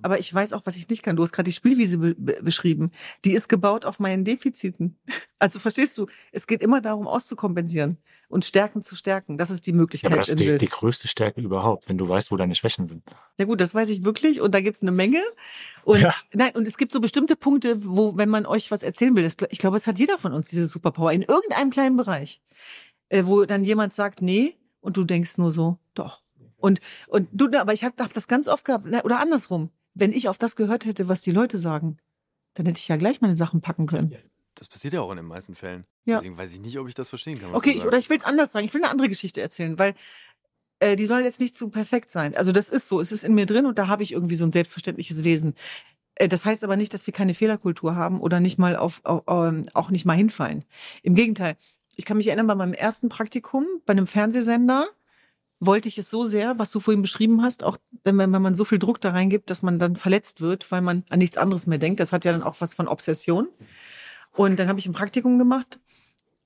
Aber 0.02 0.20
ich 0.20 0.34
weiß 0.34 0.54
auch, 0.54 0.62
was 0.66 0.76
ich 0.76 0.90
nicht 0.90 1.04
kann. 1.04 1.16
Du 1.16 1.24
hast 1.24 1.32
gerade 1.32 1.50
die 1.50 1.56
Spielwiese 1.56 1.98
be 1.98 2.16
be 2.16 2.38
beschrieben. 2.42 2.92
Die 3.24 3.32
ist 3.32 3.48
gebaut 3.48 3.86
auf 3.86 4.00
meinen 4.00 4.24
Defiziten. 4.24 4.98
Also 5.38 5.60
verstehst 5.60 5.96
du, 5.98 6.08
es 6.32 6.48
geht 6.48 6.64
immer 6.64 6.82
darum, 6.82 7.08
auszukompensieren 7.08 7.98
und 8.30 8.46
Stärken 8.46 8.82
zu 8.82 8.96
stärken. 8.96 9.38
Das 9.38 9.50
ist 9.50 9.68
die 9.68 9.74
Ja, 9.74 9.86
aber 10.06 10.16
das 10.18 10.30
ist 10.30 10.40
die, 10.40 10.58
die 10.58 10.70
größte 10.70 11.08
Stärke 11.08 11.42
überhaupt, 11.42 11.88
wenn 11.88 11.98
du 11.98 12.08
weißt, 12.08 12.32
wo 12.32 12.38
deine 12.38 12.56
Schwächen 12.56 12.88
sind. 12.88 13.04
Ja 13.38 13.46
gut, 13.46 13.62
das 13.62 13.76
weiß 13.76 13.90
ich 13.90 14.04
wirklich 14.04 14.42
und 14.42 14.56
da 14.56 14.62
gibt's 14.62 14.82
eine 14.82 14.92
Menge. 14.92 15.22
Und 15.84 16.02
Ja. 16.02 16.16
nein, 16.34 16.52
und 16.56 16.68
es 16.68 16.78
gibt 16.78 16.94
so 16.94 17.00
bestimmte 17.00 17.36
Punkte, 17.36 17.86
wo, 17.86 18.18
wenn 18.18 18.30
man 18.30 18.46
euch 18.46 18.72
was 18.72 18.82
erzählen 18.82 19.16
will, 19.16 19.24
das, 19.24 19.36
ich 19.50 19.60
glaube, 19.60 19.78
es 19.78 19.86
hat 19.88 20.00
jeder 20.00 20.18
von 20.18 20.34
uns 20.34 20.48
diese 20.48 20.66
Superpower 20.66 21.12
in 21.12 21.22
irgendeinem 21.22 21.70
kleinen 21.70 21.98
Bereich, 21.98 22.42
äh, 23.10 23.26
wo 23.26 23.46
dann 23.46 23.64
jemand 23.64 23.94
sagt, 23.94 24.22
nee, 24.22 24.58
und 24.80 24.98
du 24.98 25.04
denkst 25.04 25.38
nur 25.38 25.52
so, 25.52 25.78
doch. 25.94 26.24
Und 26.58 26.80
und 27.08 27.28
du, 27.32 27.50
aber 27.60 27.74
ich 27.74 27.84
habe 27.84 28.02
hab 28.04 28.14
das 28.14 28.28
ganz 28.28 28.48
oft 28.48 28.66
gehabt, 28.66 28.86
ne, 28.86 29.04
oder 29.04 29.20
andersrum. 29.20 29.70
Wenn 29.96 30.12
ich 30.12 30.30
auf 30.30 30.38
das 30.38 30.56
gehört 30.56 30.86
hätte, 30.86 31.08
was 31.08 31.22
die 31.22 31.32
Leute 31.32 31.58
sagen, 31.58 31.98
dann 32.54 32.66
hätte 32.66 32.80
ich 32.80 32.88
ja 32.88 32.98
gleich 32.98 33.22
meine 33.22 33.36
Sachen 33.36 33.62
packen 33.62 33.88
können. 33.88 34.16
Das 34.56 34.68
passiert 34.68 34.94
ja 34.94 35.02
auch 35.02 35.12
in 35.12 35.18
den 35.18 35.26
meisten 35.26 35.56
Fällen. 35.56 35.86
Ja. 36.06 36.18
Deswegen 36.18 36.38
weiß 36.38 36.54
ich 36.54 36.62
nicht, 36.62 36.78
ob 36.78 36.88
ich 36.88 36.94
das 36.94 37.10
verstehen 37.10 37.40
kann. 37.40 37.54
Okay, 37.54 37.72
ich, 37.72 37.86
oder 37.86 37.98
ich 37.98 38.10
will 38.10 38.18
es 38.18 38.24
anders 38.24 38.52
sagen. 38.52 38.66
Ich 38.66 38.74
will 38.74 38.82
eine 38.82 38.92
andere 38.92 39.10
Geschichte 39.10 39.42
erzählen, 39.42 39.78
weil 39.80 39.96
äh, 40.80 40.96
die 40.96 41.06
soll 41.06 41.22
jetzt 41.22 41.40
nicht 41.40 41.56
zu 41.56 41.70
perfekt 41.70 42.12
sein. 42.12 42.36
Also 42.36 42.52
das 42.52 42.70
ist 42.70 42.88
so, 42.88 43.02
es 43.02 43.12
ist 43.12 43.24
in 43.24 43.34
mir 43.34 43.46
drin 43.46 43.66
und 43.66 43.78
da 43.78 43.88
habe 43.88 44.04
ich 44.04 44.14
irgendwie 44.14 44.36
so 44.36 44.46
ein 44.46 44.52
selbstverständliches 44.52 45.24
Wesen. 45.24 45.56
Äh, 46.16 46.28
das 46.30 46.46
heißt 46.46 46.64
aber 46.64 46.78
nicht, 46.78 46.94
dass 46.94 47.06
wir 47.08 47.14
keine 47.14 47.34
Fehlerkultur 47.34 47.96
haben 47.96 48.20
oder 48.20 48.40
nicht 48.40 48.58
mal 48.58 48.76
auf, 48.76 49.02
auf 49.04 49.24
ähm, 49.28 49.66
auch 49.74 49.90
nicht 49.90 50.06
mal 50.06 50.16
hinfallen. 50.16 50.64
Im 51.04 51.16
Gegenteil. 51.16 51.58
Ich 51.98 52.06
kann 52.06 52.18
mich 52.18 52.28
erinnern, 52.28 52.48
bei 52.48 52.56
meinem 52.56 52.74
ersten 52.74 53.10
Praktikum 53.10 53.66
bei 53.86 53.92
einem 53.92 54.08
Fernsehsender 54.08 54.88
wollte 55.60 55.88
ich 55.88 55.98
es 55.98 56.10
so 56.10 56.26
sehr, 56.26 56.60
was 56.60 56.72
du 56.72 56.80
vorhin 56.80 57.02
beschrieben 57.02 57.42
hast, 57.42 57.64
auch 57.64 57.78
wenn 58.04 58.16
man, 58.16 58.32
wenn 58.34 58.42
man 58.42 58.56
so 58.56 58.66
viel 58.66 58.80
Druck 58.80 59.02
da 59.02 59.12
reingibt, 59.12 59.50
dass 59.50 59.62
man 59.62 59.80
dann 59.80 59.96
verletzt 59.96 60.42
wird, 60.42 60.72
weil 60.72 60.82
man 60.82 61.04
an 61.10 61.20
nichts 61.20 61.38
anderes 61.38 61.68
mehr 61.68 61.78
denkt. 61.78 62.00
Das 62.00 62.12
hat 62.12 62.26
ja 62.26 62.32
dann 62.32 62.44
auch 62.44 62.60
was 62.60 62.74
von 62.74 62.88
Obsession. 62.88 63.48
Und 64.34 64.60
dann 64.60 64.68
habe 64.68 64.80
ich 64.80 64.86
ein 64.86 64.94
Praktikum 64.94 65.40
gemacht 65.40 65.80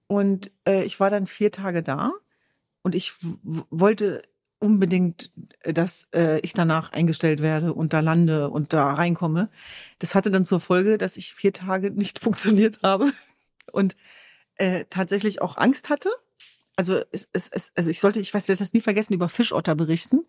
und 0.07 0.51
äh, 0.68 0.84
ich 0.84 0.99
war 0.99 1.10
dann 1.10 1.26
vier 1.26 1.51
Tage 1.51 1.84
da 1.84 2.14
und 2.84 2.95
ich 2.95 3.14
wollte 3.43 4.22
unbedingt, 4.60 5.32
äh, 5.62 5.74
dass 5.74 6.07
äh, 6.14 6.39
ich 6.41 6.53
danach 6.53 6.91
eingestellt 6.91 7.41
werde 7.41 7.74
und 7.74 7.93
da 7.93 8.01
lande 8.01 8.49
und 8.49 8.74
da 8.74 8.93
reinkomme. 8.93 9.49
Das 9.99 10.16
hatte 10.16 10.32
dann 10.32 10.45
zur 10.45 10.60
Folge, 10.60 10.97
dass 10.97 11.18
ich 11.18 11.34
vier 11.34 11.53
Tage 11.53 11.91
nicht 11.91 12.20
funktioniert 12.24 12.82
habe 12.84 13.12
und 13.72 13.95
äh, 14.55 14.86
tatsächlich 14.89 15.41
auch 15.41 15.57
Angst 15.57 15.89
hatte. 15.89 16.10
Also 16.80 17.01
es, 17.11 17.27
es, 17.34 17.49
es, 17.49 17.73
also 17.75 17.89
ich 17.89 17.99
sollte, 17.99 18.21
ich 18.21 18.34
weiß, 18.34 18.43
ich 18.43 18.47
werde 18.47 18.59
das 18.59 18.71
nie 18.71 18.80
vergessen, 18.80 19.11
über 19.11 19.27
Fischotter 19.27 19.75
berichten. 19.75 20.25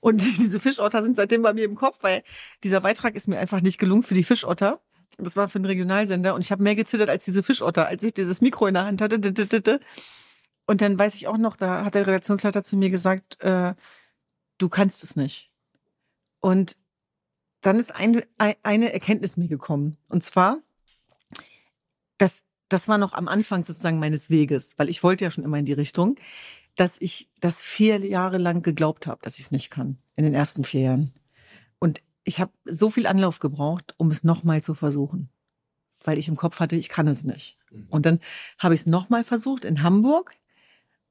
Und 0.00 0.20
diese 0.38 0.60
Fischotter 0.60 1.02
sind 1.02 1.16
seitdem 1.16 1.40
bei 1.40 1.54
mir 1.54 1.64
im 1.64 1.76
Kopf, 1.76 2.00
weil 2.02 2.22
dieser 2.62 2.82
Beitrag 2.82 3.14
ist 3.14 3.26
mir 3.26 3.38
einfach 3.38 3.62
nicht 3.62 3.78
gelungen 3.78 4.02
für 4.02 4.12
die 4.12 4.22
Fischotter. 4.22 4.82
Das 5.16 5.34
war 5.34 5.48
für 5.48 5.56
einen 5.56 5.64
Regionalsender 5.64 6.34
und 6.34 6.44
ich 6.44 6.52
habe 6.52 6.62
mehr 6.62 6.74
gezittert 6.74 7.08
als 7.08 7.24
diese 7.24 7.42
Fischotter, 7.42 7.86
als 7.86 8.02
ich 8.02 8.12
dieses 8.12 8.42
Mikro 8.42 8.66
in 8.66 8.74
der 8.74 8.84
Hand 8.84 9.00
hatte. 9.00 9.80
Und 10.66 10.82
dann 10.82 10.98
weiß 10.98 11.14
ich 11.14 11.26
auch 11.26 11.38
noch, 11.38 11.56
da 11.56 11.86
hat 11.86 11.94
der 11.94 12.06
Redaktionsleiter 12.06 12.62
zu 12.62 12.76
mir 12.76 12.90
gesagt, 12.90 13.40
äh, 13.40 13.72
du 14.58 14.68
kannst 14.68 15.04
es 15.04 15.16
nicht. 15.16 15.50
Und 16.40 16.76
dann 17.62 17.78
ist 17.78 17.94
eine, 17.94 18.26
eine 18.36 18.92
Erkenntnis 18.92 19.38
mir 19.38 19.48
gekommen. 19.48 19.96
Und 20.10 20.22
zwar, 20.22 20.58
dass 22.18 22.44
das 22.68 22.88
war 22.88 22.98
noch 22.98 23.12
am 23.12 23.28
Anfang 23.28 23.62
sozusagen 23.64 23.98
meines 23.98 24.30
Weges, 24.30 24.74
weil 24.76 24.88
ich 24.88 25.02
wollte 25.02 25.24
ja 25.24 25.30
schon 25.30 25.44
immer 25.44 25.58
in 25.58 25.64
die 25.64 25.72
Richtung, 25.72 26.16
dass 26.76 27.00
ich 27.00 27.28
das 27.40 27.62
vier 27.62 27.98
Jahre 28.04 28.38
lang 28.38 28.62
geglaubt 28.62 29.06
habe, 29.06 29.20
dass 29.22 29.38
ich 29.38 29.46
es 29.46 29.50
nicht 29.50 29.70
kann, 29.70 29.98
in 30.16 30.24
den 30.24 30.34
ersten 30.34 30.64
vier 30.64 30.80
Jahren. 30.80 31.12
Und 31.78 32.00
ich 32.24 32.40
habe 32.40 32.52
so 32.64 32.90
viel 32.90 33.06
Anlauf 33.06 33.38
gebraucht, 33.38 33.94
um 33.96 34.10
es 34.10 34.24
nochmal 34.24 34.62
zu 34.62 34.74
versuchen, 34.74 35.28
weil 36.02 36.18
ich 36.18 36.28
im 36.28 36.36
Kopf 36.36 36.58
hatte, 36.60 36.76
ich 36.76 36.88
kann 36.88 37.06
es 37.06 37.22
nicht. 37.24 37.58
Mhm. 37.70 37.86
Und 37.90 38.06
dann 38.06 38.20
habe 38.58 38.74
ich 38.74 38.80
es 38.80 38.86
nochmal 38.86 39.24
versucht 39.24 39.64
in 39.64 39.82
Hamburg 39.82 40.36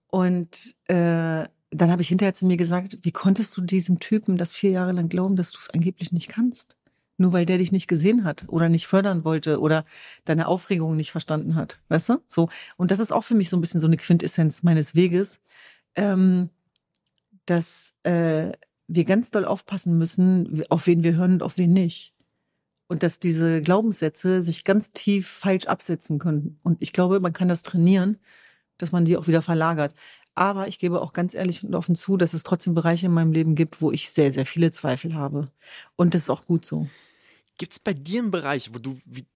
und 0.07 0.75
äh, 0.87 1.47
dann 1.75 1.91
habe 1.91 2.01
ich 2.01 2.07
hinterher 2.07 2.33
zu 2.33 2.45
mir 2.45 2.57
gesagt, 2.57 2.99
wie 3.01 3.11
konntest 3.11 3.55
du 3.57 3.61
diesem 3.61 3.99
Typen 3.99 4.37
das 4.37 4.53
vier 4.53 4.71
Jahre 4.71 4.91
lang 4.91 5.09
glauben, 5.09 5.35
dass 5.35 5.51
du 5.51 5.59
es 5.59 5.69
angeblich 5.69 6.11
nicht 6.11 6.29
kannst? 6.29 6.75
Nur 7.17 7.31
weil 7.33 7.45
der 7.45 7.59
dich 7.59 7.71
nicht 7.71 7.87
gesehen 7.87 8.23
hat 8.23 8.45
oder 8.47 8.69
nicht 8.69 8.87
fördern 8.87 9.23
wollte 9.23 9.59
oder 9.59 9.85
deine 10.25 10.47
Aufregung 10.47 10.95
nicht 10.95 11.11
verstanden 11.11 11.55
hat. 11.55 11.79
Weißt 11.89 12.09
du? 12.09 12.17
So. 12.27 12.49
Und 12.75 12.91
das 12.91 12.99
ist 12.99 13.13
auch 13.13 13.23
für 13.23 13.35
mich 13.35 13.49
so 13.49 13.57
ein 13.57 13.61
bisschen 13.61 13.79
so 13.79 13.87
eine 13.87 13.97
Quintessenz 13.97 14.63
meines 14.63 14.95
Weges, 14.95 15.39
ähm, 15.95 16.49
dass 17.45 17.93
äh, 18.03 18.51
wir 18.87 19.03
ganz 19.05 19.31
doll 19.31 19.45
aufpassen 19.45 19.97
müssen, 19.97 20.63
auf 20.69 20.87
wen 20.87 21.03
wir 21.03 21.15
hören 21.15 21.33
und 21.33 21.43
auf 21.43 21.57
wen 21.57 21.73
nicht. 21.73 22.13
Und 22.87 23.03
dass 23.03 23.19
diese 23.19 23.61
Glaubenssätze 23.61 24.41
sich 24.41 24.63
ganz 24.63 24.91
tief 24.91 25.27
falsch 25.27 25.65
absetzen 25.65 26.19
können. 26.19 26.57
Und 26.63 26.81
ich 26.81 26.93
glaube, 26.93 27.19
man 27.19 27.33
kann 27.33 27.47
das 27.47 27.63
trainieren, 27.63 28.17
dass 28.77 28.91
man 28.91 29.05
die 29.05 29.17
auch 29.17 29.27
wieder 29.27 29.41
verlagert. 29.41 29.93
Aber 30.35 30.67
ich 30.67 30.79
gebe 30.79 31.01
auch 31.01 31.13
ganz 31.13 31.35
ehrlich 31.35 31.63
und 31.63 31.75
offen 31.75 31.95
zu, 31.95 32.17
dass 32.17 32.33
es 32.33 32.43
trotzdem 32.43 32.73
Bereiche 32.73 33.05
in 33.05 33.11
meinem 33.11 33.31
Leben 33.31 33.55
gibt, 33.55 33.81
wo 33.81 33.91
ich 33.91 34.09
sehr, 34.09 34.31
sehr 34.31 34.45
viele 34.45 34.71
Zweifel 34.71 35.13
habe. 35.13 35.51
Und 35.95 36.13
das 36.13 36.23
ist 36.23 36.29
auch 36.29 36.45
gut 36.45 36.65
so. 36.65 36.87
Gibt 37.57 37.73
es 37.73 37.79
bei 37.79 37.93
dir 37.93 38.21
einen 38.21 38.31
Bereich, 38.31 38.73
wo 38.73 38.79
du, 38.79 38.99
wie 39.05 39.27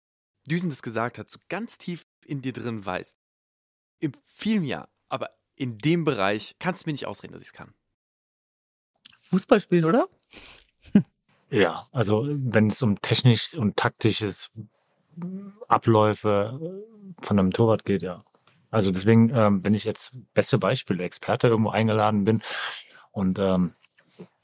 Düsen 0.46 0.70
das 0.70 0.82
gesagt 0.82 1.20
hat, 1.20 1.30
so 1.30 1.40
ganz 1.50 1.78
tief 1.78 2.06
in 2.26 2.42
dir 2.42 2.54
drin 2.54 2.86
weißt, 2.86 3.16
im 4.00 4.14
vielen 4.26 4.64
Jahr, 4.64 4.90
aber 5.10 5.30
in 5.56 5.78
dem 5.78 6.06
Bereich 6.06 6.56
kannst 6.60 6.86
du 6.86 6.90
mir 6.90 6.94
nicht 6.94 7.08
ausreden, 7.08 7.34
dass 7.34 7.42
ich 7.42 7.50
es 7.50 7.54
kann? 7.54 7.74
Fußball 9.30 9.60
spielen, 9.60 9.86
oder? 9.86 10.08
Ja, 11.50 11.88
also 11.94 12.28
wenn 12.28 12.68
es 12.68 12.82
um 12.82 13.00
technisch 13.00 13.54
und 13.54 13.78
taktisches 13.78 14.52
Abläufe 15.70 16.84
von 17.22 17.40
einem 17.40 17.52
Torwart 17.52 17.86
geht, 17.86 18.02
ja. 18.02 18.26
Also 18.78 18.92
deswegen, 18.92 19.32
ähm, 19.34 19.66
wenn 19.66 19.74
ich 19.74 19.86
jetzt 19.86 20.16
beste 20.36 20.60
Beispiel, 20.60 21.00
Experte 21.00 21.48
irgendwo 21.48 21.72
eingeladen 21.72 22.26
bin 22.26 22.44
und 23.12 23.40
ähm, 23.40 23.74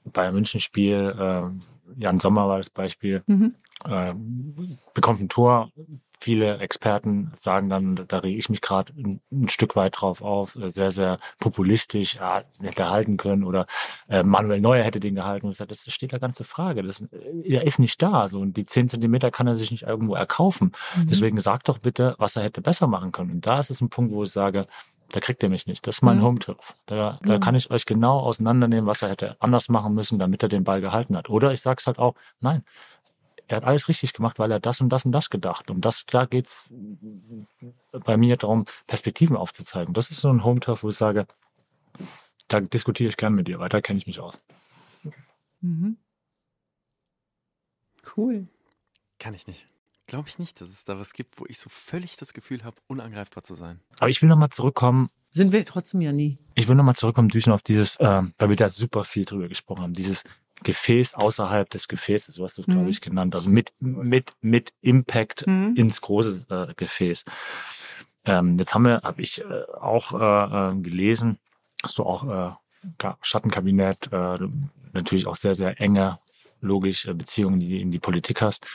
bei 0.06 0.24
einem 0.24 0.34
Münchenspiel, 0.34 1.16
äh, 1.16 2.02
Jan 2.02 2.20
Sommer 2.20 2.48
war 2.48 2.58
das 2.58 2.72
Beispiel, 2.72 3.22
mhm. 3.28 3.54
äh, 3.86 4.16
bekommt 4.96 5.22
ein 5.22 5.30
Tor, 5.30 5.70
viele 6.24 6.60
Experten 6.60 7.34
sagen 7.36 7.70
dann, 7.70 7.96
da 8.08 8.20
rege 8.20 8.38
ich 8.38 8.50
mich 8.50 8.62
gerade 8.62 8.94
ein, 8.94 9.20
ein, 9.32 9.50
Stück 9.50 9.76
weit 9.76 10.00
drauf 10.00 10.22
auf, 10.22 10.56
äh, 10.56 10.70
sehr, 10.70 10.90
sehr 10.90 11.20
populistisch, 11.40 12.16
ja, 12.16 12.44
hätte 12.62 12.84
er 12.84 12.92
halten 12.92 13.18
können 13.18 13.44
oder 13.44 13.68
äh, 14.08 14.24
Manuel 14.24 14.62
Neuer 14.62 14.84
hätte 14.84 15.02
den 15.02 15.16
gehalten. 15.16 15.48
Und 15.48 15.60
das 15.60 15.92
steht 15.92 16.14
da 16.14 16.18
ganze 16.18 16.46
Frage. 16.46 16.82
Das, 16.82 17.02
äh, 17.02 17.08
er 17.46 17.68
ist 17.68 17.80
nicht 17.80 18.02
da. 18.02 18.28
So, 18.30 18.40
und 18.40 18.56
die 18.56 18.66
zehn 18.66 18.88
Zentimeter 18.88 19.32
kann 19.32 19.48
er 19.48 19.56
sich 19.56 19.70
nicht 19.72 19.84
irgendwo 19.84 20.16
erkaufen. 20.16 20.72
Mhm. 20.96 21.08
Deswegen 21.08 21.40
sagt 21.40 21.68
doch 21.68 21.80
bitte, 21.80 22.16
was 22.18 22.38
er 22.38 22.44
hätte 22.44 22.62
besser 22.62 22.88
machen 22.88 23.12
können. 23.12 23.32
Und 23.32 23.46
da 23.46 23.60
ist 23.60 23.70
es 23.70 23.82
ein 23.82 23.90
Punkt, 23.90 24.14
wo 24.14 24.24
ich 24.24 24.32
sage, 24.32 24.68
da 25.12 25.20
kriegt 25.20 25.44
ihr 25.44 25.50
mich 25.50 25.68
nicht. 25.68 25.86
Das 25.86 25.98
ist 25.98 26.02
mein 26.02 26.18
mhm. 26.18 26.24
Home-Turf. 26.24 26.74
Da, 26.86 27.20
da 27.22 27.36
mhm. 27.36 27.40
kann 27.42 27.56
ich 27.56 27.70
euch 27.70 27.86
genau 27.86 28.20
auseinandernehmen, 28.20 28.88
was 28.88 29.02
er 29.02 29.10
hätte 29.10 29.36
anders 29.40 29.70
machen 29.70 29.94
müssen, 29.94 30.20
damit 30.20 30.42
er 30.42 30.50
den 30.50 30.64
Ball 30.64 30.82
gehalten 30.82 31.18
hat. 31.18 31.30
Oder 31.30 31.52
ich 31.52 31.62
sage 31.62 31.78
es 31.80 31.88
halt 31.88 32.00
auch, 32.00 32.16
nein, 32.40 32.64
er 33.54 33.58
hat 33.58 33.66
alles 33.66 33.88
richtig 33.88 34.14
gemacht, 34.14 34.40
weil 34.40 34.52
er 34.52 34.60
das 34.60 34.82
und 34.82 34.90
das 34.90 35.06
und 35.06 35.12
das 35.12 35.30
gedacht. 35.30 35.70
Und 35.70 35.86
das, 35.86 36.08
da 36.08 36.26
geht's 36.26 36.64
bei 37.92 38.18
mir 38.18 38.36
darum, 38.36 38.66
Perspektiven 38.88 39.38
aufzuzeigen. 39.38 39.94
Das 39.94 40.10
ist 40.10 40.22
so 40.22 40.30
ein 40.30 40.44
Home-Turf, 40.44 40.82
wo 40.82 40.90
ich 40.90 40.98
sage, 40.98 41.28
da 42.48 42.62
diskutiere 42.62 43.10
ich 43.10 43.18
gern 43.18 43.36
mit 43.36 43.48
dir, 43.48 43.60
weil 43.60 43.70
da 43.70 43.80
kenne 43.80 44.00
ich 44.00 44.08
mich 44.08 44.20
aus. 44.20 44.40
Mhm. 45.62 45.98
Cool. 48.18 48.48
Kann 49.20 49.36
ich 49.36 49.46
nicht. 49.46 49.68
Glaube 50.08 50.28
ich 50.28 50.40
nicht, 50.40 50.60
dass 50.60 50.70
es 50.70 50.84
da 50.84 51.00
was 51.00 51.14
gibt, 51.14 51.40
wo 51.40 51.46
ich 51.48 51.60
so 51.60 51.70
völlig 51.70 52.18
das 52.18 52.34
Gefühl 52.34 52.64
habe, 52.64 52.78
unangreifbar 52.88 53.44
zu 53.44 53.54
sein. 53.54 53.80
Aber 54.00 54.10
ich 54.10 54.22
will 54.24 54.30
nochmal 54.30 54.50
zurückkommen. 54.50 55.10
Sind 55.30 55.52
wir 55.52 55.64
trotzdem 55.64 56.02
ja 56.02 56.12
nie. 56.12 56.40
Ich 56.56 56.68
will 56.68 56.76
nochmal 56.76 56.96
zurückkommen, 56.96 57.30
Düsen, 57.30 57.54
auf 57.54 57.62
dieses, 57.62 57.98
äh, 57.98 58.24
weil 58.38 58.50
wir 58.50 58.56
da 58.56 58.70
super 58.72 59.04
viel 59.04 59.26
drüber 59.26 59.48
gesprochen 59.48 59.84
haben, 59.84 59.94
dieses 59.94 60.24
Gefäß 60.64 61.16
außerhalb 61.16 61.70
des 61.70 61.88
Gefäßes, 61.88 62.36
so 62.36 62.44
hast 62.44 62.58
du 62.58 62.62
es, 62.62 62.68
mhm. 62.68 62.74
glaube 62.74 62.90
ich, 62.90 63.02
genannt. 63.02 63.36
Also 63.36 63.50
mit, 63.50 63.74
mit, 63.80 64.34
mit 64.42 64.74
Impact 64.82 65.46
mhm. 65.46 65.76
ins 65.76 66.02
große 66.02 66.46
äh, 66.50 66.74
Gefäß. 66.76 67.26
Ähm, 68.26 68.58
jetzt 68.58 68.74
haben 68.74 68.86
wir, 68.86 69.02
habe 69.04 69.22
ich 69.22 69.42
äh, 69.42 69.64
auch 69.80 70.14
äh, 70.14 70.72
äh 70.72 70.82
gelesen, 70.82 71.40
dass 71.82 71.94
du 71.94 72.04
auch 72.04 72.24
äh, 72.28 73.14
Schattenkabinett, 73.22 74.12
äh, 74.12 74.38
natürlich 74.94 75.28
auch 75.28 75.36
sehr, 75.36 75.56
sehr 75.56 75.80
enge, 75.80 76.20
logisch 76.62 77.08
Beziehungen 77.14 77.62
in 77.62 77.68
die, 77.68 77.82
in 77.82 77.92
die 77.92 78.00
Politik 78.00 78.42
hast. 78.42 78.68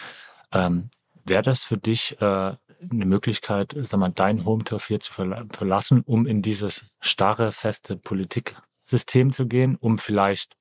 Ähm, 0.52 0.90
Wäre 1.24 1.42
das 1.42 1.64
für 1.64 1.76
dich 1.76 2.16
eine 2.20 2.58
Möglichkeit, 3.04 3.76
sag 3.82 4.00
mal, 4.00 4.08
dein 4.08 4.46
Home-Turf 4.46 4.86
hier 4.86 5.00
zu 5.00 5.12
verlassen, 5.12 6.02
um 6.06 6.26
in 6.26 6.40
dieses 6.40 6.86
starre, 7.00 7.52
feste 7.52 7.96
Politiksystem 7.96 9.30
zu 9.32 9.46
gehen, 9.46 9.76
um 9.76 9.98
vielleicht 9.98 10.56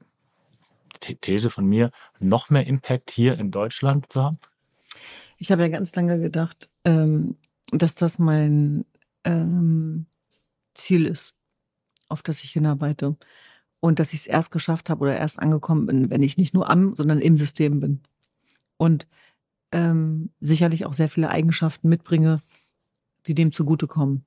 These 0.99 1.49
von 1.49 1.65
mir, 1.65 1.91
noch 2.19 2.49
mehr 2.49 2.67
Impact 2.67 3.11
hier 3.11 3.37
in 3.37 3.51
Deutschland 3.51 4.11
zu 4.11 4.23
haben? 4.23 4.39
Ich 5.37 5.51
habe 5.51 5.61
ja 5.61 5.67
ganz 5.67 5.93
lange 5.95 6.19
gedacht, 6.19 6.69
ähm, 6.85 7.37
dass 7.71 7.95
das 7.95 8.19
mein 8.19 8.85
ähm, 9.23 10.05
Ziel 10.73 11.05
ist, 11.05 11.35
auf 12.09 12.23
das 12.23 12.43
ich 12.43 12.51
hinarbeite. 12.51 13.15
Und 13.79 13.99
dass 13.99 14.13
ich 14.13 14.21
es 14.21 14.27
erst 14.27 14.51
geschafft 14.51 14.89
habe 14.89 15.01
oder 15.01 15.17
erst 15.17 15.37
angekommen 15.37 15.85
bin, 15.85 16.09
wenn 16.09 16.23
ich 16.23 16.37
nicht 16.37 16.53
nur 16.53 16.69
am, 16.69 16.95
sondern 16.95 17.19
im 17.19 17.37
System 17.37 17.79
bin. 17.79 18.01
Und 18.77 19.07
ähm, 19.71 20.31
sicherlich 20.39 20.85
auch 20.85 20.93
sehr 20.93 21.09
viele 21.09 21.29
Eigenschaften 21.29 21.87
mitbringe, 21.87 22.41
die 23.27 23.35
dem 23.35 23.51
zugutekommen. 23.51 24.25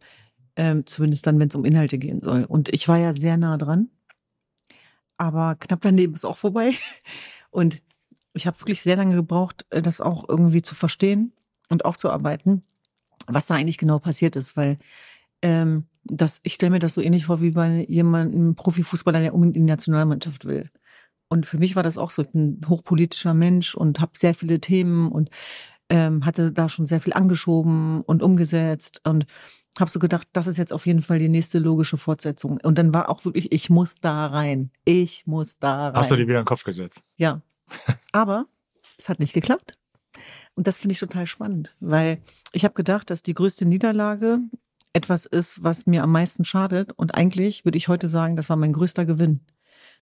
Ähm, 0.54 0.86
zumindest 0.86 1.26
dann, 1.26 1.40
wenn 1.40 1.48
es 1.48 1.54
um 1.54 1.64
Inhalte 1.64 1.98
gehen 1.98 2.22
soll. 2.22 2.44
Und 2.44 2.68
ich 2.68 2.86
war 2.86 2.98
ja 2.98 3.12
sehr 3.12 3.36
nah 3.36 3.56
dran 3.56 3.88
aber 5.20 5.54
knapp 5.56 5.82
daneben 5.82 6.14
ist 6.14 6.24
auch 6.24 6.38
vorbei. 6.38 6.72
Und 7.50 7.82
ich 8.32 8.46
habe 8.46 8.58
wirklich 8.60 8.80
sehr 8.80 8.96
lange 8.96 9.14
gebraucht, 9.14 9.66
äh, 9.70 9.82
das 9.82 10.00
auch 10.00 10.28
irgendwie 10.28 10.62
zu 10.62 10.74
verstehen 10.74 11.32
und 11.68 11.84
aufzuarbeiten, 11.84 12.62
was 13.26 13.46
da 13.46 13.54
eigentlich 13.54 13.78
genau 13.78 13.98
passiert 13.98 14.36
ist, 14.36 14.56
weil 14.56 14.78
ähm, 15.42 15.86
das, 16.04 16.40
ich 16.42 16.54
stelle 16.54 16.70
mir 16.70 16.78
das 16.78 16.94
so 16.94 17.02
ähnlich 17.02 17.26
vor 17.26 17.42
wie 17.42 17.50
bei 17.50 17.84
jemandem 17.88 18.54
Profifußballer, 18.54 19.20
der 19.20 19.34
unbedingt 19.34 19.56
in 19.56 19.66
die 19.66 19.72
Nationalmannschaft 19.72 20.46
will. 20.46 20.70
Und 21.28 21.46
für 21.46 21.58
mich 21.58 21.76
war 21.76 21.82
das 21.82 21.98
auch 21.98 22.10
so 22.10 22.24
ein 22.34 22.60
hochpolitischer 22.68 23.34
Mensch 23.34 23.74
und 23.74 24.00
habe 24.00 24.12
sehr 24.16 24.34
viele 24.34 24.60
Themen 24.60 25.12
und 25.12 25.30
ähm, 25.90 26.24
hatte 26.24 26.50
da 26.50 26.68
schon 26.68 26.86
sehr 26.86 27.00
viel 27.00 27.12
angeschoben 27.12 28.00
und 28.02 28.22
umgesetzt 28.22 29.02
und 29.04 29.26
habe 29.78 29.90
so 29.90 29.98
gedacht, 29.98 30.28
das 30.32 30.46
ist 30.46 30.56
jetzt 30.56 30.72
auf 30.72 30.86
jeden 30.86 31.02
Fall 31.02 31.18
die 31.18 31.28
nächste 31.28 31.58
logische 31.58 31.96
Fortsetzung. 31.96 32.58
Und 32.62 32.78
dann 32.78 32.92
war 32.92 33.08
auch 33.08 33.24
wirklich, 33.24 33.52
ich 33.52 33.70
muss 33.70 33.94
da 34.00 34.26
rein. 34.26 34.70
Ich 34.84 35.26
muss 35.26 35.58
da 35.58 35.88
rein. 35.88 35.96
Hast 35.96 36.10
du 36.10 36.16
dir 36.16 36.26
wieder 36.26 36.38
in 36.38 36.42
den 36.42 36.48
Kopf 36.48 36.64
gesetzt? 36.64 37.02
Ja. 37.16 37.42
Aber 38.12 38.46
es 38.98 39.08
hat 39.08 39.20
nicht 39.20 39.32
geklappt. 39.32 39.78
Und 40.54 40.66
das 40.66 40.78
finde 40.78 40.92
ich 40.92 40.98
total 40.98 41.26
spannend, 41.26 41.74
weil 41.80 42.22
ich 42.52 42.64
habe 42.64 42.74
gedacht, 42.74 43.10
dass 43.10 43.22
die 43.22 43.34
größte 43.34 43.64
Niederlage 43.64 44.40
etwas 44.92 45.24
ist, 45.24 45.62
was 45.62 45.86
mir 45.86 46.02
am 46.02 46.12
meisten 46.12 46.44
schadet. 46.44 46.92
Und 46.92 47.14
eigentlich 47.14 47.64
würde 47.64 47.78
ich 47.78 47.88
heute 47.88 48.08
sagen, 48.08 48.36
das 48.36 48.48
war 48.48 48.56
mein 48.56 48.72
größter 48.72 49.06
Gewinn. 49.06 49.40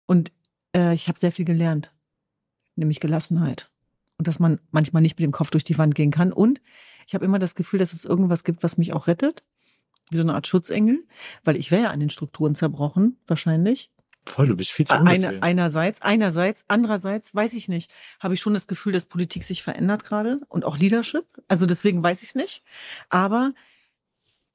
Und 0.06 0.32
äh, 0.74 0.94
ich 0.94 1.08
habe 1.08 1.18
sehr 1.18 1.32
viel 1.32 1.44
gelernt, 1.44 1.92
nämlich 2.76 3.00
Gelassenheit. 3.00 3.70
Und 4.16 4.28
dass 4.28 4.38
man 4.38 4.60
manchmal 4.70 5.02
nicht 5.02 5.18
mit 5.18 5.24
dem 5.24 5.32
Kopf 5.32 5.50
durch 5.50 5.64
die 5.64 5.78
Wand 5.78 5.94
gehen 5.94 6.10
kann. 6.10 6.32
Und 6.32 6.60
ich 7.10 7.14
habe 7.14 7.24
immer 7.24 7.40
das 7.40 7.56
Gefühl, 7.56 7.80
dass 7.80 7.92
es 7.92 8.04
irgendwas 8.04 8.44
gibt, 8.44 8.62
was 8.62 8.78
mich 8.78 8.92
auch 8.92 9.08
rettet. 9.08 9.42
Wie 10.12 10.16
so 10.16 10.22
eine 10.22 10.32
Art 10.32 10.46
Schutzengel. 10.46 11.04
Weil 11.42 11.56
ich 11.56 11.72
wäre 11.72 11.82
ja 11.82 11.90
an 11.90 11.98
den 11.98 12.08
Strukturen 12.08 12.54
zerbrochen, 12.54 13.18
wahrscheinlich. 13.26 13.90
Voll, 14.26 14.46
du 14.46 14.56
bist 14.56 14.70
viel 14.70 14.86
zu 14.86 14.94
Eine, 14.94 15.42
Einerseits, 15.42 16.02
einerseits, 16.02 16.64
andererseits 16.68 17.34
weiß 17.34 17.54
ich 17.54 17.66
nicht. 17.66 17.90
Habe 18.20 18.34
ich 18.34 18.40
schon 18.40 18.54
das 18.54 18.68
Gefühl, 18.68 18.92
dass 18.92 19.06
Politik 19.06 19.42
sich 19.42 19.64
verändert 19.64 20.04
gerade 20.04 20.40
und 20.48 20.64
auch 20.64 20.78
Leadership. 20.78 21.26
Also 21.48 21.66
deswegen 21.66 22.00
weiß 22.00 22.22
ich 22.22 22.28
es 22.28 22.34
nicht. 22.36 22.62
Aber 23.08 23.54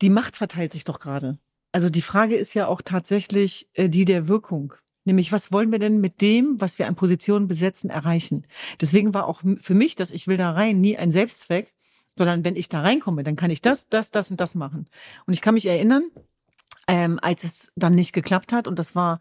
die 0.02 0.10
Macht 0.10 0.38
verteilt 0.38 0.72
sich 0.72 0.86
doch 0.86 1.02
gerade. 1.02 1.38
Also 1.74 1.90
die 1.90 2.02
Frage 2.02 2.38
ist 2.38 2.54
ja 2.54 2.68
auch 2.68 2.82
tatsächlich 2.82 3.68
äh, 3.74 3.90
die 3.90 4.06
der 4.06 4.30
Wirkung. 4.30 4.76
Nämlich, 5.04 5.34
was 5.34 5.52
wollen 5.52 5.74
wir 5.74 5.80
denn 5.80 6.00
mit 6.00 6.22
dem, 6.22 6.56
was 6.62 6.80
wir 6.80 6.88
an 6.88 6.96
Positionen 6.96 7.50
besetzen, 7.50 7.90
erreichen? 7.90 8.48
Deswegen 8.80 9.14
war 9.14 9.28
auch 9.28 9.42
für 9.58 9.74
mich, 9.74 9.96
dass 9.96 10.10
ich 10.10 10.28
will 10.28 10.38
da 10.38 10.52
rein, 10.52 10.80
nie 10.80 10.98
ein 10.98 11.12
Selbstzweck, 11.12 11.75
sondern 12.18 12.46
wenn 12.46 12.56
ich 12.56 12.70
da 12.70 12.82
reinkomme, 12.82 13.24
dann 13.24 13.36
kann 13.36 13.52
ich 13.52 13.62
das, 13.62 13.90
das, 13.90 14.12
das 14.12 14.32
und 14.32 14.40
das 14.40 14.56
machen. 14.56 14.88
Und 15.26 15.34
ich 15.34 15.42
kann 15.42 15.54
mich 15.54 15.66
erinnern, 15.66 16.04
ähm, 16.88 17.20
als 17.22 17.44
es 17.44 17.72
dann 17.76 17.94
nicht 17.94 18.14
geklappt 18.14 18.54
hat, 18.54 18.68
und 18.68 18.80
das 18.80 18.96
war 18.96 19.20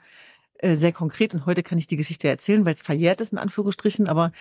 äh, 0.59 0.77
sehr 0.77 0.93
konkret, 0.93 1.35
und 1.35 1.47
heute 1.47 1.62
kann 1.62 1.79
ich 1.79 1.87
die 1.87 1.97
Geschichte 1.97 2.29
erzählen, 2.29 2.65
weil 2.65 2.75
es 2.75 2.83
verjährt 2.83 3.21
ist, 3.21 3.33
in 3.33 3.39
Anführungsstrichen, 3.39 4.09
aber 4.09 4.33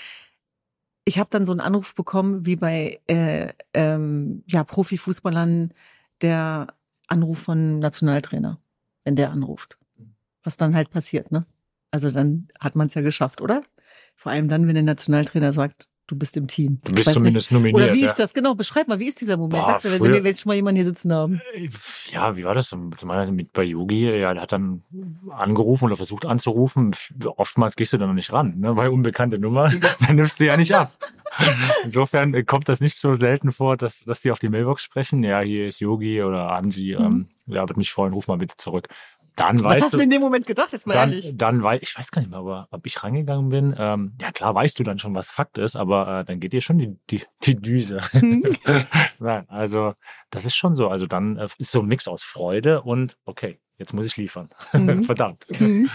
ich 1.05 1.19
habe 1.19 1.29
dann 1.29 1.45
so 1.45 1.51
einen 1.51 1.61
Anruf 1.61 1.95
bekommen, 1.95 2.45
wie 2.45 2.55
bei 2.55 2.99
äh, 3.07 3.49
ähm, 3.73 4.43
ja, 4.47 4.63
Profifußballern 4.63 5.73
der 6.21 6.67
Anruf 7.07 7.39
von 7.39 7.79
Nationaltrainer, 7.79 8.59
wenn 9.03 9.15
der 9.15 9.31
anruft. 9.31 9.77
Was 10.43 10.57
dann 10.57 10.75
halt 10.75 10.89
passiert, 10.89 11.31
ne? 11.31 11.45
Also 11.91 12.09
dann 12.09 12.47
hat 12.59 12.75
man 12.75 12.87
es 12.87 12.93
ja 12.93 13.01
geschafft, 13.01 13.41
oder? 13.41 13.63
Vor 14.15 14.31
allem 14.31 14.47
dann, 14.47 14.67
wenn 14.67 14.75
der 14.75 14.83
Nationaltrainer 14.83 15.53
sagt, 15.53 15.89
du 16.07 16.15
bist 16.15 16.35
im 16.37 16.47
Team. 16.47 16.79
Du 16.83 16.93
bist 16.93 17.11
zumindest 17.13 17.51
nicht. 17.51 17.51
nominiert. 17.51 17.83
Oder 17.83 17.93
wie 17.93 18.03
ist 18.03 18.15
das? 18.15 18.33
Genau, 18.33 18.55
beschreib 18.55 18.87
mal, 18.87 18.99
wie 18.99 19.07
ist 19.07 19.21
dieser 19.21 19.37
Moment? 19.37 19.63
Boah, 19.63 19.79
Sag 19.79 19.91
mir, 19.91 19.97
früher- 19.97 20.13
wenn 20.15 20.23
wir 20.23 20.31
jetzt 20.31 20.41
schon 20.41 20.49
mal 20.49 20.55
jemanden 20.55 20.77
hier 20.77 20.85
sitzen 20.85 21.13
haben. 21.13 21.41
Ja, 22.11 22.35
wie 22.35 22.43
war 22.43 22.53
das? 22.53 22.67
Zum 22.69 23.11
einen 23.11 23.35
mit 23.35 23.53
bei 23.53 23.63
Yogi, 23.63 24.09
ja, 24.09 24.33
der 24.33 24.43
hat 24.43 24.51
dann 24.51 24.83
angerufen 25.31 25.85
oder 25.85 25.95
versucht 25.97 26.25
anzurufen. 26.25 26.95
Oftmals 27.37 27.75
gehst 27.75 27.93
du 27.93 27.97
dann 27.97 28.09
noch 28.09 28.15
nicht 28.15 28.31
ran, 28.33 28.59
ne? 28.59 28.75
Weil 28.75 28.89
unbekannte 28.89 29.39
Nummer, 29.39 29.69
dann 30.07 30.15
nimmst 30.15 30.39
du 30.39 30.45
ja 30.45 30.57
nicht 30.57 30.73
ab. 30.75 30.91
Insofern 31.83 32.33
äh, 32.33 32.43
kommt 32.43 32.69
das 32.69 32.79
nicht 32.79 32.95
so 32.95 33.15
selten 33.15 33.51
vor, 33.51 33.75
dass, 33.77 34.01
dass 34.05 34.21
die 34.21 34.31
auf 34.31 34.39
die 34.39 34.49
Mailbox 34.49 34.83
sprechen. 34.83 35.23
Ja, 35.23 35.39
hier 35.41 35.67
ist 35.67 35.79
Yogi 35.79 36.21
oder 36.21 36.51
Ansi, 36.51 36.93
ähm, 36.93 37.27
ja, 37.47 37.61
würde 37.61 37.75
mich 37.77 37.91
freuen, 37.91 38.13
ruf 38.13 38.27
mal 38.27 38.37
bitte 38.37 38.55
zurück. 38.55 38.87
Dann 39.35 39.57
Was 39.57 39.63
weißt 39.63 39.83
hast 39.85 39.93
du. 39.93 39.97
in 39.99 40.09
dem 40.09 40.21
Moment 40.21 40.45
gedacht, 40.45 40.71
jetzt 40.73 40.85
mal 40.85 40.93
dann, 40.93 41.11
ehrlich? 41.11 41.33
dann 41.35 41.63
weiß 41.63 41.81
ich 41.81 41.97
weiß 41.97 42.11
gar 42.11 42.21
nicht 42.21 42.29
mehr, 42.29 42.39
aber 42.39 42.67
ob 42.71 42.85
ich 42.85 43.01
rangegangen 43.03 43.49
bin. 43.49 43.75
Ähm, 43.77 44.13
ja 44.21 44.31
klar, 44.31 44.53
weißt 44.53 44.77
du 44.77 44.83
dann 44.83 44.99
schon, 44.99 45.15
was 45.15 45.31
Fakt 45.31 45.57
ist, 45.57 45.75
aber 45.75 46.19
äh, 46.19 46.25
dann 46.25 46.39
geht 46.39 46.53
dir 46.53 46.61
schon 46.61 46.77
die 46.77 46.95
die, 47.09 47.23
die 47.43 47.55
Düse. 47.55 48.01
Nein, 49.19 49.49
also 49.49 49.93
das 50.29 50.45
ist 50.45 50.55
schon 50.55 50.75
so. 50.75 50.89
Also 50.89 51.07
dann 51.07 51.37
äh, 51.37 51.47
ist 51.57 51.71
so 51.71 51.79
ein 51.81 51.87
Mix 51.87 52.07
aus 52.07 52.21
Freude 52.23 52.83
und 52.83 53.17
okay, 53.25 53.59
jetzt 53.77 53.93
muss 53.93 54.05
ich 54.05 54.17
liefern. 54.17 54.49
Mhm. 54.73 55.03
Verdammt. 55.03 55.45
Mhm. 55.59 55.89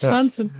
Ja. 0.00 0.12
Wahnsinn. 0.12 0.50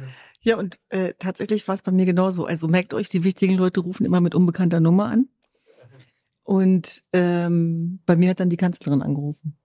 Ja, 0.40 0.56
und 0.58 0.78
äh, 0.90 1.14
tatsächlich 1.18 1.66
war 1.66 1.74
es 1.74 1.82
bei 1.82 1.90
mir 1.90 2.04
genauso. 2.04 2.44
Also 2.44 2.68
merkt 2.68 2.92
euch, 2.92 3.08
die 3.08 3.24
wichtigen 3.24 3.54
Leute 3.54 3.80
rufen 3.80 4.04
immer 4.04 4.20
mit 4.20 4.34
unbekannter 4.34 4.80
Nummer 4.80 5.06
an. 5.06 5.28
Und 6.42 7.02
ähm, 7.14 8.00
bei 8.04 8.16
mir 8.16 8.28
hat 8.30 8.40
dann 8.40 8.50
die 8.50 8.58
Kanzlerin 8.58 9.00
angerufen. 9.00 9.56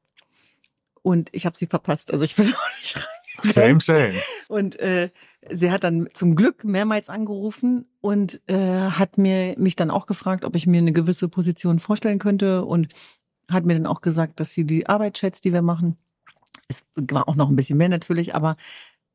Und 1.01 1.29
ich 1.31 1.45
habe 1.45 1.57
sie 1.57 1.67
verpasst. 1.67 2.11
Also 2.11 2.25
ich 2.25 2.35
bin 2.35 2.47
auch 2.53 2.69
nicht 2.79 2.97
Same, 3.43 3.73
rein. 3.73 3.79
same. 3.79 4.13
Und 4.47 4.79
äh, 4.79 5.09
sie 5.49 5.71
hat 5.71 5.83
dann 5.83 6.09
zum 6.13 6.35
Glück 6.35 6.63
mehrmals 6.63 7.09
angerufen 7.09 7.85
und 8.01 8.41
äh, 8.47 8.89
hat 8.89 9.17
mir 9.17 9.55
mich 9.57 9.75
dann 9.75 9.91
auch 9.91 10.05
gefragt, 10.05 10.45
ob 10.45 10.55
ich 10.55 10.67
mir 10.67 10.79
eine 10.79 10.93
gewisse 10.93 11.29
Position 11.29 11.79
vorstellen 11.79 12.19
könnte 12.19 12.65
und 12.65 12.93
hat 13.49 13.65
mir 13.65 13.73
dann 13.73 13.87
auch 13.87 14.01
gesagt, 14.01 14.39
dass 14.39 14.51
sie 14.51 14.65
die 14.65 14.87
Arbeit 14.87 15.17
schätzt, 15.17 15.45
die 15.45 15.53
wir 15.53 15.61
machen. 15.61 15.97
Es 16.67 16.85
war 16.95 17.27
auch 17.27 17.35
noch 17.35 17.49
ein 17.49 17.55
bisschen 17.55 17.77
mehr 17.77 17.89
natürlich, 17.89 18.35
aber 18.35 18.57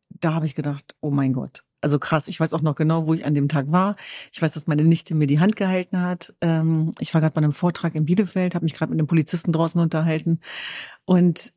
da 0.08 0.34
habe 0.34 0.46
ich 0.46 0.54
gedacht, 0.54 0.94
oh 1.00 1.10
mein 1.10 1.32
Gott. 1.32 1.64
Also 1.80 1.98
krass, 1.98 2.28
ich 2.28 2.40
weiß 2.40 2.54
auch 2.54 2.62
noch 2.62 2.76
genau, 2.76 3.06
wo 3.06 3.12
ich 3.12 3.26
an 3.26 3.34
dem 3.34 3.48
Tag 3.48 3.70
war. 3.70 3.94
Ich 4.32 4.40
weiß, 4.40 4.52
dass 4.52 4.66
meine 4.66 4.84
Nichte 4.84 5.14
mir 5.14 5.26
die 5.26 5.38
Hand 5.38 5.54
gehalten 5.54 6.00
hat. 6.00 6.34
Ähm, 6.40 6.92
ich 6.98 7.12
war 7.12 7.20
gerade 7.20 7.34
bei 7.34 7.42
einem 7.42 7.52
Vortrag 7.52 7.94
in 7.94 8.06
Bielefeld, 8.06 8.54
habe 8.54 8.64
mich 8.64 8.72
gerade 8.72 8.90
mit 8.90 8.98
einem 8.98 9.06
Polizisten 9.06 9.52
draußen 9.52 9.80
unterhalten. 9.80 10.40
Und 11.04 11.52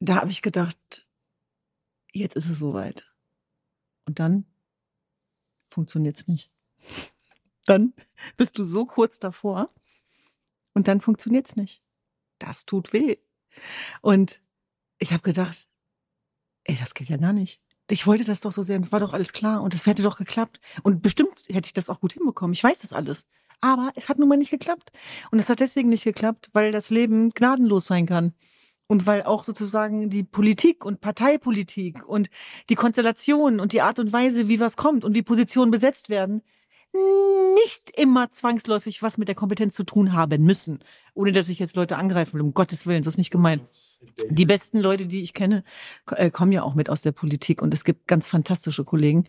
da 0.00 0.16
habe 0.16 0.30
ich 0.30 0.42
gedacht, 0.42 1.06
jetzt 2.12 2.36
ist 2.36 2.48
es 2.48 2.58
soweit. 2.58 3.04
Und 4.06 4.18
dann 4.18 4.46
funktioniert's 5.68 6.26
nicht. 6.26 6.50
Dann 7.66 7.92
bist 8.36 8.58
du 8.58 8.64
so 8.64 8.84
kurz 8.84 9.20
davor 9.20 9.72
und 10.72 10.88
dann 10.88 11.00
funktioniert's 11.00 11.54
nicht. 11.54 11.84
Das 12.38 12.64
tut 12.64 12.92
weh. 12.92 13.18
Und 14.00 14.40
ich 14.98 15.12
habe 15.12 15.22
gedacht, 15.22 15.68
ey, 16.64 16.74
das 16.74 16.94
geht 16.94 17.10
ja 17.10 17.18
gar 17.18 17.34
nicht. 17.34 17.60
Ich 17.88 18.06
wollte 18.06 18.24
das 18.24 18.40
doch 18.40 18.50
so 18.50 18.62
sehr, 18.62 18.90
war 18.90 18.98
doch 18.98 19.12
alles 19.12 19.32
klar 19.32 19.62
und 19.62 19.74
es 19.74 19.86
hätte 19.86 20.02
doch 20.02 20.16
geklappt. 20.16 20.58
Und 20.82 21.02
bestimmt 21.02 21.42
hätte 21.48 21.66
ich 21.66 21.72
das 21.74 21.90
auch 21.90 22.00
gut 22.00 22.14
hinbekommen. 22.14 22.54
Ich 22.54 22.64
weiß 22.64 22.80
das 22.80 22.92
alles. 22.92 23.26
Aber 23.60 23.92
es 23.94 24.08
hat 24.08 24.18
nun 24.18 24.28
mal 24.28 24.38
nicht 24.38 24.50
geklappt. 24.50 24.90
Und 25.30 25.38
es 25.38 25.48
hat 25.48 25.60
deswegen 25.60 25.90
nicht 25.90 26.04
geklappt, 26.04 26.48
weil 26.52 26.72
das 26.72 26.90
Leben 26.90 27.30
gnadenlos 27.30 27.86
sein 27.86 28.06
kann. 28.06 28.34
Und 28.90 29.06
weil 29.06 29.22
auch 29.22 29.44
sozusagen 29.44 30.10
die 30.10 30.24
Politik 30.24 30.84
und 30.84 31.00
Parteipolitik 31.00 32.04
und 32.08 32.28
die 32.70 32.74
Konstellation 32.74 33.60
und 33.60 33.72
die 33.72 33.82
Art 33.82 34.00
und 34.00 34.12
Weise, 34.12 34.48
wie 34.48 34.58
was 34.58 34.76
kommt 34.76 35.04
und 35.04 35.14
wie 35.14 35.22
Positionen 35.22 35.70
besetzt 35.70 36.08
werden, 36.08 36.42
nicht 36.92 37.96
immer 37.96 38.32
zwangsläufig 38.32 39.00
was 39.00 39.16
mit 39.16 39.28
der 39.28 39.36
Kompetenz 39.36 39.76
zu 39.76 39.84
tun 39.84 40.12
haben 40.12 40.42
müssen. 40.42 40.80
Ohne 41.14 41.30
dass 41.30 41.48
ich 41.48 41.60
jetzt 41.60 41.76
Leute 41.76 41.98
angreifen 41.98 42.32
will, 42.32 42.40
um 42.40 42.52
Gottes 42.52 42.84
Willen, 42.84 43.04
so 43.04 43.10
ist 43.10 43.16
nicht 43.16 43.30
gemeint. 43.30 43.62
Die 44.28 44.44
besten 44.44 44.80
Leute, 44.80 45.06
die 45.06 45.22
ich 45.22 45.34
kenne, 45.34 45.62
äh, 46.16 46.32
kommen 46.32 46.50
ja 46.50 46.64
auch 46.64 46.74
mit 46.74 46.90
aus 46.90 47.00
der 47.00 47.12
Politik 47.12 47.62
und 47.62 47.72
es 47.72 47.84
gibt 47.84 48.08
ganz 48.08 48.26
fantastische 48.26 48.82
Kollegen 48.82 49.22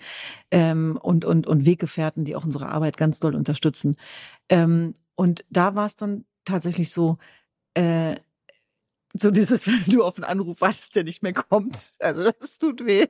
ähm, 0.49 0.97
und, 0.99 1.23
und, 1.23 1.45
und 1.45 1.67
Weggefährten, 1.67 2.25
die 2.25 2.35
auch 2.35 2.45
unsere 2.45 2.69
Arbeit 2.69 2.97
ganz 2.97 3.19
doll 3.19 3.35
unterstützen. 3.35 3.95
Ähm, 4.49 4.95
und 5.13 5.45
da 5.51 5.75
war 5.75 5.85
es 5.85 5.95
dann 5.95 6.25
tatsächlich 6.45 6.91
so, 6.91 7.19
äh, 7.75 8.15
so 9.13 9.31
dieses, 9.31 9.67
wenn 9.67 9.83
du 9.87 10.03
auf 10.03 10.15
einen 10.17 10.25
Anruf 10.25 10.61
wartest, 10.61 10.95
der 10.95 11.03
nicht 11.03 11.23
mehr 11.23 11.33
kommt. 11.33 11.95
Also 11.99 12.31
das 12.39 12.57
tut 12.57 12.85
weh. 12.85 13.07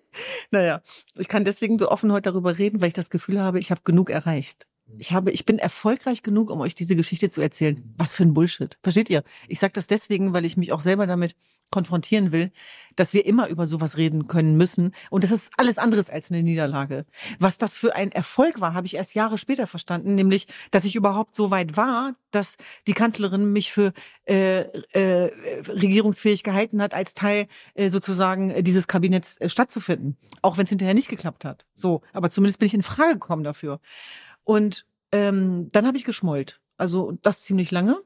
Naja, 0.52 0.82
ich 1.16 1.28
kann 1.28 1.46
deswegen 1.46 1.80
so 1.80 1.90
offen 1.90 2.12
heute 2.12 2.32
darüber 2.32 2.58
reden, 2.58 2.82
weil 2.82 2.90
ich 2.90 2.94
das 2.94 3.10
Gefühl 3.10 3.40
habe, 3.40 3.60
ich 3.60 3.72
habe 3.72 3.82
genug 3.84 4.10
erreicht. 4.10 4.68
Ich 4.98 5.12
habe, 5.12 5.32
ich 5.32 5.46
bin 5.46 5.60
erfolgreich 5.60 6.24
genug, 6.24 6.50
um 6.50 6.62
euch 6.62 6.76
diese 6.76 6.96
Geschichte 6.96 7.30
zu 7.30 7.42
erzählen. 7.42 7.84
Was 7.98 8.14
für 8.14 8.24
ein 8.24 8.34
Bullshit. 8.34 8.78
Versteht 8.84 9.10
ihr? 9.10 9.24
Ich 9.48 9.60
sage 9.60 9.74
das 9.74 9.88
deswegen, 9.88 10.34
weil 10.34 10.46
ich 10.46 10.58
mich 10.58 10.72
auch 10.72 10.82
selber 10.82 11.08
damit 11.08 11.36
konfrontieren 11.72 12.32
will, 12.32 12.52
dass 12.98 13.14
wir 13.14 13.26
immer 13.26 13.48
über 13.48 13.66
sowas 13.66 13.98
reden 13.98 14.28
können 14.28 14.58
müssen. 14.58 14.94
Und 15.10 15.24
das 15.24 15.32
ist 15.32 15.54
alles 15.58 15.78
anderes 15.78 16.10
als 16.10 16.30
eine 16.30 16.44
Niederlage. 16.44 17.06
Was 17.40 17.58
das 17.58 17.78
für 17.78 17.96
ein 17.96 18.12
Erfolg 18.12 18.60
war, 18.60 18.74
habe 18.74 18.86
ich 18.86 18.96
erst 18.96 19.16
Jahre 19.16 19.38
später 19.38 19.66
verstanden, 19.66 20.14
nämlich, 20.14 20.48
dass 20.72 20.84
ich 20.84 20.96
überhaupt 20.96 21.34
so 21.34 21.50
weit 21.50 21.78
war, 21.78 22.14
dass 22.32 22.58
die 22.88 22.94
Kanzlerin 22.94 23.52
mich 23.54 23.72
für 23.72 23.94
äh, 24.26 24.62
äh, 24.92 25.32
regierungsfähig 25.70 26.44
gehalten 26.44 26.82
hat, 26.82 26.94
als 26.94 27.14
Teil 27.14 27.48
äh, 27.74 27.90
sozusagen 27.90 28.64
dieses 28.64 28.88
Kabinetts 28.88 29.38
äh, 29.38 29.48
stattzufinden. 29.48 30.18
Auch 30.42 30.58
wenn 30.58 30.66
es 30.66 30.70
hinterher 30.70 30.94
nicht 30.94 31.10
geklappt 31.10 31.46
hat. 31.46 31.66
So, 31.74 32.02
aber 32.12 32.30
zumindest 32.30 32.60
bin 32.60 32.68
ich 32.68 32.74
in 32.74 32.84
Frage 32.84 33.14
gekommen 33.14 33.44
dafür. 33.44 33.80
Und 34.44 34.86
ähm, 35.12 35.70
dann 35.72 35.86
habe 35.88 35.98
ich 35.98 36.04
geschmollt. 36.06 36.60
Also 36.78 37.14
das 37.22 37.42
ziemlich 37.42 37.72
lange. 37.72 38.00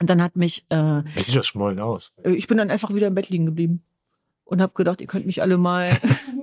Und 0.00 0.10
dann 0.10 0.22
hat 0.22 0.36
mich, 0.36 0.66
äh, 0.68 1.02
Wie 1.14 1.20
sieht 1.22 1.36
das 1.36 1.46
schmollen 1.46 1.80
aus? 1.80 2.12
äh, 2.22 2.32
ich 2.32 2.46
bin 2.46 2.58
dann 2.58 2.70
einfach 2.70 2.92
wieder 2.94 3.06
im 3.06 3.14
Bett 3.14 3.30
liegen 3.30 3.46
geblieben 3.46 3.82
und 4.44 4.60
habe 4.60 4.74
gedacht, 4.74 5.00
ihr 5.00 5.06
könnt 5.06 5.26
mich 5.26 5.40
alle 5.42 5.56
mal 5.58 5.98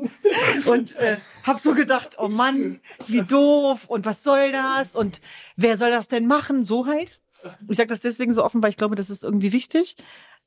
und 0.65 0.95
äh, 0.95 1.17
habe 1.43 1.59
so 1.59 1.73
gedacht, 1.73 2.17
oh 2.17 2.27
Mann, 2.27 2.79
wie 3.07 3.21
doof 3.21 3.85
und 3.87 4.05
was 4.05 4.23
soll 4.23 4.51
das 4.51 4.95
und 4.95 5.21
wer 5.55 5.77
soll 5.77 5.91
das 5.91 6.07
denn 6.07 6.25
machen? 6.27 6.63
So 6.63 6.87
halt. 6.87 7.21
Ich 7.67 7.77
sage 7.77 7.87
das 7.87 7.99
deswegen 7.99 8.33
so 8.33 8.43
offen, 8.43 8.63
weil 8.63 8.69
ich 8.69 8.77
glaube, 8.77 8.95
das 8.95 9.09
ist 9.09 9.23
irgendwie 9.23 9.51
wichtig, 9.51 9.97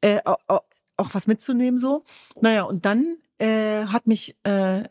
äh, 0.00 0.20
auch, 0.24 0.62
auch 0.96 1.10
was 1.12 1.26
mitzunehmen 1.26 1.78
so. 1.78 2.04
Naja, 2.40 2.62
und 2.62 2.84
dann 2.86 3.18
äh, 3.38 3.84
hat 3.86 4.06
mich 4.06 4.36
äh, 4.44 4.84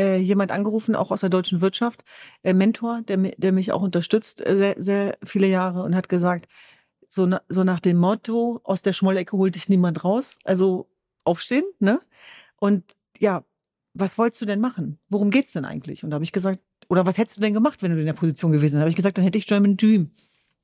äh, 0.00 0.16
jemand 0.16 0.50
angerufen, 0.50 0.96
auch 0.96 1.10
aus 1.10 1.20
der 1.20 1.28
deutschen 1.28 1.60
Wirtschaft, 1.60 2.04
äh, 2.42 2.54
Mentor, 2.54 3.02
der, 3.02 3.18
der 3.18 3.52
mich 3.52 3.70
auch 3.72 3.82
unterstützt, 3.82 4.44
äh, 4.46 4.56
sehr, 4.56 4.74
sehr 4.78 5.18
viele 5.22 5.46
Jahre 5.46 5.82
und 5.82 5.94
hat 5.94 6.08
gesagt, 6.08 6.48
so, 7.08 7.26
na, 7.26 7.42
so 7.48 7.64
nach 7.64 7.80
dem 7.80 7.98
Motto, 7.98 8.60
aus 8.64 8.82
der 8.82 8.92
Schmollecke 8.94 9.36
holt 9.36 9.56
dich 9.56 9.68
niemand 9.68 10.04
raus. 10.04 10.38
Also 10.44 10.88
aufstehen, 11.24 11.64
ne? 11.80 12.00
Und 12.56 12.96
ja, 13.18 13.44
was 13.94 14.16
wolltest 14.16 14.40
du 14.40 14.46
denn 14.46 14.60
machen? 14.60 14.98
Worum 15.08 15.30
geht's 15.30 15.52
denn 15.52 15.64
eigentlich? 15.64 16.04
Und 16.04 16.10
da 16.10 16.14
habe 16.14 16.24
ich 16.24 16.32
gesagt, 16.32 16.60
oder 16.88 17.06
was 17.06 17.18
hättest 17.18 17.36
du 17.38 17.42
denn 17.42 17.52
gemacht, 17.52 17.82
wenn 17.82 17.92
du 17.92 17.98
in 17.98 18.06
der 18.06 18.12
Position 18.14 18.52
gewesen 18.52 18.74
wärst? 18.74 18.82
habe 18.82 18.90
ich 18.90 18.96
gesagt, 18.96 19.18
dann 19.18 19.24
hätte 19.24 19.38
ich 19.38 19.46
German 19.46 19.76
Dream, 19.76 20.10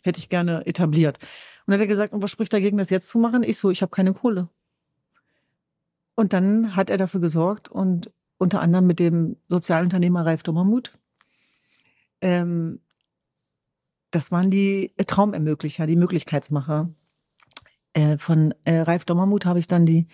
hätte 0.03 0.19
ich 0.19 0.29
gerne 0.29 0.65
etabliert. 0.67 1.19
Und 1.19 1.73
dann 1.73 1.75
hat 1.75 1.81
er 1.81 1.87
gesagt, 1.89 2.13
und 2.13 2.23
was 2.23 2.31
spricht 2.31 2.53
dagegen, 2.53 2.79
das 2.79 2.91
jetzt 2.91 3.09
zu 3.09 3.19
machen? 3.19 3.43
Ich 3.43 3.59
so, 3.59 3.71
ich 3.71 3.83
habe 3.83 3.91
keine 3.91 4.15
Kohle. 4.15 4.49
Und 6.15 6.33
dann 6.33 6.75
hat 6.75 6.89
er 6.91 6.97
dafür 6.97 7.21
gesorgt 7.21 7.69
und 7.69 8.11
unter 8.39 8.61
anderem 8.61 8.87
mit 8.87 8.99
dem 8.99 9.37
Sozialunternehmer 9.49 10.25
Ralf 10.25 10.43
Dommermuth. 10.43 10.99
Ähm, 12.21 12.81
das 14.11 14.33
waren 14.33 14.51
die 14.51 14.93
Traumermöglicher, 15.07 15.87
die 15.87 15.97
Möglichkeitsmacher. 15.97 16.91
Äh, 17.93 18.19
von 18.19 18.55
äh, 18.65 18.81
Ralf 18.81 19.05
Dommermuth 19.05 19.47
habe 19.47 19.59
ich 19.59 19.67
dann 19.67 19.87
die 19.87 20.07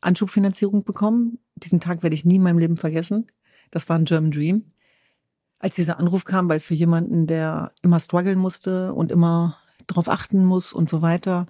Anschubfinanzierung 0.00 0.84
bekommen. 0.84 1.38
Diesen 1.56 1.80
Tag 1.80 2.02
werde 2.02 2.14
ich 2.14 2.24
nie 2.24 2.36
in 2.36 2.42
meinem 2.42 2.58
Leben 2.58 2.76
vergessen. 2.76 3.26
Das 3.70 3.88
war 3.88 3.98
ein 3.98 4.04
German 4.04 4.30
Dream. 4.30 4.72
Als 5.58 5.76
dieser 5.76 5.98
Anruf 5.98 6.24
kam, 6.24 6.48
weil 6.48 6.60
für 6.60 6.74
jemanden, 6.74 7.26
der 7.26 7.72
immer 7.82 8.00
strugglen 8.00 8.38
musste 8.38 8.92
und 8.94 9.12
immer 9.12 9.58
darauf 9.86 10.08
achten 10.08 10.44
muss 10.44 10.72
und 10.72 10.90
so 10.90 11.02
weiter, 11.02 11.46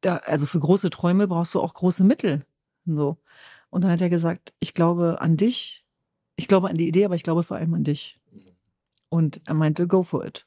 da, 0.00 0.16
also 0.16 0.46
für 0.46 0.58
große 0.60 0.90
Träume 0.90 1.28
brauchst 1.28 1.54
du 1.54 1.60
auch 1.60 1.74
große 1.74 2.04
Mittel. 2.04 2.44
So. 2.86 3.18
Und 3.70 3.84
dann 3.84 3.90
hat 3.90 4.00
er 4.00 4.10
gesagt, 4.10 4.54
ich 4.60 4.74
glaube 4.74 5.20
an 5.20 5.36
dich, 5.36 5.84
ich 6.36 6.48
glaube 6.48 6.68
an 6.68 6.76
die 6.76 6.88
Idee, 6.88 7.04
aber 7.04 7.14
ich 7.14 7.22
glaube 7.22 7.42
vor 7.42 7.56
allem 7.56 7.74
an 7.74 7.84
dich. 7.84 8.18
Und 9.08 9.40
er 9.46 9.54
meinte, 9.54 9.86
go 9.86 10.02
for 10.02 10.24
it. 10.24 10.46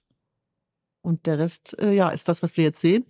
Und 1.02 1.26
der 1.26 1.40
Rest, 1.40 1.78
äh, 1.80 1.94
ja, 1.94 2.10
ist 2.10 2.28
das, 2.28 2.44
was 2.44 2.58
wir 2.58 2.64
jetzt 2.64 2.80
sehen, 2.80 3.06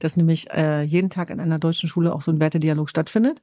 dass 0.00 0.16
nämlich 0.16 0.50
äh, 0.50 0.82
jeden 0.82 1.10
Tag 1.10 1.30
in 1.30 1.40
einer 1.40 1.58
deutschen 1.58 1.88
Schule 1.88 2.12
auch 2.12 2.22
so 2.22 2.32
ein 2.32 2.40
Wertedialog 2.40 2.90
stattfindet. 2.90 3.40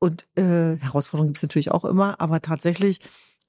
Und 0.00 0.28
äh, 0.36 0.76
Herausforderungen 0.76 1.28
gibt 1.28 1.38
es 1.38 1.42
natürlich 1.42 1.70
auch 1.70 1.84
immer, 1.84 2.20
aber 2.20 2.40
tatsächlich 2.40 3.00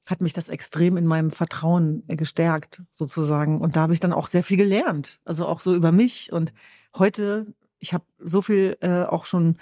hat 0.06 0.22
mich 0.22 0.34
das 0.34 0.50
extrem 0.50 0.98
in 0.98 1.06
meinem 1.06 1.32
Vertrauen 1.32 2.04
äh, 2.08 2.16
gestärkt, 2.16 2.84
sozusagen. 2.92 3.62
Und 3.62 3.76
da 3.76 3.82
habe 3.82 3.94
ich 3.94 4.00
dann 4.00 4.14
auch 4.14 4.28
sehr 4.28 4.44
viel 4.44 4.58
gelernt. 4.58 5.20
Also 5.26 5.46
auch 5.46 5.62
so 5.62 5.76
über 5.76 5.92
mich. 5.92 6.32
Und 6.32 6.54
heute, 6.98 7.54
ich 7.78 7.94
habe 7.94 8.06
so 8.20 8.42
viel 8.42 8.78
äh, 8.82 9.04
auch 9.04 9.26
schon, 9.26 9.58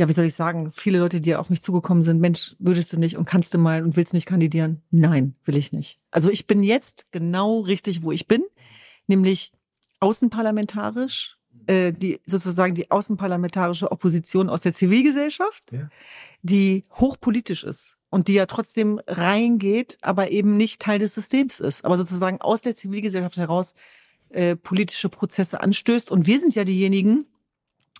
ja, 0.00 0.08
wie 0.08 0.14
soll 0.14 0.24
ich 0.24 0.32
sagen, 0.32 0.72
viele 0.72 0.98
Leute, 0.98 1.20
die 1.20 1.36
auf 1.36 1.50
mich 1.50 1.60
zugekommen 1.60 2.02
sind, 2.02 2.22
Mensch, 2.22 2.56
würdest 2.58 2.90
du 2.90 2.98
nicht 2.98 3.18
und 3.18 3.26
kannst 3.26 3.52
du 3.52 3.58
mal 3.58 3.82
und 3.82 3.96
willst 3.96 4.14
nicht 4.14 4.24
kandidieren? 4.24 4.80
Nein, 4.90 5.34
will 5.44 5.58
ich 5.58 5.72
nicht. 5.72 6.00
Also 6.10 6.30
ich 6.30 6.46
bin 6.46 6.62
jetzt 6.62 7.08
genau 7.10 7.60
richtig, 7.60 8.02
wo 8.02 8.10
ich 8.10 8.26
bin, 8.26 8.42
nämlich 9.08 9.52
außenparlamentarisch 9.98 11.36
äh, 11.66 11.92
die 11.92 12.18
sozusagen 12.24 12.72
die 12.72 12.90
außenparlamentarische 12.90 13.92
Opposition 13.92 14.48
aus 14.48 14.62
der 14.62 14.72
Zivilgesellschaft, 14.72 15.70
ja. 15.70 15.90
die 16.40 16.86
hochpolitisch 16.92 17.62
ist 17.62 17.98
und 18.08 18.26
die 18.28 18.32
ja 18.32 18.46
trotzdem 18.46 19.02
reingeht, 19.06 19.98
aber 20.00 20.30
eben 20.30 20.56
nicht 20.56 20.80
Teil 20.80 20.98
des 20.98 21.12
Systems 21.12 21.60
ist, 21.60 21.84
aber 21.84 21.98
sozusagen 21.98 22.40
aus 22.40 22.62
der 22.62 22.74
Zivilgesellschaft 22.74 23.36
heraus 23.36 23.74
äh, 24.30 24.56
politische 24.56 25.10
Prozesse 25.10 25.60
anstößt. 25.60 26.10
Und 26.10 26.26
wir 26.26 26.40
sind 26.40 26.54
ja 26.54 26.64
diejenigen, 26.64 27.26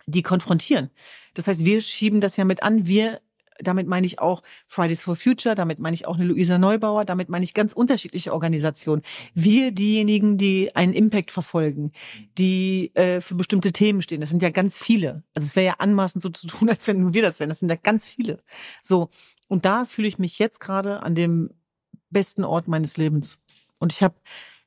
die 0.07 0.23
konfrontieren. 0.23 0.89
Das 1.35 1.47
heißt, 1.47 1.65
wir 1.65 1.81
schieben 1.81 2.21
das 2.21 2.37
ja 2.37 2.45
mit 2.45 2.63
an. 2.63 2.87
Wir 2.87 3.21
damit 3.63 3.87
meine 3.87 4.07
ich 4.07 4.19
auch 4.19 4.43
Fridays 4.67 5.03
for 5.03 5.17
Future, 5.17 5.55
damit 5.55 5.79
meine 5.79 5.95
ich 5.95 6.07
auch 6.07 6.17
eine 6.17 6.25
Luisa 6.25 6.59
Neubauer, 6.59 7.05
damit 7.05 7.29
meine 7.29 7.45
ich 7.45 7.55
ganz 7.55 7.73
unterschiedliche 7.73 8.33
Organisationen. 8.33 9.03
Wir 9.35 9.73
diejenigen, 9.73 10.39
die 10.39 10.75
einen 10.75 10.93
Impact 10.93 11.31
verfolgen, 11.31 11.93
die 12.39 12.95
äh, 12.95 13.21
für 13.21 13.35
bestimmte 13.35 13.73
Themen 13.73 14.03
stehen. 14.03 14.21
Das 14.21 14.31
sind 14.31 14.43
ja 14.43 14.51
ganz 14.51 14.79
viele. 14.79 15.23
Also 15.35 15.47
es 15.47 15.57
wäre 15.57 15.67
ja 15.67 15.75
anmaßend 15.79 16.23
so 16.23 16.29
zu 16.31 16.47
tun, 16.47 16.69
als 16.71 16.87
wenn 16.87 17.13
wir 17.15 17.23
das 17.23 17.41
wären. 17.41 17.51
Das 17.51 17.61
sind 17.61 17.71
ja 17.71 17.77
ganz 17.77 18.09
viele. 18.09 18.43
So. 18.83 19.11
Und 19.49 19.65
da 19.65 19.85
fühle 19.85 20.09
ich 20.09 20.19
mich 20.19 20.39
jetzt 20.39 20.61
gerade 20.61 21.03
an 21.03 21.15
dem 21.15 21.51
besten 22.11 22.45
Ort 22.45 22.69
meines 22.69 22.97
Lebens. 22.97 23.41
Und 23.79 23.93
ich 23.93 24.03
habe 24.03 24.15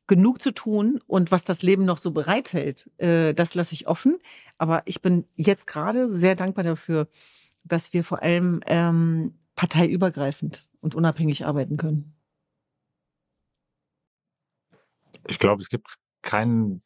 genug 0.08 0.42
zu 0.42 0.52
tun 0.52 1.00
und 1.08 1.32
was 1.32 1.46
das 1.46 1.64
Leben 1.64 1.86
noch 1.86 1.98
so 1.98 2.12
bereithält, 2.12 2.90
äh, 2.98 3.34
das 3.34 3.56
lasse 3.56 3.74
ich 3.74 3.88
offen. 3.88 4.20
Aber 4.58 4.84
ich 4.86 5.02
bin 5.02 5.26
jetzt 5.36 5.68
gerade 5.68 6.10
sehr 6.10 6.36
dankbar 6.36 6.64
dafür, 6.64 7.08
dass 7.64 7.94
wir 7.94 8.04
vor 8.04 8.22
allem 8.22 8.62
ähm, 8.66 9.38
parteiübergreifend 9.56 10.70
und 10.82 10.96
unabhängig 10.96 11.46
arbeiten 11.46 11.78
können. 11.78 12.14
Ich 15.28 15.40
glaube, 15.40 15.62
es 15.62 15.70
gibt 15.70 15.96
kein 16.22 16.82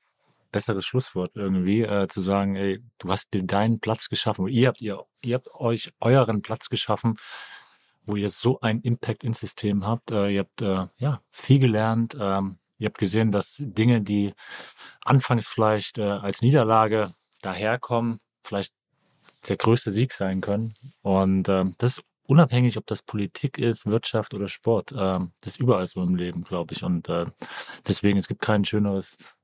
besseres 0.52 0.86
Schlusswort 0.86 1.36
irgendwie, 1.36 1.82
äh, 1.82 2.08
zu 2.08 2.22
sagen, 2.22 2.56
ey, 2.56 2.84
du 3.00 3.10
hast 3.10 3.34
dir 3.34 3.44
deinen 3.44 3.80
Platz 3.80 4.10
geschaffen, 4.10 4.48
ihr 4.48 4.68
habt 4.68 4.82
ihr, 4.82 5.04
ihr 5.22 5.36
habt 5.36 5.54
euch 5.56 5.92
euren 6.00 6.42
Platz 6.42 6.70
geschaffen, 6.70 7.18
wo 8.06 8.16
ihr 8.16 8.30
so 8.30 8.60
einen 8.62 8.82
Impact 8.82 9.24
ins 9.24 9.40
System 9.40 9.86
habt. 9.86 10.12
Äh, 10.12 10.30
ihr 10.30 10.40
habt 10.42 10.62
äh, 10.62 10.88
ja 10.98 11.22
viel 11.32 11.60
gelernt. 11.60 12.16
Ähm, 12.20 12.60
ihr 12.78 12.88
habt 12.88 12.98
gesehen, 12.98 13.32
dass 13.32 13.56
Dinge, 13.60 14.02
die 14.02 14.34
anfangs 15.02 15.48
vielleicht 15.48 15.98
äh, 15.98 16.04
als 16.04 16.42
Niederlage 16.42 17.14
daherkommen, 17.42 18.20
vielleicht 18.44 18.74
der 19.48 19.58
größte 19.58 19.92
Sieg 19.92 20.14
sein 20.14 20.42
können. 20.42 20.74
Und 21.02 21.50
ähm, 21.50 21.76
das 21.78 21.98
ist 21.98 22.04
unabhängig, 22.24 22.78
ob 22.78 22.86
das 22.86 23.02
Politik 23.02 23.58
ist, 23.58 23.86
Wirtschaft 23.86 24.34
oder 24.34 24.50
Sport. 24.50 24.94
Ähm, 24.96 25.32
das 25.42 25.54
ist 25.54 25.60
überall 25.60 25.88
so 25.88 26.04
im 26.04 26.16
Leben, 26.16 26.44
glaube 26.44 26.74
ich. 26.74 26.84
Und 26.84 27.10
äh, 27.10 27.26
deswegen, 27.88 28.18
es 28.18 28.28
gibt 28.28 28.42
kein 28.42 28.66
schöneres 28.66 29.36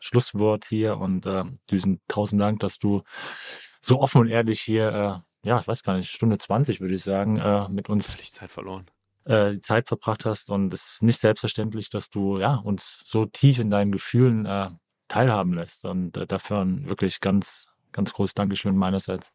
Schlusswort 0.00 0.66
hier. 0.66 0.98
Und 0.98 1.26
äh, 1.26 1.44
diesen 1.70 2.00
tausend 2.08 2.40
Dank, 2.40 2.60
dass 2.60 2.78
du 2.78 3.02
so 3.80 4.00
offen 4.00 4.22
und 4.22 4.28
ehrlich 4.28 4.60
hier, 4.60 5.22
äh, 5.44 5.48
ja, 5.48 5.60
ich 5.60 5.68
weiß 5.68 5.82
gar 5.82 5.96
nicht, 5.96 6.10
Stunde 6.10 6.38
20 6.38 6.80
würde 6.80 6.94
ich 6.94 7.04
sagen, 7.04 7.36
äh, 7.38 7.68
mit 7.68 7.88
uns. 7.88 8.10
Völlig 8.10 8.32
Zeit 8.32 8.50
verloren. 8.50 8.86
Äh, 9.24 9.60
Zeit 9.60 9.88
verbracht 9.88 10.24
hast. 10.24 10.50
Und 10.50 10.72
es 10.74 10.94
ist 10.94 11.02
nicht 11.02 11.20
selbstverständlich, 11.20 11.90
dass 11.90 12.10
du 12.10 12.38
ja 12.38 12.56
uns 12.56 13.02
so 13.06 13.26
tief 13.26 13.58
in 13.58 13.70
deinen 13.70 13.92
Gefühlen 13.92 14.46
äh, 14.46 14.70
teilhaben 15.08 15.54
lässt. 15.54 15.84
Und 15.84 16.16
äh, 16.16 16.26
dafür 16.26 16.60
ein 16.60 16.88
wirklich 16.88 17.20
ganz, 17.20 17.68
ganz 17.92 18.12
großes 18.12 18.34
Dankeschön 18.34 18.76
meinerseits 18.76 19.32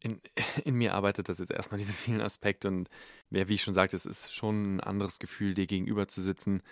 in, 0.00 0.20
in 0.64 0.74
mir 0.74 0.94
arbeitet 0.94 1.28
das 1.28 1.38
jetzt 1.38 1.52
erstmal 1.52 1.78
diese 1.78 1.92
vielen 1.92 2.20
Aspekte 2.20 2.68
und 2.68 2.88
ja, 3.30 3.46
wie 3.48 3.54
ich 3.54 3.62
schon 3.62 3.74
sagte, 3.74 3.96
es 3.96 4.06
ist 4.06 4.34
schon 4.34 4.76
ein 4.76 4.80
anderes 4.80 5.18
Gefühl, 5.18 5.54
dir 5.54 5.66
gegenüber 5.66 6.08
zu 6.08 6.22
sitzen 6.22 6.62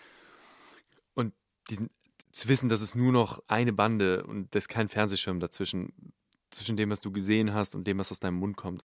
und 1.15 1.35
diesen, 1.71 1.91
zu 2.33 2.49
wissen, 2.49 2.69
dass 2.69 2.81
es 2.81 2.95
nur 2.95 3.13
noch 3.13 3.43
eine 3.47 3.73
Bande 3.73 4.25
und 4.25 4.55
da 4.55 4.59
ist 4.59 4.69
kein 4.69 4.89
Fernsehschirm 4.89 5.41
dazwischen, 5.41 6.13
zwischen 6.51 6.77
dem, 6.77 6.91
was 6.91 7.01
du 7.01 7.13
gesehen 7.13 7.53
hast 7.53 7.75
und 7.75 7.87
dem, 7.87 7.99
was 7.99 8.11
aus 8.11 8.21
deinem 8.21 8.39
Mund 8.39 8.57
kommt. 8.57 8.85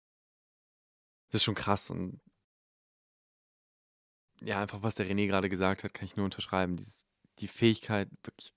Das 1.29 1.39
ist 1.39 1.45
schon 1.45 1.55
krass 1.55 1.89
und 1.89 2.19
ja, 4.43 4.61
einfach 4.61 4.83
was 4.83 4.95
der 4.95 5.07
René 5.07 5.27
gerade 5.27 5.49
gesagt 5.49 5.83
hat, 5.83 5.93
kann 5.93 6.05
ich 6.05 6.15
nur 6.15 6.25
unterschreiben. 6.25 6.75
Dieses, 6.75 7.05
die 7.39 7.47
Fähigkeit, 7.47 8.09
wirklich, 8.23 8.53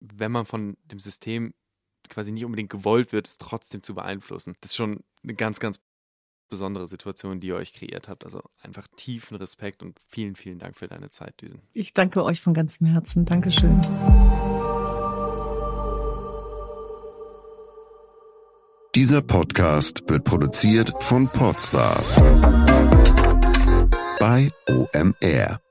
wenn 0.00 0.32
man 0.32 0.46
von 0.46 0.76
dem 0.84 0.98
System 0.98 1.54
quasi 2.08 2.32
nicht 2.32 2.44
unbedingt 2.44 2.70
gewollt 2.70 3.12
wird, 3.12 3.28
es 3.28 3.38
trotzdem 3.38 3.82
zu 3.82 3.94
beeinflussen. 3.94 4.56
Das 4.60 4.72
ist 4.72 4.76
schon 4.76 5.04
eine 5.22 5.34
ganz, 5.34 5.60
ganz 5.60 5.80
besondere 6.48 6.88
Situation, 6.88 7.38
die 7.38 7.48
ihr 7.48 7.56
euch 7.56 7.72
kreiert 7.72 8.08
habt. 8.08 8.24
Also 8.24 8.42
einfach 8.60 8.88
tiefen 8.96 9.36
Respekt 9.36 9.82
und 9.82 9.98
vielen, 10.06 10.34
vielen 10.34 10.58
Dank 10.58 10.76
für 10.76 10.88
deine 10.88 11.10
Zeit, 11.10 11.40
Düsen. 11.40 11.60
Ich 11.72 11.94
danke 11.94 12.24
euch 12.24 12.40
von 12.40 12.54
ganzem 12.54 12.86
Herzen. 12.88 13.24
Dankeschön. 13.24 13.80
Dieser 18.96 19.22
Podcast 19.22 20.02
wird 20.08 20.24
produziert 20.24 20.92
von 21.00 21.28
Podstars 21.28 22.20
bei 24.20 24.50
OMR. 24.68 25.69